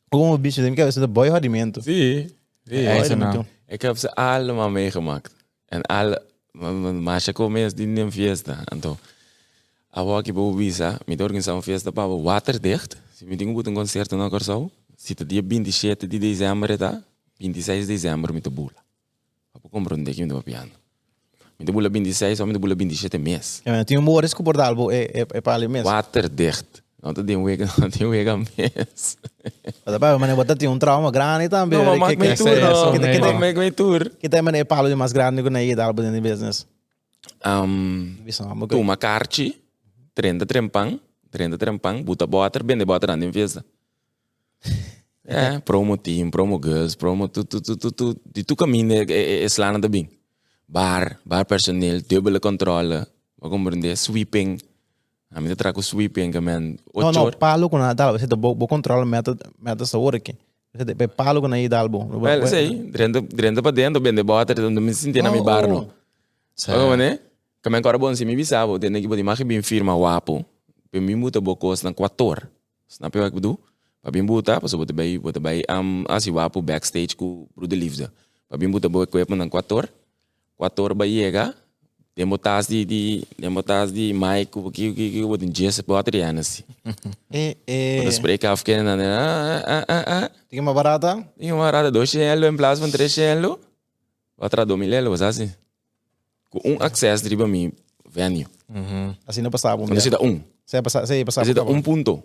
como 0.09 0.37
bicho, 0.37 0.61
tem 0.61 0.75
que 0.75 0.83
ver 0.83 0.91
se 0.91 1.07
boy 1.07 1.29
rendimento. 1.29 1.81
Zie, 1.81 2.35
zie. 2.65 2.81
Ja, 2.81 2.93
is 2.93 3.09
er 3.09 3.17
nou. 3.17 3.45
Ik 3.67 3.81
heb 3.81 3.97
ze 3.97 4.13
allemaal 4.15 4.69
meegemaakt. 4.69 5.33
En 5.65 5.81
alle, 5.81 6.21
je 7.25 7.33
komt 7.33 7.55
eens 7.55 7.73
die 7.73 7.87
in 7.87 8.11
fiesta. 8.11 8.61
En 8.65 8.79
toen, 8.79 8.97
aku 9.91 10.15
aqui 10.15 10.33
para 10.33 10.41
o 10.41 10.55
Visa, 10.55 10.97
me 11.05 11.15
organizar 11.23 11.53
uma 11.53 11.61
fiesta 11.61 11.91
para 11.91 12.07
o 12.07 12.21
waterdicht. 12.21 12.97
Se 13.15 13.25
me 13.25 13.35
tem 13.35 13.47
um 13.47 13.73
concerto 13.73 14.15
na 14.17 14.29
Corsão, 14.29 14.71
se 14.95 15.13
tá 15.13 15.23
dia 15.23 15.41
27 15.41 16.07
de 16.07 16.19
dezembro, 16.19 16.77
tá? 16.77 17.03
26 17.39 17.87
de 17.87 17.93
dezembro, 17.93 18.33
me 18.33 18.41
bula. 18.41 18.75
Para 19.53 19.69
comprar 19.69 19.95
um 19.95 20.03
me 20.03 20.27
te 20.27 20.43
piano. 20.43 20.71
Me 21.59 21.65
bula 21.71 21.89
26 21.89 22.39
ou 22.39 22.47
me 22.47 22.57
bula 22.57 22.75
27 22.75 23.17
mês. 23.17 23.61
Ja, 23.65 23.83
tinha 23.85 23.99
um 23.99 24.05
Boris 24.05 24.33
que 24.33 24.43
bordal, 24.43 24.75
bo 24.75 24.91
é 24.91 25.03
é 25.13 25.25
é 25.33 25.41
para 25.41 25.55
ali 25.55 25.67
mesmo. 25.67 25.89
Waterdicht. 25.89 26.83
Não 27.01 27.13
te 27.13 27.23
tem 27.23 27.37
wega, 27.37 27.65
não 27.79 27.89
tem 27.89 28.05
wega 28.07 28.35
mês. 28.37 29.17
Mas 29.85 29.93
depois, 29.93 30.19
mas 30.19 30.35
botar 30.35 30.55
tinha 30.55 30.69
um 30.69 30.77
trauma 30.77 31.09
grande 31.11 31.47
também. 31.47 31.79
Não, 31.79 31.97
mas 31.97 32.11
que 32.11 32.17
me 32.17 32.27
que 32.27 32.35
tour, 32.35 32.91
que 32.91 32.99
que 32.99 33.19
Mas 33.39 33.55
me 33.55 33.71
tour. 33.71 34.09
que 34.19 34.27
tem 34.29 34.41
mané 34.41 34.63
palo 34.65 34.89
de 34.89 34.95
mais 34.95 35.13
grande 35.13 35.41
que 35.41 35.49
na 35.49 35.63
ida 35.63 35.85
algo 35.85 36.01
de 36.01 36.19
business. 36.21 36.67
Um, 37.45 38.17
Tu 38.67 38.77
uma 38.77 38.97
carte, 38.97 39.55
30 40.13 40.45
trempang, 40.45 40.99
30 41.31 41.57
trempang, 41.57 42.03
buta 42.03 42.25
water, 42.25 42.63
bende 42.63 42.85
aan 43.09 43.19
de 43.19 43.31
fiesta. 43.31 43.63
É, 45.29 45.59
promo 45.59 45.95
team, 45.95 46.31
promo 46.31 46.59
girls, 46.59 46.97
promo 46.97 47.27
tu 47.27 47.43
tu 47.45 47.61
tu 47.61 47.77
tu 47.77 47.91
tu 47.91 48.15
die 48.25 48.43
tu 48.43 48.55
caminho 48.55 48.93
é 48.93 49.05
é 49.05 49.43
é 49.43 49.45
slana 49.45 49.77
de 49.77 49.87
bem. 49.87 50.09
Bar, 50.67 51.19
bar 51.23 51.45
personeel, 51.45 52.01
dubbele 52.01 52.39
controle, 52.39 53.05
wat 53.37 53.51
compreende, 53.51 53.95
sweeping. 53.95 54.57
A 55.31 55.39
mim 55.39 55.55
trago 55.55 55.83
sweeping, 55.83 56.31
que 56.31 56.39
man, 56.39 56.75
Não, 56.95 57.11
não, 57.11 57.31
palo 57.31 57.69
com 57.69 57.77
a 57.77 57.93
dal, 57.93 58.17
você 58.17 58.25
bo 58.25 58.55
bo 58.55 58.67
controla 58.67 59.05
meta 59.05 59.37
meta 59.61 59.83
essa 59.83 59.99
hora 59.99 60.17
aqui. 60.17 60.33
Você 60.73 60.83
tem 60.83 61.07
palo 61.07 61.41
com 61.41 61.53
a 61.53 61.59
ida 61.59 61.77
albo. 61.77 62.09
Well, 62.17 62.47
sei, 62.47 62.89
30 62.91 63.21
30 63.21 63.61
para 63.61 63.71
dentro, 63.71 64.01
bende 64.01 64.23
water, 64.23 64.57
não 64.59 64.81
me 64.81 64.93
sinto 64.95 65.21
na 65.21 65.29
mi 65.29 65.43
bar, 65.43 65.67
não. 65.67 65.91
Waarom 66.67 66.97
né? 66.97 67.19
Que 67.61 67.69
men 67.69 67.77
agora 67.77 67.99
bom 67.99 68.15
se 68.15 68.25
me 68.25 68.35
bisavo, 68.35 68.79
tem 68.79 68.91
que 68.99 69.07
botar 69.07 69.23
mais 69.23 69.39
bem 69.41 69.61
firma 69.61 69.95
wapo. 69.95 70.43
Para 70.91 70.99
mim 70.99 71.15
muita 71.15 71.39
boa 71.39 71.55
coisa 71.55 71.83
na 71.83 71.93
quator. 71.93 72.49
Je 72.89 72.97
wat 72.99 73.27
ik 73.27 73.33
bedoel? 73.33 73.59
Para 74.01 74.11
mim 74.11 74.25
botar, 74.25 74.59
pas 74.59 74.73
botar 74.73 74.95
bij 74.95 75.19
botar 75.19 75.41
bij 75.41 75.65
am 75.65 76.05
as 76.05 76.23
je 76.23 76.31
wapo 76.31 76.61
backstage 76.61 77.15
com 77.15 77.47
pro 77.53 77.67
de 77.67 77.75
liefde. 77.75 78.09
Para 78.47 78.57
mim 78.57 78.71
botar 78.71 78.89
boa 78.89 79.03
equipment 79.03 79.41
na 79.41 79.49
quator. 79.49 79.89
Quator 80.55 80.95
bij 80.95 81.09
chega. 81.09 81.55
Tem 82.13 82.27
botas 82.27 82.67
de 82.67 82.85
de 82.85 83.23
tem 83.37 83.53
botas 83.53 83.91
de 83.93 84.13
mic 84.13 84.55
o 84.55 84.71
que 84.71 84.93
que 84.93 85.11
que 85.11 85.21
botar 85.21 85.45
jazz 85.45 85.81
bateria 85.81 86.29
assim. 86.29 86.63
É, 87.31 87.55
Quando 87.97 88.07
é. 88.07 88.11
spray 88.11 88.37
ka 88.37 88.51
afken 88.51 88.83
na 88.83 88.93
ah 88.95 89.63
ah 89.65 89.85
ah 89.87 90.03
ah. 90.07 90.31
Tem 90.49 90.59
uma 90.59 90.73
barata? 90.73 91.23
E 91.37 91.51
uma 91.51 91.69
rada 91.69 91.91
dois 91.91 92.09
chelo 92.09 92.45
em 92.45 92.55
van 92.55 92.89
três 92.89 93.11
chelo. 93.11 93.59
Outra 94.37 94.65
do 94.65 94.77
milelo, 94.77 95.11
was 95.11 95.21
assim. 95.21 95.51
Com 96.49 96.59
um 96.63 96.77
acesso 96.79 97.27
de 97.27 97.35
mim 97.35 97.73
venue. 98.09 98.47
Assim 99.27 99.41
não 99.41 99.51
passava. 99.51 99.85
Você 99.85 100.09
dá 100.09 100.19
um, 100.21 100.41
Você 100.65 100.81
passava. 100.81 101.05
Você 101.05 101.25
passava. 101.25 101.45
você 101.45 101.53
dá 101.53 101.63
um 101.63 101.81
ponto. 101.81 102.23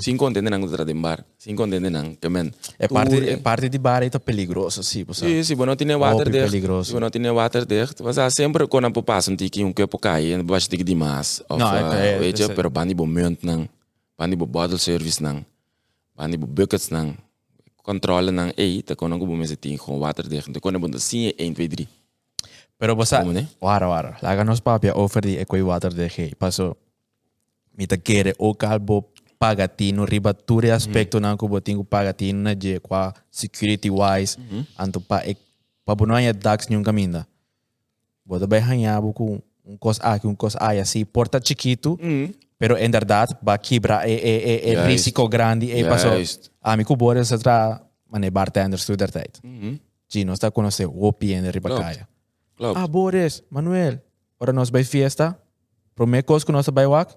Sem 0.00 0.16
contender 0.16 0.50
não 0.50 0.60
outra 0.62 0.84
de 0.84 0.92
bar, 0.94 1.24
contender 1.56 1.90
não, 1.90 2.14
que 2.16 2.28
men. 2.28 2.50
É 2.78 2.88
parte, 2.88 3.16
é 3.28 3.36
parte 3.36 3.68
de 3.68 3.78
bar 3.78 4.08
tá 4.10 4.18
perigoso, 4.18 4.82
sim, 4.82 5.04
pessoal. 5.04 5.30
Sim, 5.30 5.42
se 5.44 5.54
você 5.54 5.66
não 5.66 5.76
tem 5.76 5.94
water 5.96 6.28
dicht, 6.28 6.50
peligroso. 6.50 6.98
não 6.98 7.08
tem 7.10 7.22
water 7.30 7.64
dicht, 7.64 8.02
mas 8.02 8.18
há 8.18 8.28
sempre 8.30 8.66
quando 8.66 8.86
eu 8.94 9.02
passo 9.02 9.30
um 9.30 9.36
tiki 9.36 9.62
um 9.62 9.72
cup 9.72 9.94
cai, 10.00 10.32
e 10.32 10.42
baixo 10.42 10.68
tiki 10.68 10.82
demais. 10.82 11.40
Of, 11.48 11.58
Não, 11.60 11.74
é- 11.74 11.82
uh, 11.82 11.94
é- 11.94 12.18
weet 12.18 12.36
je, 12.36 12.44
é- 12.44 12.54
pero 12.54 12.68
bani 12.68 12.94
bo 12.94 13.06
munt 13.06 13.44
não, 13.44 13.68
bani 14.18 14.34
bo 14.34 14.44
bottle 14.46 14.78
service 14.78 15.22
não, 15.22 15.44
bani 16.16 16.36
bo 16.36 16.46
buckets 16.46 16.90
não, 16.90 17.14
controle 17.82 18.32
não, 18.32 18.52
ei, 18.56 18.82
tá 18.82 18.96
quando 18.96 19.12
eu 19.12 19.18
vou 19.26 19.36
me 19.36 19.46
sentir 19.46 19.78
com 19.78 19.98
water 20.00 20.26
dicht, 20.28 20.52
tá 20.52 20.60
quando 20.60 20.74
eu 20.76 20.80
vou 20.80 20.90
assim, 20.94 21.32
1, 21.38 21.52
2, 21.52 21.68
3. 21.68 21.88
Pero 22.78 22.94
Como, 22.94 23.32
né? 23.32 23.48
wara 23.60 23.88
wara. 23.88 24.44
Nos 24.44 24.60
papia 24.60 24.94
offer 24.94 25.22
di 25.22 25.38
equi 25.38 25.62
water 25.62 25.94
de 25.94 26.08
gay. 26.08 26.34
Paso, 26.34 26.76
mita 27.74 27.96
kere 27.96 28.34
o 28.38 28.54
kalbo 28.54 29.08
pagatino 29.38 30.04
riba 30.04 30.32
ture 30.34 30.72
aspecto 30.72 31.20
na 31.20 31.36
ko 31.36 31.48
botingo 31.48 31.84
pagatino 31.84 32.40
na 32.42 32.54
je 32.54 32.80
qua 32.80 33.12
security 33.30 33.90
wise 33.90 34.38
anto 34.76 35.00
pa 35.00 35.20
ek 35.24 35.38
pa 35.84 35.94
bunoya 35.94 36.32
dax 36.32 36.68
nyung 36.68 36.84
kaminda. 36.84 37.26
Bota 38.24 38.46
bay 38.46 38.60
hanyabo 38.60 39.12
com 39.12 39.38
um 39.64 39.76
cos 39.78 40.00
A, 40.02 40.18
um 40.24 40.34
cos 40.34 40.56
A, 40.56 40.70
assim, 40.80 41.04
porta 41.04 41.40
chiquito, 41.40 41.98
pero 42.58 42.76
en 42.76 42.90
verdad 42.90 43.26
va 43.42 43.58
quebrar 43.58 44.08
e, 44.08 44.12
e, 44.12 44.16
e, 44.18 44.72
e 44.72 44.74
Juist. 44.74 44.86
risco 44.86 45.28
grande. 45.28 45.66
E 45.70 45.84
paso, 45.84 46.08
Juist. 46.08 46.50
a 46.60 46.76
mi 46.76 46.84
kubore 46.84 47.24
sa 47.24 47.38
tra, 47.38 47.80
mane 48.10 48.30
bartender 48.30 48.78
studer 48.78 49.10
tijd. 49.10 49.38
Gino 50.08 50.32
está 50.32 50.50
conhecendo 50.50 50.92
o 50.94 51.12
de 51.12 51.50
Ribacaia. 51.50 52.08
Ah, 52.74 52.86
Boris, 52.86 53.42
Manuel, 53.50 54.00
ora 54.40 54.52
nós 54.52 54.70
vai 54.70 54.84
fiesta, 54.84 55.38
promecos 55.94 56.44
que 56.44 56.52
nós 56.52 56.66
vai 56.72 56.86
wak, 56.86 57.14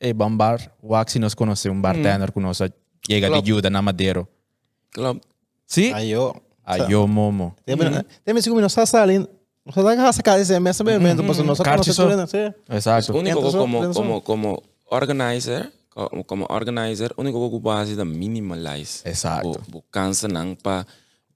e 0.00 0.12
bambar 0.12 0.72
wak 0.82 1.12
se 1.12 1.18
nós 1.18 1.34
conhecemos 1.34 1.76
um 1.78 1.80
bartender 1.80 2.32
que 2.32 2.40
nós 2.40 2.56
chega 2.56 2.72
de 3.08 3.32
Klopt. 3.32 3.50
ajuda 3.50 3.70
na 3.70 3.82
Madeiro. 3.82 4.26
Klopt. 4.92 5.26
Sim? 5.66 5.92
Aí 5.92 6.10
eu. 6.10 6.34
Aí 6.64 6.92
eu, 6.92 7.06
momo. 7.06 7.54
Tem 7.64 7.76
tem 8.24 8.42
segundo 8.42 8.60
não 8.60 8.66
está 8.66 9.02
ali. 9.02 9.18
Não 9.18 9.26
está 9.92 10.08
essa 10.08 10.22
casa 10.22 10.40
esse 10.42 10.58
mês 10.60 10.80
bebendo, 10.80 11.22
mas 11.22 11.38
não 11.38 11.54
Carte 11.56 11.90
está 11.90 11.92
só. 11.92 12.08
tudo, 12.08 12.16
né? 12.16 12.54
Exato. 12.70 13.12
O 13.12 13.18
único 13.18 13.38
Entra 13.38 13.50
só, 13.50 13.58
como, 13.58 13.78
entra 13.78 13.92
só. 13.92 14.02
como, 14.02 14.20
como 14.20 14.62
organizer, 14.90 15.70
como, 15.90 16.24
como 16.24 16.46
organizer, 16.48 17.12
o 17.16 17.20
único 17.20 17.48
que 17.48 17.56
eu 17.56 17.60
base 17.60 17.94
da 17.94 18.04
minimalize. 18.04 19.02
Exato. 19.04 19.60
O 19.72 19.82
cansa 19.82 20.28
não 20.28 20.54
para 20.54 20.86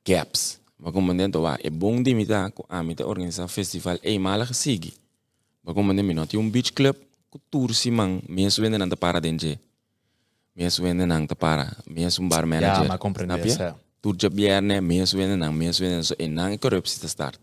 gaps. 0.06 0.60
Mas 0.78 0.92
como 0.92 1.14
dentro 1.14 1.40
lá, 1.40 1.58
é 1.62 1.70
bom 1.70 2.02
de 2.02 2.10
imitar 2.10 2.50
com 2.50 2.64
a 2.68 2.82
mita 2.82 3.06
organizar 3.06 3.46
festival 3.48 3.98
e 4.02 4.18
mala 4.18 4.46
que 4.46 4.54
sigue. 4.54 4.94
Mas 5.62 5.74
como 5.74 5.94
dentro 5.94 6.14
não 6.14 6.26
tem 6.26 6.38
um 6.38 6.48
beach 6.48 6.72
club, 6.72 6.96
que 7.34 7.40
tour 7.50 7.74
se 7.74 7.90
man, 7.90 8.20
mesmo 8.28 8.62
vendo 8.62 8.78
não 8.78 8.88
tá 8.88 8.96
para 8.96 9.20
dentro. 9.20 9.58
Mesmo 10.54 10.84
vendo 10.84 11.04
não 11.04 11.26
tá 11.26 11.34
para, 11.34 11.76
mesmo 11.90 12.24
um 12.24 12.28
bar 12.28 12.46
manager. 12.46 12.86
mas 12.86 12.98
compreender, 12.98 13.38
snap 13.46 13.48
je? 13.48 13.70
sim. 13.74 13.78
Tour 14.00 14.16
de 14.16 14.28
bierne, 14.28 14.80
mesmo 14.80 15.18
vendo 15.18 15.36
não, 15.36 15.52
mesmo 15.52 15.84
vendo 15.86 15.96
não, 16.08 16.16
e 16.18 16.28
não 16.28 16.58
corruptie 16.58 17.00
te 17.00 17.06
start. 17.08 17.40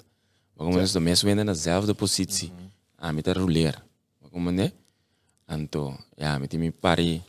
Maar 0.56 0.66
como 0.68 0.78
dentro, 0.80 1.02
mesmo 1.02 1.28
vendo 1.30 1.44
nazelfde 1.44 1.94
positie. 1.94 2.52
A 2.98 3.12
mita 3.12 3.34
roleer. 3.34 3.76
Maar 4.22 4.30
como 4.32 4.52
dentro, 4.52 4.78
Anto, 5.48 5.98
ja, 6.18 6.40
met 6.40 6.50
die 6.52 6.72
pari 6.72 7.22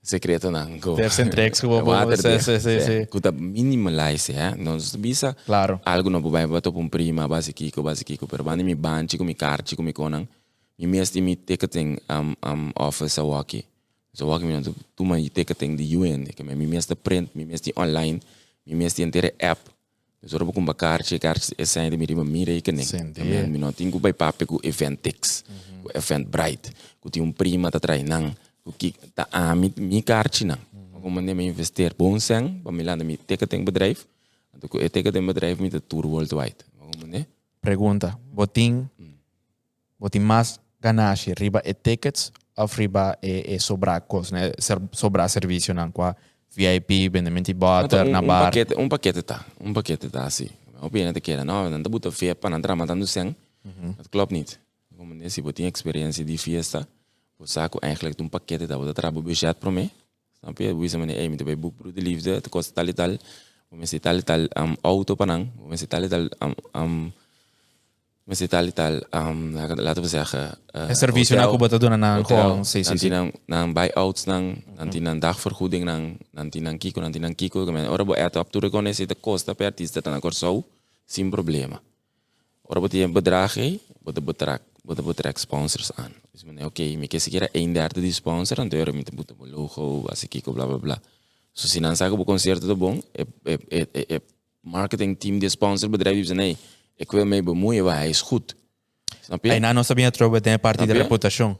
secreto 0.00 0.50
não. 0.50 0.78
go. 0.78 0.94
Percentrex 0.94 1.58
que 1.60 1.66
eu 1.66 1.70
vou- 1.70 1.84
Water 1.84 2.16
sim, 2.18 2.28
dicht. 2.28 2.44
sim, 2.44 2.60
sim, 2.60 2.78
Ja, 2.78 2.80
sim. 2.86 3.06
Kuta 3.06 3.32
minimalize, 3.32 4.32
hè. 4.32 4.54
Não 4.56 4.78
se 4.78 4.96
bisa 4.98 5.34
Claro. 5.44 5.80
algo 5.84 6.08
no 6.10 6.20
bubai 6.20 6.46
bato 6.46 6.72
pum 6.72 6.88
prima, 6.88 7.26
base 7.26 7.52
kiko, 7.52 7.82
base 7.82 8.04
kiko, 8.04 8.26
pero 8.28 8.44
bani 8.44 8.62
mi 8.62 8.74
banchi, 8.76 9.18
mi 9.24 9.34
karchi, 9.34 9.74
mi 9.82 9.92
konang. 9.92 10.28
Mi 10.76 10.86
mesti 10.86 11.20
mi 11.20 11.36
ticketing 11.36 11.98
um, 12.08 12.34
um, 12.42 12.70
office 12.74 13.20
a 13.20 13.24
waki. 13.24 13.64
So 14.12 14.26
waki 14.26 14.44
mi 14.44 14.62
tu 14.62 14.74
tu 14.94 15.04
ma 15.04 15.16
ticketing 15.16 15.76
di 15.76 15.96
UN, 15.96 16.26
que 16.26 16.42
mi 16.42 16.66
mesti 16.66 16.94
print, 16.96 17.34
mi 17.34 17.44
mesti 17.44 17.72
online, 17.74 18.20
mi 18.64 18.74
mesti 18.74 19.02
inteira 19.02 19.30
app. 19.38 19.58
So 20.24 20.38
ro 20.38 20.46
kum 20.52 20.64
bakarchi, 20.64 21.18
karchi 21.18 21.54
essa 21.56 21.80
ainda 21.80 21.96
mi 21.96 22.06
riba 22.06 22.22
mi 22.22 22.44
rekening. 22.44 22.86
Sim, 22.86 23.12
Também 23.12 23.50
mi 23.50 23.58
não 23.58 23.72
tinha 23.72 23.98
bai 23.98 24.12
pape 24.14 24.46
ku 24.46 24.58
Eventix, 24.62 25.42
ku 25.82 25.90
Event 25.94 26.28
Bright, 26.28 26.70
ku 27.00 27.10
ti 27.10 27.20
um 27.20 27.32
prima 27.32 27.70
ta 27.70 27.78
trai 27.78 28.02
nang, 28.02 28.30
ku 28.62 28.72
ki 28.76 28.94
ta 29.14 29.26
a 29.30 29.54
mi 29.54 29.72
mi 29.76 30.02
karchi 30.02 30.44
nang. 30.44 30.60
Como 31.02 31.20
nem 31.20 31.34
me 31.34 31.42
investir 31.50 31.94
bom 31.98 32.20
sang, 32.20 32.62
para 32.62 32.70
mi 32.70 32.84
landa 32.84 33.04
mi 33.04 33.18
ticketing 33.18 33.64
bedrijf. 33.64 34.06
Want 34.52 34.62
ik 34.64 34.80
heb 34.80 34.92
ticketing 34.92 35.26
bedrijf 35.26 35.58
met 35.58 35.70
de 35.70 35.82
tour 35.86 36.06
worldwide. 36.06 36.62
Nee? 37.06 37.26
Pergunta, 37.60 38.18
botin, 38.34 38.88
botin 40.02 40.20
mais 40.20 40.58
ganache, 40.80 41.32
riba 41.38 41.62
e 41.64 41.72
tickets, 41.74 42.32
of 42.56 42.74
riba 42.76 43.16
e, 43.22 43.54
e 43.54 43.60
sobrar 43.60 44.02
coisas, 44.02 44.32
né? 44.32 44.52
Ser, 44.58 44.78
sobrar 44.90 45.30
serviço 45.30 45.72
na 45.72 45.90
qua 45.90 46.16
VIP, 46.50 47.08
vendimento 47.08 47.54
butter, 47.54 48.06
um, 48.06 48.10
na 48.10 48.20
um 48.20 48.26
bar. 48.26 48.44
paquete, 48.50 48.74
um 48.74 48.88
paquete 48.88 49.22
tá, 49.22 49.46
um 49.60 49.72
paquete 49.72 50.08
tá 50.08 50.26
assim. 50.26 50.50
Opina 50.80 51.12
te 51.12 51.20
quer, 51.20 51.44
não, 51.44 51.70
não 51.70 51.82
buta 51.82 52.10
fia 52.10 52.34
para 52.34 52.56
entrar 52.56 52.74
matando 52.74 53.06
sang. 53.06 53.34
Dat 53.96 54.08
klopt 54.10 54.32
niet. 54.32 54.58
Como 54.96 55.14
nee, 55.14 55.30
se 55.30 55.40
botin 55.40 55.66
experiência 55.66 56.24
de 56.24 56.36
fiesta, 56.36 56.86
o 57.38 57.46
saco 57.46 57.78
eigenlijk 57.80 58.20
um 58.20 58.28
paquete 58.28 58.66
tá, 58.66 58.76
o 58.76 58.92
trabo 58.92 59.22
budget 59.22 59.58
para 59.60 59.70
mim. 59.70 59.88
Snap 60.42 60.58
je? 60.58 60.74
Wie 60.76 60.98
meneer, 60.98 61.16
hey, 61.16 61.28
met 61.28 61.44
bij 61.44 61.58
boek 61.58 61.76
broer 61.76 61.94
de 61.94 62.02
liefde, 62.02 62.30
het 62.30 62.48
kost 62.48 62.74
tal 62.74 62.92
tal. 62.92 63.16
We 63.68 63.76
mensen 63.76 64.00
tal 64.00 64.22
tal 64.22 64.46
um, 64.58 64.76
auto 64.80 65.14
panang, 65.14 65.50
we 65.56 65.68
mensen 65.68 65.88
tal 65.88 66.02
e 66.02 66.08
tal 66.08 66.28
um, 66.38 66.54
um, 66.72 67.12
mensen 68.24 68.48
tal 68.48 68.66
e 68.66 68.72
tal 68.72 69.02
um, 69.10 69.54
laten 69.76 70.02
we 70.02 70.08
zeggen. 70.08 70.58
Uh, 70.74 70.88
É 70.88 70.94
serviço 70.94 71.34
na 71.34 71.46
Cuba 71.48 71.68
todo 71.68 71.88
na 71.88 72.18
hotel, 72.18 72.36
gewoon, 72.36 72.64
sim, 72.64 72.82
sim, 72.84 72.90
nanti 72.90 73.06
sim. 73.06 73.10
nang 73.10 73.32
nang 73.46 73.74
buyouts 73.74 74.26
nang 74.26 74.62
nanti 74.78 75.00
nang 75.00 75.18
dagvergoeding 75.20 75.84
nang 75.84 76.16
nanti 76.30 76.60
nang 76.60 76.78
kiko 76.78 77.00
nanti 77.00 77.18
nang 77.18 77.34
kiko 77.34 77.66
men 77.72 77.88
ora 77.88 78.04
bo 78.04 78.14
eto 78.14 78.38
apture 78.38 78.70
kon 78.70 78.86
esse 78.86 79.06
de 79.06 79.14
costa 79.14 79.54
per 79.54 79.66
artista 79.66 80.00
tan 80.00 80.20
corso 80.20 80.62
sin 81.06 81.30
problema 81.30 81.82
ora 82.62 82.80
bo 82.80 82.88
tie 82.88 83.08
bedrag 83.08 83.58
hê 83.58 83.80
bo 84.04 84.12
de 84.12 84.20
bedrag 84.20 84.60
bo 84.84 84.94
de 84.94 85.02
bedrag 85.02 85.38
sponsors 85.38 85.90
aan. 85.98 86.14
Dus 86.32 86.44
men 86.44 86.64
oké 86.64 86.96
me 86.96 87.06
que 87.08 87.18
sequer 87.18 87.48
een 87.52 87.72
derde 87.72 88.00
die 88.00 88.12
sponsor 88.12 88.56
dan 88.56 88.68
deur 88.68 88.94
met 88.94 89.06
de 89.06 89.34
logo 89.50 90.06
as 90.06 90.24
kiko 90.28 90.52
bla 90.52 90.66
bla 90.66 90.78
bla. 90.78 90.98
So 91.52 91.68
se 91.68 91.80
não 91.80 91.94
sabe 91.94 92.14
o 92.14 92.24
concerto 92.24 92.66
do 92.66 92.76
bom 92.76 93.02
é 93.12 93.26
é 93.44 93.58
é 93.92 94.04
é 94.14 94.20
marketing 94.62 95.16
team 95.18 95.38
de 95.38 95.48
sponsor 95.50 95.90
bedrijf 95.90 96.26
die 96.26 96.34
nee 96.34 96.56
ik 96.96 97.10
wil 97.12 97.24
mee 97.24 97.42
bemoeien 97.42 97.84
waar 97.84 97.96
hij 97.96 98.08
is 98.08 98.20
goed 98.20 98.54
snap 99.20 99.44
je 99.44 99.50
Aí 99.50 99.60
na 99.60 99.72
nossa 99.72 99.94
minha 99.94 100.10
tropa 100.10 100.40
tem 100.40 100.52
a 100.52 100.58
parte 100.58 100.86
de 100.86 100.92
Snap 100.92 100.96
je? 100.96 101.02
reputação. 101.02 101.56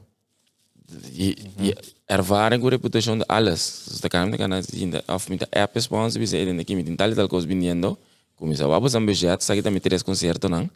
je, 1.11 1.35
je 1.57 1.75
ervaring 2.05 2.61
com 2.61 2.69
reputação 2.69 3.17
de 3.17 3.25
alles. 3.27 3.83
Dus 3.87 3.99
dan 3.99 4.09
kan 4.09 4.31
je 4.31 4.37
kan 4.37 4.63
zien 4.63 4.89
dat 4.91 5.03
of 5.07 5.29
met 5.29 5.39
de 5.39 5.47
app 5.51 5.79
sponsor 5.79 6.19
we 6.19 6.25
zeggen 6.25 6.55
dat 6.55 6.69
je 6.69 6.75
met 6.75 6.87
een 6.87 6.95
tal 6.95 7.13
tal 7.13 7.27
coisa 7.27 7.47
viniendo, 7.47 7.97
como 8.35 8.53
se 8.53 8.63
vamos 8.67 8.93
een 8.93 9.05
budget, 9.05 9.43
sabe 9.43 9.61
também 9.61 9.81
três 9.81 10.03
concertos 10.03 10.49
não. 10.49 10.69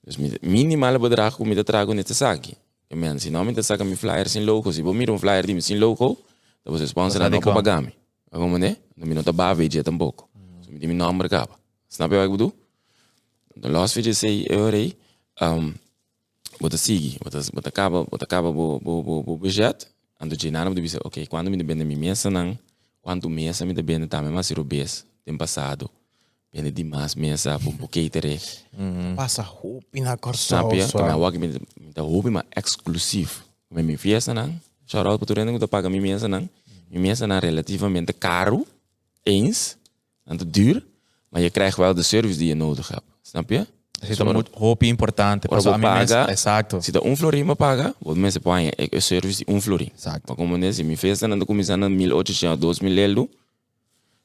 Dus 0.00 0.16
met 0.16 0.42
minimale 0.42 0.98
bedrag 0.98 1.36
como 1.36 1.54
te 1.54 1.62
trago 1.62 1.92
nesse 1.94 2.14
saque. 2.14 2.54
Que 2.88 2.96
men, 2.96 3.18
se 3.20 3.30
não 3.30 3.44
me 3.44 3.52
te 3.52 3.62
saca 3.62 3.84
mi 3.84 3.96
flyer 3.96 4.28
sem 4.28 4.44
logo, 4.44 4.72
se 4.72 4.82
vou 4.82 4.94
mirar 4.94 5.12
um 5.14 5.18
flyer 5.18 5.46
de 5.46 5.60
sem 5.62 5.78
logo, 5.78 6.16
dan 6.64 6.72
você 6.72 6.86
sponsor 6.86 7.20
Basta 7.20 7.30
não 7.30 7.38
de 7.38 7.44
para 7.44 7.52
com. 7.52 7.62
pagar 7.62 7.82
me. 7.82 7.92
Como 8.30 8.58
né? 8.58 8.76
Não 8.96 9.06
me 9.06 9.14
não 9.14 9.22
tá 9.22 9.32
bave 9.32 9.68
je 9.70 9.82
tampouco. 9.82 10.28
So 10.64 10.70
me 10.72 10.86
mi 10.86 10.94
nome 10.94 11.24
acaba. 11.24 11.58
Snap 11.88 12.10
je 12.10 12.16
wat 12.16 12.40
ik 12.40 12.52
bedoel? 13.54 13.72
De 13.72 13.78
last 13.78 13.94
video 13.94 14.14
sei 14.14 14.46
eu 14.48 14.68
rei, 14.68 14.96
um, 15.40 15.74
bota 16.60 16.76
sigue, 16.76 17.18
bota 17.22 17.40
bota 17.52 17.68
acaba, 17.68 18.04
bota 18.04 18.24
acaba 18.24 18.52
bo 18.52 18.78
bo 18.80 19.02
bo 19.02 19.22
bo 19.22 19.36
budget, 19.36 19.86
ando 20.18 20.36
de 20.36 20.50
nada 20.50 20.70
de 20.70 20.80
dizer, 20.80 21.00
ok, 21.04 21.26
quando 21.26 21.50
me 21.50 21.56
depende 21.56 21.84
mi 21.84 21.96
mesa 21.96 22.30
não, 22.30 22.58
quanto 23.00 23.28
mesa 23.28 23.64
me 23.64 23.74
depende 23.74 24.06
também 24.06 24.32
mas 24.32 24.50
ir 24.50 24.62
bes, 24.62 25.04
tem 25.24 25.36
passado. 25.36 25.90
Bene 26.52 26.72
demais 26.72 27.14
mesa, 27.14 27.56
um 27.64 27.76
pouquinho 27.76 28.10
tere. 28.10 28.40
Passa 29.14 29.40
roupa 29.40 30.00
na 30.00 30.16
corso. 30.16 30.48
Snap 30.48 30.74
je? 30.74 30.90
Kami 30.90 31.10
awak 31.10 31.38
mi 31.38 31.46
mi 31.78 31.92
ta 31.92 32.02
hobi 32.02 32.28
ma 32.30 32.42
exclusief. 32.56 33.44
Kami 33.68 33.84
mi 33.84 33.96
fiesta 33.96 34.34
nang, 34.34 34.60
shout 34.84 35.06
out 35.06 35.24
para 35.24 35.58
tu 35.58 35.68
paga 35.68 35.88
mi 35.88 36.00
mesa 36.00 36.26
nang. 36.26 36.48
Mi 36.90 36.98
mesa 36.98 37.24
nang 37.26 37.38
relativamente 37.38 38.12
caro, 38.12 38.66
eens, 39.22 39.76
en 40.24 40.36
te 40.36 40.50
duur, 40.50 40.82
maar 41.28 41.40
je 41.40 41.50
krijgt 41.50 41.76
wel 41.76 41.94
de 41.94 42.02
service 42.02 42.38
die 42.38 42.48
je 42.48 42.54
nodig 42.54 42.88
hebt. 42.88 43.09
Snap 43.24 43.50
je? 43.50 43.66
Esse 44.02 44.22
é 44.22 44.24
muito 44.24 44.50
roupa 44.52 44.86
importante. 44.86 45.46
Ora, 45.46 45.56
Passou 45.56 45.72
vou 45.72 45.74
a 45.74 45.78
mim 45.78 45.98
mesmo. 45.98 46.16
pagar. 46.16 46.30
Exato. 46.30 46.80
Se 46.80 46.90
dá 46.90 47.00
um 47.02 47.14
florim 47.14 47.44
me 47.44 47.54
paga, 47.54 47.94
vou 48.00 48.16
me 48.16 48.30
se 48.32 48.40
põe 48.40 48.68
é 48.68 48.96
o 48.96 49.00
serviço 49.00 49.44
de 49.44 49.52
um 49.52 49.60
florim. 49.60 49.90
Exato. 49.96 50.22
Mas 50.26 50.36
como 50.36 50.56
né, 50.56 50.72
se 50.72 50.82
me 50.82 50.96
fez 50.96 51.20
na 51.20 51.44
começando 51.44 51.84
em 51.86 51.90
1800, 51.90 52.58
2000 52.58 52.98
euro, 52.98 53.28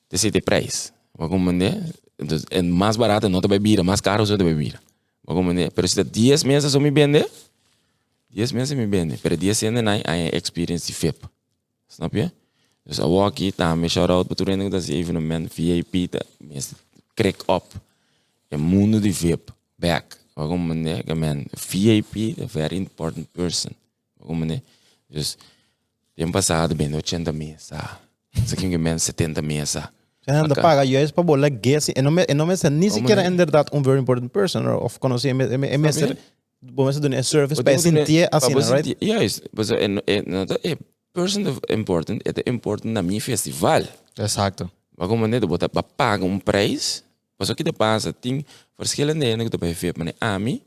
te 0.09 0.17
sei 0.17 0.31
de 0.31 0.41
preço. 0.41 0.93
Mas 1.17 1.27
como 1.29 1.51
é 1.51 2.61
mais 2.61 2.95
barato, 2.95 3.27
não 3.27 3.41
te 3.41 3.47
bebida, 3.49 3.83
mais 3.83 3.99
caro 3.99 4.25
só 4.25 4.37
te 4.37 4.43
bebida. 4.43 4.79
Mas 5.27 5.35
como 5.35 5.51
né, 5.51 5.69
pero 5.69 5.87
se 5.87 5.95
dá 5.95 6.03
10 6.03 6.43
meses 6.45 6.71
só 6.71 6.79
me 6.79 6.89
vende, 6.89 7.25
10 8.29 8.53
meses 8.53 8.77
me 8.77 8.85
vende, 8.85 9.17
pero 9.17 9.35
10 9.35 9.63
anos 9.63 9.83
não 9.83 9.91
é 9.91 10.29
experience 10.37 10.87
de 10.87 10.93
FIP. 10.93 11.25
Snap 11.89 12.13
je? 12.13 12.31
Dus 12.85 12.97
ik 12.99 13.03
walk 13.05 13.37
hier, 13.37 13.51
daar 13.55 13.77
met 13.77 13.91
shout-out, 13.91 14.27
maar 14.27 14.37
toen 14.37 14.69
dat 14.69 14.81
is 14.81 14.89
evenement 14.89 15.53
VIP, 15.53 16.11
dat 16.11 16.25
mensen 16.37 16.77
crack 17.13 17.43
op. 17.45 17.63
Je 18.49 18.57
mundo 18.57 18.99
de 18.99 19.13
VIP, 19.13 19.53
back. 19.75 20.17
Ik 20.35 21.19
ben 21.19 21.47
VIP, 21.51 22.39
a 22.41 22.47
very 22.47 22.75
important 22.75 23.31
person. 23.31 23.71
Waarom 24.17 24.39
meneer? 24.39 24.61
Dus, 25.07 25.37
tempo 26.13 26.31
passado, 26.31 26.75
ben 26.75 26.93
80 26.93 27.33
mesa. 27.33 27.99
Isso 28.31 28.53
aqui 28.53 28.73
é 28.73 28.77
ben 28.77 28.99
70 28.99 29.41
mesa. 29.41 29.91
Você 30.21 30.31
anda 30.31 30.53
Ok. 30.53 30.61
paga 30.61 30.85
eu 30.85 31.13
para 31.13 31.23
bola 31.23 31.49
guess 31.49 31.89
e 31.89 32.01
não 32.01 32.11
me 32.11 32.25
não 32.33 32.47
me 32.47 32.55
nem 32.71 32.89
sequer 32.89 33.15
né? 33.17 33.27
é 33.27 33.29
verdade 33.29 33.69
um 33.71 33.81
very 33.83 33.99
important 33.99 34.29
person 34.31 34.65
or 34.65 34.83
of 34.83 34.99
conhecer 34.99 35.29
é 35.29 35.65
é 35.67 35.87
é 35.87 35.91
ser 35.91 36.17
bom 36.59 36.85
mas 36.85 36.99
do 36.99 37.23
service 37.23 37.61
para 37.61 37.77
sentir 37.77 38.27
assim 38.31 38.55
we 38.55 38.61
right 38.63 38.97
en, 40.05 40.23
nou, 40.25 40.45
dat 40.45 40.59
is 40.63 40.75
person 41.15 41.57
important, 41.71 42.23
is 42.27 42.43
important 42.43 42.93
na 42.93 43.01
mijn 43.01 43.21
festival. 43.21 43.83
Exato. 44.13 44.69
We 44.95 45.27
net 45.27 45.45
botar 45.47 45.69
para 45.69 45.83
pagar 45.83 46.27
um 46.27 46.39
prijs? 46.39 47.03
Mas 47.37 47.49
o 47.49 47.55
que 47.55 47.63
te 47.63 47.73
passa? 47.73 48.13
Tem 48.13 48.45
verschillende 48.77 49.25
ene 49.25 49.43
que 49.43 49.49
tu 49.49 49.57
vai 49.57 49.75
maar 49.97 50.13
a 50.19 50.39
mim, 50.39 50.61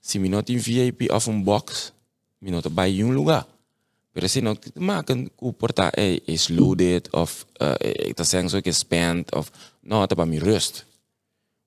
se 0.00 0.18
me 0.18 0.28
não 0.28 0.42
tem 0.42 0.56
VIP 0.56 1.10
of 1.10 1.30
um 1.30 1.42
box, 1.42 1.92
me 2.40 2.50
não 2.50 2.60
vai 2.60 2.90
em 2.90 3.04
um 3.04 3.12
lugar. 3.12 3.46
Pero 4.12 4.28
se 4.28 4.40
não 4.40 4.54
te 4.54 4.70
maken 4.78 5.26
que 5.26 5.32
o 5.40 5.52
porta 5.52 5.90
é 5.96 6.22
is 6.28 6.48
loaded 6.48 7.08
of 7.12 7.44
uh, 7.60 8.14
tá 8.14 8.24
sendo 8.24 8.48
só 8.48 8.60
que 8.62 8.72
spent 8.72 9.28
of 9.34 9.50
não 9.82 10.06
tá 10.06 10.14
para 10.14 10.24
me 10.24 10.38
rust. 10.38 10.84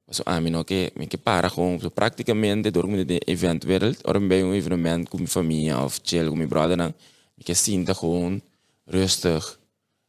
Mas 0.08 0.22
a 0.26 0.40
mim 0.40 0.52
não 0.52 0.64
que 0.64 0.94
me 0.96 1.08
que 1.08 1.18
para 1.18 1.50
com 1.50 1.78
so, 1.82 1.92
praticamente 1.92 2.72
dormir 2.72 3.04
de 3.04 3.20
event 3.28 3.66
wereld, 3.66 3.98
or 4.06 4.18
bij 4.22 4.44
um 4.44 4.56
evenement 4.56 5.10
com 5.10 5.18
minha 5.18 5.28
família 5.28 5.78
of 5.84 6.00
chill 6.02 6.30
com 6.30 6.38
meu 6.38 6.48
brother 6.48 6.78
não, 6.78 6.94
me 7.38 7.44
que 7.44 7.54
sinta 7.54 7.94
gewoon 7.94 8.42
rustig. 8.88 9.44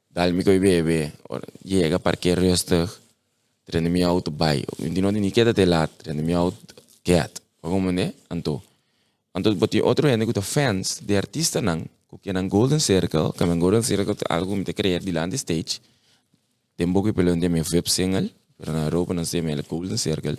Dal 0.09 0.33
me 0.33 0.45
coi 0.45 0.61
bebe, 0.61 1.13
or 1.29 1.43
llega 1.65 1.99
parquear 1.99 2.39
rustig. 2.39 2.89
Trende 3.69 3.89
mi 3.89 4.03
auto 4.03 4.31
bij. 4.31 4.65
Hindi 4.77 5.01
no 5.01 5.11
ni 5.11 5.31
te 5.31 5.67
lat, 5.67 5.91
trende 5.97 6.23
mi 6.23 6.33
auto 6.33 6.57
quiet. 7.03 7.41
Waarom 7.61 7.93
ne? 7.93 8.15
Anto. 8.29 8.63
Anto 9.33 9.55
but 9.55 9.71
die 9.71 9.85
otro 9.85 10.09
ene 10.09 10.25
kuto 10.25 10.41
fans, 10.41 11.01
de 11.05 11.17
artista 11.17 11.61
nang, 11.61 11.87
kukia 12.07 12.33
nang 12.33 12.49
Golden 12.49 12.81
Circle, 12.81 13.33
ang 13.37 13.61
Golden 13.61 13.83
Circle 13.83 14.17
algo 14.27 14.55
mi 14.57 14.63
te 14.63 14.73
creer 14.73 15.03
di 15.03 15.13
land 15.13 15.35
stage. 15.35 15.81
Tempo 16.77 17.03
que 17.03 17.13
pelo 17.13 17.37
de 17.37 17.49
mi 17.49 17.61
web 17.61 17.87
single, 17.87 18.33
pero 18.57 18.73
na 18.73 18.85
Europa 18.85 19.13
não 19.13 19.25
sei 19.25 19.43
me 19.43 19.63
Golden 19.69 19.99
Circle. 19.99 20.39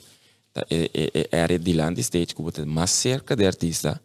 Ta 0.51 0.65
e 0.67 0.89
e 0.91 1.09
e 1.13 1.27
area 1.31 1.59
di 1.59 1.73
land 1.73 1.99
stage 1.99 2.33
ku 2.33 2.41
bote 2.41 2.65
mais 2.65 2.89
cerca 2.89 3.35
de 3.35 3.45
artista. 3.45 4.01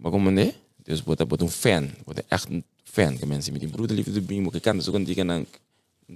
Como 0.00 0.30
ne? 0.30 0.54
Dus 0.76 1.02
bote 1.02 1.26
bote 1.26 1.42
um 1.42 1.50
fan, 1.50 1.90
bote 2.04 2.24
echt 2.28 2.48
een 2.48 2.64
fan. 2.84 3.18
Que 3.18 3.26
mensen 3.26 3.52
met 3.52 3.60
die 3.60 3.70
broeder 3.70 3.96
liefde 3.96 4.12
de 4.12 4.20
bing, 4.20 4.50
que 4.50 4.60
kan 4.60 4.80
kan 4.82 5.04
die 5.04 5.14
kan 5.14 5.46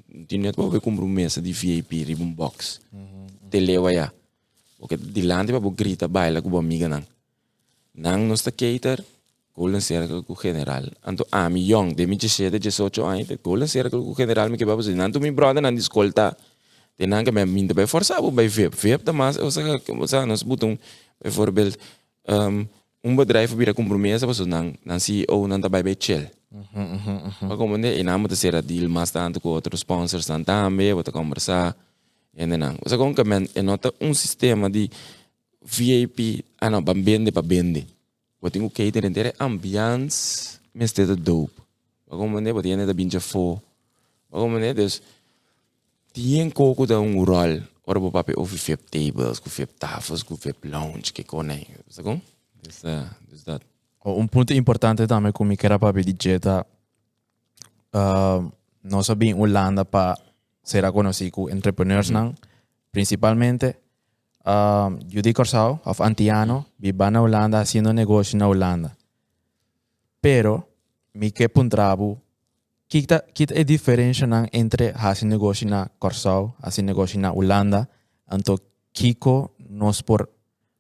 die 0.07 0.38
net 0.38 0.57
wel 0.57 0.80
com 0.80 0.97
promessa 0.97 1.40
de 1.40 1.55
VIP 1.55 1.90
ribbon 2.07 2.34
box. 2.34 2.80
Te 3.49 3.61
lewa 3.61 3.92
ya. 3.92 4.12
Porque 4.78 4.99
land 5.22 5.51
pa 5.51 5.61
bo 5.61 5.72
grita 5.74 6.09
baila 6.09 6.42
ku 6.42 6.57
amiga 6.57 6.88
nang. 6.88 7.05
Nang 7.92 8.26
nos 8.28 8.42
cater 8.42 9.05
Golden 9.55 9.80
Circle 9.80 10.22
ku 10.26 10.34
general. 10.34 10.90
Anto 11.03 11.26
a 11.30 11.49
mi 11.49 11.62
young 11.62 11.95
de 11.95 12.07
mi 12.07 12.16
17, 12.16 12.59
18 12.59 13.07
anos, 13.07 13.28
de 13.28 13.38
Golden 13.38 13.68
Circle 13.68 14.03
ku 14.03 14.14
general 14.14 14.51
mi 14.51 14.59
que 14.59 14.64
vamos 14.64 14.86
dizer, 14.86 14.99
nanto 14.99 15.20
mi 15.20 15.30
brother 15.30 15.62
nan 15.62 15.76
escolta. 15.76 16.36
De 16.99 17.07
nang 17.07 17.24
que 17.24 17.32
me 17.32 17.47
minta 17.47 17.74
bij 17.74 17.86
força 17.86 18.20
bo 18.20 18.30
bij 18.30 18.51
VIP. 18.51 18.74
VIP 18.74 19.05
da 19.05 19.12
mas, 19.12 19.38
ou 19.38 19.51
seja, 19.51 19.80
ou 19.88 20.07
seja, 20.07 20.26
nós 20.26 20.42
botam 20.42 20.78
bijvoorbeeld 21.18 21.78
um, 22.26 22.68
um 23.01 23.16
bedrijf 23.16 23.55
vira 23.55 23.72
compromisso, 23.72 24.26
was 24.26 24.45
nang 24.45 24.76
nang 24.82 25.01
CEO 25.01 25.47
nan 25.47 25.61
daarbij 25.61 25.82
bij 25.82 25.95
chill. 25.99 26.30
Maar 27.40 27.57
como 27.57 27.76
ne, 27.76 27.98
en 27.98 28.09
amo 28.09 28.28
te 28.28 28.36
ser 28.36 28.55
a 28.55 28.61
deal 28.61 28.88
mais 28.88 29.11
tanto 29.11 29.40
com 29.40 29.48
outros 29.48 29.80
sponsors 29.80 30.26
também, 30.26 30.92
vou 30.92 31.02
conversar. 31.02 31.76
E 32.36 32.46
não. 32.46 32.76
Você 32.82 32.96
com 32.96 33.14
que 33.14 33.24
men, 33.24 33.48
e 33.55 33.62
nota 33.62 33.92
um 34.00 34.14
sistema 34.14 34.70
de 34.70 34.90
VIP, 35.62 36.44
ah 36.61 36.70
não, 36.70 36.82
para 36.82 36.98
vender, 37.00 37.32
para 37.32 37.46
vender. 37.46 37.86
Vou 38.40 38.50
ter 38.50 38.61
um 38.61 38.68
catering 38.68 39.09
inteiro, 39.09 39.32
ambiance, 39.40 40.61
mas 40.72 40.92
tem 40.92 41.07
dope. 41.07 41.55
Como 42.09 42.40
ne, 42.40 42.52
vou 42.52 42.62
ter 42.62 42.72
ainda 42.72 42.94
binja 42.94 43.20
fo. 43.20 43.61
Mas 44.30 44.40
como 44.40 44.59
ne, 44.59 44.74
dus, 44.74 45.02
tem 46.12 46.50
coco 46.50 46.86
da 46.86 47.00
um 47.00 47.24
rol. 47.24 47.62
Ora 47.86 47.98
vou 47.98 48.11
papel 48.11 48.38
over 48.38 48.59
VIP 48.59 48.84
tables, 48.90 49.38
com 49.40 49.50
VIP 49.50 49.74
tafels, 49.74 50.22
com 50.22 50.36
VIP 50.36 50.68
lounge, 50.68 51.12
que 51.12 51.24
conei. 51.24 51.66
Você 51.88 52.02
com? 52.02 52.20
Dus 52.62 53.42
dat. 53.44 53.62
Oh, 53.62 53.74
Un 54.05 54.28
punto 54.28 54.52
importante 54.52 55.07
também 55.07 55.32
comigo 55.32 55.59
que 55.59 55.66
era 55.66 55.78
para 55.78 55.94
pedir 55.94 56.12
dieta. 56.12 56.66
Uh, 57.94 58.52
nós 58.82 59.07
sabia 59.07 59.30
em 59.30 59.34
Holanda 59.34 59.84
para 59.84 60.18
ser 60.62 60.90
conhecido 60.92 61.30
com 61.30 61.50
entrepreneurs, 61.50 62.11
não? 62.11 62.34
principalmente. 62.92 63.76
Uh, 64.46 65.00
Judy 65.09 65.32
Corsao, 65.32 65.80
of 65.86 66.02
Antiano, 66.02 66.66
vive 66.78 67.11
na 67.11 67.22
Holanda 67.22 67.61
haciendo 67.61 67.94
negocio 67.94 68.38
na 68.38 68.46
Holanda. 68.46 68.94
Pero, 70.20 70.68
mi 71.14 71.30
que 71.30 71.48
puntrabo, 71.48 72.20
kita 72.86 73.24
kita 73.32 73.59
a 73.59 73.64
diferença 73.64 74.26
entre 74.52 74.92
fazer 74.92 75.24
negócio 75.26 75.66
na 75.66 75.88
Corsao, 75.98 76.55
fazer 76.61 76.82
negócio 76.82 77.18
na 77.18 77.32
Holanda, 77.32 77.88
anto 78.28 78.61
Kiko 78.92 79.57
nos 79.59 80.02
por 80.02 80.28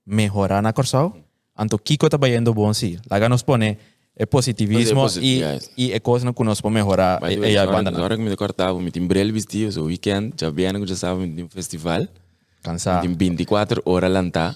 mejorar 0.04 0.62
na 0.62 0.74
Corsao, 0.74 1.23
anto 1.56 1.78
Kiko 1.78 2.06
está 2.06 2.18
yendo 2.28 2.52
bom 2.54 2.72
sim. 2.72 2.98
Lá 3.10 3.28
nos 3.28 3.42
pone 3.42 3.76
é 4.16 4.26
positivismo 4.26 5.02
Mas 5.02 5.16
é 5.16 5.20
posit- 5.20 5.24
e 5.24 5.40
yes. 5.40 5.70
e 5.76 5.92
é 5.92 5.98
coisa 6.00 6.32
que 6.32 6.44
nos 6.44 6.60
pode 6.60 6.74
melhorar 6.74 7.20
By 7.20 7.28
the 7.28 7.34
e 7.34 7.40
way, 7.40 7.52
e 7.52 7.58
a 7.58 7.66
na 7.66 7.72
banda 7.72 7.90
hora, 7.90 7.90
na 7.90 7.98
não 7.98 8.04
hora 8.04 8.16
que 8.16 8.22
me 8.22 8.36
cortava, 8.36 8.80
me 8.80 8.90
tinha 8.90 9.06
brel 9.06 9.32
vestido, 9.32 9.72
so 9.72 9.82
weekend, 9.84 10.34
já 10.40 10.50
bem 10.50 10.72
que 10.80 10.86
já 10.86 10.94
estava 10.94 11.24
em 11.24 11.42
um 11.42 11.48
festival, 11.48 12.06
cansar. 12.62 13.04
in 13.04 13.14
24 13.16 13.82
horas 13.84 14.10
lá 14.12 14.30
tá. 14.30 14.54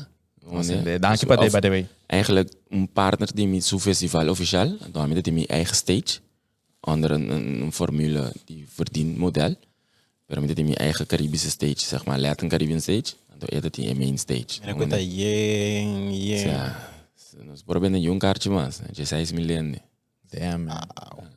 Dank 1.00 1.20
je 1.20 1.26
para 1.26 1.42
de 1.44 1.50
by 1.50 1.60
the 1.60 1.68
way. 1.68 1.86
Eigenlijk 2.06 2.48
een 2.70 2.88
partner 2.92 3.28
die 3.34 3.46
met 3.48 3.64
zo'n 3.64 3.80
festival 3.80 4.28
officieel, 4.30 4.76
dan 4.92 5.10
heeft 5.10 5.26
hij 5.26 5.34
mijn 5.34 5.46
eigen 5.46 5.76
stage, 5.76 6.20
onder 6.80 7.10
een, 7.10 7.28
een, 7.30 7.60
een 7.62 7.72
formule 7.72 8.32
die 8.46 8.64
verdient 8.74 9.18
model. 9.18 9.54
Maar 10.26 10.40
met 10.40 10.54
hij 10.56 10.64
mijn 10.64 10.76
eigen 10.76 11.06
Caribische 11.06 11.50
stage, 11.50 11.78
zeg 11.80 12.04
maar, 12.06 12.18
Latin 12.18 12.48
Caribbean 12.48 12.80
stage, 12.80 13.14
heeft 13.44 13.76
hij 13.76 13.90
een 13.90 13.98
main 13.98 14.18
stage. 14.18 14.60
Mira 14.60 14.72
cuenta 14.74 14.96
yen 14.96 16.24
yen 16.24 16.48
Ja, 16.48 16.76
nos 17.44 17.64
bem 17.64 17.94
um 17.94 18.18
kaartje 18.18 18.50
mas, 18.50 18.80
de 18.92 19.04
6 19.04 19.32
miljoen. 19.32 19.78
Damn. 20.30 20.64
man. 20.64 20.88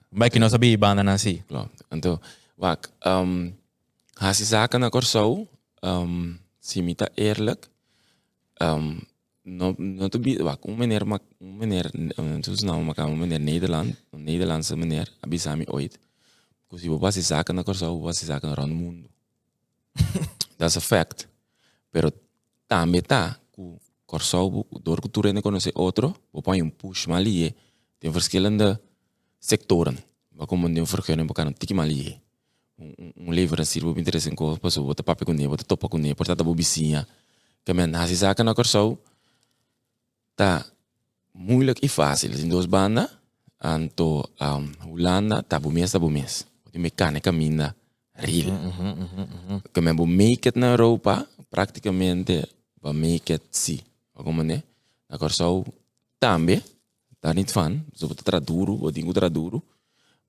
Mas 0.09 0.29
que 0.29 0.39
não 0.39 0.49
sabia 0.49 0.77
banda 0.77 1.03
não 1.03 1.13
assim. 1.13 1.41
Klopt. 1.47 1.83
Então, 1.91 2.19
wak, 2.57 2.89
um, 3.05 3.53
hasi 4.15 4.43
zaken 4.45 4.79
na 4.79 4.89
Corso, 4.89 5.47
um, 5.81 6.37
si 6.59 6.81
mita 6.81 7.09
eerlijk, 7.15 7.69
um, 8.61 9.01
no, 9.43 9.73
no 9.77 10.09
te 10.09 10.19
bieden, 10.19 10.45
wak, 10.45 10.65
een 10.65 10.77
meneer, 10.77 11.07
mak, 11.07 11.21
een 11.39 11.57
meneer, 11.57 11.91
um, 12.19 12.43
zoals 12.43 12.61
nou, 12.61 12.83
maar 12.83 12.97
een 12.97 13.17
meneer 13.17 13.39
Nederland, 13.39 13.95
een 14.11 14.23
Nederlandse 14.23 14.75
meneer, 14.75 15.07
abisami 15.19 15.65
ooit. 15.67 15.99
Kasi 16.67 16.89
we 16.89 17.11
si 17.11 17.21
zaken 17.21 17.55
na 17.55 17.63
Corso, 17.63 18.01
we 18.01 18.13
si 18.13 18.25
zaken 18.25 18.51
around 18.51 18.69
the 18.69 18.75
mundo. 18.75 19.07
That's 20.57 20.77
a 20.77 20.81
fact. 20.81 21.27
Pero 21.91 22.11
também 22.67 23.01
tá, 23.01 23.39
ku 23.51 23.79
Corso, 24.11 24.67
door 24.83 24.99
cultura 24.99 25.31
ne 25.31 25.41
conhecer 25.41 25.71
outro, 25.73 26.13
we 26.33 26.41
põe 26.41 26.61
um 26.61 26.69
push 26.69 27.07
malie, 27.07 27.55
tem 27.97 28.11
verschillende 28.11 28.77
sectoren. 29.39 29.97
Maar 30.35 30.47
como 30.47 30.67
een 30.67 30.85
vergunning 30.85 31.31
para 31.31 31.47
um 31.47 31.53
tiki 31.53 31.73
malie. 31.73 32.19
Um, 32.77 32.93
um, 32.99 33.11
um 33.27 33.31
leverancier 33.31 33.85
op 33.85 33.97
interesse 33.97 34.29
em 34.29 34.35
coisa, 34.35 34.59
passou, 34.59 34.85
bota 34.85 35.01
papel 35.01 35.25
com 35.25 35.33
ele, 35.33 35.47
bota 35.47 35.63
topa 35.63 35.87
com 35.87 35.97
ele, 35.97 36.13
portanto, 36.13 36.41
a 36.41 36.43
bobicinha. 36.43 37.07
Que 37.63 37.73
men, 37.73 37.95
hasi 37.95 38.15
zaken 38.15 38.45
na 38.45 38.53
Corso, 38.53 38.97
tá 40.35 40.65
moeilijk 41.33 41.79
e 41.81 41.87
fácil. 41.87 42.31
In 42.37 42.49
duas 42.49 42.65
bandas, 42.65 43.07
anto 43.63 44.27
um, 44.41 44.91
Holanda, 44.91 45.43
tá 45.43 45.59
bumes, 45.59 45.91
tá 45.91 45.99
bumes. 45.99 46.47
De 46.71 46.79
mecânica 46.79 47.31
minda, 47.31 47.75
real. 48.13 48.51
Que 49.71 49.79
men, 49.79 49.95
make 49.95 50.49
it 50.49 50.59
na 50.59 50.71
Europa, 50.71 51.27
praticamente, 51.51 52.47
va 52.81 52.93
make 52.93 53.33
it 53.33 53.43
si. 53.51 53.83
Como 54.15 54.43
né? 54.43 54.63
Na 55.09 55.17
Corso, 55.17 55.65
também, 56.17 56.63
tá 57.19 57.33
niet 57.33 57.51
van, 57.51 57.83
zo 57.93 58.07
bota 58.07 58.23
traduro, 58.23 58.77
o 58.81 58.91
dingo 58.91 59.13
traduro, 59.13 59.61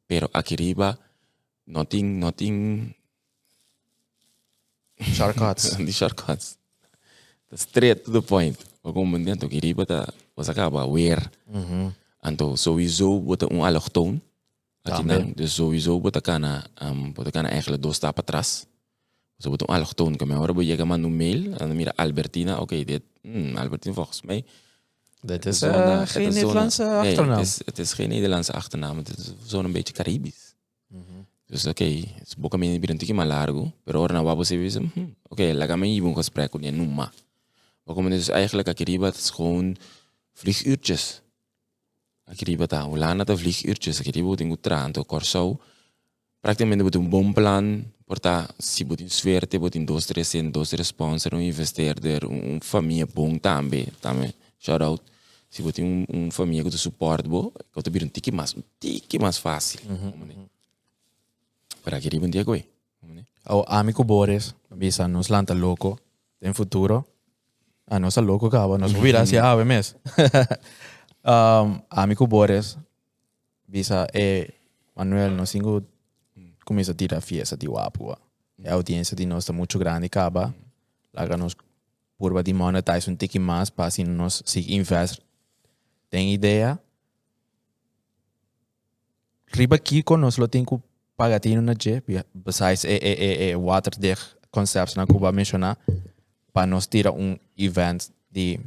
pero 0.07 0.29
aqui 0.33 0.57
riba, 0.57 0.99
nothing, 1.67 2.19
nothing, 2.19 2.93
Shortcuts. 5.03 5.77
die 5.87 5.93
shortcuts. 5.93 6.57
straight 7.53 8.05
to 8.05 8.11
the 8.11 8.23
point. 8.23 8.57
Op 8.83 8.97
een 8.97 9.09
moment 9.09 9.45
ook 9.45 9.51
hier 9.51 9.75
bota 9.75 10.09
was 10.35 10.49
acaba 10.49 10.91
weer. 10.91 11.31
Anto 12.21 12.57
sowieso 12.57 13.21
bota 13.21 13.47
un 13.47 13.61
allochtoon. 13.61 14.23
Dat 14.83 14.99
je 14.99 15.05
dan 15.05 15.33
dus 15.35 15.55
sowieso 15.55 16.01
bota 16.01 16.21
kana 16.21 16.67
um 16.83 17.13
bota 17.13 17.31
kana 17.31 17.49
eigenlijk 17.49 17.83
dos 17.83 17.97
stappen 17.97 18.23
atrás. 18.23 18.65
So 19.43 19.51
bota 19.51 19.65
un 19.69 19.75
allochtoon 19.75 20.15
que 20.17 20.25
me 20.25 20.35
ahora 20.35 20.53
voy 20.53 20.67
llegar 20.67 20.87
mando 20.87 21.09
un 21.09 21.17
mail. 21.17 21.47
En 21.59 21.67
dan 21.69 21.77
mira 21.77 21.93
Albertina, 21.97 22.61
oké 22.61 22.85
dit 22.85 23.03
hmm, 23.23 23.57
Albertina 23.57 23.95
volgens 23.95 24.23
mij. 24.23 24.45
Dat 25.21 25.47
is 25.47 25.59
zo'n, 25.59 25.71
eh, 25.71 25.93
eh, 25.93 26.01
het 26.01 26.11
geen 26.11 26.27
is 26.27 26.35
zo'n- 26.35 26.43
Nederlandse 26.43 26.83
nee, 26.85 26.93
achternaam. 27.11 27.39
Het 27.39 27.47
is, 27.47 27.61
het 27.65 27.79
is 27.79 27.93
geen 27.93 28.09
Nederlandse 28.09 28.53
achternaam, 28.53 28.97
het 28.97 29.19
is 29.19 29.33
zo'n 29.47 29.73
beetje 29.73 29.93
Caribisch. 29.93 30.55
Dus 31.47 31.67
oké, 31.67 31.85
het 31.85 32.27
is 32.27 32.37
boca 32.37 32.57
mini 32.57 32.79
bir 32.81 32.91
un 32.91 32.99
tiki 32.99 33.13
más 33.13 33.27
largo, 33.27 33.73
pero 33.85 33.99
ahora 33.99 34.15
na 34.15 34.23
wabo 34.23 34.45
se 34.45 34.57
dice, 34.57 34.79
hm, 34.95 35.05
oké, 35.29 35.53
laat 35.53 35.77
me 35.77 35.87
hier 35.87 36.05
een 36.05 36.15
gesprek 36.15 36.51
con 36.51 36.63
je 36.63 36.71
noema. 36.71 36.95
Maar. 36.95 37.13
Komen 37.95 38.11
dus 38.11 38.29
eigenlijk 38.29 38.69
Akiriba, 38.69 39.07
het 39.07 39.17
is 39.17 39.31
gewoon 39.31 39.77
vlieguurtjes. 40.33 41.21
Akiriba 42.25 42.67
ta, 42.67 42.83
Holanda 42.83 43.25
ta 43.25 43.37
vlieguurtjes, 43.37 43.99
Akiriba 43.99 44.25
wordt 44.27 44.41
in 44.41 44.51
Utranto, 44.51 45.05
Corso. 45.05 45.61
Praticamente 46.41 46.83
wordt 46.83 46.97
een 46.97 47.09
bomplan, 47.09 47.93
porta, 48.13 48.47
si 48.59 48.85
wordt 48.87 49.01
in 49.01 49.11
sfeerte, 49.11 49.59
wordt 49.59 49.75
in 49.75 49.85
dos 49.85 50.07
tres 50.07 50.35
en 50.35 50.53
dos 50.53 50.69
tres 50.69 50.87
sponsor, 50.87 51.33
un 51.33 51.41
investeerder, 51.41 52.27
un, 52.27 52.43
un 52.43 52.61
familie 52.61 53.07
bom 53.07 53.39
tambe, 53.41 53.87
tambe, 54.01 54.35
shout 54.59 54.83
out. 54.83 55.01
Si 55.49 55.63
wordt 55.63 55.79
in 55.79 55.85
un, 55.85 56.07
un 56.09 56.33
familie 56.33 56.63
que 56.63 56.71
te 56.71 56.77
support 56.77 57.27
bo, 57.27 57.53
que 57.73 57.83
te 57.83 57.91
bir 57.91 58.03
un 58.03 58.11
tiki 58.11 58.33
más, 58.33 58.55
un 58.55 58.65
tiki 58.79 59.19
más 59.19 59.41
fácil. 59.41 59.81
Para 61.83 61.97
Akiriba 61.97 62.25
un 62.25 62.31
día, 62.31 62.45
güey. 62.45 62.69
O 63.45 63.65
amico 63.67 64.05
Boris, 64.05 64.55
bisa 64.69 65.09
nos 65.09 65.31
lanta 65.31 65.55
loco 65.55 65.99
en 66.41 66.55
futuro. 66.55 67.07
Ah, 67.87 67.99
no 67.99 68.09
está 68.09 68.21
loco, 68.21 68.51
cabo, 68.51 68.77
nos 68.79 68.95
hubiera 68.95 69.23
hacia 69.23 69.51
ave 69.51 69.65
mes. 69.65 69.97
um, 71.25 71.81
amico 71.89 72.27
Boris, 72.27 72.77
bisa 73.67 74.07
eh 74.13 74.55
Manuel 74.95 75.35
nos 75.35 75.49
singo 75.51 75.83
comienza 76.73 76.93
a 76.93 76.95
tirar 76.95 77.21
fiesta 77.21 77.57
de 77.57 77.67
guapo. 77.67 78.17
La 78.57 78.73
audiencia 78.73 79.15
de 79.15 79.27
nos 79.27 79.45
está 79.45 79.53
mucho 79.53 79.79
grande, 79.79 80.09
caba. 80.09 80.55
Laga 81.13 81.37
nos 81.37 81.57
purba 82.17 82.43
de 82.43 82.55
monetize 82.55 83.11
un 83.11 83.17
tiki 83.17 83.39
más 83.39 83.71
para 83.71 83.91
si 83.91 84.05
nos 84.05 84.43
si 84.47 84.65
invest. 84.73 85.21
Ten 86.09 86.29
idea. 86.29 86.81
Riba 89.53 89.79
Kiko 89.79 90.17
nos 90.17 90.39
lo 90.39 90.49
tenho 90.49 90.83
pagatino 91.17 91.61
na 91.61 91.75
je, 91.75 92.03
besides 92.33 92.85
e, 92.85 92.97
e, 92.97 93.13
e, 93.13 93.51
e 93.51 93.57
waterdicht 93.57 94.37
concepts 94.51 94.97
na 94.97 95.07
Cuba 95.07 95.31
mencionar, 95.31 95.77
para 96.53 96.67
nos 96.67 96.87
tirar 96.87 97.13
um 97.13 97.37
event 97.57 98.09
de 98.31 98.59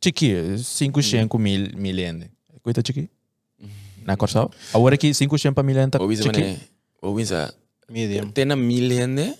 chiqui, 0.00 0.32
500 0.56 1.38
mil 1.38 1.76
mil 1.76 1.98
yen. 1.98 2.30
Cuita 2.62 2.82
chiqui? 2.82 3.10
Na 4.04 4.16
Corsao? 4.16 4.50
Agora 4.72 4.94
aqui 4.94 5.12
500 5.12 5.62
mil 5.62 5.76
yen 5.76 5.90
tá 5.90 5.98
chiqui? 5.98 6.75
Mane, 7.00 7.12
obisa, 7.12 7.50
Medium. 7.86 8.32
tena 8.32 8.54
milende, 8.54 9.36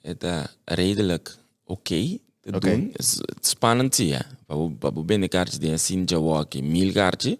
het 0.00 0.24
uh, 0.24 0.44
redelijk 0.64 1.36
oké 1.64 2.18
te 2.40 2.52
Oké. 2.52 2.58
doen. 2.58 2.88
Het 2.92 3.00
is 3.00 3.14
het 3.14 3.38
is 3.42 3.48
spannend 3.48 3.94
zie 3.94 4.06
je. 4.06 4.20
Maar 4.46 4.94
we 4.94 5.02
binnen 5.04 5.28
kaartjes 5.28 5.58
die 5.58 5.70
een 5.70 5.78
Sinja 5.78 6.20
Walkie, 6.20 6.62
mil 6.62 6.92
kaartje, 6.92 7.38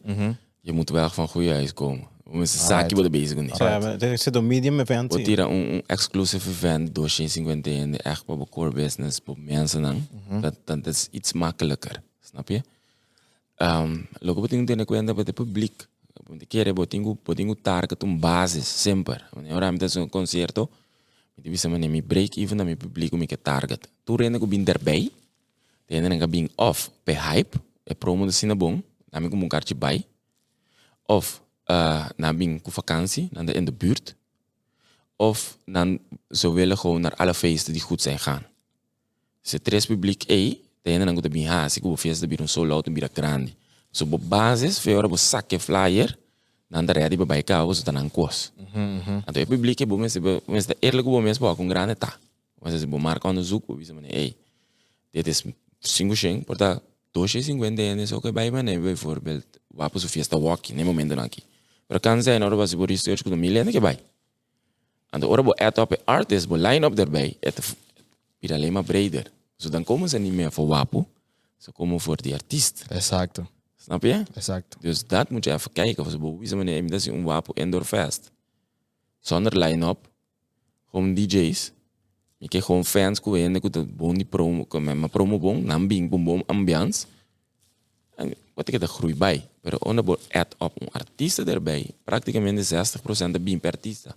je 0.61 0.73
moet 0.73 0.91
wel 0.91 1.11
van 1.11 1.29
goede 1.29 1.51
huis 1.53 1.75
komen. 1.75 2.11
We 2.25 2.39
moeten 2.39 2.59
zaakje 2.59 2.95
worden 2.95 3.13
bezig 3.13 3.37
doen. 3.37 3.51
Sabe, 3.53 3.97
tem 3.97 4.11
que 4.11 4.17
ser 4.17 4.33
do 4.33 4.43
medium 4.43 4.81
event. 4.81 5.13
We 5.13 5.17
sim. 5.19 5.25
tirar 5.25 5.51
um, 5.51 5.75
um 5.75 5.83
exclusive 5.87 6.51
event 6.51 6.95
door 6.95 7.11
50 7.11 7.67
en 7.67 7.97
echt 7.97 8.23
op 8.27 8.51
core 8.51 8.71
business, 8.71 9.21
op 9.25 9.39
mensen 9.39 9.83
dan. 9.83 10.07
Dat, 10.41 10.55
dat 10.65 10.87
is 10.87 11.09
iets 11.11 11.33
makkelijker, 11.33 12.03
snap 12.21 12.49
je? 12.49 12.61
Um, 13.57 14.09
logo 14.21 14.41
botinho 14.41 14.65
ter 14.65 14.85
cuenta 14.85 15.15
para 15.15 15.31
o 15.31 15.33
público. 15.33 15.85
Porque 16.33 16.47
quer 16.47 16.73
botinho 16.73 17.15
botinho 17.23 17.55
target 17.55 18.03
um 18.07 18.17
basis 18.17 18.67
sempre. 18.67 19.21
Agora 19.51 19.71
me 19.71 19.79
um 19.99 20.09
concerto, 20.09 20.67
me 21.37 21.51
diz 21.51 21.67
mas 21.67 21.79
me 21.79 22.01
break 22.01 22.41
even 22.41 22.57
na 22.57 22.65
me 22.65 22.75
público 22.75 23.19
me 23.19 23.27
que 23.27 23.37
target. 23.37 23.87
Tu 24.03 24.17
renda 24.17 24.39
com 24.39 24.47
bin 24.47 24.65
erbij. 24.67 25.11
Tem 25.87 26.01
renda 26.01 26.27
bin 26.27 26.49
off 26.57 26.91
pe 27.05 27.13
hype, 27.13 27.61
é 27.85 27.93
promo 27.93 28.25
de 28.25 28.33
sina 28.33 28.55
bom, 28.55 28.81
na 29.13 29.21
me 29.21 29.29
como 29.29 29.45
um 29.45 29.49
carte 29.49 29.75
bij. 29.75 30.07
Of 31.07 31.43
uh, 31.69 32.09
na 32.17 32.33
bin 32.33 32.59
com 32.61 32.71
vakantie, 32.71 33.29
na 33.31 33.45
de 33.45 33.53
in 33.53 33.67
de 33.67 33.73
buurt. 33.73 34.17
Of 35.17 35.59
dan 35.67 35.99
ze 36.31 36.51
willen 36.53 36.79
gewoon 36.79 37.01
naar 37.01 37.15
alle 37.15 37.35
feesten 37.35 37.73
die 37.73 37.83
goed 37.83 38.01
zijn 38.01 38.19
gaan. 38.19 38.43
Se 39.43 39.61
tres 39.61 39.87
publiek 39.87 40.23
A, 40.31 40.55
tem 40.83 41.05
dan 41.05 41.15
goed 41.15 41.31
bin 41.31 41.47
ha, 41.47 41.69
se 41.69 41.81
com 41.81 41.97
festa 41.97 42.27
bir 42.27 42.41
um 42.41 42.47
solo 42.47 42.75
out 42.75 42.93
bir 42.93 43.11
grande. 43.13 43.53
So 43.91 44.07
bo 44.07 44.19
basis, 44.19 44.79
fe 44.79 44.97
ora 44.97 45.09
bo 45.09 45.17
saque 45.17 45.59
flyer, 45.61 46.21
dan 46.73 46.87
da 46.87 46.93
ready 46.93 47.17
bij 47.17 47.43
ka, 47.43 47.73
so 47.73 47.83
dan 47.85 47.97
aan 47.97 48.11
kos. 48.11 48.51
Então 49.27 49.43
é 49.43 49.45
publiek 49.45 49.81
é 49.81 49.87
bom, 49.87 49.99
mas 49.99 50.17
mas 50.47 50.67
da 50.67 50.75
eerlijk 50.81 51.05
bom 51.05 51.21
mas 51.21 51.39
bo 51.39 51.55
com 51.55 51.69
grande 51.69 51.95
tá. 51.95 52.19
Mas 52.61 52.81
se 52.81 52.87
bo 52.87 52.99
marca 52.99 53.29
onderzoek, 53.29 53.67
bo 53.67 53.77
bisa 53.77 53.93
mane, 53.93 54.09
ei. 54.09 54.35
Dit 55.11 55.27
is 55.27 55.45
500, 55.81 56.45
porta 56.45 56.81
250 57.11 57.85
en 57.85 57.99
is 57.99 58.13
ook 58.13 58.33
bij 58.33 58.51
me, 58.51 58.81
bijvoorbeeld, 58.81 59.45
wapen 59.67 60.01
zo 60.01 60.07
fiesta 60.07 60.39
walkie, 60.39 60.75
nee 60.75 60.85
momento 60.85 61.15
aqui. 61.17 61.43
Pero 61.87 62.01
kan 62.01 62.23
zijn, 62.23 62.43
ora 62.43 62.57
was 62.57 62.75
bo 62.75 62.85
research 62.85 63.23
com 63.23 63.39
milhões 63.39 63.71
que 63.71 63.81
bij. 63.81 63.99
En 65.11 65.21
de 65.21 65.27
ora 65.27 65.43
bo 65.43 65.53
add 65.53 65.79
op 65.79 66.01
artist, 66.05 66.49
bo 66.49 66.57
line 66.57 66.87
up 66.87 66.97
daarbij, 66.97 67.37
het 67.41 67.61
vir 68.41 68.53
alleen 68.53 68.73
maar 68.73 68.85
breder. 68.85 69.31
So 69.57 69.69
dan 69.69 69.85
komen 69.85 70.09
ze 70.09 70.19
niet 70.19 70.33
meer 70.33 70.53
voor 70.53 70.67
wapen, 70.67 71.07
ze 71.59 71.73
komen 71.73 72.01
voor 72.01 72.17
die 72.17 72.35
artiest. 72.35 72.85
Exacto, 72.89 73.47
Snap 73.83 74.03
je? 74.03 74.23
exacto. 74.35 74.79
Dus 74.81 75.07
dat 75.07 75.31
moet 75.31 75.45
je 75.45 75.53
even 75.53 75.73
kijken. 75.73 76.11
Ze 76.11 76.19
bewijzen 76.19 76.87
dat 76.87 77.01
is 77.01 77.07
een 77.07 77.23
wapen 77.23 77.55
indoor 77.55 77.85
fest. 77.85 78.31
Zonder 79.21 79.59
line-up. 79.59 80.11
Gewoon 80.91 81.15
DJ's. 81.15 81.73
Je 82.39 82.49
krijgt 82.49 82.67
gewoon 82.67 82.85
fans 82.85 83.21
ko 83.21 83.35
en 83.35 83.55
ik 83.55 83.63
moet 83.63 83.97
bon 83.97 84.15
die 84.15 84.25
promo 84.25 84.67
met 84.71 84.83
mijn 84.83 85.11
promo 85.11 85.39
bon, 85.39 85.65
nam 85.65 85.87
bing 85.87 86.11
bom 86.11 86.25
bom 86.25 86.43
ambiance. 86.47 87.07
En 88.15 88.35
wat 88.55 88.69
ik 88.69 88.83
er 88.83 88.89
groei 88.89 89.15
bij. 89.15 89.49
Pero 89.61 89.77
onder 89.81 90.05
bo 90.05 90.17
add 90.29 90.55
op 90.59 90.81
een 90.81 90.89
artiesten 90.89 91.49
erbij. 91.49 91.91
Prakticamente 92.05 92.87
60% 93.27 93.31
de 93.31 93.41
bing 93.41 93.61
per 93.61 93.73
artista. 93.73 94.15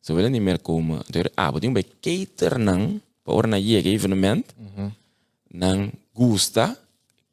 Ze 0.00 0.12
willen 0.12 0.30
niet 0.30 0.42
meer 0.42 0.60
komen. 0.60 1.02
Door 1.06 1.30
ah, 1.34 1.52
wat 1.52 1.72
bij 1.72 1.86
cater 2.00 2.60
nang, 2.60 3.00
voor 3.24 3.56
je 3.56 3.82
evenement. 3.82 4.54
Nang 5.48 5.92
gusta. 6.14 6.81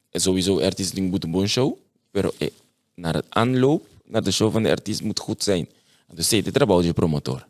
En 0.10 0.22
sowieso 0.22 0.60
artiest 0.62 0.99
moet 0.99 1.24
een 1.24 1.32
bon 1.32 1.47
show. 1.47 1.78
Pero 2.12 2.32
eh, 2.38 2.47
naar 2.95 3.14
het 3.14 3.26
aanloop, 3.30 3.88
naar 4.05 4.24
de 4.24 4.32
show 4.32 4.51
van 4.51 4.64
de 4.64 4.70
artiest 4.70 5.01
moet 5.01 5.20
goed 5.20 5.43
zijn. 5.43 5.70
Dus 6.14 6.30
het 6.30 6.57
erbij 6.57 6.82
je 6.82 6.93
promotor. 6.93 7.45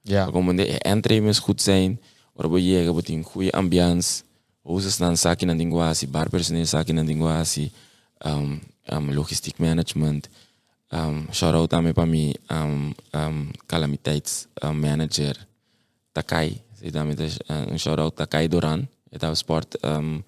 Ja, 0.00 0.30
Como 0.30 0.54
de 0.54 0.78
entree 0.78 1.22
moet 1.22 1.38
goed 1.38 1.62
zijn. 1.62 2.00
Waarop 2.32 2.58
je 2.58 2.74
hebt 2.74 3.08
een 3.08 3.22
goede 3.22 3.52
ambiance. 3.52 4.22
Hosters 4.62 4.96
dan 4.96 5.16
zaken 5.16 5.50
aan 5.50 5.56
dinguasi, 5.56 6.08
barpersoneel 6.08 6.66
zaken 6.66 6.98
aan 6.98 7.06
dinguasi. 7.06 7.70
Um, 8.26 8.62
um, 8.86 9.12
logistiek 9.14 9.58
management. 9.58 10.28
Um, 10.88 11.26
shout 11.32 11.54
out 11.54 11.72
aan 11.72 11.82
me 11.82 11.92
para 11.92 12.06
mi 12.06 12.34
um, 12.48 12.94
um, 13.10 13.50
calamiteitsmanager 13.66 15.46
Takai. 16.12 16.60
Zeg 16.80 16.90
dan 16.90 17.06
met 17.06 17.38
een 17.46 17.78
shout 17.78 17.98
out 17.98 18.16
Takai 18.16 18.48
Doran. 18.48 18.88
Het 19.10 19.22
is 19.22 19.38
sport. 19.38 19.84
Um, 19.84 20.24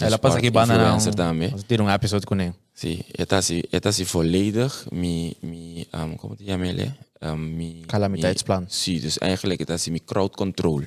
ela 0.00 0.18
passa 0.18 0.38
aqui 0.38 0.50
banana. 0.50 0.82
influencer 0.82 1.14
também. 1.14 1.50
Nós 1.50 1.64
tira 1.64 1.82
um 1.82 1.90
episódio 1.90 2.26
com 2.26 2.34
ele. 2.34 2.54
Sí, 2.74 3.04
esta 3.16 3.42
sí, 3.42 3.62
esta 3.70 3.92
sí 3.92 4.04
volledig 4.04 4.72
mi, 4.90 5.36
mi 5.42 5.86
um, 5.92 6.16
¿cómo 6.16 6.36
te 6.36 6.44
llama 6.44 6.66
ele? 6.66 6.94
Um, 7.20 7.36
mi, 7.36 7.84
Calamiteitsplan. 7.86 8.62
Mi, 8.64 8.70
sí, 8.70 8.98
dus 8.98 9.18
eigenlijk 9.20 9.60
esta 9.60 9.76
sí 9.78 9.90
mi 9.90 10.00
crowd 10.00 10.32
control. 10.34 10.86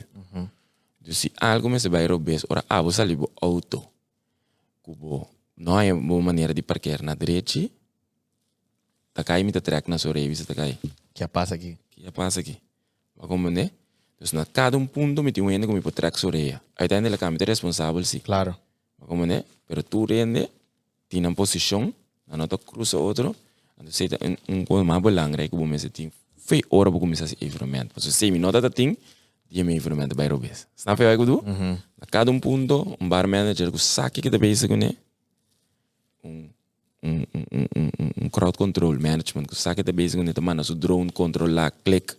Dus 0.99 1.19
si 1.19 1.31
algo 1.39 1.69
me 1.69 1.79
se 1.79 1.87
vai 1.87 2.07
robes, 2.07 2.45
ora 2.49 2.63
abo 2.67 2.91
sali 2.91 3.15
bo 3.15 3.31
auto. 3.39 3.91
Kubo, 4.81 5.29
no 5.55 5.77
hay 5.77 5.91
boa 5.91 6.21
maneira 6.21 6.53
de 6.53 6.63
parquear 6.63 7.03
na 7.03 7.13
direita. 7.15 7.69
Takai 9.13 9.43
mi 9.43 9.51
te 9.51 9.61
trek 9.61 9.87
na 9.87 9.97
sua 9.97 10.13
revista 10.13 10.45
takai. 10.45 10.79
Que 11.13 11.27
passa 11.27 11.55
aqui. 11.55 11.77
que 11.91 12.01
já 12.01 12.11
passa 12.11 12.39
aqui. 12.39 12.57
Mas 13.15 13.27
como 13.27 13.49
né? 13.51 13.69
Dus 14.19 14.33
na 14.33 14.45
cada 14.45 14.77
um 14.77 14.87
ponto 14.87 15.21
me 15.21 15.31
tem 15.31 15.43
um 15.43 15.51
ende 15.51 15.67
como 15.67 15.79
me 15.79 15.91
trek 15.91 16.17
sua 16.17 16.31
reia. 16.31 16.61
Uiteindelijk 16.79 17.19
kan 17.19 17.31
me 17.31 17.37
te 17.37 17.45
responsável 17.45 18.03
sim. 18.03 18.19
Claro. 18.19 18.55
Como 19.07 19.25
né? 19.25 19.43
Pero 19.67 19.83
tu 19.83 20.05
rende, 20.05 20.49
tiene 21.09 21.27
uma 21.27 21.35
posição, 21.35 21.93
na 22.27 22.37
nota 22.37 22.57
cruza 22.57 22.97
outro, 22.97 23.35
então 23.77 23.91
você 23.91 24.07
tem 24.07 24.37
um 24.47 24.65
coisa 24.65 24.83
mais 24.83 25.01
belangrijk, 25.01 25.49
como 25.51 25.77
você 25.77 25.89
tem 25.89 26.11
foi 26.45 26.61
hora 26.69 26.91
para 26.91 26.99
começar 26.99 27.25
esse 27.25 27.37
environment. 27.41 27.87
Porque 27.87 28.11
se 28.11 28.31
me 28.31 28.37
nota 28.37 28.69
tem, 28.69 28.95
dia 29.49 29.63
me 29.63 29.73
environment 29.73 30.09
vai 30.15 30.27
robes. 30.27 30.67
Snap 30.77 30.97
je 30.97 31.03
wat 31.03 31.13
ik 31.13 31.19
bedoel? 31.19 31.43
Na 31.95 32.05
cada 32.09 32.31
um 32.31 32.39
ponto, 32.39 32.95
um 33.01 33.09
bar 33.09 33.27
manager 33.27 33.71
que 33.71 33.79
saque 33.79 34.21
que 34.21 34.29
tá 34.29 34.37
bezig 34.37 34.75
né? 34.75 34.95
Um 36.23 36.49
um 37.03 37.23
um 37.51 37.67
um 37.75 38.25
um 38.25 38.29
crowd 38.29 38.57
control 38.57 38.93
management 38.99 39.47
que 39.47 39.55
saque 39.55 39.83
tá 39.83 39.91
bezig 39.91 40.17
com 40.17 40.23
né, 40.23 40.33
mano, 40.39 40.63
so 40.63 40.75
drone 40.75 41.11
control 41.11 41.49
lá, 41.49 41.71
click. 41.71 42.15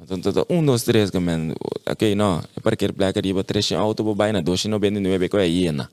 Então, 0.00 0.18
então, 0.18 0.46
um, 0.50 0.64
dois, 0.64 0.82
três, 0.82 1.08
que 1.10 1.18
man, 1.20 1.54
ok, 1.86 2.14
não, 2.16 2.42
é 2.56 2.60
para 2.60 2.74
que 2.74 2.92
placa 2.92 3.22
de 3.22 3.44
três 3.44 3.70
auto, 3.72 4.02
bobai 4.02 4.32
na 4.32 4.40
dois 4.40 4.64
não 4.64 4.80
vende 4.80 4.98
nove, 4.98 5.28
que 5.28 5.36
é 5.36 5.46
hiena. 5.48 5.88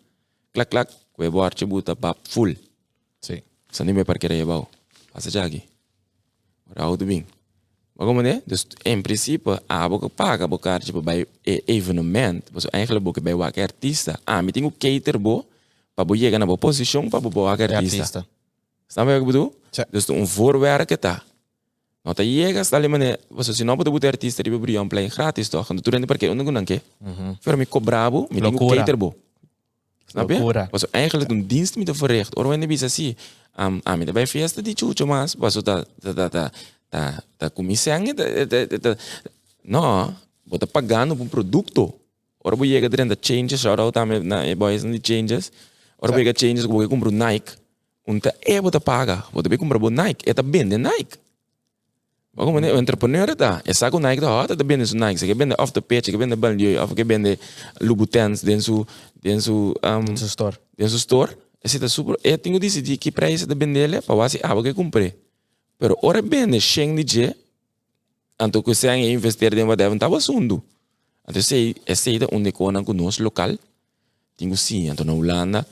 Clac, 0.53 0.69
clac, 0.69 0.89
que 1.15 1.23
é 1.23 1.29
borte, 1.29 1.65
buta, 1.65 1.95
pap, 1.95 2.17
full. 2.27 2.55
Me 3.85 4.03
para 4.03 4.19
que 4.19 4.27
é 4.27 4.45
bom. 4.45 4.67
Passa 5.13 5.29
já 5.29 5.45
aqui. 5.45 5.63
Ora, 6.75 6.97
bem. 6.97 7.25
Mas 7.97 8.07
como 8.07 8.21
é? 8.21 8.41
Dus, 8.47 8.65
em 8.83 9.01
princípio, 9.01 9.59
a 9.69 9.87
boca 9.87 10.09
paga, 10.09 10.47
boca, 10.47 10.79
tipo, 10.79 11.01
bij 11.01 11.25
e- 11.45 11.61
evenement, 11.65 12.43
mas 12.51 12.65
eigenlijk 12.65 13.03
boca 13.03 13.21
bij 13.21 13.35
welke 13.35 13.61
artista. 13.61 14.19
Ah, 14.25 14.41
me 14.41 14.51
tenho 14.51 14.71
cater 14.77 15.19
bo, 15.19 15.45
para 15.93 16.07
bo 16.07 16.15
chegar 16.15 16.39
na 16.39 16.45
boa 16.45 16.57
posição, 16.57 17.09
para 17.09 17.21
bo 17.21 17.43
welke 17.43 17.63
É 17.67 17.75
artista. 17.75 18.25
Snap 18.87 19.05
je 19.07 19.11
wat 19.11 19.21
ik 19.21 19.25
bedoel? 19.25 19.53
Dus 19.89 20.09
um 20.09 20.27
voorwerk 20.27 20.99
tá. 20.99 21.23
Nou, 22.03 22.15
dat 22.15 22.25
je 22.25 22.53
gaat 22.53 22.73
alleen 22.73 22.89
maar, 22.89 23.17
você 23.29 23.53
se 23.53 23.63
não 23.63 23.75
pode 23.75 23.91
botar 23.91 24.11
artista 24.11 24.43
die 24.43 24.59
brilham 24.59 24.87
play 24.87 25.09
gratis 25.09 25.49
toch? 25.49 25.69
En 25.69 25.81
tu 25.81 25.89
rende 25.89 26.05
porque 26.07 26.25
eu 26.25 26.33
não 26.35 26.51
não 26.51 26.63
quer. 26.63 26.81
Voor 27.41 27.57
me 27.57 27.65
cobrabo, 27.65 28.27
me 28.29 28.39
tenho 28.41 28.49
Loucura. 28.49 28.77
cater 28.77 28.97
bo. 28.97 29.13
Snap 30.11 30.29
je? 30.29 30.35
Loucura. 30.35 30.67
Was 30.71 30.89
eigenlijk 30.89 31.31
een 31.31 31.47
dienst 31.47 31.75
met 31.75 31.97
verricht. 31.97 32.35
Or 32.35 32.47
wanneer 32.47 32.67
bisa 32.67 32.85
assim, 32.85 33.15
um, 33.59 33.79
ah, 33.83 33.97
me 33.97 34.11
bij 34.11 34.27
festa 34.27 34.61
di 34.61 34.73
chucho 34.75 35.05
mas, 35.05 35.35
was 35.37 35.53
da 35.53 35.85
da 35.99 36.13
da 36.13 36.27
da 36.27 36.51
da 36.89 37.23
da 37.37 37.49
comissão 37.49 38.03
da 38.03 38.45
da 38.45 38.65
da 38.65 38.77
da 38.77 38.95
no, 39.61 40.13
bota 40.43 40.67
pagando 40.67 41.15
por 41.15 41.23
um 41.23 41.29
produto. 41.29 41.93
Ora 42.43 42.55
bo 42.55 42.65
chega 42.65 42.89
dentro 42.89 43.15
da 43.15 43.17
changes, 43.21 43.61
shout 43.61 43.79
out 43.79 43.97
a 43.97 44.05
na 44.05 44.45
e 44.47 44.55
boys 44.55 44.83
and 44.83 44.93
the 44.93 44.99
changes. 44.99 45.51
Ora 45.97 46.11
bo 46.11 46.17
chega 46.17 46.33
changes, 46.33 46.65
bo 46.65 46.87
compra 46.89 47.09
um 47.09 47.11
Nike. 47.11 47.53
Um 48.05 48.19
ta 48.19 48.33
é 48.41 48.59
bota 48.59 48.81
paga, 48.81 49.23
bota 49.31 49.47
be 49.47 49.57
compra 49.57 49.79
bo 49.79 49.89
Nike, 49.89 50.29
é 50.29 50.33
tá 50.33 50.41
vende 50.41 50.77
Nike. 50.77 51.17
Como 52.35 52.59
o 52.59 52.79
entrepreneur 52.79 53.35
tá, 53.35 53.61
é 53.65 53.73
saco 53.73 53.99
Nike 53.99 54.21
da 54.21 54.31
hora, 54.31 54.55
tá 54.55 54.63
vende 54.63 54.85
su 54.85 54.95
Nike, 54.95 55.25
que 55.25 55.33
vende 55.33 55.53
off 55.59 55.73
the 55.73 55.81
page, 55.81 56.11
que 56.11 56.17
vende 56.17 56.35
banlieue, 56.35 56.77
of 56.79 56.95
que 56.95 57.03
vende 57.03 57.37
Louboutins, 57.81 58.41
dentro 58.41 58.63
su 58.63 58.87
dentro 59.21 59.41
su 59.41 59.75
um, 59.83 60.15
Seu 60.15 60.27
store. 60.27 60.57
dentro 60.77 60.93
do 60.93 60.97
store, 60.97 61.37
esse 61.61 61.77
tá 61.77 61.89
super, 61.89 62.17
eu 62.23 62.37
tenho 62.37 62.57
decidido 62.57 62.97
que 62.97 63.11
preço 63.11 63.45
da 63.45 63.53
vendele 63.53 64.01
para 64.01 64.15
você 64.15 64.39
ah, 64.43 64.55
que 64.63 64.73
comprei. 64.73 65.13
Pero 65.77 65.97
ora 66.03 66.21
vende 66.21 66.61
Sheng 66.61 66.95
de 66.95 67.03
je, 67.05 67.35
anto 68.39 68.63
que 68.63 68.73
se 68.75 68.87
investir 68.87 69.53
em 69.57 69.63
whatever, 69.63 69.99
tava 69.99 70.21
sundo. 70.21 70.63
Então 71.27 71.41
sei, 71.41 71.75
é 71.85 71.95
sei 71.95 72.17
da 72.17 72.27
onde 72.31 72.53
conan 72.53 72.85
com 72.85 72.93
local, 73.19 73.57
tenho 74.37 74.55
sim, 74.55 74.89
anto 74.89 75.03
na 75.03 75.13
Holanda, 75.13 75.67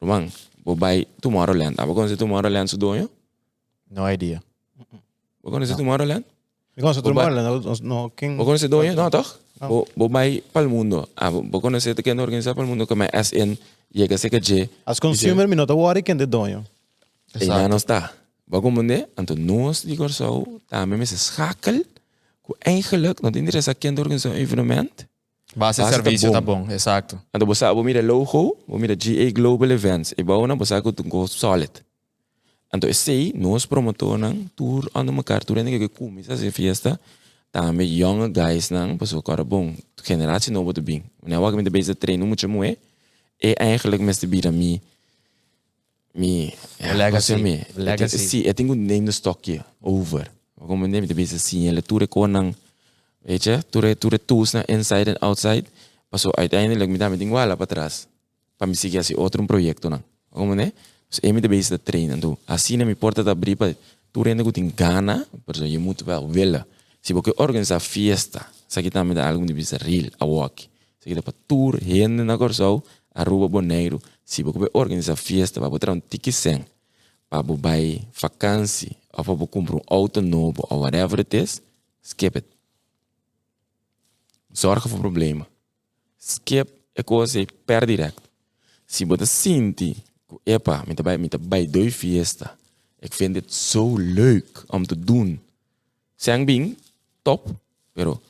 Roman, 0.00 0.28
vou 0.64 0.76
vai 0.76 1.06
Tomorrowland, 1.20 1.74
aba 1.76 1.92
conhece 1.92 2.16
Tomorrowland 2.16 2.70
sudonho? 2.70 3.10
No 3.90 4.08
idea. 4.08 4.47
Vou 5.42 5.52
conhecer 5.52 5.76
Tomorrowland? 5.76 6.24
Ikaw 6.76 6.94
sa 6.94 7.00
Oba- 7.00 7.08
turmal, 7.08 7.30
no, 7.34 7.74
no, 7.82 8.10
king... 8.10 8.36
Vou 8.36 8.46
conhecer 8.46 8.68
donho? 8.68 8.94
Não, 8.94 9.10
toch? 9.10 9.34
Vou, 9.60 9.86
vou 9.96 10.08
vai 10.08 10.42
para 10.52 10.66
o 10.66 10.70
mundo. 10.70 11.08
Ah, 11.16 11.30
vou 11.30 11.60
conhecer 11.60 11.94
que 11.94 12.10
é 12.10 12.14
organizar 12.14 12.54
para 12.54 12.64
o 12.64 12.66
mundo, 12.66 12.86
como 12.86 13.02
é 13.02 13.10
SN, 13.12 13.58
chega 13.94 14.14
a 14.14 14.18
ser 14.18 14.30
que 14.30 14.40
je, 14.40 14.68
As 14.86 15.00
consumer, 15.00 15.48
minota 15.48 15.74
wari 15.74 16.02
ken 16.02 16.16
de 16.16 16.26
donho. 16.26 16.64
E 17.34 17.44
já 17.44 17.68
não 17.68 17.76
está. 17.76 18.12
Waarom 18.48 18.74
meneer? 18.74 19.08
En 19.16 19.24
toen 19.24 19.44
noos 19.44 19.82
die 19.82 20.02
er 20.02 20.10
zo, 20.10 20.46
daarmee 20.68 20.98
met 20.98 21.08
zijn 21.08 21.20
schakel, 21.20 21.82
hoe 22.40 22.56
eigenlijk, 22.58 23.20
iedereen 23.20 23.60
is 23.60 23.68
kent 23.78 23.96
door 23.96 24.18
zo'n 24.18 24.32
evenement. 24.32 25.06
Base 25.56 25.82
serviço 25.82 26.30
tá 26.30 26.40
bom, 26.40 26.68
exato. 26.68 27.16
En 27.30 27.38
dan 27.38 27.48
bosa, 27.48 27.74
we 27.74 27.82
mira 27.82 28.02
logo, 28.02 28.56
we 28.66 28.78
mira 28.78 28.94
GA 28.98 29.30
Global 29.32 29.70
Events. 29.70 30.12
E 30.14 30.24
bouwen 30.24 30.48
dan 30.48 30.58
bosa 30.58 30.80
ko 30.80 30.92
tungo 30.92 31.26
solid. 31.26 31.82
En 32.68 32.78
toen 32.78 32.88
is 32.88 33.04
zij, 33.04 33.32
noos 33.34 33.66
promotor 33.66 34.18
nang, 34.18 34.48
tour 34.54 34.88
aan 34.92 35.16
elkaar, 35.16 35.40
tour 35.44 35.60
en 35.60 35.66
ik 35.66 35.92
kom, 35.92 36.18
is 36.18 36.26
dat 36.26 36.38
fiesta. 36.38 36.98
Daarmee 37.50 37.94
jonge 37.94 38.28
guys 38.32 38.68
nang, 38.68 38.96
pas 38.96 39.12
ook 39.14 39.28
al 39.28 39.44
bom, 39.44 39.76
generatie 39.94 40.52
no 40.52 40.64
wat 40.64 40.84
bing. 40.84 41.02
Wanneer 41.20 41.40
we 41.50 41.54
met 41.54 41.64
de 41.64 41.70
bezig 41.70 41.96
trainen, 41.98 42.26
moet 42.26 42.40
je 42.40 42.46
moe. 42.46 42.76
E 43.36 43.52
eigenlijk 43.52 44.02
met 44.02 44.20
de 44.20 44.26
bira 44.26 44.50
mi, 44.50 44.80
mi, 46.12 46.54
ja, 46.78 46.94
legacy. 46.94 47.10
wat 47.12 47.22
zeg 47.22 47.38
je? 47.38 47.60
Legacy. 47.74 48.02
Het 48.02 48.12
is- 48.12 48.28
Zie, 48.30 48.42
ik 48.42 48.56
denk 48.56 48.70
een 48.70 48.84
neem 48.86 49.04
de 49.04 49.10
stokje 49.10 49.64
over. 49.80 50.30
Waarom 50.54 50.88
neem 50.90 51.00
je 51.02 51.06
de 51.08 51.14
bezig 51.14 51.40
zien? 51.40 51.62
Je 51.62 51.82
tour 51.82 52.08
kon 52.08 52.30
nang, 52.30 52.54
weet 53.18 53.44
je, 53.44 53.62
tour 53.70 53.98
tour 53.98 54.24
tools 54.24 54.50
na 54.52 54.66
inside 54.66 55.10
en 55.10 55.18
outside. 55.18 55.64
Pas 56.08 56.20
zo 56.20 56.30
uiteindelijk 56.30 56.90
met 56.90 56.98
dat 57.00 57.18
ding 57.18 57.30
wala 57.30 57.54
para 57.54 57.66
trás. 57.66 58.06
Para 58.56 58.70
me 58.70 58.76
seguir 58.76 58.98
assim 58.98 59.16
outro 59.16 59.46
projeto 59.46 59.88
não. 59.88 60.02
Como 60.32 60.54
né? 60.54 60.72
Da 61.70 61.78
treino, 61.78 62.16
então 62.16 62.38
assim 62.46 62.76
na 62.76 62.84
me 62.84 62.94
porta 62.94 63.24
da 63.24 63.34
bripa, 63.34 63.74
tu 64.12 64.22
rende 64.22 64.52
tem 64.52 64.68
gana, 64.68 65.26
por 65.46 65.54
isso 65.54 65.66
je 65.66 65.78
moet 65.78 66.02
wel 66.04 66.28
willen. 66.28 66.64
Se 67.00 67.14
você 67.14 67.32
organizar 67.38 67.80
fiesta, 67.80 68.46
se 68.68 68.78
aqui 68.78 68.90
também 68.90 69.14
dá 69.14 69.26
algo 69.26 69.46
de 69.46 69.54
bisa 69.54 69.78
real, 69.78 70.10
a 70.18 70.26
walk. 70.26 70.68
Se 71.00 71.08
aqui 71.08 71.14
dá 71.14 71.22
para 71.22 71.34
tour, 71.46 71.76
rende 71.76 72.22
na 72.22 72.36
corso, 72.36 72.82
Aruba 73.14 73.48
Boneiro, 73.48 74.00
se 74.24 74.42
você 74.42 74.68
organizar 74.74 75.16
fiesta, 75.16 75.60
para 75.60 75.70
botar 75.70 75.92
um 75.92 76.00
ticket 76.00 76.34
sem, 76.34 76.64
para 77.30 77.42
você 77.42 78.02
vacância, 78.20 78.94
ou 79.12 79.24
para 79.24 79.46
comprar 79.46 79.76
um 79.76 79.82
auto 79.86 80.20
novo, 80.20 80.66
ou 80.68 80.80
whatever 80.80 81.20
it 81.20 81.34
is, 81.34 81.62
skip 82.02 82.36
it. 82.36 82.46
Zorga 84.54 84.88
voor 84.88 85.00
problemen. 85.00 85.46
Skip 86.18 86.68
é 86.94 87.02
coisa 87.02 87.46
per 87.64 87.86
direct. 87.86 88.20
Se 88.86 89.04
você 89.04 89.26
sente, 89.26 89.96
epa, 90.42 90.84
met 90.86 91.02
bij, 91.02 91.18
met 91.18 91.48
bij 91.48 91.70
de 91.70 91.92
fiesta, 91.92 92.56
ik 92.98 93.12
vind 93.12 93.34
het 93.34 93.54
zo 93.54 93.96
leuk 93.96 94.64
om 94.66 94.86
te 94.86 95.04
doen. 95.04 95.40
Zijn 96.16 96.44
bing, 96.44 96.76
top, 97.22 97.46
pero 97.92 98.20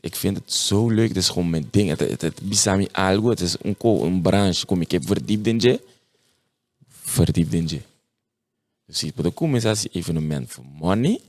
ik 0.00 0.14
vind 0.14 0.36
het 0.36 0.52
zo 0.52 0.88
leuk, 0.88 1.08
het 1.08 1.16
is 1.16 1.28
gewoon 1.28 1.50
mijn 1.50 1.68
ding. 1.70 1.88
Het, 1.88 2.00
het, 2.00 2.20
het 2.20 2.40
bisami 2.42 2.88
algo, 2.92 3.28
het 3.28 3.40
is 3.40 3.56
een, 3.62 3.76
een 3.80 4.22
branche, 4.22 4.66
kom 4.66 4.80
ik 4.80 4.90
heb 4.90 5.06
verdiept 5.06 5.46
in 5.46 5.60
je, 5.60 5.80
verdiept 6.88 7.52
in 7.52 7.66
je. 7.68 7.80
Dus 8.86 8.98
você 8.98 9.32
começar 9.34 9.72
esse 9.72 9.88
evenement 9.92 10.48
for 10.48 10.64
money, 10.78 11.20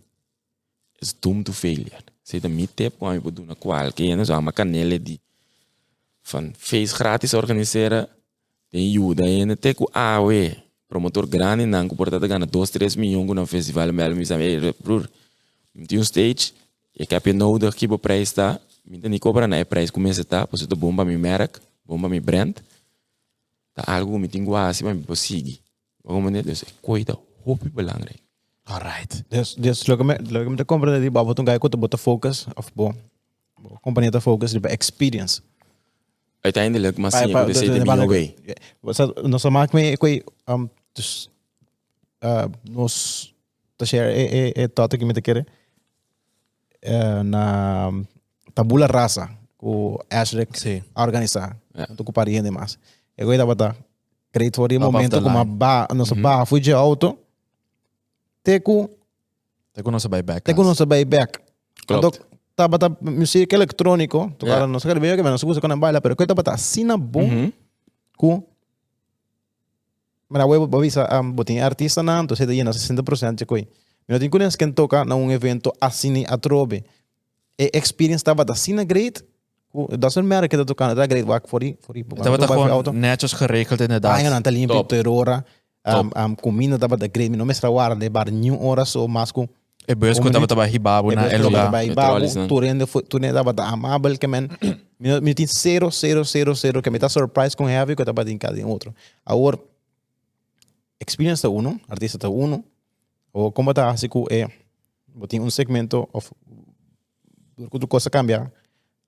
is 0.99 1.14
doomed 1.20 1.45
to 1.45 1.51
failure. 1.51 2.03
Zit 2.24 2.43
een 2.43 2.55
meetup, 2.55 2.97
kwam 2.97 3.14
je 3.14 3.34
doen, 3.34 3.57
qualquer, 3.57 4.18
en 4.18 4.26
zo, 4.26 4.41
maar 4.41 4.53
kanalen 4.53 5.03
die 5.03 5.20
van 6.22 6.53
feest 6.57 6.93
gratis 6.93 7.34
organiseren, 7.34 8.10
tem 8.72 8.89
ajuda 8.89 9.24
né? 9.45 9.55
Tem 9.55 9.74
que 9.74 9.86
ah, 9.93 10.22
ué, 10.22 10.55
promotor 10.88 11.28
grande, 11.28 11.65
não, 11.65 11.88
que 11.88 11.95
portanto 11.95 12.28
ganha 12.28 12.45
2, 12.45 12.70
3 12.70 12.95
milhões 12.95 13.28
com 13.28 13.39
um 13.39 13.45
festival, 13.45 13.91
mas 13.93 14.15
me 14.15 14.26
sabe, 14.26 14.74
bror, 14.84 15.09
tem 15.88 15.99
um 15.99 16.01
stage, 16.01 16.53
e 16.97 17.05
que 17.05 17.15
é 17.15 17.34
nodig 17.34 17.76
que 17.76 17.88
o 17.88 17.97
preço 17.97 18.22
está, 18.22 18.59
me 18.86 18.99
tem 18.99 19.11
que 19.11 19.20
cobrar 19.20 19.47
na 19.47 19.63
preço 19.65 19.93
começa 19.93 20.24
tá, 20.24 20.47
pois 20.47 20.61
eu 20.61 20.67
bomba 20.76 21.05
mi 21.05 21.17
merk, 21.17 21.59
bomba 21.86 22.09
mi 22.09 22.20
brand, 22.20 22.55
tá 23.74 23.84
algo 23.88 24.17
me 24.20 24.28
tem 24.28 24.43
quase, 24.43 24.84
mas 24.84 24.95
me 24.95 25.03
consigo. 25.03 25.57
Waarom 26.09 26.32
net 26.32 26.45
dus, 26.45 26.63
cuida, 26.82 27.20
hoop 27.43 27.63
je 27.63 27.70
belangrijk. 27.74 28.22
Alright. 28.63 29.24
Dus, 29.28 29.53
dus 29.53 29.86
me, 29.86 30.20
me 30.49 30.55
te 30.55 30.65
compra 30.65 30.99
de 30.99 31.11
babo 31.11 31.34
tu 31.34 31.43
gai 31.43 31.57
ko 31.57 31.70
te 31.70 31.78
bota 31.78 31.97
focus 31.97 32.45
of 32.53 32.72
bo. 32.74 32.93
bo 33.61 33.78
companhia 33.82 34.11
te 34.11 34.22
focus 34.22 34.51
de 34.51 34.70
experience. 34.70 35.41
Uiteindelijk, 36.41 36.97
maar 36.97 37.11
pa- 37.11 37.27
eu 37.27 37.45
decidi 37.45 37.65
de- 37.65 37.71
de- 37.71 37.79
de 37.79 37.85
minha 37.91 38.05
de- 38.05 38.07
way. 38.07 38.35
Sa 38.93 39.05
no 39.23 39.37
sa 39.37 39.49
mak 39.49 39.73
me 39.73 39.97
koi 39.97 40.23
um 40.47 40.69
dus 40.93 41.29
uh, 42.23 42.45
nos 42.71 43.33
te 43.75 43.85
share 43.85 44.11
e 44.15 44.23
e 44.23 44.63
e 44.63 44.67
tota 44.67 44.97
que 44.97 45.05
me 45.05 45.13
te 45.13 45.21
quere 45.21 45.45
eh, 46.79 47.21
na 47.23 47.87
um, 47.91 48.05
tabula 48.53 48.87
rasa 48.87 49.29
ko 49.59 49.99
Ashrek 50.09 50.55
Sí. 50.55 50.79
a 50.95 51.03
organizar. 51.03 51.55
Ja. 51.75 51.85
Tu 51.95 52.03
ko 52.03 52.11
pari 52.11 52.31
gente 52.33 52.51
mais. 52.51 52.79
E 53.17 53.21
agora 53.23 53.45
bata 53.45 53.75
create 54.31 54.55
for 54.55 54.67
the 54.69 54.75
Above 54.75 54.91
momento 54.91 55.17
the 55.17 55.23
como 55.23 55.43
line. 55.43 55.57
ba 55.57 55.87
no 55.93 56.05
sa 56.05 56.15
ba 56.15 56.45
fui 56.45 56.61
de 56.61 56.71
auto. 56.71 57.17
Teku 58.43 58.89
Tengo 59.73 59.91
nosso 59.91 60.09
buyback. 60.09 60.43
Teku 60.43 60.63
no 60.63 60.73
sa 60.73 60.85
bay 60.85 61.05
back. 61.05 61.39
Klopt. 61.87 62.19
Então, 62.60 62.68
tá 62.80 62.89
bata 62.89 62.97
música 63.01 63.55
electrónico, 63.55 64.32
tu 64.38 64.45
Ja. 64.45 64.53
cara 64.55 64.68
não 64.68 64.80
sabe 64.80 64.99
bem 64.99 65.16
que 65.16 65.24
menos 65.24 65.43
usa 65.43 65.62
quando 65.62 65.78
baila, 65.80 66.01
pero 66.01 66.16
que 66.16 66.26
tá 66.26 66.34
bata 66.34 66.57
sina 66.57 66.97
bom 66.97 67.24
Mhm. 67.28 67.53
com 68.18 68.43
Mira, 70.30 70.45
web 70.45 70.68
bavisa 70.68 71.07
um, 71.20 71.32
botin 71.32 71.60
artista 71.60 72.03
na, 72.03 72.22
então 72.22 72.36
você 72.38 72.45
llena 72.45 72.72
60% 72.72 73.36
de 73.39 73.45
coi. 73.45 73.68
Mas 74.07 74.20
tem 74.20 74.30
coisas 74.30 74.55
que 74.55 74.68
toca 74.72 75.03
na 75.05 75.16
um 75.16 75.32
evento 75.32 75.72
assim 75.82 76.24
a 76.28 76.38
trobe. 76.38 76.84
E 77.57 77.70
experience 77.74 78.24
tá 78.24 78.36
bata 78.36 78.53
sina 78.55 78.84
great. 78.84 79.24
Dat 79.97 80.10
is 80.12 80.16
een 80.18 80.28
merk 80.28 80.51
dat 80.51 80.68
tocando, 80.68 80.93
dat 80.95 81.10
great 81.10 81.26
work 81.26 81.47
voor 81.47 81.60
die 81.60 81.76
voor 81.82 81.93
die. 81.93 82.03
Dat 82.07 82.28
wordt 82.28 82.43
gewoon 82.45 82.99
netjes 82.99 83.34
geregeld 83.34 83.80
inderdaad. 83.82 84.18
Dagen 84.18 84.34
aan 84.34 84.41
te 84.41 84.51
limpo 84.51 84.74
Top. 84.74 84.88
ter 84.89 85.07
hora. 85.07 85.43
Um, 85.84 85.93
Top. 86.10 86.18
um, 86.18 86.36
comida 86.36 86.78
da 86.78 86.88
bata 86.88 87.07
great, 87.12 87.30
não 87.36 87.45
me 87.45 87.51
estragar 87.51 87.97
de 87.97 88.10
bar 88.10 88.32
new 88.32 88.55
horas 88.62 88.95
ou 88.95 89.07
mais 89.07 89.32
com 89.89 89.91
E 89.91 89.95
bus 89.95 90.17
Como 90.17 90.27
conta 90.29 90.39
ni- 90.39 90.47
tava 90.47 90.67
hibabu 90.69 91.11
na 91.11 91.23
Ebe 91.25 91.33
el 91.35 91.39
strobe 91.41 91.55
lugar. 91.57 91.71
Bij 91.71 91.87
Metropolis, 91.89 92.33
bago, 92.35 92.41
né? 92.41 92.47
tu 92.47 92.59
rende, 92.59 92.85
tu 93.09 93.17
rende 93.17 93.43
bata 93.43 93.63
amável 93.63 94.17
que 94.17 94.27
men. 94.27 94.47
Me 94.99 95.33
tem 95.33 95.47
zero, 95.47 95.89
zero, 95.91 96.23
zero, 96.25 96.53
zero, 96.53 96.81
que 96.81 96.89
me 96.91 96.99
tá 96.99 97.07
surprise 97.09 97.55
com 97.55 97.67
heavy 97.69 97.95
que 97.95 98.03
tá 98.03 98.11
bata 98.13 98.29
em 98.29 98.37
cada 98.37 98.65
outro. 98.67 98.93
Agora, 99.25 99.57
experience 100.99 101.41
tá 101.41 101.47
uno, 101.49 101.79
artista 101.87 102.17
tá 102.19 102.27
uno, 102.29 102.63
ou 103.31 103.49
como 103.51 103.73
tá 103.73 103.89
assim 103.89 104.09
que 104.09 104.25
é, 104.29 104.47
botin 105.15 105.39
um 105.39 105.49
segmento 105.49 106.07
of 106.11 106.29
outra 107.71 107.87
coisa 107.87 108.09
cambiar. 108.09 108.51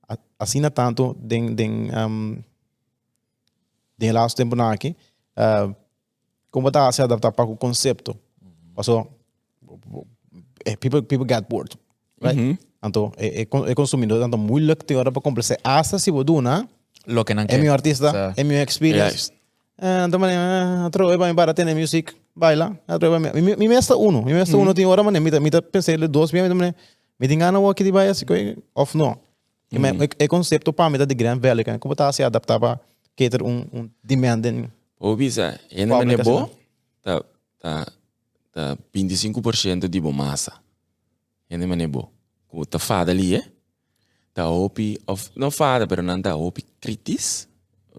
A- 0.07 0.17
Assim 0.39 0.61
na 0.61 0.69
tanto, 0.69 1.13
den, 1.19 1.53
den, 1.53 1.89
um, 1.93 2.41
den 3.97 4.11
laatste 4.13 4.37
tempo 4.37 4.55
na 4.55 4.71
aqui, 4.71 4.95
uh, 5.37 5.75
como 6.49 6.67
está 6.69 6.89
se 6.91 7.01
adaptar 7.01 7.31
para 7.33 7.45
o 7.45 7.55
conceito. 7.57 8.15
Passou, 8.73 9.11
eh, 9.69 10.05
people, 10.77 11.01
people 11.01 11.25
get 11.27 11.47
bored, 11.49 11.71
right? 12.21 12.37
Mhm. 12.37 12.57
Então, 12.83 13.11
é, 13.17 13.41
é, 13.41 13.45
con- 13.45 13.67
é 13.67 13.73
consumidor, 13.75 14.19
tanto 14.19 14.37
moeilijk 14.37 14.83
te 14.85 14.95
hora 14.95 15.11
para 15.11 15.21
completar. 15.21 15.57
Hasta 15.63 15.99
se 15.99 16.11
você 16.11 16.23
doen, 16.23 16.41
né? 16.41 16.67
Lo 17.07 17.23
que 17.23 17.33
não 17.33 17.45
É 17.47 17.57
meu 17.57 17.73
artista, 17.73 18.11
Sa- 18.11 18.33
é 18.35 18.43
meu 18.43 18.61
experience. 18.61 19.09
Juist. 19.17 19.33
Eh, 19.81 20.05
Então, 20.07 20.19
man, 20.19 20.85
atro 20.85 21.17
vai 21.17 21.33
para 21.33 21.53
ter 21.53 21.65
music, 21.75 22.13
baila, 22.35 22.77
atro 22.87 23.09
vai. 23.09 23.19
Mi 23.33 23.55
mi 23.55 23.67
mesta 23.67 23.95
uno, 23.95 24.21
mi 24.21 24.33
mesta 24.33 24.55
uno 24.57 24.73
tem 24.73 24.85
hora, 24.85 25.03
man, 25.03 25.13
mi 25.13 25.31
mi 25.31 25.49
pensei 25.71 25.97
le 25.97 26.07
dois, 26.07 26.31
mi 26.31 26.41
mi 26.41 26.73
mi 27.19 27.27
tem 27.27 27.37
gana 27.39 27.59
o 27.59 27.73
que 27.73 27.83
de 27.83 27.91
vai 27.91 28.07
assim, 28.09 28.25
off 28.75 28.95
no. 28.97 29.17
E 29.71 29.79
me 29.79 29.89
é 30.19 30.27
conceito 30.27 30.73
para 30.73 30.89
mim 30.89 30.97
de 31.05 31.15
grande 31.15 31.39
velho, 31.41 31.63
kan. 31.63 31.79
Como 31.79 31.95
tá 31.95 32.11
se 32.11 32.23
adaptar 32.23 32.59
para 32.59 32.79
cater 33.17 33.41
um 33.41 33.65
um 33.73 33.89
demanding. 34.03 34.69
O 34.99 35.15
bisa, 35.15 35.59
ene 35.71 35.87
Qual 35.91 35.99
mane 35.99 36.13
aplicação? 36.13 36.45
bo, 36.45 36.49
tá, 37.01 37.23
tá, 37.59 37.87
tá 38.51 38.77
25% 38.93 39.87
de 39.87 40.01
massa. 40.01 40.61
Ene 41.49 41.65
mane 41.65 41.87
bo. 41.87 42.11
Ku 42.47 42.65
ta 42.65 42.79
fada 42.79 43.11
ali? 43.11 43.41
Tá 44.33 44.47
opi, 44.49 44.99
of, 45.07 45.29
não 45.35 45.51
fada, 45.51 45.87
pero 45.87 46.01
não 46.01 46.21
tá 46.21 46.35
opi 46.35 46.63
kritis. 46.79 47.47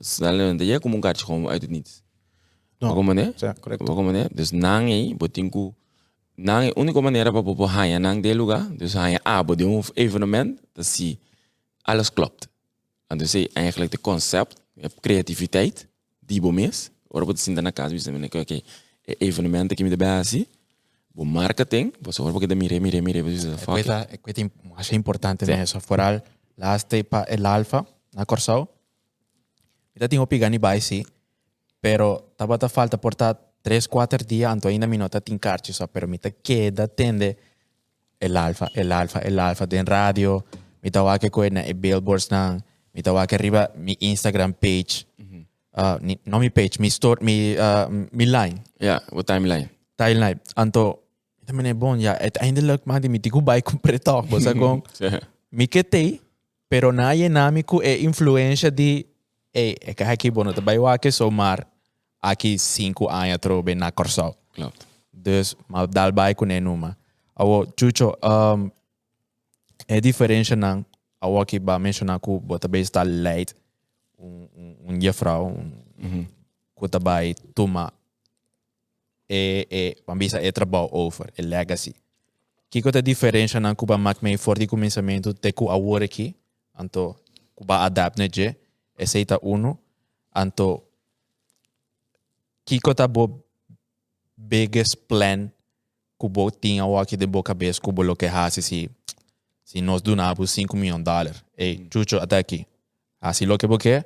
Sale, 0.00 0.42
onde 0.42 0.72
é 0.72 0.80
como 0.80 0.96
um 0.96 1.00
gato 1.00 1.24
como 1.24 1.48
uit 1.48 1.62
het 1.62 1.70
niets. 1.70 2.02
Não. 2.80 2.88
Waarom 2.88 3.06
mané? 3.06 3.32
Ja, 3.36 3.54
correcto. 3.54 3.84
Waarom 3.86 4.06
mané? 4.06 4.28
Dus 4.34 4.50
nang 4.50 4.90
eh, 4.90 5.14
botinku, 5.14 5.74
nang 6.36 6.64
é 6.64 6.68
a 6.70 6.80
única 6.80 7.00
maneira 7.00 7.30
para 7.30 7.42
popo 7.42 7.66
haya 7.66 7.98
nang 7.98 8.20
de 8.20 8.34
lugar, 8.34 8.68
dus 8.76 8.94
haya 8.94 9.20
abo 9.22 9.54
de 9.54 9.64
um 9.64 9.80
evenement, 9.94 10.58
dat 10.72 10.86
zie 10.86 11.18
alles 11.82 12.10
klopt. 12.12 12.48
En 13.06 13.18
dus 13.18 13.34
é 13.34 13.48
eigenlijk 13.52 13.90
de 13.90 14.00
concept, 14.00 14.60
je 14.74 14.80
hebt 14.80 15.00
creativiteit, 15.00 15.86
die 16.18 16.40
bom 16.40 16.58
is. 16.58 16.90
Zien 17.34 17.54
dan 17.54 17.64
na 17.64 17.72
casa, 17.72 17.90
dus 17.90 18.04
dan 18.04 18.24
oké, 18.24 18.60
evenementen 19.04 19.76
que 19.76 19.84
me 19.84 19.90
de 19.90 20.24
zie. 20.24 20.48
Bom 21.14 21.28
marketing, 21.28 21.92
dus 22.00 22.18
ora 22.20 22.32
porque 22.32 22.46
de 22.46 22.54
mire, 22.54 22.80
mire, 22.80 23.02
mire, 23.02 23.22
fuck. 23.22 23.78
it. 23.78 23.86
Coisa, 23.86 24.08
é 24.10 24.16
coisa 24.16 24.50
acho 24.76 24.94
importante 24.94 25.44
né 25.44 25.60
essa 25.60 25.78
foral 25.78 26.22
laste 26.56 27.04
pa 27.04 27.26
el 27.28 27.44
alfa 27.44 27.84
na 28.14 28.24
Corsao. 28.24 28.68
Mita 29.94 30.08
tinha 30.08 30.26
pigani 30.26 30.56
vai 30.58 30.80
sim, 30.80 31.04
pero 31.82 32.32
tava 32.36 32.56
ta 32.56 32.68
falta 32.68 32.96
portar 32.96 33.36
3 33.62 33.88
4 33.88 34.24
dias 34.26 34.50
anto 34.50 34.68
ainda 34.68 34.86
minota 34.86 35.20
tin 35.20 35.38
carci 35.38 35.72
só 35.72 35.86
pero 35.86 36.08
mita 36.08 36.30
queda 36.30 36.88
tende 36.88 37.36
el 38.18 38.36
alfa 38.36 38.68
el 38.74 38.90
alfa 38.90 39.20
el 39.20 39.38
alfa 39.38 39.66
den 39.66 39.86
radio 39.86 40.44
mita 40.82 41.02
wa 41.02 41.18
que 41.18 41.30
coena 41.30 41.60
e 41.60 41.74
billboards 41.74 42.30
na 42.30 42.58
mita 42.94 43.12
wa 43.12 43.26
que 43.26 43.34
arriba 43.34 43.70
mi 43.76 43.96
Instagram 44.00 44.52
page 44.54 45.06
uh, 45.76 45.96
ni, 46.00 46.18
no 46.24 46.38
mi 46.38 46.50
page 46.50 46.78
mi 46.78 46.90
store 46.90 47.20
mi 47.24 47.54
uh, 47.56 47.86
mi 48.12 48.26
line 48.26 48.62
Ja, 48.78 49.00
wat 49.12 49.26
timeline. 49.26 49.68
timeline 49.96 50.40
anto 50.54 50.98
ita 51.42 51.52
mene 51.52 51.74
bon 51.74 52.00
ja 52.00 52.16
uiteindelijk 52.20 52.84
man 52.84 53.00
die 53.00 53.10
mi 53.10 53.18
tiku 53.20 53.40
bai 53.40 53.62
completo 53.62 54.22
bosa 54.22 54.52
con 54.54 54.82
mi 55.56 55.66
que 55.66 55.82
te 55.84 56.20
pero 56.68 56.92
na 56.92 57.12
ye 57.12 57.28
na 57.28 57.50
mi 57.50 57.62
ku 57.62 57.80
e 57.82 57.98
influência 58.02 58.70
de 58.70 59.04
e 59.54 59.74
e 59.80 59.94
que 59.94 60.04
aqui 60.04 60.30
bono 60.30 60.52
bai 60.64 60.78
wa 60.78 60.98
que 60.98 61.10
somar 61.10 61.66
aqui 62.22 62.56
5 62.58 63.10
anos 63.10 63.38
trobe 63.40 63.74
na 63.74 63.90
Corsau 63.90 64.34
Klopt. 64.54 64.86
dus 65.10 65.54
maar 65.66 65.90
daarbij 65.90 66.34
kunnen 66.34 66.62
noemen. 66.62 66.96
Awo 67.34 67.64
chucho 67.74 68.16
um 68.20 68.70
é 69.86 70.00
diferença 70.00 70.56
não 70.56 70.84
awo 71.20 71.44
que 71.44 71.58
ba 71.60 71.78
mencionar 71.78 72.20
que 72.20 72.30
bota 72.40 72.68
bem 72.68 72.82
está 72.82 73.02
leid 73.04 73.54
um 74.22 74.48
um 74.56 74.76
um 74.88 75.00
juffrouw 75.00 75.46
um 75.98 76.26
que 76.78 76.88
daarbij 76.88 77.34
toma 77.54 77.92
e 79.28 79.66
e 79.70 79.96
bambisa 80.06 80.38
é 80.40 80.52
trabalho 80.52 80.88
over 80.92 81.32
é 81.36 81.42
legacy. 81.42 81.94
Que 82.70 82.80
que 82.80 82.88
a 82.88 83.00
diferença 83.00 83.60
não 83.60 83.74
que 83.74 83.84
ba 83.86 83.98
mak 83.98 84.22
me 84.22 84.36
forte 84.38 84.66
começamento 84.66 85.34
te 85.34 85.52
ku 85.52 85.68
awore 85.68 86.04
aqui? 86.04 86.34
Anto 86.74 87.16
ku 87.54 87.64
ba 87.64 87.84
adapt 87.84 88.18
ne 88.18 88.28
je? 88.28 88.56
Esse 88.98 89.26
uno. 89.42 89.78
Anto 90.34 90.82
que 92.64 92.78
que 92.78 92.94
tá 92.94 93.06
bo 93.08 93.44
biggest 94.36 94.96
plan 95.08 95.50
kubo 96.16 96.50
tinha 96.50 96.86
o 96.86 96.98
aqui 96.98 97.16
de 97.16 97.26
boca 97.26 97.52
cabeça 97.52 97.80
kubo 97.80 98.02
lo 98.02 98.16
que 98.16 98.26
hace 98.26 98.62
si 98.62 98.88
si 99.64 99.80
nós 99.80 100.02
donamos 100.02 100.50
5 100.50 100.76
milhões 100.76 100.98
de 100.98 101.04
dólares? 101.04 101.44
Ei 101.56 101.86
chucho 101.92 102.18
até 102.18 102.38
aqui. 102.38 102.66
Assim 103.20 103.46
lo 103.46 103.58
que 103.58 103.68
porque 103.68 104.04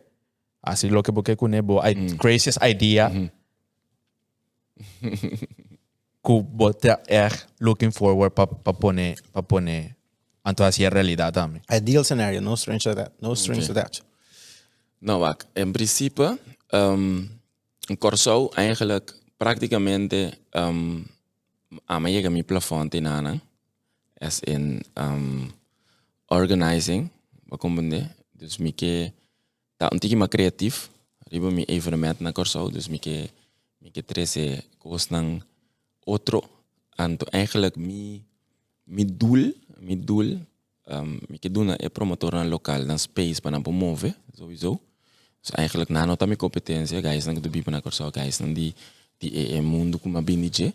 assim 0.67 0.89
lo 0.91 1.03
que 1.03 1.13
porque 1.13 1.37
com 1.37 1.49
nebo 1.49 1.81
a 1.81 1.95
craziest 2.19 2.59
idea 2.63 3.11
kubo 6.27 6.73
te 6.73 6.91
er 7.07 7.33
looking 7.61 7.93
forward 7.93 8.35
pa 8.35 8.47
pa 8.47 8.73
pone 8.73 9.15
pa 9.33 9.43
pone 9.43 9.95
anto 10.43 10.65
assim 10.65 10.85
a 10.85 10.91
realidade 10.91 11.33
também 11.35 11.63
Ideal 11.71 12.05
scenario, 12.05 12.41
no 12.41 12.57
strings 12.57 12.83
to 12.83 12.95
that. 12.95 13.13
No 13.21 13.35
strings 13.35 13.67
to 13.67 13.75
that. 13.75 14.03
Nou, 14.99 15.21
wacht. 15.21 15.47
In 15.55 15.73
principe, 15.73 16.39
um, 16.71 17.31
een 17.87 17.99
corso 17.99 18.51
eigenlijk 18.55 19.15
prácticamente 19.37 20.39
um, 20.53 21.07
a 21.85 21.99
me 21.99 22.11
llega 22.11 22.31
mi 22.31 22.43
plafond 22.43 22.95
in 22.95 23.07
aan. 23.07 23.41
As 24.19 24.41
in 24.41 24.83
um, 24.95 25.53
organizing. 26.27 27.11
Wat 27.45 27.59
komt 27.59 27.93
er? 27.93 28.15
Dus 28.33 28.59
mi 28.59 28.75
tiki 29.77 30.17
ma 30.17 30.29
creatief. 30.29 30.89
Riba 31.27 31.51
mi 31.51 31.65
evenement 31.67 32.21
na 32.21 32.33
corso. 32.33 32.71
Dus 32.71 32.89
mi 32.89 32.99
ke 32.99 33.29
mi 33.83 33.91
ke 33.91 34.03
trece 34.03 34.65
koos 34.79 35.11
nang 35.11 35.43
otro. 36.05 36.43
Anto 36.97 37.27
eigenlijk 37.31 37.77
mi 37.77 38.25
mi 38.87 39.05
doel, 39.05 39.53
mi 39.83 39.99
doel, 39.99 40.39
um, 40.87 41.19
mi 41.29 41.39
ke 41.39 41.51
doen 41.51 41.75
e 41.75 41.89
promotor 41.91 42.33
na 42.39 42.45
lokaal 42.47 42.87
dan 42.87 42.99
space 42.99 43.41
para 43.43 43.61
promover, 43.61 44.15
sowieso. 44.33 44.81
Dus 45.43 45.51
eigenlijk 45.51 45.91
na 45.91 46.07
nota 46.07 46.27
mi 46.27 46.37
competencia, 46.37 47.01
guys 47.01 47.27
nang 47.27 47.39
dubi 47.43 47.63
para 47.63 47.83
corso, 47.83 48.11
guys 48.11 48.39
nang 48.39 48.55
di 48.55 48.75
di 49.19 49.29
e, 49.29 49.57
e 49.57 49.61
mundo 49.61 49.99
kuma 49.99 50.23
binije. 50.23 50.73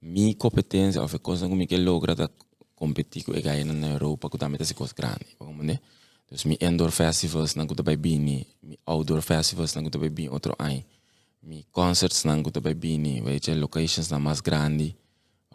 Mi 0.00 0.34
competencia 0.34 1.02
of 1.02 1.12
coisa 1.20 1.46
nang 1.46 1.56
mi 1.56 1.66
ke 1.66 1.76
logra 1.76 2.14
da 2.16 2.28
competir 2.74 3.22
com 3.24 3.36
e 3.36 3.40
guys 3.40 3.64
na 3.64 3.92
Europa 3.92 4.28
com 4.28 4.38
também 4.38 4.58
esse 4.60 4.74
coisa 4.74 4.94
grande, 4.96 5.36
como 5.38 5.62
né? 5.62 5.78
Dus 6.30 6.44
mi 6.44 6.54
indoor 6.62 6.90
festivals 6.90 7.54
nang 7.54 7.66
kuta 7.68 7.82
bij 7.82 7.98
bini, 7.98 8.46
mi 8.60 8.76
outdoor 8.84 9.22
festivals 9.22 9.72
nang 9.72 9.84
kuta 9.84 9.98
bij 9.98 10.12
bini 10.12 10.28
outro 10.28 10.54
ai. 10.56 10.84
Mi 11.38 11.64
concerts 11.70 12.22
nang 12.22 12.42
kuta 12.42 12.60
bij 12.60 12.78
bini, 12.78 13.22
weet 13.22 13.44
je, 13.44 13.56
locations 13.56 14.08
na 14.08 14.18
mas 14.18 14.38
grande. 14.42 14.94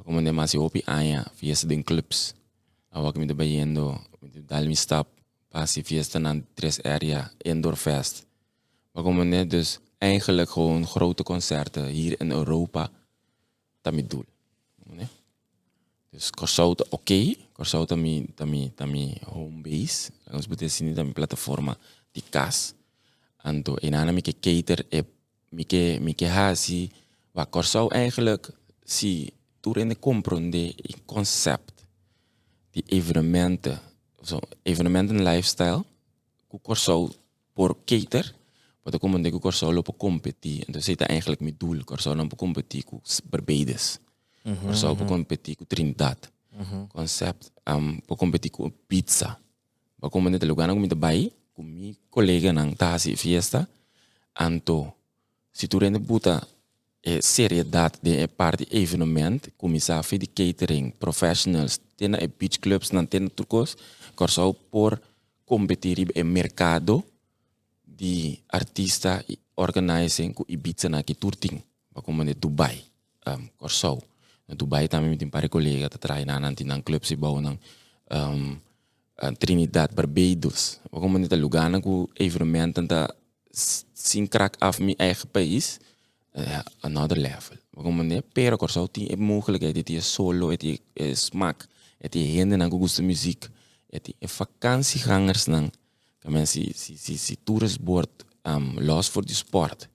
Como 0.03 0.19
ne 0.19 0.31
mas 0.31 0.55
opi 0.55 0.81
aya, 0.85 1.31
fiesta 1.33 1.67
de 1.67 1.83
clubs. 1.83 2.33
Awak 2.89 3.15
mi 3.15 3.25
de 3.25 3.33
bayendo, 3.33 4.01
mi 4.19 4.29
de 4.29 4.45
dal 4.45 4.65
mi 4.65 4.75
stap, 4.75 5.07
pasi 5.47 5.83
fiesta 5.83 6.19
na 6.19 6.41
tres 6.53 6.81
area, 6.83 7.31
indoor 7.37 7.75
fest. 7.75 8.25
Maar 8.91 9.03
como 9.03 9.23
ne, 9.23 9.47
dus 9.47 9.79
eigenlijk 9.97 10.49
gewoon 10.49 10.87
grote 10.87 11.23
concerten 11.23 11.85
hier 11.85 12.19
in 12.19 12.31
Europa, 12.31 12.89
dat 13.81 13.93
mi 13.93 14.07
doel. 14.07 14.25
Ne? 14.83 15.07
Dus 16.15 16.29
Corsauta, 16.29 16.83
oké. 16.83 16.95
Okay. 16.95 17.37
Corsauta 17.51 17.95
mi, 17.95 18.25
tami, 18.35 18.71
tami 18.75 19.17
home 19.25 19.61
base. 19.61 20.11
Betekent 20.47 20.71
zien 20.71 20.93
dat 20.93 21.05
mi 21.05 21.11
plataforma 21.11 21.77
die 22.11 22.23
kas. 22.29 22.73
En 23.43 23.63
aan 23.93 24.13
mi 24.13 24.21
ke 24.21 24.33
cater, 24.39 24.85
e, 24.89 25.03
mi 25.49 25.65
ke, 25.65 25.99
mi 26.01 26.13
ke 26.13 26.27
hasi, 26.27 26.91
waar 27.31 27.47
eigenlijk, 27.89 28.49
si, 28.83 29.29
toer 29.59 29.77
in 29.77 29.89
de 29.89 29.99
comprende, 29.99 30.73
een 30.75 31.05
concept, 31.05 31.85
die 32.71 32.83
evenementen, 32.85 33.79
zo, 34.23 34.39
evenementen 34.63 35.23
lifestyle, 35.23 35.83
ku 36.47 36.59
Corsau 36.61 37.11
por 37.53 37.75
cater, 37.85 38.35
wat 38.83 38.93
ik 38.93 38.99
kom 38.99 39.21
ku 39.21 39.39
Corsau 39.39 39.73
lopen 39.73 39.97
competir. 39.97 40.63
En 40.65 40.73
dus 40.73 40.87
is 40.87 40.95
dat 40.95 41.07
eigenlijk 41.07 41.41
mijn 41.41 41.55
doel. 41.57 41.83
Corsau 41.83 42.15
lopen 42.15 42.37
competir 42.37 42.83
ku 42.83 42.99
Barbados. 44.45 44.69
Corsau 44.69 44.93
lopen 44.93 45.07
competir 45.07 45.57
ku 45.57 45.65
Trinidad. 45.65 46.17
Concept, 46.93 47.51
um, 47.67 47.99
po 48.05 48.15
competir 48.15 48.53
ku 48.53 48.69
pizza. 48.87 49.35
Ba 49.97 50.07
kom 50.07 50.29
net 50.29 50.45
lugar 50.45 50.69
mi 50.77 50.87
bai, 50.87 51.33
ku 51.51 51.63
mi 51.65 51.97
colega 52.13 52.53
nang 52.53 52.77
tasi 52.77 53.17
fiesta, 53.17 53.67
anto 54.37 54.93
si 55.51 55.67
tu 55.67 55.79
rende 55.79 55.99
buta 55.99 56.45
e 57.01 57.21
seriedade 57.21 57.97
de 58.01 58.23
e 58.23 58.27
parte 58.27 58.65
evenement, 58.69 59.49
comisa 59.57 60.01
fi 60.03 60.17
de 60.17 60.27
catering, 60.27 60.93
professionals, 60.97 61.79
tena 61.97 62.17
e 62.17 62.27
beach 62.27 62.59
clubs 62.59 62.91
nan 62.91 63.07
tena 63.07 63.29
turcos, 63.29 63.75
Corsau 64.15 64.53
por 64.53 65.01
competir 65.43 66.07
e 66.15 66.23
mercado 66.23 67.03
di 67.83 68.39
artista 68.47 69.21
i 69.27 69.37
organizing 69.55 70.33
ku 70.33 70.43
Ibiza 70.47 70.87
na 70.87 71.03
ki 71.03 71.15
tourting. 71.15 71.59
Ba 71.91 72.01
kom 72.01 72.23
net 72.23 72.39
Dubai, 72.39 72.79
um, 73.27 73.43
Corsau. 73.59 74.14
Na 74.47 74.55
Dubai 74.55 74.87
também 74.87 75.17
tem 75.17 75.29
pare 75.29 75.49
colega 75.49 75.89
tá 75.89 75.97
trai 75.97 76.25
na 76.25 76.39
nanti 76.39 76.63
nang 76.63 76.81
club 76.81 77.03
si 77.03 77.15
bau 77.15 77.41
nang 77.41 77.57
um, 78.11 78.59
uh, 79.21 79.33
Trinidad, 79.37 79.93
Barbados. 79.93 80.79
Waarom 80.91 81.17
niet 81.17 81.33
lugar 81.33 81.69
na 81.69 81.79
ku 81.79 82.09
evenementen 82.13 82.87
ta 82.87 83.09
sin 83.93 84.27
krak 84.27 84.55
af 84.59 84.79
mijn 84.79 84.97
eigen 84.97 85.29
país, 85.29 85.77
uh, 86.33 86.59
another 86.81 87.17
level. 87.17 87.57
Waarom 87.71 88.05
niet? 88.05 88.33
Pero 88.33 88.57
corso 88.57 88.87
die 88.91 89.11
e 89.11 89.15
mogelijkheid, 89.15 89.85
die 89.85 89.97
is 89.97 90.13
solo, 90.13 90.55
die 90.55 90.79
is 90.93 91.25
smaak, 91.25 91.67
die 92.09 92.37
hende 92.37 92.55
na 92.55 92.69
gusto 92.69 93.03
muziek, 93.03 93.49
die 93.89 94.15
e 94.19 94.27
vakantiegangers 94.27 95.45
nang, 95.45 95.71
kamen 96.19 96.47
si 96.47 96.71
si 96.75 96.97
si 96.97 97.17
si 97.17 97.37
toerisbord 97.43 98.25
um, 98.43 98.77
los 98.79 99.09
voor 99.09 99.25
die 99.25 99.35
sport. 99.35 99.89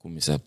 Kom 0.00 0.20
ze 0.20 0.40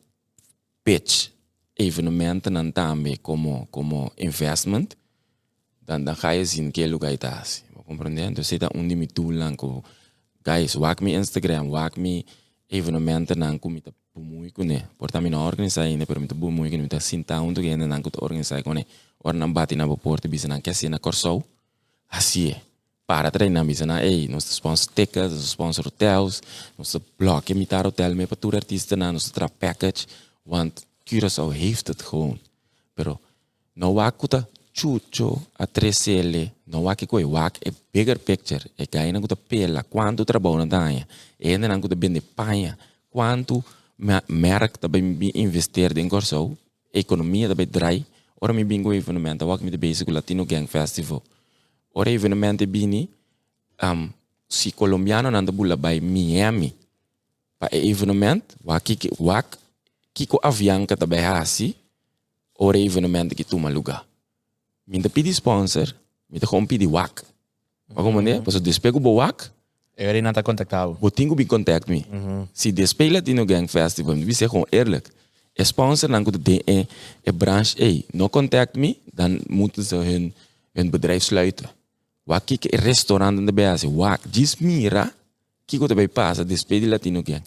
pitch 0.84 1.30
evenementen 1.74 2.58
aan 2.58 2.72
daarmee 2.74 3.18
como 3.22 3.68
como 3.70 4.12
investment, 4.16 4.96
dan 5.86 6.04
dan 6.04 6.16
ga 6.16 6.30
je 6.30 6.46
zien 6.46 6.72
que 6.72 6.88
lugar 6.88 7.12
está 7.12 7.40
assim. 7.40 7.64
Compreendendo? 7.86 8.36
Dus 8.36 8.48
zit 8.48 8.74
onde 8.74 8.96
me 8.96 9.06
tulang 9.06 9.56
ko 9.56 9.84
guys, 10.42 10.76
wak 10.76 11.02
mi 11.02 11.14
Instagram, 11.14 11.70
wak 11.70 11.98
mi 11.98 12.26
evenementen 12.68 13.38
nang 13.38 13.60
ko 13.60 13.70
mita 13.70 13.92
bumui 14.14 14.52
ko 14.52 14.64
ne. 14.64 14.88
Porta 14.98 15.20
mi 15.20 15.30
na 15.30 15.44
organizar 15.44 15.86
ine, 15.86 16.06
pero 16.06 16.20
mita 16.20 16.36
bumui 16.36 16.70
ko 16.70 16.78
mita 16.78 17.00
sinta 17.00 17.42
undo 17.42 17.62
que 17.62 17.70
ene 17.70 17.86
nang 17.86 18.02
ko 18.02 18.10
organizar 18.22 18.64
ko 18.64 18.74
ne. 18.74 18.86
Or 19.20 19.34
nang 19.34 19.54
bati 19.54 19.76
na 19.76 19.88
porta 19.96 20.28
bisa 20.28 20.48
nang 20.48 20.62
kasi 20.62 20.90
na 20.90 20.98
corso. 20.98 21.44
Assim 22.10 22.52
é. 22.52 22.62
Para 23.06 23.30
treinar 23.30 23.66
bisa 23.66 23.86
na, 23.86 24.02
ei, 24.02 24.28
nós 24.30 24.46
sponsor 24.46 24.88
tickets, 24.94 25.34
nós 25.34 25.52
sponsor 25.52 25.86
hotels, 25.86 26.42
nós 26.80 26.96
blok 27.20 27.52
imitar 27.52 27.86
hotel 27.86 28.16
mee 28.16 28.26
para 28.26 28.40
tour 28.40 28.56
artiesten 28.56 29.00
na, 29.00 29.12
nós 29.12 29.30
tra 29.30 29.50
package, 29.50 30.08
want 30.46 30.86
Curaçao 31.04 31.49
heeft 31.49 31.88
het 31.88 32.01
gewoon. 32.01 32.39
Pero 32.93 33.20
no 33.74 33.93
wakuta 33.93 34.47
chucho 34.74 35.41
a 35.54 35.68
3L, 35.68 36.49
no 36.64 36.82
waki 36.82 37.06
koi 37.06 37.26
wak 37.26 37.58
a 37.68 37.72
bigger 37.91 38.18
picture, 38.18 38.70
e 38.76 38.86
gai 38.89 39.12
na 39.12 39.20
kuta 39.20 39.36
pela, 39.36 39.84
quanto 39.84 40.24
trabalho 40.26 40.58
na 40.58 40.66
danha, 40.66 41.08
e 41.38 41.58
na 41.58 41.80
kuta 41.80 41.95
bende 41.95 42.22
panha, 42.22 42.78
quanto 43.10 43.64
merk 44.28 44.80
da 44.82 44.88
bem 44.88 45.18
investir 45.36 45.97
em 45.97 46.10
Curaçao, 46.10 46.58
economia 46.93 47.47
da 47.47 47.56
bem 47.56 47.68
drai, 47.68 48.06
ora 48.41 48.54
mi 48.54 48.64
bingo 48.64 48.91
evenemento, 48.93 49.45
wak 49.45 49.62
mi 49.62 49.72
de 49.72 49.78
basic 49.78 50.10
Latino 50.10 50.45
Gang 50.45 50.68
Festival. 50.68 51.22
Ora 51.93 52.10
evenemento 52.10 52.66
bini, 52.66 53.08
um, 53.82 54.10
si 54.49 54.72
colombiano 54.72 55.30
nanda 55.30 55.51
bula 55.51 55.78
by 55.78 55.99
Miami, 56.01 56.74
pa 57.60 57.70
evenement, 57.72 58.43
wak 58.64 58.89
wak 59.20 59.58
kiko 60.14 60.39
avião 60.43 60.86
que 60.86 60.95
também 60.95 61.26
assim, 61.26 61.74
ora 62.57 62.78
evenemento 62.78 63.36
que 63.36 63.43
toma 63.43 63.70
lugar. 63.70 64.05
Minta 64.88 65.09
pedi 65.09 65.34
sponsor, 65.34 65.93
minta 66.30 66.45
gewoon 66.45 66.66
pedi 66.68 66.88
wak. 66.88 67.24
Maar 67.93 68.03
como 68.03 68.22
né? 68.22 68.41
Pas 68.41 68.59
despego 68.61 68.99
bo 68.99 69.16
wak, 69.16 69.51
Eu 69.95 70.07
ainda 70.09 70.22
não 70.22 70.30
está 70.32 70.41
contactado. 70.41 70.97
botingo 70.99 71.36
bi 71.36 71.45
contact 71.45 71.88
me. 71.88 72.05
Se 72.53 72.72
despela 72.72 73.14
Latino 73.14 73.45
Gang 73.45 73.68
Festival, 73.70 74.16
me 74.16 74.34
ser 74.34 74.49
gewoon 74.49 74.66
eerlijk. 74.70 75.09
E 75.53 75.64
sponsor 75.64 76.09
dan 76.09 76.24
kunt 76.24 76.45
de 76.45 76.61
e, 76.66 76.88
e 77.22 77.32
branche, 77.32 77.76
hey, 77.78 78.05
no 78.11 78.28
contact 78.30 78.76
me, 78.76 78.97
dan 79.14 79.39
moeten 79.47 79.84
ze 79.84 79.95
hun, 79.95 80.34
hun 80.72 80.89
bedrijf 80.89 81.24
sluiten. 81.24 81.70
Wak 82.24 82.45
kijk 82.45 82.66
e 82.66 82.78
restaurant 82.78 83.38
in 83.39 83.45
de 83.45 83.53
base, 83.53 83.93
wak, 83.93 84.22
gis 84.32 84.57
mira, 84.57 85.14
kiko 85.66 85.88
te 85.88 85.93
bij 85.93 86.07
passa, 86.07 86.43
despedi 86.43 86.88
Latino 86.88 87.22
Gang. 87.24 87.43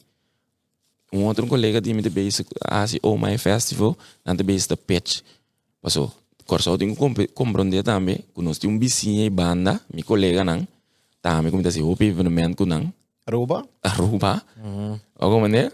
Um 1.17 1.25
outro 1.25 1.47
colega 1.47 1.81
de 1.81 1.93
me 1.93 2.03
base 2.03 2.45
assim 2.65 2.99
oh 3.03 3.17
my 3.17 3.37
festival. 3.39 3.97
Na 4.25 4.35
de 4.35 4.43
base 4.43 4.69
da 4.69 4.77
pitch 4.77 5.21
passou. 5.81 6.13
Corso 6.47 6.79
tenho 6.79 6.95
que 6.95 7.27
compreender 7.29 7.83
também. 7.83 8.21
Que 8.35 8.43
nós 8.43 8.59
temos 8.59 8.77
um 8.77 8.79
vizinho 8.79 9.25
e 9.25 9.31
banda 9.31 9.81
meu 9.93 10.05
colega 10.05 10.45
não. 10.45 10.67
Também 11.21 11.51
como 11.51 11.67
assim 11.67 11.83
o 11.83 11.97
evenemento 12.01 12.57
com 12.57 12.67
não. 12.67 12.93
Aruba? 13.27 13.67
Aruba. 13.83 14.43
Alguma 15.19 15.43
maneira? 15.43 15.73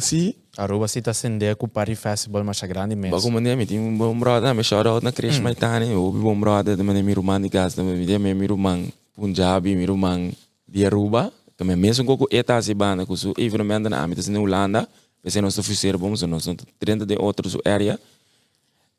Se 0.00 0.36
Aruba 0.56 0.86
se 0.86 1.00
está 1.00 1.12
sendo 1.12 1.44
com 1.56 1.66
o 1.66 1.68
Party 1.68 1.96
Festival 1.96 2.44
mais 2.44 2.60
grande 2.62 2.94
mesmo. 2.94 3.16
alguma 3.16 3.34
maneira? 3.34 3.56
Me 3.56 3.66
tem 3.66 3.80
um 3.80 3.96
bom 3.96 4.16
brother 4.16 4.54
me 4.54 4.62
out 4.88 5.04
na 5.04 5.10
Krish 5.10 5.40
Maitani 5.40 5.92
o 5.94 6.12
bom 6.12 6.38
brother 6.38 6.76
também 6.76 7.02
me 7.02 7.12
rumang 7.12 7.42
de 7.42 7.48
gas 7.48 7.74
também 7.74 7.96
me 7.96 8.18
me 8.18 8.34
me 8.34 8.46
rumang 8.46 8.88
Punjabi 9.14 9.74
me 9.74 9.84
rumang 9.84 10.32
de 10.68 10.86
Aruba 10.86 11.32
Kami 11.56 11.74
mesmo 11.74 12.04
com 12.04 12.26
eta 12.30 12.60
se 12.60 12.74
banda 12.74 13.06
com 13.06 13.14
o 13.14 13.34
evenemento 13.38 13.88
na 13.88 14.04
âmbito 14.04 14.30
na 14.30 14.40
Holanda, 14.40 14.88
pensei 15.22 15.40
nós 15.40 15.56
oferecer 15.56 15.96
bom, 15.96 16.12
nós 16.28 16.46
dentro 16.78 17.06
de 17.06 17.16
outros 17.16 17.56
área, 17.64 17.98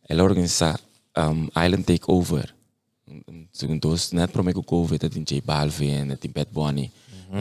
ela 0.10 0.24
organiza 0.24 0.80
um, 1.16 1.48
Island 1.64 1.84
Takeover. 1.84 2.54
Segundo 3.54 3.90
os 3.90 4.12
net 4.12 4.34
para 4.34 4.44
mim 4.44 4.54
com 4.54 4.64
Covid, 4.64 5.08
tem 5.10 5.24
J 5.24 5.42
Balvin, 5.42 6.16
tem 6.16 6.32
Bad 6.32 6.50
Bunny, 6.52 6.92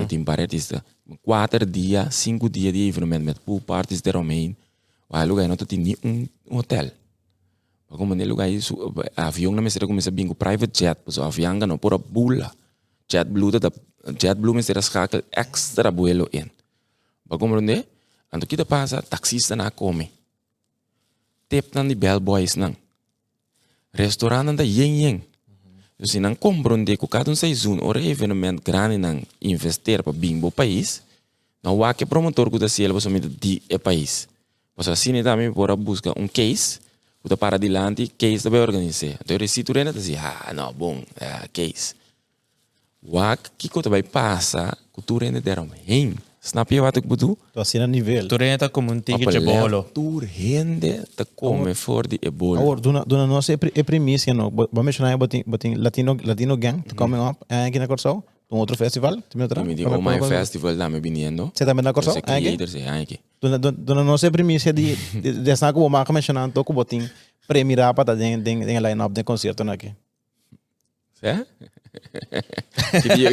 tem 0.06 0.24
artistas. 0.26 0.82
Quatro 1.22 1.64
dias, 1.64 2.14
cinco 2.14 2.48
dias 2.50 2.72
de 2.72 2.88
evenemento, 2.88 3.24
met 3.24 3.40
pool 3.40 3.60
parties 3.60 4.02
de 4.02 4.10
Romein. 4.10 4.56
Waar 5.08 5.26
lugar 5.26 5.48
não 5.48 5.56
tem 5.56 5.96
um 6.04 6.58
hotel. 6.58 6.90
Como 7.88 8.14
nem 8.14 8.26
lugar 8.26 8.50
isso, 8.50 8.76
avião 9.16 9.52
na 9.52 9.62
mesa 9.62 9.78
começa 9.86 10.10
bingo 10.10 10.34
private 10.34 10.80
jet, 10.80 11.00
pues 11.04 11.18
avião 11.18 11.54
não 11.54 11.78
por 11.78 11.94
a 11.94 11.98
bula. 11.98 12.52
JetBlue 13.08 13.52
dat 13.52 13.72
JetBlue 14.14 14.58
is 14.58 14.68
er 14.68 14.82
schakel 14.82 15.22
extra 15.30 15.92
vuelo 15.92 16.26
in. 16.30 16.50
Komt 17.28 17.68
er 17.68 17.84
En 18.30 18.38
toen 18.38 18.48
kita 18.48 18.64
pasa 18.64 19.00
taxista 19.00 19.54
na 19.54 19.70
komen. 19.70 20.08
Tip 21.46 21.72
dan 21.72 21.86
die 21.86 21.96
bellboys 21.96 22.54
nang. 22.54 22.76
Restaurant 23.90 24.58
da 24.58 24.62
yeng 24.62 24.98
yeng. 25.00 25.22
Dus 25.96 26.14
in 26.14 26.24
een 26.24 26.38
compronde 26.38 26.96
ku 26.96 27.06
cada 27.08 27.30
um 27.30 27.36
seizoen 27.36 27.80
ora 27.80 27.98
evenement 27.98 28.60
grande 28.62 28.96
nang 28.96 29.24
investeer 29.38 30.02
pa 30.02 30.12
bimbo 30.12 30.50
país. 30.50 31.00
Na 31.62 31.72
wake 31.72 32.06
promotor 32.06 32.50
ku 32.50 32.58
da 32.58 32.68
cielo 32.68 32.98
so 33.00 33.10
mit 33.10 33.40
di 33.40 33.62
e 33.68 33.78
país. 33.78 34.28
Mas 34.76 34.88
assim 34.88 35.22
também 35.22 35.52
por 35.52 35.76
busca 35.76 36.12
um 36.18 36.28
case 36.28 36.80
Kuda 37.26 37.36
para 37.36 37.58
dilante, 37.58 38.06
case 38.06 38.44
da 38.44 38.50
bem 38.50 38.60
organizar. 38.60 39.18
Então, 39.20 39.34
eu 39.34 39.40
recito 39.40 39.72
rena, 39.72 39.90
assim, 39.90 40.14
ah, 40.14 40.52
não, 40.54 40.72
bom, 40.72 41.02
é, 41.18 41.48
case. 41.52 41.96
Wak, 43.08 43.50
kiko 43.56 43.82
também 43.82 44.02
passa, 44.02 44.76
cultura 44.92 45.26
ainda 45.26 45.40
deram 45.40 45.68
heen. 45.86 46.16
Snap 46.46 46.70
je 46.70 46.80
wat 46.80 46.96
ik 46.96 47.08
bedoel? 47.08 47.38
Tô 47.52 47.60
assim 47.60 47.80
a 47.80 47.86
nível. 47.86 48.26
Tu 48.26 48.36
renta 48.36 48.68
como 48.68 48.92
um 48.92 49.00
tigre 49.00 49.30
de 49.30 49.40
bolo. 49.40 49.82
Tour 49.92 50.22
rende 50.36 51.02
te 51.14 51.26
come 51.34 51.74
voor 51.74 52.08
die 52.08 52.18
ebola. 52.20 52.80
Dona 52.80 53.04
dona 53.06 53.26
nossa 53.26 53.52
é, 53.52 53.58
é 53.74 53.82
primícia, 53.82 54.32
não. 54.32 54.50
Vamos 54.54 54.84
mencionar 54.84 55.18
botin 55.18 55.42
botin 55.46 55.74
Latino 55.76 56.16
Latino 56.22 56.56
Gang, 56.56 56.82
to 56.82 56.94
coming 56.94 57.20
up, 57.20 57.38
é 57.48 57.66
aqui 57.66 57.78
na 57.78 57.88
Corsol, 57.88 58.22
um 58.50 58.58
outro 58.58 58.76
festival, 58.76 59.16
tu 59.28 59.36
me 59.36 59.42
outra. 59.42 59.64
Me 59.64 59.74
digo, 59.74 59.90
my 60.00 60.20
festival 60.28 60.76
dame 60.76 61.00
viniendo. 61.00 61.50
Você 61.52 61.64
também 61.64 61.82
na 61.82 61.90
É 61.90 62.36
aqui, 62.36 62.62
esse 62.62 62.82
aqui. 62.82 63.18
Dona 63.40 63.58
dona 63.58 64.04
nossa 64.04 64.28
é 64.28 64.30
primícia 64.30 64.72
de 64.72 64.94
de 64.94 65.72
que 65.72 65.78
o 65.78 65.88
marca 65.88 66.12
mencionando, 66.12 66.62
com 66.64 66.72
botin 66.72 67.10
premirar 67.48 67.92
para 67.92 68.14
den 68.14 68.38
den 68.40 68.60
den 68.60 68.78
line 68.78 69.02
up 69.02 69.12
de 69.12 69.24
concerto 69.24 69.64
na 69.64 69.72
aqui. 69.72 69.90
É? 71.22 71.46
que 73.02 73.08
dia 73.16 73.30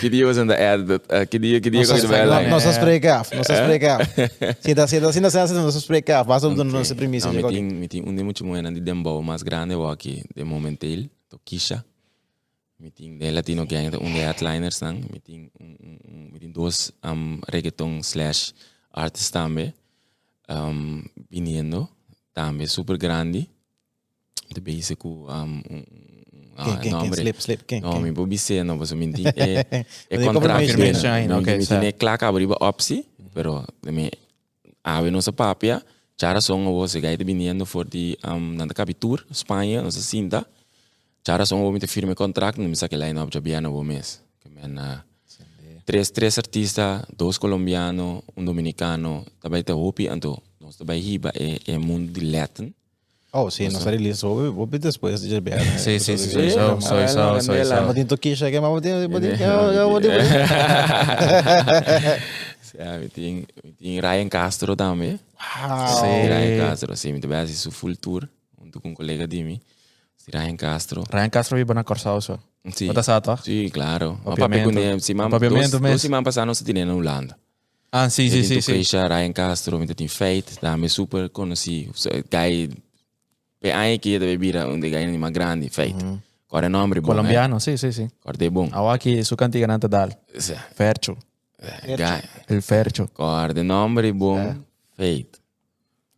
que 0.00 0.08
dia 0.08 0.26
was 0.26 0.38
in 0.38 0.46
the 0.46 0.54
ad 0.54 0.92
uh, 0.92 1.26
que 1.28 1.38
dia 1.38 1.60
que 1.60 1.70
dia 1.70 1.80
Nossa, 1.80 2.00
que 2.00 2.06
vai 2.06 2.24
lá. 2.24 2.40
nossa 2.48 2.72
spreken 2.72 3.10
af, 3.10 3.32
nossa 3.34 3.54
spreken 3.56 3.90
af. 3.90 4.06
Se 4.62 4.74
dá 4.74 4.86
se 4.86 5.00
dá 5.00 5.12
se 5.12 5.20
dá 5.20 5.30
se 5.30 5.54
dá 5.54 5.60
nossa 5.62 5.80
spreken 5.80 6.14
af, 6.14 6.26
basta 6.26 6.48
dona 6.48 6.70
nossa 6.70 6.94
primícia. 6.94 7.26
Não, 7.26 7.34
chegou 7.34 7.50
me 7.50 7.58
aqui. 7.58 7.68
tem 7.68 7.78
me 7.80 7.88
tem 7.88 8.02
um 8.06 8.14
de 8.14 8.22
muito 8.22 8.44
moeda 8.44 8.70
de 8.70 8.80
dembow 8.80 9.20
mais 9.22 9.42
grande 9.42 9.74
o 9.74 9.88
aqui 9.88 10.22
de 10.36 10.44
momentel, 10.44 11.10
to 11.28 11.40
Kisha. 11.44 11.84
Me 12.78 12.90
tem 12.92 13.18
de 13.18 13.30
latino 13.32 13.66
gang 13.66 13.96
um 13.96 14.12
de 14.12 14.20
headliners 14.20 14.80
nang, 14.80 15.00
me 15.12 15.18
tem 15.18 15.50
um 15.60 15.76
um 16.06 16.30
me 16.32 16.38
tem 16.38 16.50
dois 16.52 16.92
um 17.04 17.40
reggaeton 17.52 17.98
slash 18.02 18.52
artist 18.92 19.32
também. 19.32 19.74
Um 20.48 21.02
viniendo 21.28 21.88
também 22.32 22.68
super 22.68 22.96
grande. 22.96 23.50
De 24.54 24.60
basic 24.60 25.04
um 25.04 25.26
um 25.68 25.82
Quem 26.56 26.72
quem 26.74 26.80
quem 26.80 26.92
nombre. 26.92 27.20
slip 27.20 27.38
slip 27.40 27.62
quem? 27.66 27.80
No, 27.80 27.92
quem? 27.92 28.02
mi 28.02 28.12
po 28.12 28.26
bise, 28.26 28.64
no, 28.64 28.76
pues 28.76 28.92
eh, 28.96 28.96
Hindi 30.10 30.24
contract. 30.24 30.66
confirmation 30.66 31.10
ayun, 31.12 31.28
No, 31.28 31.38
okay, 31.38 31.56
mi 31.58 31.64
sa- 31.64 31.78
tine 31.80 31.92
klaka 31.92 32.28
abri 32.28 32.46
ba 32.46 32.56
opsi, 32.60 33.04
pero 33.34 33.64
mi 33.84 34.10
ave 34.82 35.10
no 35.10 35.20
sa 35.20 35.32
papia, 35.32 35.82
chara 36.16 36.40
song 36.40 36.66
o 36.66 36.86
se 36.88 37.00
gaita 37.00 37.24
viniendo 37.24 37.66
for 37.66 37.84
di 37.84 38.16
um 38.24 38.56
nanda 38.56 38.72
capitur, 38.74 39.26
Espanha, 39.30 39.82
no 39.82 39.90
sa 39.90 40.00
cinta. 40.00 40.46
Chara 41.22 41.44
song 41.44 41.60
o 41.62 41.70
mi 41.72 41.78
te 41.78 41.86
firme 41.86 42.14
contract, 42.14 42.56
no 42.58 42.68
mi 42.68 42.76
sa 42.76 42.88
que 42.88 42.96
line 42.96 43.18
up 43.20 43.30
jabiano 43.30 43.70
o 43.70 43.82
mes. 43.82 44.22
Que 44.40 44.48
men 44.48 44.78
uh, 44.78 45.02
tres 45.84 46.12
tres 46.12 46.38
artistas, 46.38 47.04
dos 47.16 47.38
colombianos, 47.38 48.22
un 48.34 48.44
dominicano, 48.44 49.24
tabay 49.42 49.62
te 49.62 49.72
hopi 49.72 50.08
anto, 50.08 50.42
nos 50.60 50.76
tabay 50.76 51.00
hiba 51.02 51.30
e 51.34 51.60
e 51.66 51.78
mundo 51.78 52.12
di 52.12 52.30
Latin. 52.30 52.72
Oh, 53.38 53.50
sim, 53.50 53.68
nossa 53.68 53.90
release 53.90 54.24
ouve 54.24 54.48
ouve 54.48 54.78
depois 54.78 55.20
de 55.20 55.40
BR. 55.40 55.60
Sim, 55.76 55.98
sim, 55.98 56.16
sim, 56.16 56.30
Sí, 56.30 56.50
sim. 56.50 56.56
no, 56.56 56.80
Soy, 56.80 57.02
no, 57.02 57.08
soy, 57.08 57.16
no, 57.34 57.42
soy, 57.42 57.58
no, 57.58 57.64
soy. 57.66 57.84
Botin 57.86 58.06
to 58.06 58.16
kisha 58.16 58.50
que 58.50 58.58
mas. 58.60 58.82
Ja, 62.78 62.98
mi 63.00 63.08
ting, 63.08 63.46
mi 63.64 63.72
ting 63.72 64.00
Ryan 64.00 64.28
Castro 64.28 64.74
também. 64.76 65.18
Sim. 66.00 66.28
Ryan 66.28 66.58
Castro, 66.58 66.96
sim, 66.96 67.12
mi 67.12 67.20
te 67.20 67.26
basi 67.28 67.54
su 67.54 67.70
full 67.70 67.94
tour, 67.96 68.28
junto 68.60 68.80
com 68.80 68.88
um 68.90 68.94
colega 68.94 69.26
de 69.26 69.42
mim. 69.42 69.60
Ryan 70.32 70.56
Castro. 70.56 71.04
Ryan 71.10 71.30
Castro 71.30 71.56
vive 71.56 71.74
na 71.74 71.84
Corsao 71.84 72.20
so. 72.20 72.38
Sí. 72.74 72.86
Wat 72.88 72.96
is 72.98 73.06
dat 73.06 73.22
toch? 73.24 73.40
Sí, 73.44 73.70
claro. 73.70 74.18
O 74.24 74.30
Papiamento. 74.34 74.70
papi 74.70 74.80
kunem, 74.82 74.98
si 75.00 75.14
mam, 75.14 75.30
Papiamento 75.30 75.70
dos, 75.70 75.80
mes. 75.80 75.92
dos 75.92 76.00
si 76.00 76.08
mam 76.08 76.24
pasano 76.24 76.52
sa 76.54 76.64
tinena 76.64 76.92
Holanda. 76.92 77.36
Ah, 77.92 78.08
sim, 78.10 78.28
sim, 78.28 78.42
sim, 78.42 78.60
Sim, 78.60 78.74
sim. 78.74 78.84
sim. 78.84 79.06
Ryan 79.06 79.32
Castro, 79.32 79.78
met 79.78 80.00
in 80.00 80.08
feit, 80.08 80.58
daarmee 80.60 80.88
super 80.88 81.30
conheci. 81.30 81.88
Guy, 82.28 82.68
pe 83.66 83.72
ai 83.72 83.98
que 83.98 84.18
de 84.18 84.26
bebida, 84.26 84.68
onde 84.68 84.90
guy 84.90 85.06
ni 85.06 85.18
mais 85.18 85.32
grande, 85.32 85.68
feit. 85.68 85.96
Agora 86.48 86.66
é 86.66 86.68
nome 86.68 87.00
bom, 87.00 87.08
Colombiano, 87.08 87.58
sim, 87.58 87.76
sim, 87.76 87.90
sim. 87.90 88.08
Agora 88.22 88.44
é 88.44 88.50
bom. 88.50 88.68
Agora 88.72 88.94
aqui, 88.94 89.24
su 89.24 89.36
cantiga 89.36 89.66
nanta 89.66 89.88
dal. 89.88 90.10
Zé, 90.38 90.56
Fercho. 90.74 91.16
Guy, 91.84 92.22
El 92.48 92.62
Fercho. 92.62 93.08
agora 93.18 93.58
é 93.58 93.62
nome 93.62 94.12
bom, 94.12 94.54
feit. 94.96 95.28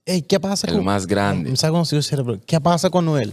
Ei, 0.06 0.20
que 0.22 0.38
passa 0.38 0.66
El 0.68 0.76
com... 0.76 0.82
mais 0.82 1.06
grande. 1.06 1.48
Não 1.48 1.56
sabe 1.56 1.72
como 1.72 1.84
se 1.86 1.96
o 1.96 2.02
cérebro. 2.02 2.38
que 2.46 2.60
passa 2.60 2.90
com 2.90 3.00
Noel? 3.00 3.32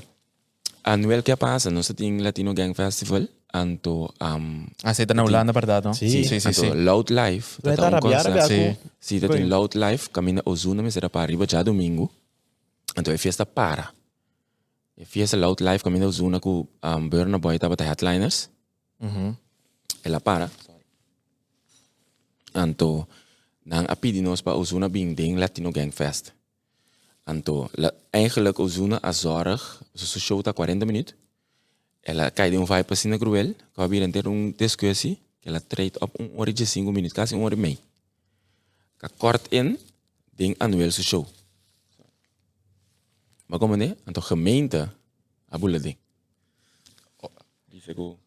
Anuel 0.83 1.23
que 1.23 1.35
passa, 1.35 1.69
nós 1.69 1.87
temos 1.87 2.23
Latino 2.23 2.53
Gang 2.53 2.73
Festival, 2.73 3.27
anto 3.53 4.13
um, 4.21 4.65
Ah, 4.83 4.93
você 4.93 5.05
tá 5.05 5.13
na 5.13 5.23
Holanda, 5.23 5.51
verdade, 5.51 5.85
não? 5.85 5.93
Sim, 5.93 6.09
sim. 6.09 6.23
sim, 6.23 6.47
anto 6.47 6.53
sim. 6.53 6.69
Loud 6.69 7.11
Life. 7.11 7.59
Vai 7.61 7.73
estar 7.73 7.91
é 7.91 7.97
um 7.97 7.99
concerto. 7.99 8.27
rabiar 8.29 8.47
Sim. 8.47 8.75
com... 8.75 8.89
Sim, 8.99 9.19
dat 9.19 9.35
in 9.35 9.49
Loud 9.49 9.77
Life, 9.77 10.09
caminha 10.09 10.41
Ozuna, 10.45 10.81
mas 10.83 10.95
era 10.95 11.09
para 11.09 11.21
arriba 11.21 11.45
já 11.49 11.63
domingo. 11.63 12.09
Então 12.97 13.13
é 13.13 13.17
festa 13.17 13.45
para. 13.45 13.89
Festa 15.03 15.35
Loud 15.35 15.61
Life, 15.61 15.83
caminha 15.83 16.07
Ozuna 16.07 16.39
com 16.39 16.65
um, 16.81 17.09
Burna 17.09 17.37
Boy, 17.37 17.59
tava 17.59 17.75
de 17.75 17.83
headliners. 17.83 18.49
Uhum. 18.99 19.35
Ela 20.03 20.21
para. 20.21 20.49
Anto, 22.53 23.05
nang 23.65 23.83
apidi 23.89 24.21
nos 24.21 24.39
pa 24.39 24.55
Ozuna 24.55 24.87
bing 24.87 25.13
ding 25.13 25.35
Latino 25.35 25.71
Gang 25.71 25.91
Fest. 25.91 26.31
Anto, 27.27 27.67
la, 27.75 27.91
eigenlijk 28.13 28.59
Ozuna 28.59 28.99
a 29.03 29.11
zorg, 29.11 29.59
so 29.93 30.19
show 30.19 30.41
tá 30.41 30.53
40 30.53 30.85
minutos. 30.85 31.15
Ela 32.01 32.31
cai 32.31 32.51
de 32.51 32.57
um 32.57 32.65
vibe 32.65 32.93
assim 32.93 33.09
na 33.09 33.17
cruel, 33.17 33.53
que 33.53 33.75
vai 33.75 33.87
vir 33.89 34.09
ter 34.11 34.27
um 34.27 34.51
discussie, 34.51 35.19
que 35.41 35.49
ela 35.49 35.59
treedt 35.59 35.97
op 35.99 36.13
um 36.21 36.39
hora 36.39 36.53
de 36.53 36.65
5 36.65 36.91
minutos, 36.91 37.13
quase 37.13 37.35
um 37.35 37.43
hora 37.43 37.55
e 37.55 37.57
meia. 37.57 37.77
Que 38.99 39.09
kort 39.17 39.51
in, 39.51 39.77
ding 40.31 40.55
anuel 40.59 40.91
sa 40.91 41.01
show. 41.01 41.27
Maar 43.45 43.59
kom 43.59 43.77
ne, 43.77 43.95
anto 44.05 44.21
gemeente, 44.21 44.89
abula 45.49 45.79
ding. 45.79 45.97
Dice 47.69 47.93
ko, 47.93 48.17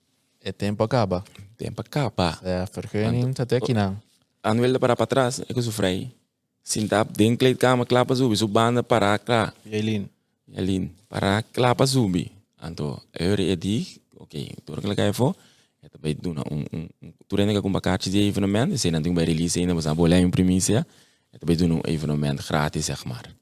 É 0.41 0.53
tempo 0.53 0.85
acaba. 0.85 1.25
tempo 1.57 1.81
acaba. 1.81 2.39
É, 2.43 2.65
vergunning, 2.73 3.35
dat 3.35 3.53
aqui 3.53 3.75
não. 3.75 3.97
Anuel 4.43 4.73
de 4.73 4.79
para 4.79 4.95
para 4.95 5.07
trás, 5.07 5.41
é 5.41 5.45
que 5.53 5.59
eu 5.59 5.63
sou 5.63 5.73
frei. 5.73 6.15
Sintap, 6.63 7.11
ding 7.17 7.37
kleedkamer, 7.37 7.87
klapa 7.87 8.15
zubi, 8.15 8.37
zo 8.37 8.47
banden 8.47 8.85
para, 8.85 9.19
klaar. 9.19 9.53
Eileen. 9.67 10.09
Alin, 10.57 10.95
para 11.09 11.43
klapa 11.43 11.85
zubi. 11.87 12.31
Anto, 12.57 13.03
eure 13.13 13.43
edi, 13.51 14.01
oké, 14.17 14.47
door 14.65 14.79
ik 14.85 14.99
even. 14.99 15.35
Het 15.81 16.01
bij 16.01 16.17
doen 16.21 16.37
een 16.51 16.67
een 16.71 17.15
toen 17.27 17.39
ik 17.39 17.65
een 17.65 17.73
bakkaartje 17.73 18.11
die 18.11 18.23
evenement, 18.23 18.73
is 18.73 18.83
dan 18.83 19.15
bij 19.15 19.25
release 19.25 19.61
in, 19.61 19.75
we 19.75 19.81
zijn 19.81 19.97
bolijn 19.97 20.23
in 20.23 20.31
primicia. 20.31 20.87
Het 21.31 21.45
bij 21.45 21.57
doen 21.57 21.71
een 21.71 21.85
evenement 21.85 22.41
gratis 22.41 22.85
zeg 22.85 23.05
maar. 23.05 23.35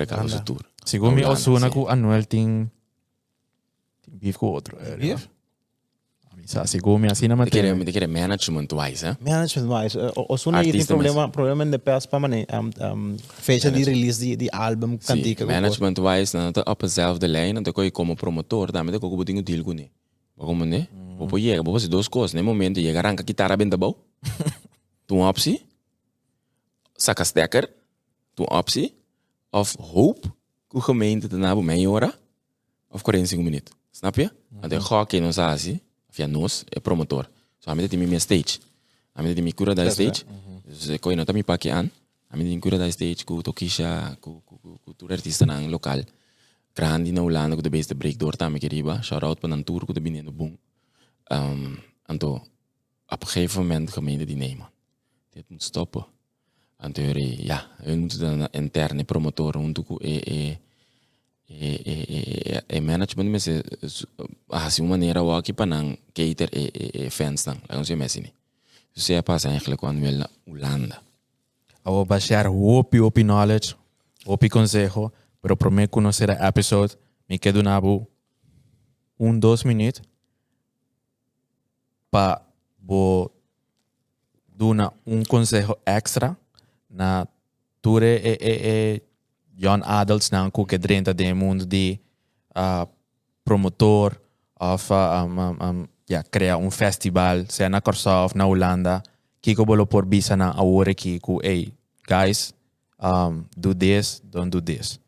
Ik 0.00 0.12
al 0.12 0.22
onze 0.22 0.42
tour. 0.42 0.60
Segundo 0.84 1.14
me, 1.14 1.20
Holanda, 1.22 1.40
Osuna 1.40 1.68
com 1.68 1.86
Anuel 1.88 2.26
tem 2.26 2.70
beef 4.10 4.36
com 4.36 4.46
outro. 4.46 4.76
É, 4.78 4.96
Beef? 4.96 5.28
Sa, 6.44 6.64
segundo 6.66 6.98
me, 6.98 7.10
assim 7.10 7.26
não 7.28 7.42
Ik 7.42 7.50
keren, 7.50 7.70
mantém. 7.76 7.88
ik 7.88 7.92
keren 7.92 8.10
management 8.10 8.72
wise, 8.72 9.06
hè. 9.06 9.12
Management 9.20 9.82
wise. 9.82 9.98
Uh, 9.98 10.10
Osuna 10.30 10.60
hier 10.62 10.70
tem 10.72 10.80
Artista 10.80 10.94
problema, 10.94 11.28
problema 11.28 11.64
de 11.64 11.78
pers 11.78 12.06
para 12.06 12.18
mané. 12.20 12.44
Um, 12.52 12.70
um, 12.80 13.16
fecha 13.40 13.70
de 13.70 13.82
release 13.82 14.36
die 14.36 14.52
album 14.52 14.90
Sim, 14.90 15.14
cantica. 15.14 15.44
management 15.44 15.98
wise, 15.98 16.50
dan 16.52 16.66
op 16.66 16.80
dezelfde 16.80 17.28
lijn, 17.28 17.62
dan 17.62 17.72
kan 17.72 17.84
je 17.84 17.90
como 17.90 18.14
promotor, 18.14 18.72
daarmee 18.72 18.98
dan 18.98 19.00
kan 19.00 19.18
je 19.18 19.24
dingen 19.24 19.44
deal 19.44 19.62
kunnen. 19.62 19.88
Waarom 20.34 20.68
ne? 20.68 20.86
Bobo 21.18 21.36
je, 21.38 21.62
bobo 21.62 21.78
se 21.78 21.88
duas 21.88 22.08
coisas, 22.08 22.32
né 22.32 22.42
momento 22.42 22.80
je 22.80 22.96
arranca 22.96 23.22
guitarra 23.24 23.56
bem 23.56 23.68
da 23.68 23.78
bom. 23.78 23.94
Tu 25.06 25.14
een 25.14 25.26
optie, 25.26 25.66
saca 26.94 27.24
stekker, 27.24 27.70
tu 28.34 28.42
een 28.42 28.50
optie, 28.50 28.94
of 29.56 29.76
hoop, 29.78 30.20
que 30.68 30.76
o 30.76 30.80
gemeente 30.80 31.28
daarna 31.28 31.54
bij 31.54 31.64
mij 31.64 31.86
hora, 31.86 32.14
of 32.88 33.02
45 33.02 33.44
minuten. 33.44 33.74
Snap 33.90 34.16
je? 34.16 34.30
En 34.60 34.68
dan 34.68 34.82
ga 34.82 35.00
ik 35.00 35.12
in 35.12 35.24
ons 35.24 35.38
asi, 35.38 35.80
of 36.08 36.16
ja, 36.16 36.26
nos, 36.26 36.64
é 36.68 36.80
promotor. 36.80 37.28
So, 37.58 37.70
a 37.70 37.74
mim 37.74 37.88
tem 37.88 37.98
minha 37.98 38.18
stage. 38.18 38.58
A 39.14 39.22
mim 39.22 39.34
tem 39.34 39.42
minha 39.42 39.54
cura 39.54 39.74
da 39.74 39.90
stage. 39.90 40.24
Dus 40.64 40.86
ik 40.86 41.00
kon 41.00 41.10
je 41.10 41.16
nota 41.16 41.42
pakken 41.42 41.72
aan. 41.72 41.90
A 42.32 42.36
mim 42.36 42.46
tem 42.46 42.60
cura 42.60 42.78
da 42.78 42.90
stage, 42.90 43.24
com 43.24 43.40
Tokisha, 43.40 44.16
com 44.20 44.42
com 44.44 44.92
tour 44.96 45.12
artista 45.12 45.46
na 45.46 45.60
local. 45.68 46.04
Grande 46.72 47.12
na 47.12 47.22
Holanda, 47.22 47.54
com 47.54 47.62
de 47.62 47.70
beste 47.70 47.94
break 47.94 48.18
door 48.18 48.36
tam 48.36 48.54
ik 48.54 48.62
riba. 48.62 49.02
Shout 49.02 49.22
out 49.22 49.40
para 49.40 49.62
tour 49.62 49.84
com 49.84 49.94
de 49.94 50.00
binnen 50.00 50.36
boom. 50.36 50.58
Um, 51.32 51.78
anto, 52.04 52.34
op 53.06 53.22
een 53.22 53.28
gegeven 53.28 53.60
moment 53.60 53.92
gemeente 53.92 54.24
die 54.24 54.36
nee 54.36 54.56
man. 54.56 54.68
Dit 55.30 55.44
moet 55.48 55.62
stoppen. 55.62 56.06
En 56.76 56.92
toen 56.92 57.44
ja, 57.44 57.66
we 57.84 57.96
moeten 57.96 58.18
dan 58.18 58.48
interne 58.50 59.04
promotoren, 59.04 59.60
we 59.60 59.66
moeten 59.66 59.84
e, 60.00 60.20
e, 60.24 60.58
e, 61.46 61.74
e, 61.84 62.62
e, 62.66 62.80
management 62.80 63.30
mas 63.30 63.48
assim 64.48 64.82
uma 64.82 64.90
maneira 64.90 65.22
o 65.22 65.32
aqui 65.32 65.52
para 65.52 65.66
não 65.66 65.96
cater 66.12 66.50
e, 66.52 66.70
e, 66.74 67.06
e 67.06 67.10
fans 67.10 67.46
não, 67.46 67.54
lá 67.68 67.76
não 67.76 67.84
sei 67.84 67.96
mais 67.96 68.10
assim. 68.10 68.32
Isso 68.94 69.12
é 69.12 69.22
passa 69.22 69.48
eigenlijk 69.48 69.80
quando 69.80 70.04
ele 70.04 70.18
na 70.18 70.28
Holanda. 70.46 71.00
Eu 71.84 71.92
vou 71.92 72.04
baixar 72.04 72.46
hopi, 72.48 73.00
hopi 73.00 73.22
knowledge, 73.22 73.76
hopi 74.26 74.48
consejo, 74.48 75.12
pero 75.40 75.56
prometo 75.56 75.90
conhecer 75.90 76.30
a 76.30 76.48
episode. 76.48 76.96
Me 77.28 77.38
quedo 77.38 77.62
na 77.62 77.80
bu 77.80 78.06
um, 79.18 79.38
dois 79.38 79.64
minutos 79.64 80.02
para 82.10 82.42
vou 82.82 83.30
dar 84.56 84.92
um 85.06 85.24
consejo 85.24 85.76
extra 85.86 86.36
na 86.90 87.26
ture 87.82 88.20
e, 88.22 88.38
e, 88.40 88.52
e 88.68 89.02
young 89.56 89.82
adults 89.84 90.30
na 90.30 90.50
ku 90.50 90.64
que 90.66 90.78
dentro 90.78 91.14
do 91.14 91.36
mundo 91.36 91.64
de 91.66 91.98
uh, 92.56 92.86
promotor 93.44 94.16
of 94.58 94.92
uh, 94.92 95.24
um, 95.24 95.40
um, 95.40 95.56
um, 95.60 95.88
ja, 96.08 96.22
criar 96.22 96.58
um 96.58 96.70
festival, 96.70 97.44
seja 97.48 97.68
na 97.68 97.80
Corsá 97.80 98.24
ou 98.24 98.30
na 98.34 98.46
Holanda, 98.46 99.02
eu 99.44 99.64
vou 99.64 99.86
por 99.86 100.04
bisa 100.04 100.36
na 100.36 100.50
awore 100.50 100.94
que 100.94 101.20
ku, 101.20 101.38
hey, 101.42 101.72
guys, 102.08 102.52
um, 102.98 103.44
do 103.56 103.74
this, 103.74 104.20
don't 104.24 104.50
do 104.50 104.60
this. 104.60 104.98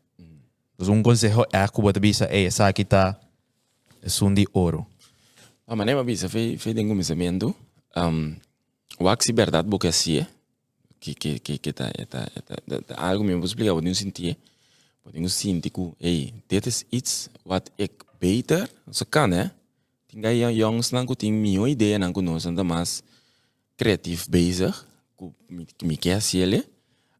Dus 0.77 0.87
um 0.87 1.03
consejo 1.03 1.43
é 1.51 1.67
que 1.67 1.81
vou 1.81 1.91
bisa, 1.91 2.25
hey, 2.31 2.45
essa 2.45 2.67
aqui 2.67 2.85
tá 2.85 3.19
é 4.01 4.23
um 4.23 4.33
de 4.33 4.47
ouro. 4.53 4.85
Mas 5.67 5.85
nem 5.85 5.93
uma 5.93 6.03
bisa, 6.05 6.29
foi 6.29 6.57
foi 6.57 6.73
de 6.73 6.87
começamento. 6.87 7.53
Um, 7.97 8.35
o 8.97 9.09
axi 9.09 9.33
verdade 9.33 9.67
porque 9.69 9.87
assim 9.87 10.25
que 10.99 11.13
que 11.13 11.39
que 11.39 11.57
que 11.57 11.73
tá 11.73 11.91
tá 12.09 12.27
tá 12.85 12.95
algo 12.97 13.23
mesmo 13.23 13.45
explicar, 13.45 13.73
pode 13.73 13.87
não 13.87 13.93
sentir. 13.93 14.37
Pode 15.03 15.19
não 15.19 15.29
sentir 15.29 15.69
que, 15.69 15.93
hey, 15.99 16.33
dit 16.47 16.65
is 16.65 16.83
iets 16.89 17.29
wat 17.43 17.71
ik 17.75 17.91
beter, 18.19 18.69
zo 18.91 19.05
kan 19.09 19.31
hè. 19.31 19.49
Tinga 20.09 20.31
yang 20.33 20.55
jongens 20.55 20.89
dan 20.89 21.05
ting 21.15 21.41
mio 21.41 21.65
idee 21.65 21.97
dan 21.97 22.11
ku 22.13 22.21
nos 22.21 22.45
anda 22.45 22.63
mas 22.63 23.01
creatief 23.75 24.27
bezig. 24.29 24.73
Ku 25.15 25.33
mi 25.81 25.97
ciele. 26.19 26.65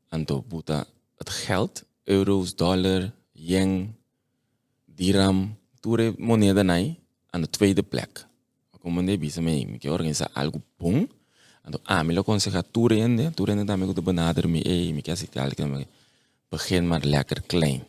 Anto 0.09 0.41
puta 0.41 0.87
het 1.17 1.29
geld, 1.29 1.83
euro's, 2.03 2.55
dollar, 2.55 3.13
yen, 3.31 3.95
dirham, 4.85 5.55
ture 5.79 6.13
moneda 6.17 6.63
nai 6.63 6.97
aan 7.29 7.41
de 7.41 7.49
tweede 7.49 7.83
plek. 7.83 8.27
Como 8.81 9.03
de 9.03 9.17
bisa 9.17 9.41
me 9.41 9.65
me 9.65 9.77
que 9.77 9.89
organiza 9.89 10.29
algo 10.33 10.61
bom. 10.77 11.07
Ah, 11.83 12.03
me 12.03 12.13
lo 12.13 12.21
aconseja 12.21 12.63
ture 12.71 13.01
ende, 13.01 13.31
ture 13.33 13.51
ende 13.51 13.63
daarmee 13.63 13.87
goed 13.87 14.03
benaderen 14.03 14.51
me, 14.51 14.59
hey, 14.59 14.91
me 14.93 15.01
quer 15.01 15.17
se 15.17 15.27
algo 15.33 15.85
begin 16.49 16.87
maar 16.87 17.05
lekker 17.05 17.41
klein. 17.45 17.83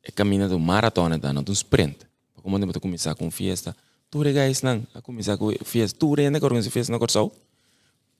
Ik 0.00 0.14
camina 0.14 0.48
do 0.48 0.58
maratona 0.58 1.18
dan, 1.18 1.44
do 1.44 1.54
sprint. 1.54 2.06
Como 2.42 2.58
de 2.58 2.78
começar 2.78 3.14
com 3.16 3.30
fiesta. 3.30 3.74
Ture 4.08 4.32
guys 4.32 4.60
nang, 4.60 4.86
a 4.92 5.00
começar 5.00 5.36
com 5.36 5.52
fiesta, 5.64 5.98
ture 5.98 6.22
ende 6.22 6.38
que 6.38 6.44
organiza 6.44 6.70
fiesta 6.70 6.92
na 6.92 6.98
Corsau. 6.98 7.32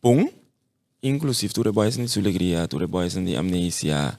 Pum, 0.01 0.28
inclusive 1.01 1.52
ture 1.52 1.70
boys 1.70 1.97
in 1.97 2.09
Sulegria, 2.09 2.66
ture 2.66 2.86
boys 2.86 3.14
in 3.14 3.24
de 3.24 3.36
Amnesia. 3.36 4.18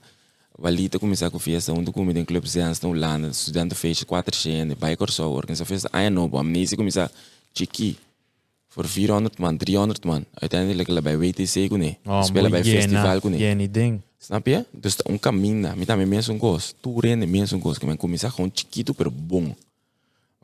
Walita 0.58 0.98
começar 0.98 1.30
com 1.30 1.40
fiesta, 1.40 1.74
onde 1.74 1.92
come 1.92 2.14
em 2.14 2.26
clubes 2.26 2.54
de 2.54 2.62
na 2.62 2.90
Holanda, 2.90 3.34
studentenfeestje, 3.34 4.06
quatro 4.06 4.36
centen, 4.36 4.78
bij 4.80 4.96
Corsau, 4.96 5.34
organiza 5.34 5.66
fiesta. 5.66 5.90
Ah, 5.92 6.10
no, 6.10 6.30
Amnesia 6.38 6.78
começar 6.78 7.12
chiki. 7.54 7.98
Voor 8.78 8.88
400 8.88 9.40
man, 9.40 9.58
300 9.58 10.06
man. 10.06 10.26
Uiteindelijk 10.34 11.02
bij 11.04 11.18
WTC 11.18 11.68
kune. 11.68 11.98
Spelen 12.22 12.52
bij 12.52 12.64
festival 12.64 13.20
kune. 13.20 13.38
Jenny 13.38 13.72
ding. 13.72 14.02
Snap 14.18 14.46
je? 14.46 14.66
Dus 14.72 14.96
um 15.10 15.20
caminho, 15.20 15.76
me 15.76 15.86
também 15.86 16.08
mesmo 16.08 16.34
um 16.34 16.40
gosto. 16.40 16.76
Tu 16.82 17.00
rende 17.00 17.26
um 17.26 17.60
gosto, 17.60 17.80
que 17.80 17.88
me 17.88 17.98
começar 17.98 18.32
com 18.32 18.52
chiquito, 18.54 18.94
pero 18.94 19.12
bom. 19.12 19.56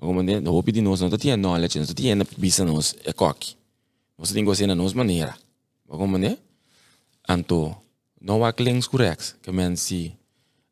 Não 0.01 0.51
vou 0.51 0.63
pedir 0.63 0.81
nós, 0.81 1.01
não 1.01 1.17
tinha 1.17 1.37
knowledge, 1.37 1.77
não 1.79 1.85
tinha 1.85 2.27
bisa 2.37 2.65
nós, 2.65 2.95
é 3.03 3.13
coque. 3.13 3.55
Nós 4.17 4.31
tem 4.31 4.43
que 4.43 4.67
na 4.67 4.75
nós 4.75 4.93
maneira. 4.93 5.37
Né? 6.19 6.37
Anto, 7.29 7.75
não 8.19 8.43
há 8.43 8.53
links 8.57 8.89
que 9.43 9.51
men 9.51 9.75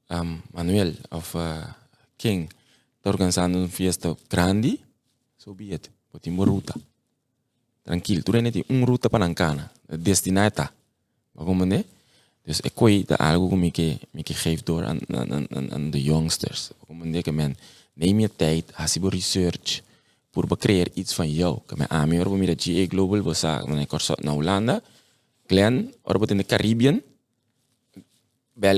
um, 0.10 0.40
Manuel 0.52 0.94
of 1.12 1.38
uh, 1.38 1.74
King, 2.18 2.50
está 2.98 3.10
organizando 3.12 3.60
uma 3.60 3.68
festa 3.68 4.18
grande, 4.30 4.80
so 5.38 5.54
be 5.54 5.72
it. 5.74 5.92
Uma 6.28 6.46
ruta. 6.46 6.74
Tranquilo, 7.84 8.22
tu 8.24 8.32
nem 8.32 8.52
tem 8.52 8.64
uma 8.70 8.86
ruta 8.86 9.10
para 9.10 9.26
Nancana. 9.26 9.72
Destinata. 9.88 10.72
Maar 11.34 11.46
como 11.46 11.66
né? 11.66 11.84
Dus 12.44 12.60
ik 12.62 12.74
kooi 12.76 13.04
dat 13.06 13.20
algo 13.20 13.56
me 13.56 13.72
que 14.24 14.34
geeft 14.34 14.66
door 14.66 14.84
aan, 14.86 15.00
aan, 15.08 15.32
aan, 15.32 15.74
aan- 15.74 15.92
de. 15.92 16.72
Como 16.88 17.06
né 17.06 17.22
que 17.22 17.32
men 17.32 17.56
neem 17.94 18.20
je 18.20 18.30
tijd, 18.36 18.72
als 18.76 18.94
je 18.94 19.10
research, 19.10 19.82
voor 20.32 20.48
we 20.48 20.58
creëren 20.58 20.92
iets 20.94 21.14
van 21.14 21.32
jou. 21.32 21.60
Que 21.66 21.76
men 21.78 21.90
aan 21.90 22.08
me 22.10 22.24
we 22.24 22.46
dat 22.46 22.64
GA 22.64 22.86
Global 22.88 23.24
we 23.24 23.34
sa, 23.34 23.60
wanneer 23.62 23.82
ik 23.82 23.92
orso 23.94 24.14
na 24.20 24.32
Hollanda, 24.32 24.82
Glen, 25.48 25.94
or 26.02 26.30
in 26.30 26.38
de 26.38 26.46
Caribbean, 26.46 27.02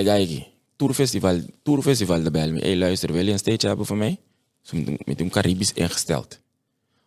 aqui. 0.08 0.46
Tourfestival, 0.76 1.42
Tourfestival 1.64 2.24
de 2.24 2.32
België. 2.32 2.60
Hey, 2.60 2.76
luister, 2.78 3.12
wil 3.12 3.26
je 3.26 3.32
een 3.32 3.40
stage 3.40 3.68
hebben 3.68 3.86
voor 3.86 3.98
mij? 3.98 4.18
Zo 4.62 4.78
met 5.06 5.20
een 5.20 5.30
Caribisch 5.30 5.74
ingesteld. 5.74 6.40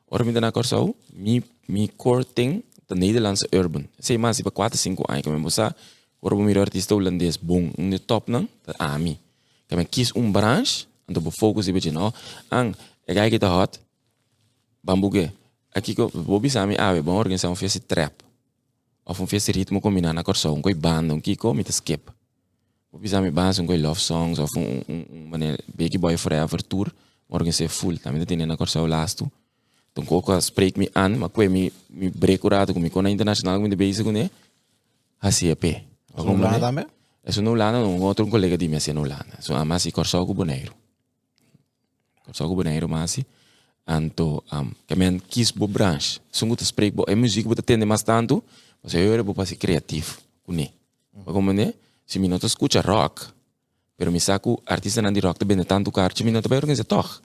Hoor 0.09 0.25
je 0.25 0.33
dan 0.33 0.65
zo? 0.65 0.95
Mi, 1.13 1.43
mi 1.65 1.91
core 1.97 2.25
thing, 2.33 2.63
de 2.87 2.95
Nederlandse 2.95 3.47
urban. 3.51 3.87
Maar, 4.19 4.35
ze 4.35 4.43
hebben 4.43 4.71
4, 4.71 4.95
5 4.95 5.07
anos. 5.07 5.23
Kami 5.23 5.39
mosa, 5.39 5.77
hoor 6.21 6.49
je 6.49 6.59
artista 6.59 6.95
holandês 6.95 7.41
bom, 7.41 7.71
de 7.75 8.05
top 8.05 8.29
não, 8.29 8.49
de 8.65 8.79
AMI. 8.79 9.19
Kami 9.67 9.85
kies 9.85 10.15
een 10.15 10.33
branche, 10.33 10.85
en 11.05 11.13
dan 11.15 11.33
focus 11.33 11.71
beetje, 11.71 11.91
nou, 11.91 12.13
ang, 12.49 12.77
kijk 13.05 13.33
het 13.33 13.43
hot, 13.43 13.81
bambuge. 14.81 15.33
Aqui 15.73 15.95
que 15.95 16.09
Bobby 16.13 16.49
Sami 16.49 16.77
ave, 16.77 17.03
bom 17.03 17.17
organizar 17.17 17.51
um 17.51 17.57
trap. 17.87 18.23
Of 19.05 19.21
um 19.21 19.27
ritmo 19.29 19.81
combinado 19.81 20.15
na 20.15 20.23
corso, 20.23 20.53
um 20.53 20.61
coi 20.61 20.75
banda, 20.75 21.13
um 21.15 21.21
kiko, 21.21 21.55
mit 21.55 21.73
skip. 21.73 22.11
Bobby 22.91 23.09
Sami 23.09 23.31
bands, 23.31 23.59
um 23.59 23.67
coi 23.67 23.79
love 23.79 24.01
songs, 24.01 24.39
of 24.39 24.57
um, 24.57 24.83
um, 24.89 25.05
um, 25.11 25.35
um 25.35 25.57
Biggie 25.77 25.99
Boy 25.99 26.17
Forever 26.17 26.63
tour, 26.63 26.91
organizar 27.29 27.69
full, 27.69 27.99
também 27.99 28.25
tem 28.25 28.47
na 28.47 28.57
corso 28.57 28.87
lasto. 29.97 30.01
Então, 30.01 30.05
coco 30.05 30.41
spreek 30.41 30.77
me 30.77 30.89
aan, 30.93 31.19
maar 31.19 31.31
kwe 31.31 31.49
me 31.49 31.73
me 31.89 32.11
break 32.11 32.45
urato, 32.45 32.73
com 32.73 32.81
me 32.81 32.91
kona 32.91 33.11
internacional, 33.11 33.61
com 33.61 33.69
me 33.69 33.77
bezig 33.77 34.31
assim 35.21 35.49
é 35.49 35.55
pé. 35.55 35.85
Vamos 36.15 36.41
lá 36.41 36.59
também? 36.59 36.87
Eso 37.25 37.43
no 37.43 37.51
Holanda, 37.51 37.79
um 37.79 38.03
outro 38.03 38.27
colega 38.29 38.57
de 38.57 38.69
mim 38.69 38.77
assim 38.77 38.93
no 38.93 39.03
Holanda. 39.03 39.41
So, 39.41 39.53
mas 39.65 39.83
si 39.83 39.91
corso 39.91 40.25
com 40.27 40.35
boneiro. 40.35 40.73
Corso 42.25 42.47
com 42.47 42.55
boneiro, 42.55 42.89
mas 42.89 43.11
si. 43.11 43.27
Anto, 43.89 44.43
um, 44.53 44.71
que 44.87 44.97
men 44.97 45.21
kies 45.21 45.53
bo 45.53 45.67
branche. 45.67 46.21
Sungo 46.31 46.57
te 46.57 46.65
spreek 46.65 46.95
bo, 46.95 47.05
e 47.09 47.15
muziek 47.15 47.47
bo 47.47 47.55
te 47.55 47.63
tende 47.63 47.85
mas 47.85 48.03
tanto, 48.03 48.43
mas 48.83 48.95
eu 48.95 49.13
era 49.13 49.23
bo 49.23 49.35
pasi 49.35 49.57
criativo, 49.57 50.19
kune. 50.45 50.73
Maar 51.25 51.33
como 51.33 51.53
né, 51.53 51.73
se 52.05 52.19
me 52.19 52.29
não 52.29 52.39
te 52.39 52.47
escucha 52.47 52.81
rock, 52.81 53.27
pero 53.97 54.13
me 54.13 54.21
saco 54.21 54.61
artista 54.67 55.01
nan 55.01 55.13
di 55.13 55.21
rock 55.21 55.39
te 55.39 55.45
bende 55.45 55.65
tanto 55.65 55.91
carte, 55.91 56.25
me 56.25 56.31
não 56.31 56.43
te 56.43 56.49
vai 56.49 56.59
organizar 56.59 56.85
toch. 56.85 57.21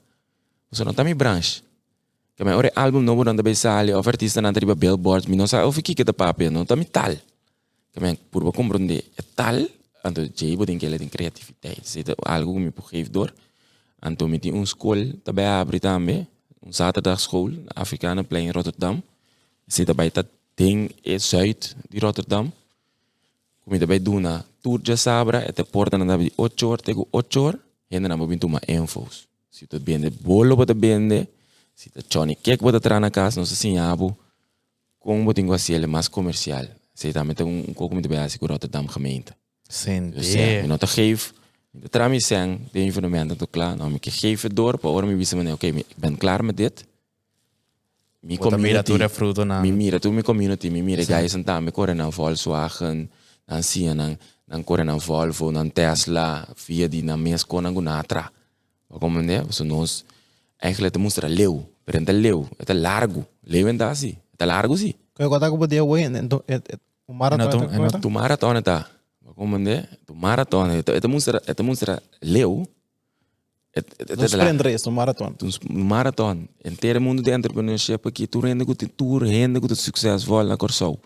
Você 0.70 0.84
não 0.84 0.94
tá 0.94 1.04
me 1.04 1.14
branche. 1.14 1.62
Que 2.34 2.44
men 2.44 2.56
ore 2.56 2.74
album 2.74 3.04
novo 3.04 3.22
nan 3.22 3.36
te 3.36 3.42
bij 3.42 3.54
sali, 3.54 3.94
of 3.94 4.06
artista 4.06 4.40
nan 4.40 4.52
te 4.52 4.60
riba 4.60 4.74
billboards, 4.74 5.26
me 5.26 5.36
não 5.36 5.46
sa, 5.46 5.66
of 5.66 5.76
ik 5.76 6.04
te 6.04 6.12
papi, 6.12 6.48
não 6.48 6.64
tá 6.64 6.76
me 6.76 6.84
tal. 6.84 7.14
Que 7.92 8.00
men, 8.00 8.18
por 8.30 8.42
bo 8.42 8.52
compreender, 8.52 9.04
é 9.16 9.22
tal, 9.34 9.68
anto 10.02 10.20
jay 10.34 10.56
bo 10.56 10.64
din 10.64 10.78
que 10.78 10.86
ele 10.86 10.98
tem 10.98 11.08
criatividade. 11.08 11.80
Se 11.84 12.00
é 12.00 12.14
algo 12.24 12.54
que 12.54 12.60
me 12.60 12.72
geeft 12.90 13.12
door. 13.12 13.32
Anto 14.00 14.26
met 14.26 14.42
die 14.42 14.52
een 14.52 14.66
school 14.66 15.12
daarbij 15.22 15.46
abri 15.46 15.78
também, 15.78 16.26
een 16.60 16.74
zaterdagschool, 16.74 17.50
Afrikanen 17.68 18.26
plein 18.26 18.46
in 18.46 18.52
Rotterdam. 18.52 19.02
Zit 19.66 19.86
daarbij 19.86 20.10
dat 20.12 20.26
ding 20.54 20.92
in 21.02 21.20
Zuid, 21.20 21.76
die 21.88 22.00
Rotterdam. 22.00 22.52
Kom 23.64 23.72
je 23.72 23.78
daarbij 23.78 24.02
doen 24.02 24.22
na 24.22 24.44
tour 24.60 24.82
de 24.82 24.96
sabra, 24.96 25.38
het 25.38 25.56
de 25.56 25.64
porta 25.64 25.96
na 25.96 26.04
daarbij 26.04 26.30
8 26.36 26.60
uur 26.60 26.76
tegen 26.76 27.06
8 27.10 27.34
uur. 27.34 27.58
En 27.88 28.02
dan 28.02 28.18
moet 28.18 28.42
je 28.42 28.48
maar 28.48 28.68
infos. 28.68 29.26
Zit 29.48 29.72
het 29.72 29.84
bende 29.84 30.10
bolo 30.10 30.56
wat 30.56 30.68
het 30.68 30.80
bende, 31.82 31.90
zit 31.90 31.94
het 31.94 32.12
Johnny 32.12 32.36
Kek 32.40 32.60
wat 32.60 32.72
het 32.72 32.84
eraan 32.84 33.10
kaas, 33.10 33.34
no 33.34 33.44
se 33.44 33.54
sinhabu. 33.54 34.14
Kom 34.98 35.24
wat 35.24 35.34
ding 35.34 35.68
ele 35.68 35.86
mais 35.86 36.08
comercial. 36.08 36.66
Zit 36.92 37.14
daar 37.14 37.26
met 37.26 37.40
een 37.40 37.64
een 37.66 37.74
kook 37.74 37.92
met 37.92 38.02
de 38.02 38.08
bij 38.08 38.30
Rotterdam 38.40 38.88
gemeente. 38.88 39.34
Dus 39.62 39.84
ja, 39.84 39.92
je 39.92 40.22
Sente. 40.22 40.66
nou 40.66 40.78
te 40.78 40.86
geef, 40.86 41.32
de 41.70 41.88
tram 41.88 42.12
is 42.12 42.26
zijn, 42.26 42.68
de 42.72 42.80
evenementen 42.80 43.36
toch 43.36 43.50
klaar. 43.50 43.76
Nou, 43.76 43.94
ik 43.94 44.12
geef 44.12 44.42
het 44.42 44.56
door, 44.56 44.78
maar 44.82 44.92
waarom 44.92 45.16
wisten 45.16 45.44
we, 45.44 45.52
oké, 45.52 45.66
ik 45.66 45.86
ben 45.96 46.16
klaar 46.16 46.44
met 46.44 46.56
dit. 46.56 46.84
Mi 48.20 48.36
Bota 48.36 48.56
mira 48.56 48.82
tu 48.82 48.92
community, 48.92 49.16
refruto 49.16 49.44
na. 49.44 49.60
mi 49.60 49.72
mira 49.72 49.98
tu 49.98 50.12
mi 50.12 50.22
community, 50.22 50.68
mi 50.68 50.82
mira 50.82 51.04
guys 51.04 51.34
en 51.34 51.44
tam, 51.44 51.64
mi 51.64 51.70
corre 51.70 51.94
na 51.94 52.10
Volkswagen, 52.10 53.10
dan 53.46 53.62
zie 53.62 53.88
je 53.88 53.94
dan, 53.94 54.18
dan 54.46 54.64
corre 54.64 54.84
na 54.84 54.98
Volvo, 54.98 55.52
dan 55.52 55.72
Tesla, 55.72 56.48
via 56.54 56.88
die 56.88 57.02
na 57.02 57.16
Mesco, 57.16 57.60
dan 57.60 57.74
Gunatra. 57.74 58.30
Waarom 58.86 59.24
ne? 59.24 59.44
So 59.48 59.64
nos, 59.64 60.04
eigenlijk 60.56 60.94
het 60.94 61.02
moest 61.02 61.16
er 61.16 61.24
een 61.24 61.30
leeuw, 61.30 61.71
Perente 61.84 62.12
leu, 62.12 62.46
está 62.58 62.74
largo. 62.74 63.26
Leu 63.44 63.66
ainda 63.66 63.90
assim. 63.90 64.16
está 64.32 64.44
largo 64.44 64.76
sim. 64.76 64.94
Que 65.14 65.22
eu 65.22 65.28
contar 65.28 65.48
que 65.48 65.54
eu 65.54 65.58
podia 65.58 65.84
hoje, 65.84 66.06
o 67.06 67.12
maratona. 67.12 67.68
Não, 67.78 68.00
tu 68.00 68.10
maratona 68.10 68.62
tá. 68.62 68.88
Como 69.34 69.56
é? 69.68 69.88
Tu 70.06 70.14
maratona. 70.14 70.74
É 70.74 71.08
monstra, 71.08 71.42
até 71.46 71.62
monstra 71.62 72.02
leu. 72.22 72.66
Tu 73.72 74.30
prendres 74.30 74.84
no 74.84 74.92
maratona. 74.92 75.34
No 75.68 75.84
maratona. 75.84 76.48
Inteiro 76.64 77.00
mundo 77.00 77.22
de 77.22 77.30
entrepreneurship 77.32 78.06
aqui, 78.06 78.26
tu 78.26 78.40
rende 78.40 78.64
que 78.64 78.86
tu 78.86 79.18
rende 79.18 79.60
que 79.60 79.68
tu 79.68 79.74
successful 79.74 80.44
na 80.44 80.56
Corsol. 80.56 80.98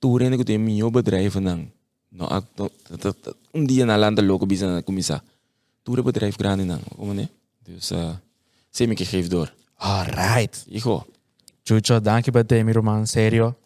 Tu 0.00 0.16
rende 0.16 0.36
que 0.36 0.44
tu 0.44 0.58
meu 0.58 0.90
bedrijf 0.90 1.36
não. 1.36 1.66
Não, 2.10 2.26
um 3.54 3.64
dia 3.64 3.84
na 3.86 3.96
landa 3.96 4.22
louco 4.22 4.46
bisa 4.46 4.66
na 4.66 4.82
começar. 4.82 5.22
Tu 5.84 6.02
bedrijf 6.02 6.36
grande 6.36 6.64
não. 6.64 6.80
Como 6.96 7.18
é? 7.20 7.28
Dus, 7.68 7.92
uh, 7.92 7.96
ah, 7.96 8.20
zie 8.70 8.86
me 8.86 8.96
gegeven 8.96 9.30
door. 9.30 9.52
Alright. 9.78 10.64
Hijo, 10.68 11.06
Chucho, 11.62 12.00
te, 12.00 12.64
mijn 12.64 12.84
man. 12.84 13.06
Serio. 13.06 13.56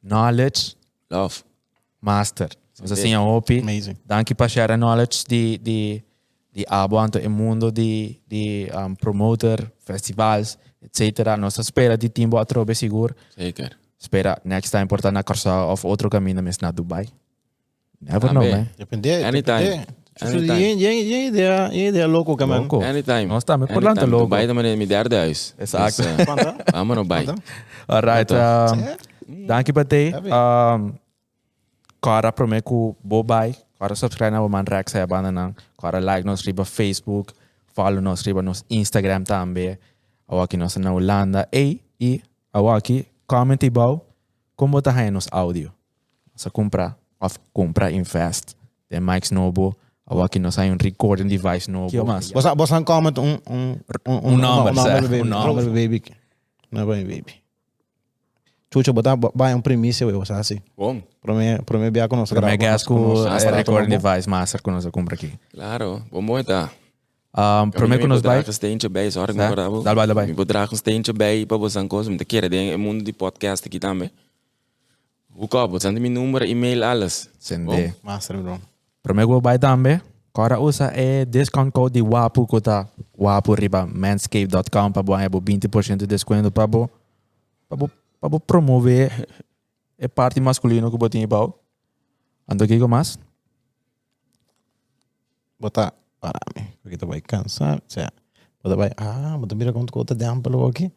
Knowledge, 0.00 0.74
love. 1.08 1.42
master. 1.98 2.48
Zoals 2.72 2.90
assim, 2.90 3.14
a 3.14 3.20
OPI. 3.20 3.60
Amazing. 3.60 3.96
Danke 4.06 4.34
para 4.34 4.48
share 4.48 4.76
knowledge 4.76 5.24
di 5.26 5.58
di 5.60 6.02
di 6.52 6.64
abo 6.66 6.96
anto 6.96 7.18
il 7.18 7.28
mondo 7.28 7.70
di 7.70 8.20
di 8.26 8.68
um, 8.72 8.94
promoter, 8.94 9.72
festivals, 9.78 10.56
etc. 10.80 11.36
Nossa 11.36 11.60
espera 11.60 11.96
di 11.96 12.10
timbo 12.10 12.38
a 12.38 12.44
trobe 12.44 12.74
sigur. 12.74 13.14
Zeker. 13.34 13.78
Spera 13.96 14.38
next 14.44 14.70
time 14.70 14.86
portar 14.86 15.12
na 15.12 15.22
Corsa 15.22 15.66
of 15.66 15.84
outro 15.84 16.08
caminho 16.08 16.42
mes 16.42 16.58
na 16.60 16.72
Dubai. 16.72 17.06
Never 17.98 18.30
know, 18.30 18.42
Amém. 18.42 18.52
man. 18.52 18.68
Depende. 18.76 19.24
Anytime. 19.24 19.62
depende. 19.62 19.98
Yen 20.18 21.72
idea 21.72 22.06
loco 22.06 22.36
que 22.36 22.46
man. 22.46 22.62
Loco. 22.62 22.82
Anytime. 22.82 23.26
Nós 23.26 23.42
estamos 23.42 23.68
por 23.68 23.82
lá, 23.82 23.90
Anytime. 23.90 24.10
logo. 24.10 24.24
Dubai 24.24 24.46
também 24.46 24.72
é 24.72 24.76
meu 24.76 24.86
derde 24.86 25.16
huis. 25.16 25.54
Vamos 26.72 26.96
no 26.96 27.02
Dubai. 27.02 27.24
Quanto? 27.24 27.42
Alright. 27.88 28.32
Um, 28.32 29.46
danke 29.46 29.72
para 29.72 29.84
te. 29.84 30.10
Sabe? 30.10 30.30
Um, 30.30 30.92
cara 32.02 32.32
prome 32.32 32.60
ku 32.62 32.96
bobai. 33.02 33.56
Cara 33.78 33.94
subscribe 33.94 34.30
na 34.30 34.46
man 34.46 34.66
Rex 34.66 34.92
sa 34.92 35.06
banda 35.06 35.32
nang. 35.32 35.54
Cara 35.80 36.00
like 36.00 36.26
nos 36.26 36.44
riba 36.44 36.64
Facebook. 36.64 37.32
Follow 37.72 38.00
nos 38.00 38.22
riba 38.22 38.42
nos 38.42 38.64
Instagram 38.68 39.24
também. 39.24 39.78
Awaki 40.28 40.56
nos 40.56 40.76
na 40.76 40.92
Holanda. 40.92 41.48
E 41.52 41.80
e 41.98 42.20
awaki 42.52 43.06
comment 43.26 43.62
ibao 43.62 44.04
como 44.54 44.82
tá 44.82 44.92
nos 45.10 45.28
áudio. 45.32 45.72
Sa 46.36 46.50
compra 46.50 46.96
of 47.20 47.38
compra 47.54 47.90
invest. 47.90 48.54
The 48.90 49.00
Mike's 49.00 49.30
Nobo. 50.10 50.20
Awaki 50.20 50.38
nos 50.38 50.56
hay 50.58 50.70
un 50.70 50.78
recording 50.78 51.28
device 51.28 51.70
novo. 51.70 51.88
Que 51.88 52.02
mais? 52.02 52.32
Bosan 52.32 52.56
bosan 52.56 52.84
comment 52.84 53.16
un 53.18 53.40
un 53.46 53.80
Un 54.04 54.40
number, 54.40 54.74
sir. 54.74 55.02
baby. 55.02 55.20
Un 55.20 55.28
number. 55.28 55.64
Number 55.64 55.64
baby. 55.72 56.02
Number 56.70 57.04
baby. 57.04 57.34
Chucho 58.70 58.92
botar 58.92 59.16
vai 59.34 59.54
um 59.54 59.60
primícia 59.60 60.04
eu 60.04 60.18
bosan 60.18 60.38
assim. 60.38 60.60
Bom, 60.76 61.02
Para 61.22 61.34
mim, 61.34 61.62
para 61.64 61.78
mim 61.78 61.90
bia 61.90 62.08
conosco. 62.08 62.34
Para 62.34 62.56
gas 62.56 62.84
ku 62.84 62.94
master 63.24 63.54
recording 63.54 63.90
device 63.90 64.28
master 64.28 64.60
nos 64.66 64.86
compra 64.90 65.14
aqui. 65.14 65.32
claro. 65.52 66.02
Bom, 66.10 66.22
mooi 66.22 66.42
daar. 66.42 66.70
Um, 67.32 67.70
prome 67.70 67.98
ku 67.98 68.06
nos 68.06 68.20
vai. 68.22 68.42
een 68.46 68.52
steentje 68.52 68.90
bij, 68.90 69.10
zorg 69.10 69.34
Ja, 69.34 69.36
maar 69.46 69.54
daarvoor. 69.56 69.82
daarbij, 69.84 70.06
daarbij. 70.06 70.26
Ik 70.26 70.34
bedraag 70.34 70.70
een 70.70 70.76
steentje 70.76 71.12
bij, 71.12 71.46
para 71.46 71.60
você 71.60 71.86
coisa, 71.86 72.10
keren 72.26 72.50
ding, 72.50 72.72
in 72.72 72.80
mundo 72.80 73.04
die 73.04 73.12
podcast 73.12 73.64
aqui 73.66 73.78
também. 73.78 74.10
Kan 75.48 75.72
het? 75.72 75.82
Zijn 75.82 76.00
mijn 76.00 76.12
nummer, 76.12 76.42
e-mail, 76.42 76.82
alles. 76.82 77.28
Sende. 77.38 77.92
Master 78.02 78.36
bro. 78.38 78.58
Promego 79.02 79.40
by 79.40 79.58
tambe. 79.58 80.00
Kora 80.32 80.60
usa 80.60 80.92
e 80.94 81.26
discount 81.26 81.72
code 81.72 81.94
di 81.94 82.00
WAPU 82.00 82.46
kota 82.46 82.86
WAPU 83.18 83.54
riba 83.54 83.86
manscape.com 83.86 84.92
pa 84.92 85.02
buhay 85.02 85.28
bo 85.28 85.40
20% 85.40 85.96
de 85.96 86.06
desconto 86.06 86.50
pa 86.52 86.66
bo 86.66 86.86
pa 87.68 87.74
bo 87.74 87.90
pa 88.20 88.28
bo 88.28 88.38
promover 88.38 89.10
e 89.98 90.06
parte 90.08 90.40
masculino 90.40 90.90
ko 90.90 90.96
botinho 90.96 91.28
pau. 91.28 91.58
Ando 92.48 92.64
aqui 92.64 92.78
com 92.78 92.88
mais? 92.88 93.18
Botar 95.58 95.92
para 96.20 96.40
mim. 96.56 96.66
Porque 96.82 96.96
tu 96.96 97.06
vai 97.06 97.20
cansar. 97.20 97.78
O 97.78 97.92
sea, 97.92 98.10
botar 98.62 98.76
vai. 98.76 98.90
Ah, 98.96 99.36
botar 99.38 99.54
mira 99.54 99.72
quanto 99.72 99.92
conta 99.92 100.14
de 100.14 100.24
amplo 100.24 100.66
aqui. 100.66 100.90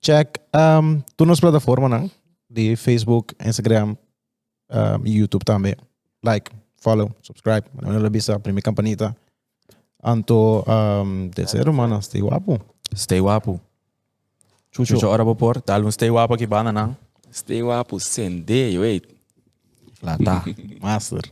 Check 0.00 0.40
um, 0.54 1.02
tu 1.16 1.26
nas 1.26 1.40
plataformas, 1.40 1.90
não? 1.90 2.10
De 2.48 2.76
Facebook, 2.76 3.34
Instagram 3.44 3.96
um, 4.70 5.06
YouTube 5.06 5.44
também. 5.44 5.74
Like, 6.22 6.50
follow, 6.80 7.14
subscribe. 7.22 7.64
Não 7.80 8.04
é 8.04 8.10
bisa, 8.10 8.38
primeira 8.40 8.64
campanita. 8.64 9.16
Anto, 10.02 10.64
um, 10.66 11.28
terceiro, 11.28 11.72
mano, 11.72 12.00
stay 12.02 12.22
guapo. 12.22 12.58
Stay 12.94 13.20
wapo. 13.20 13.60
Chucho. 14.72 14.94
Chucho 14.94 15.08
ora 15.08 15.24
por, 15.34 15.60
tal 15.60 15.82
um 15.84 15.90
stay 15.90 16.10
wapo 16.10 16.34
aqui 16.34 16.46
bana 16.46 16.72
não. 16.72 16.96
Stay 17.32 17.62
wapo, 17.62 18.00
sende, 18.00 18.78
wait. 18.78 19.06
Lá 20.02 20.16
tá. 20.24 20.42
Master. 20.80 21.22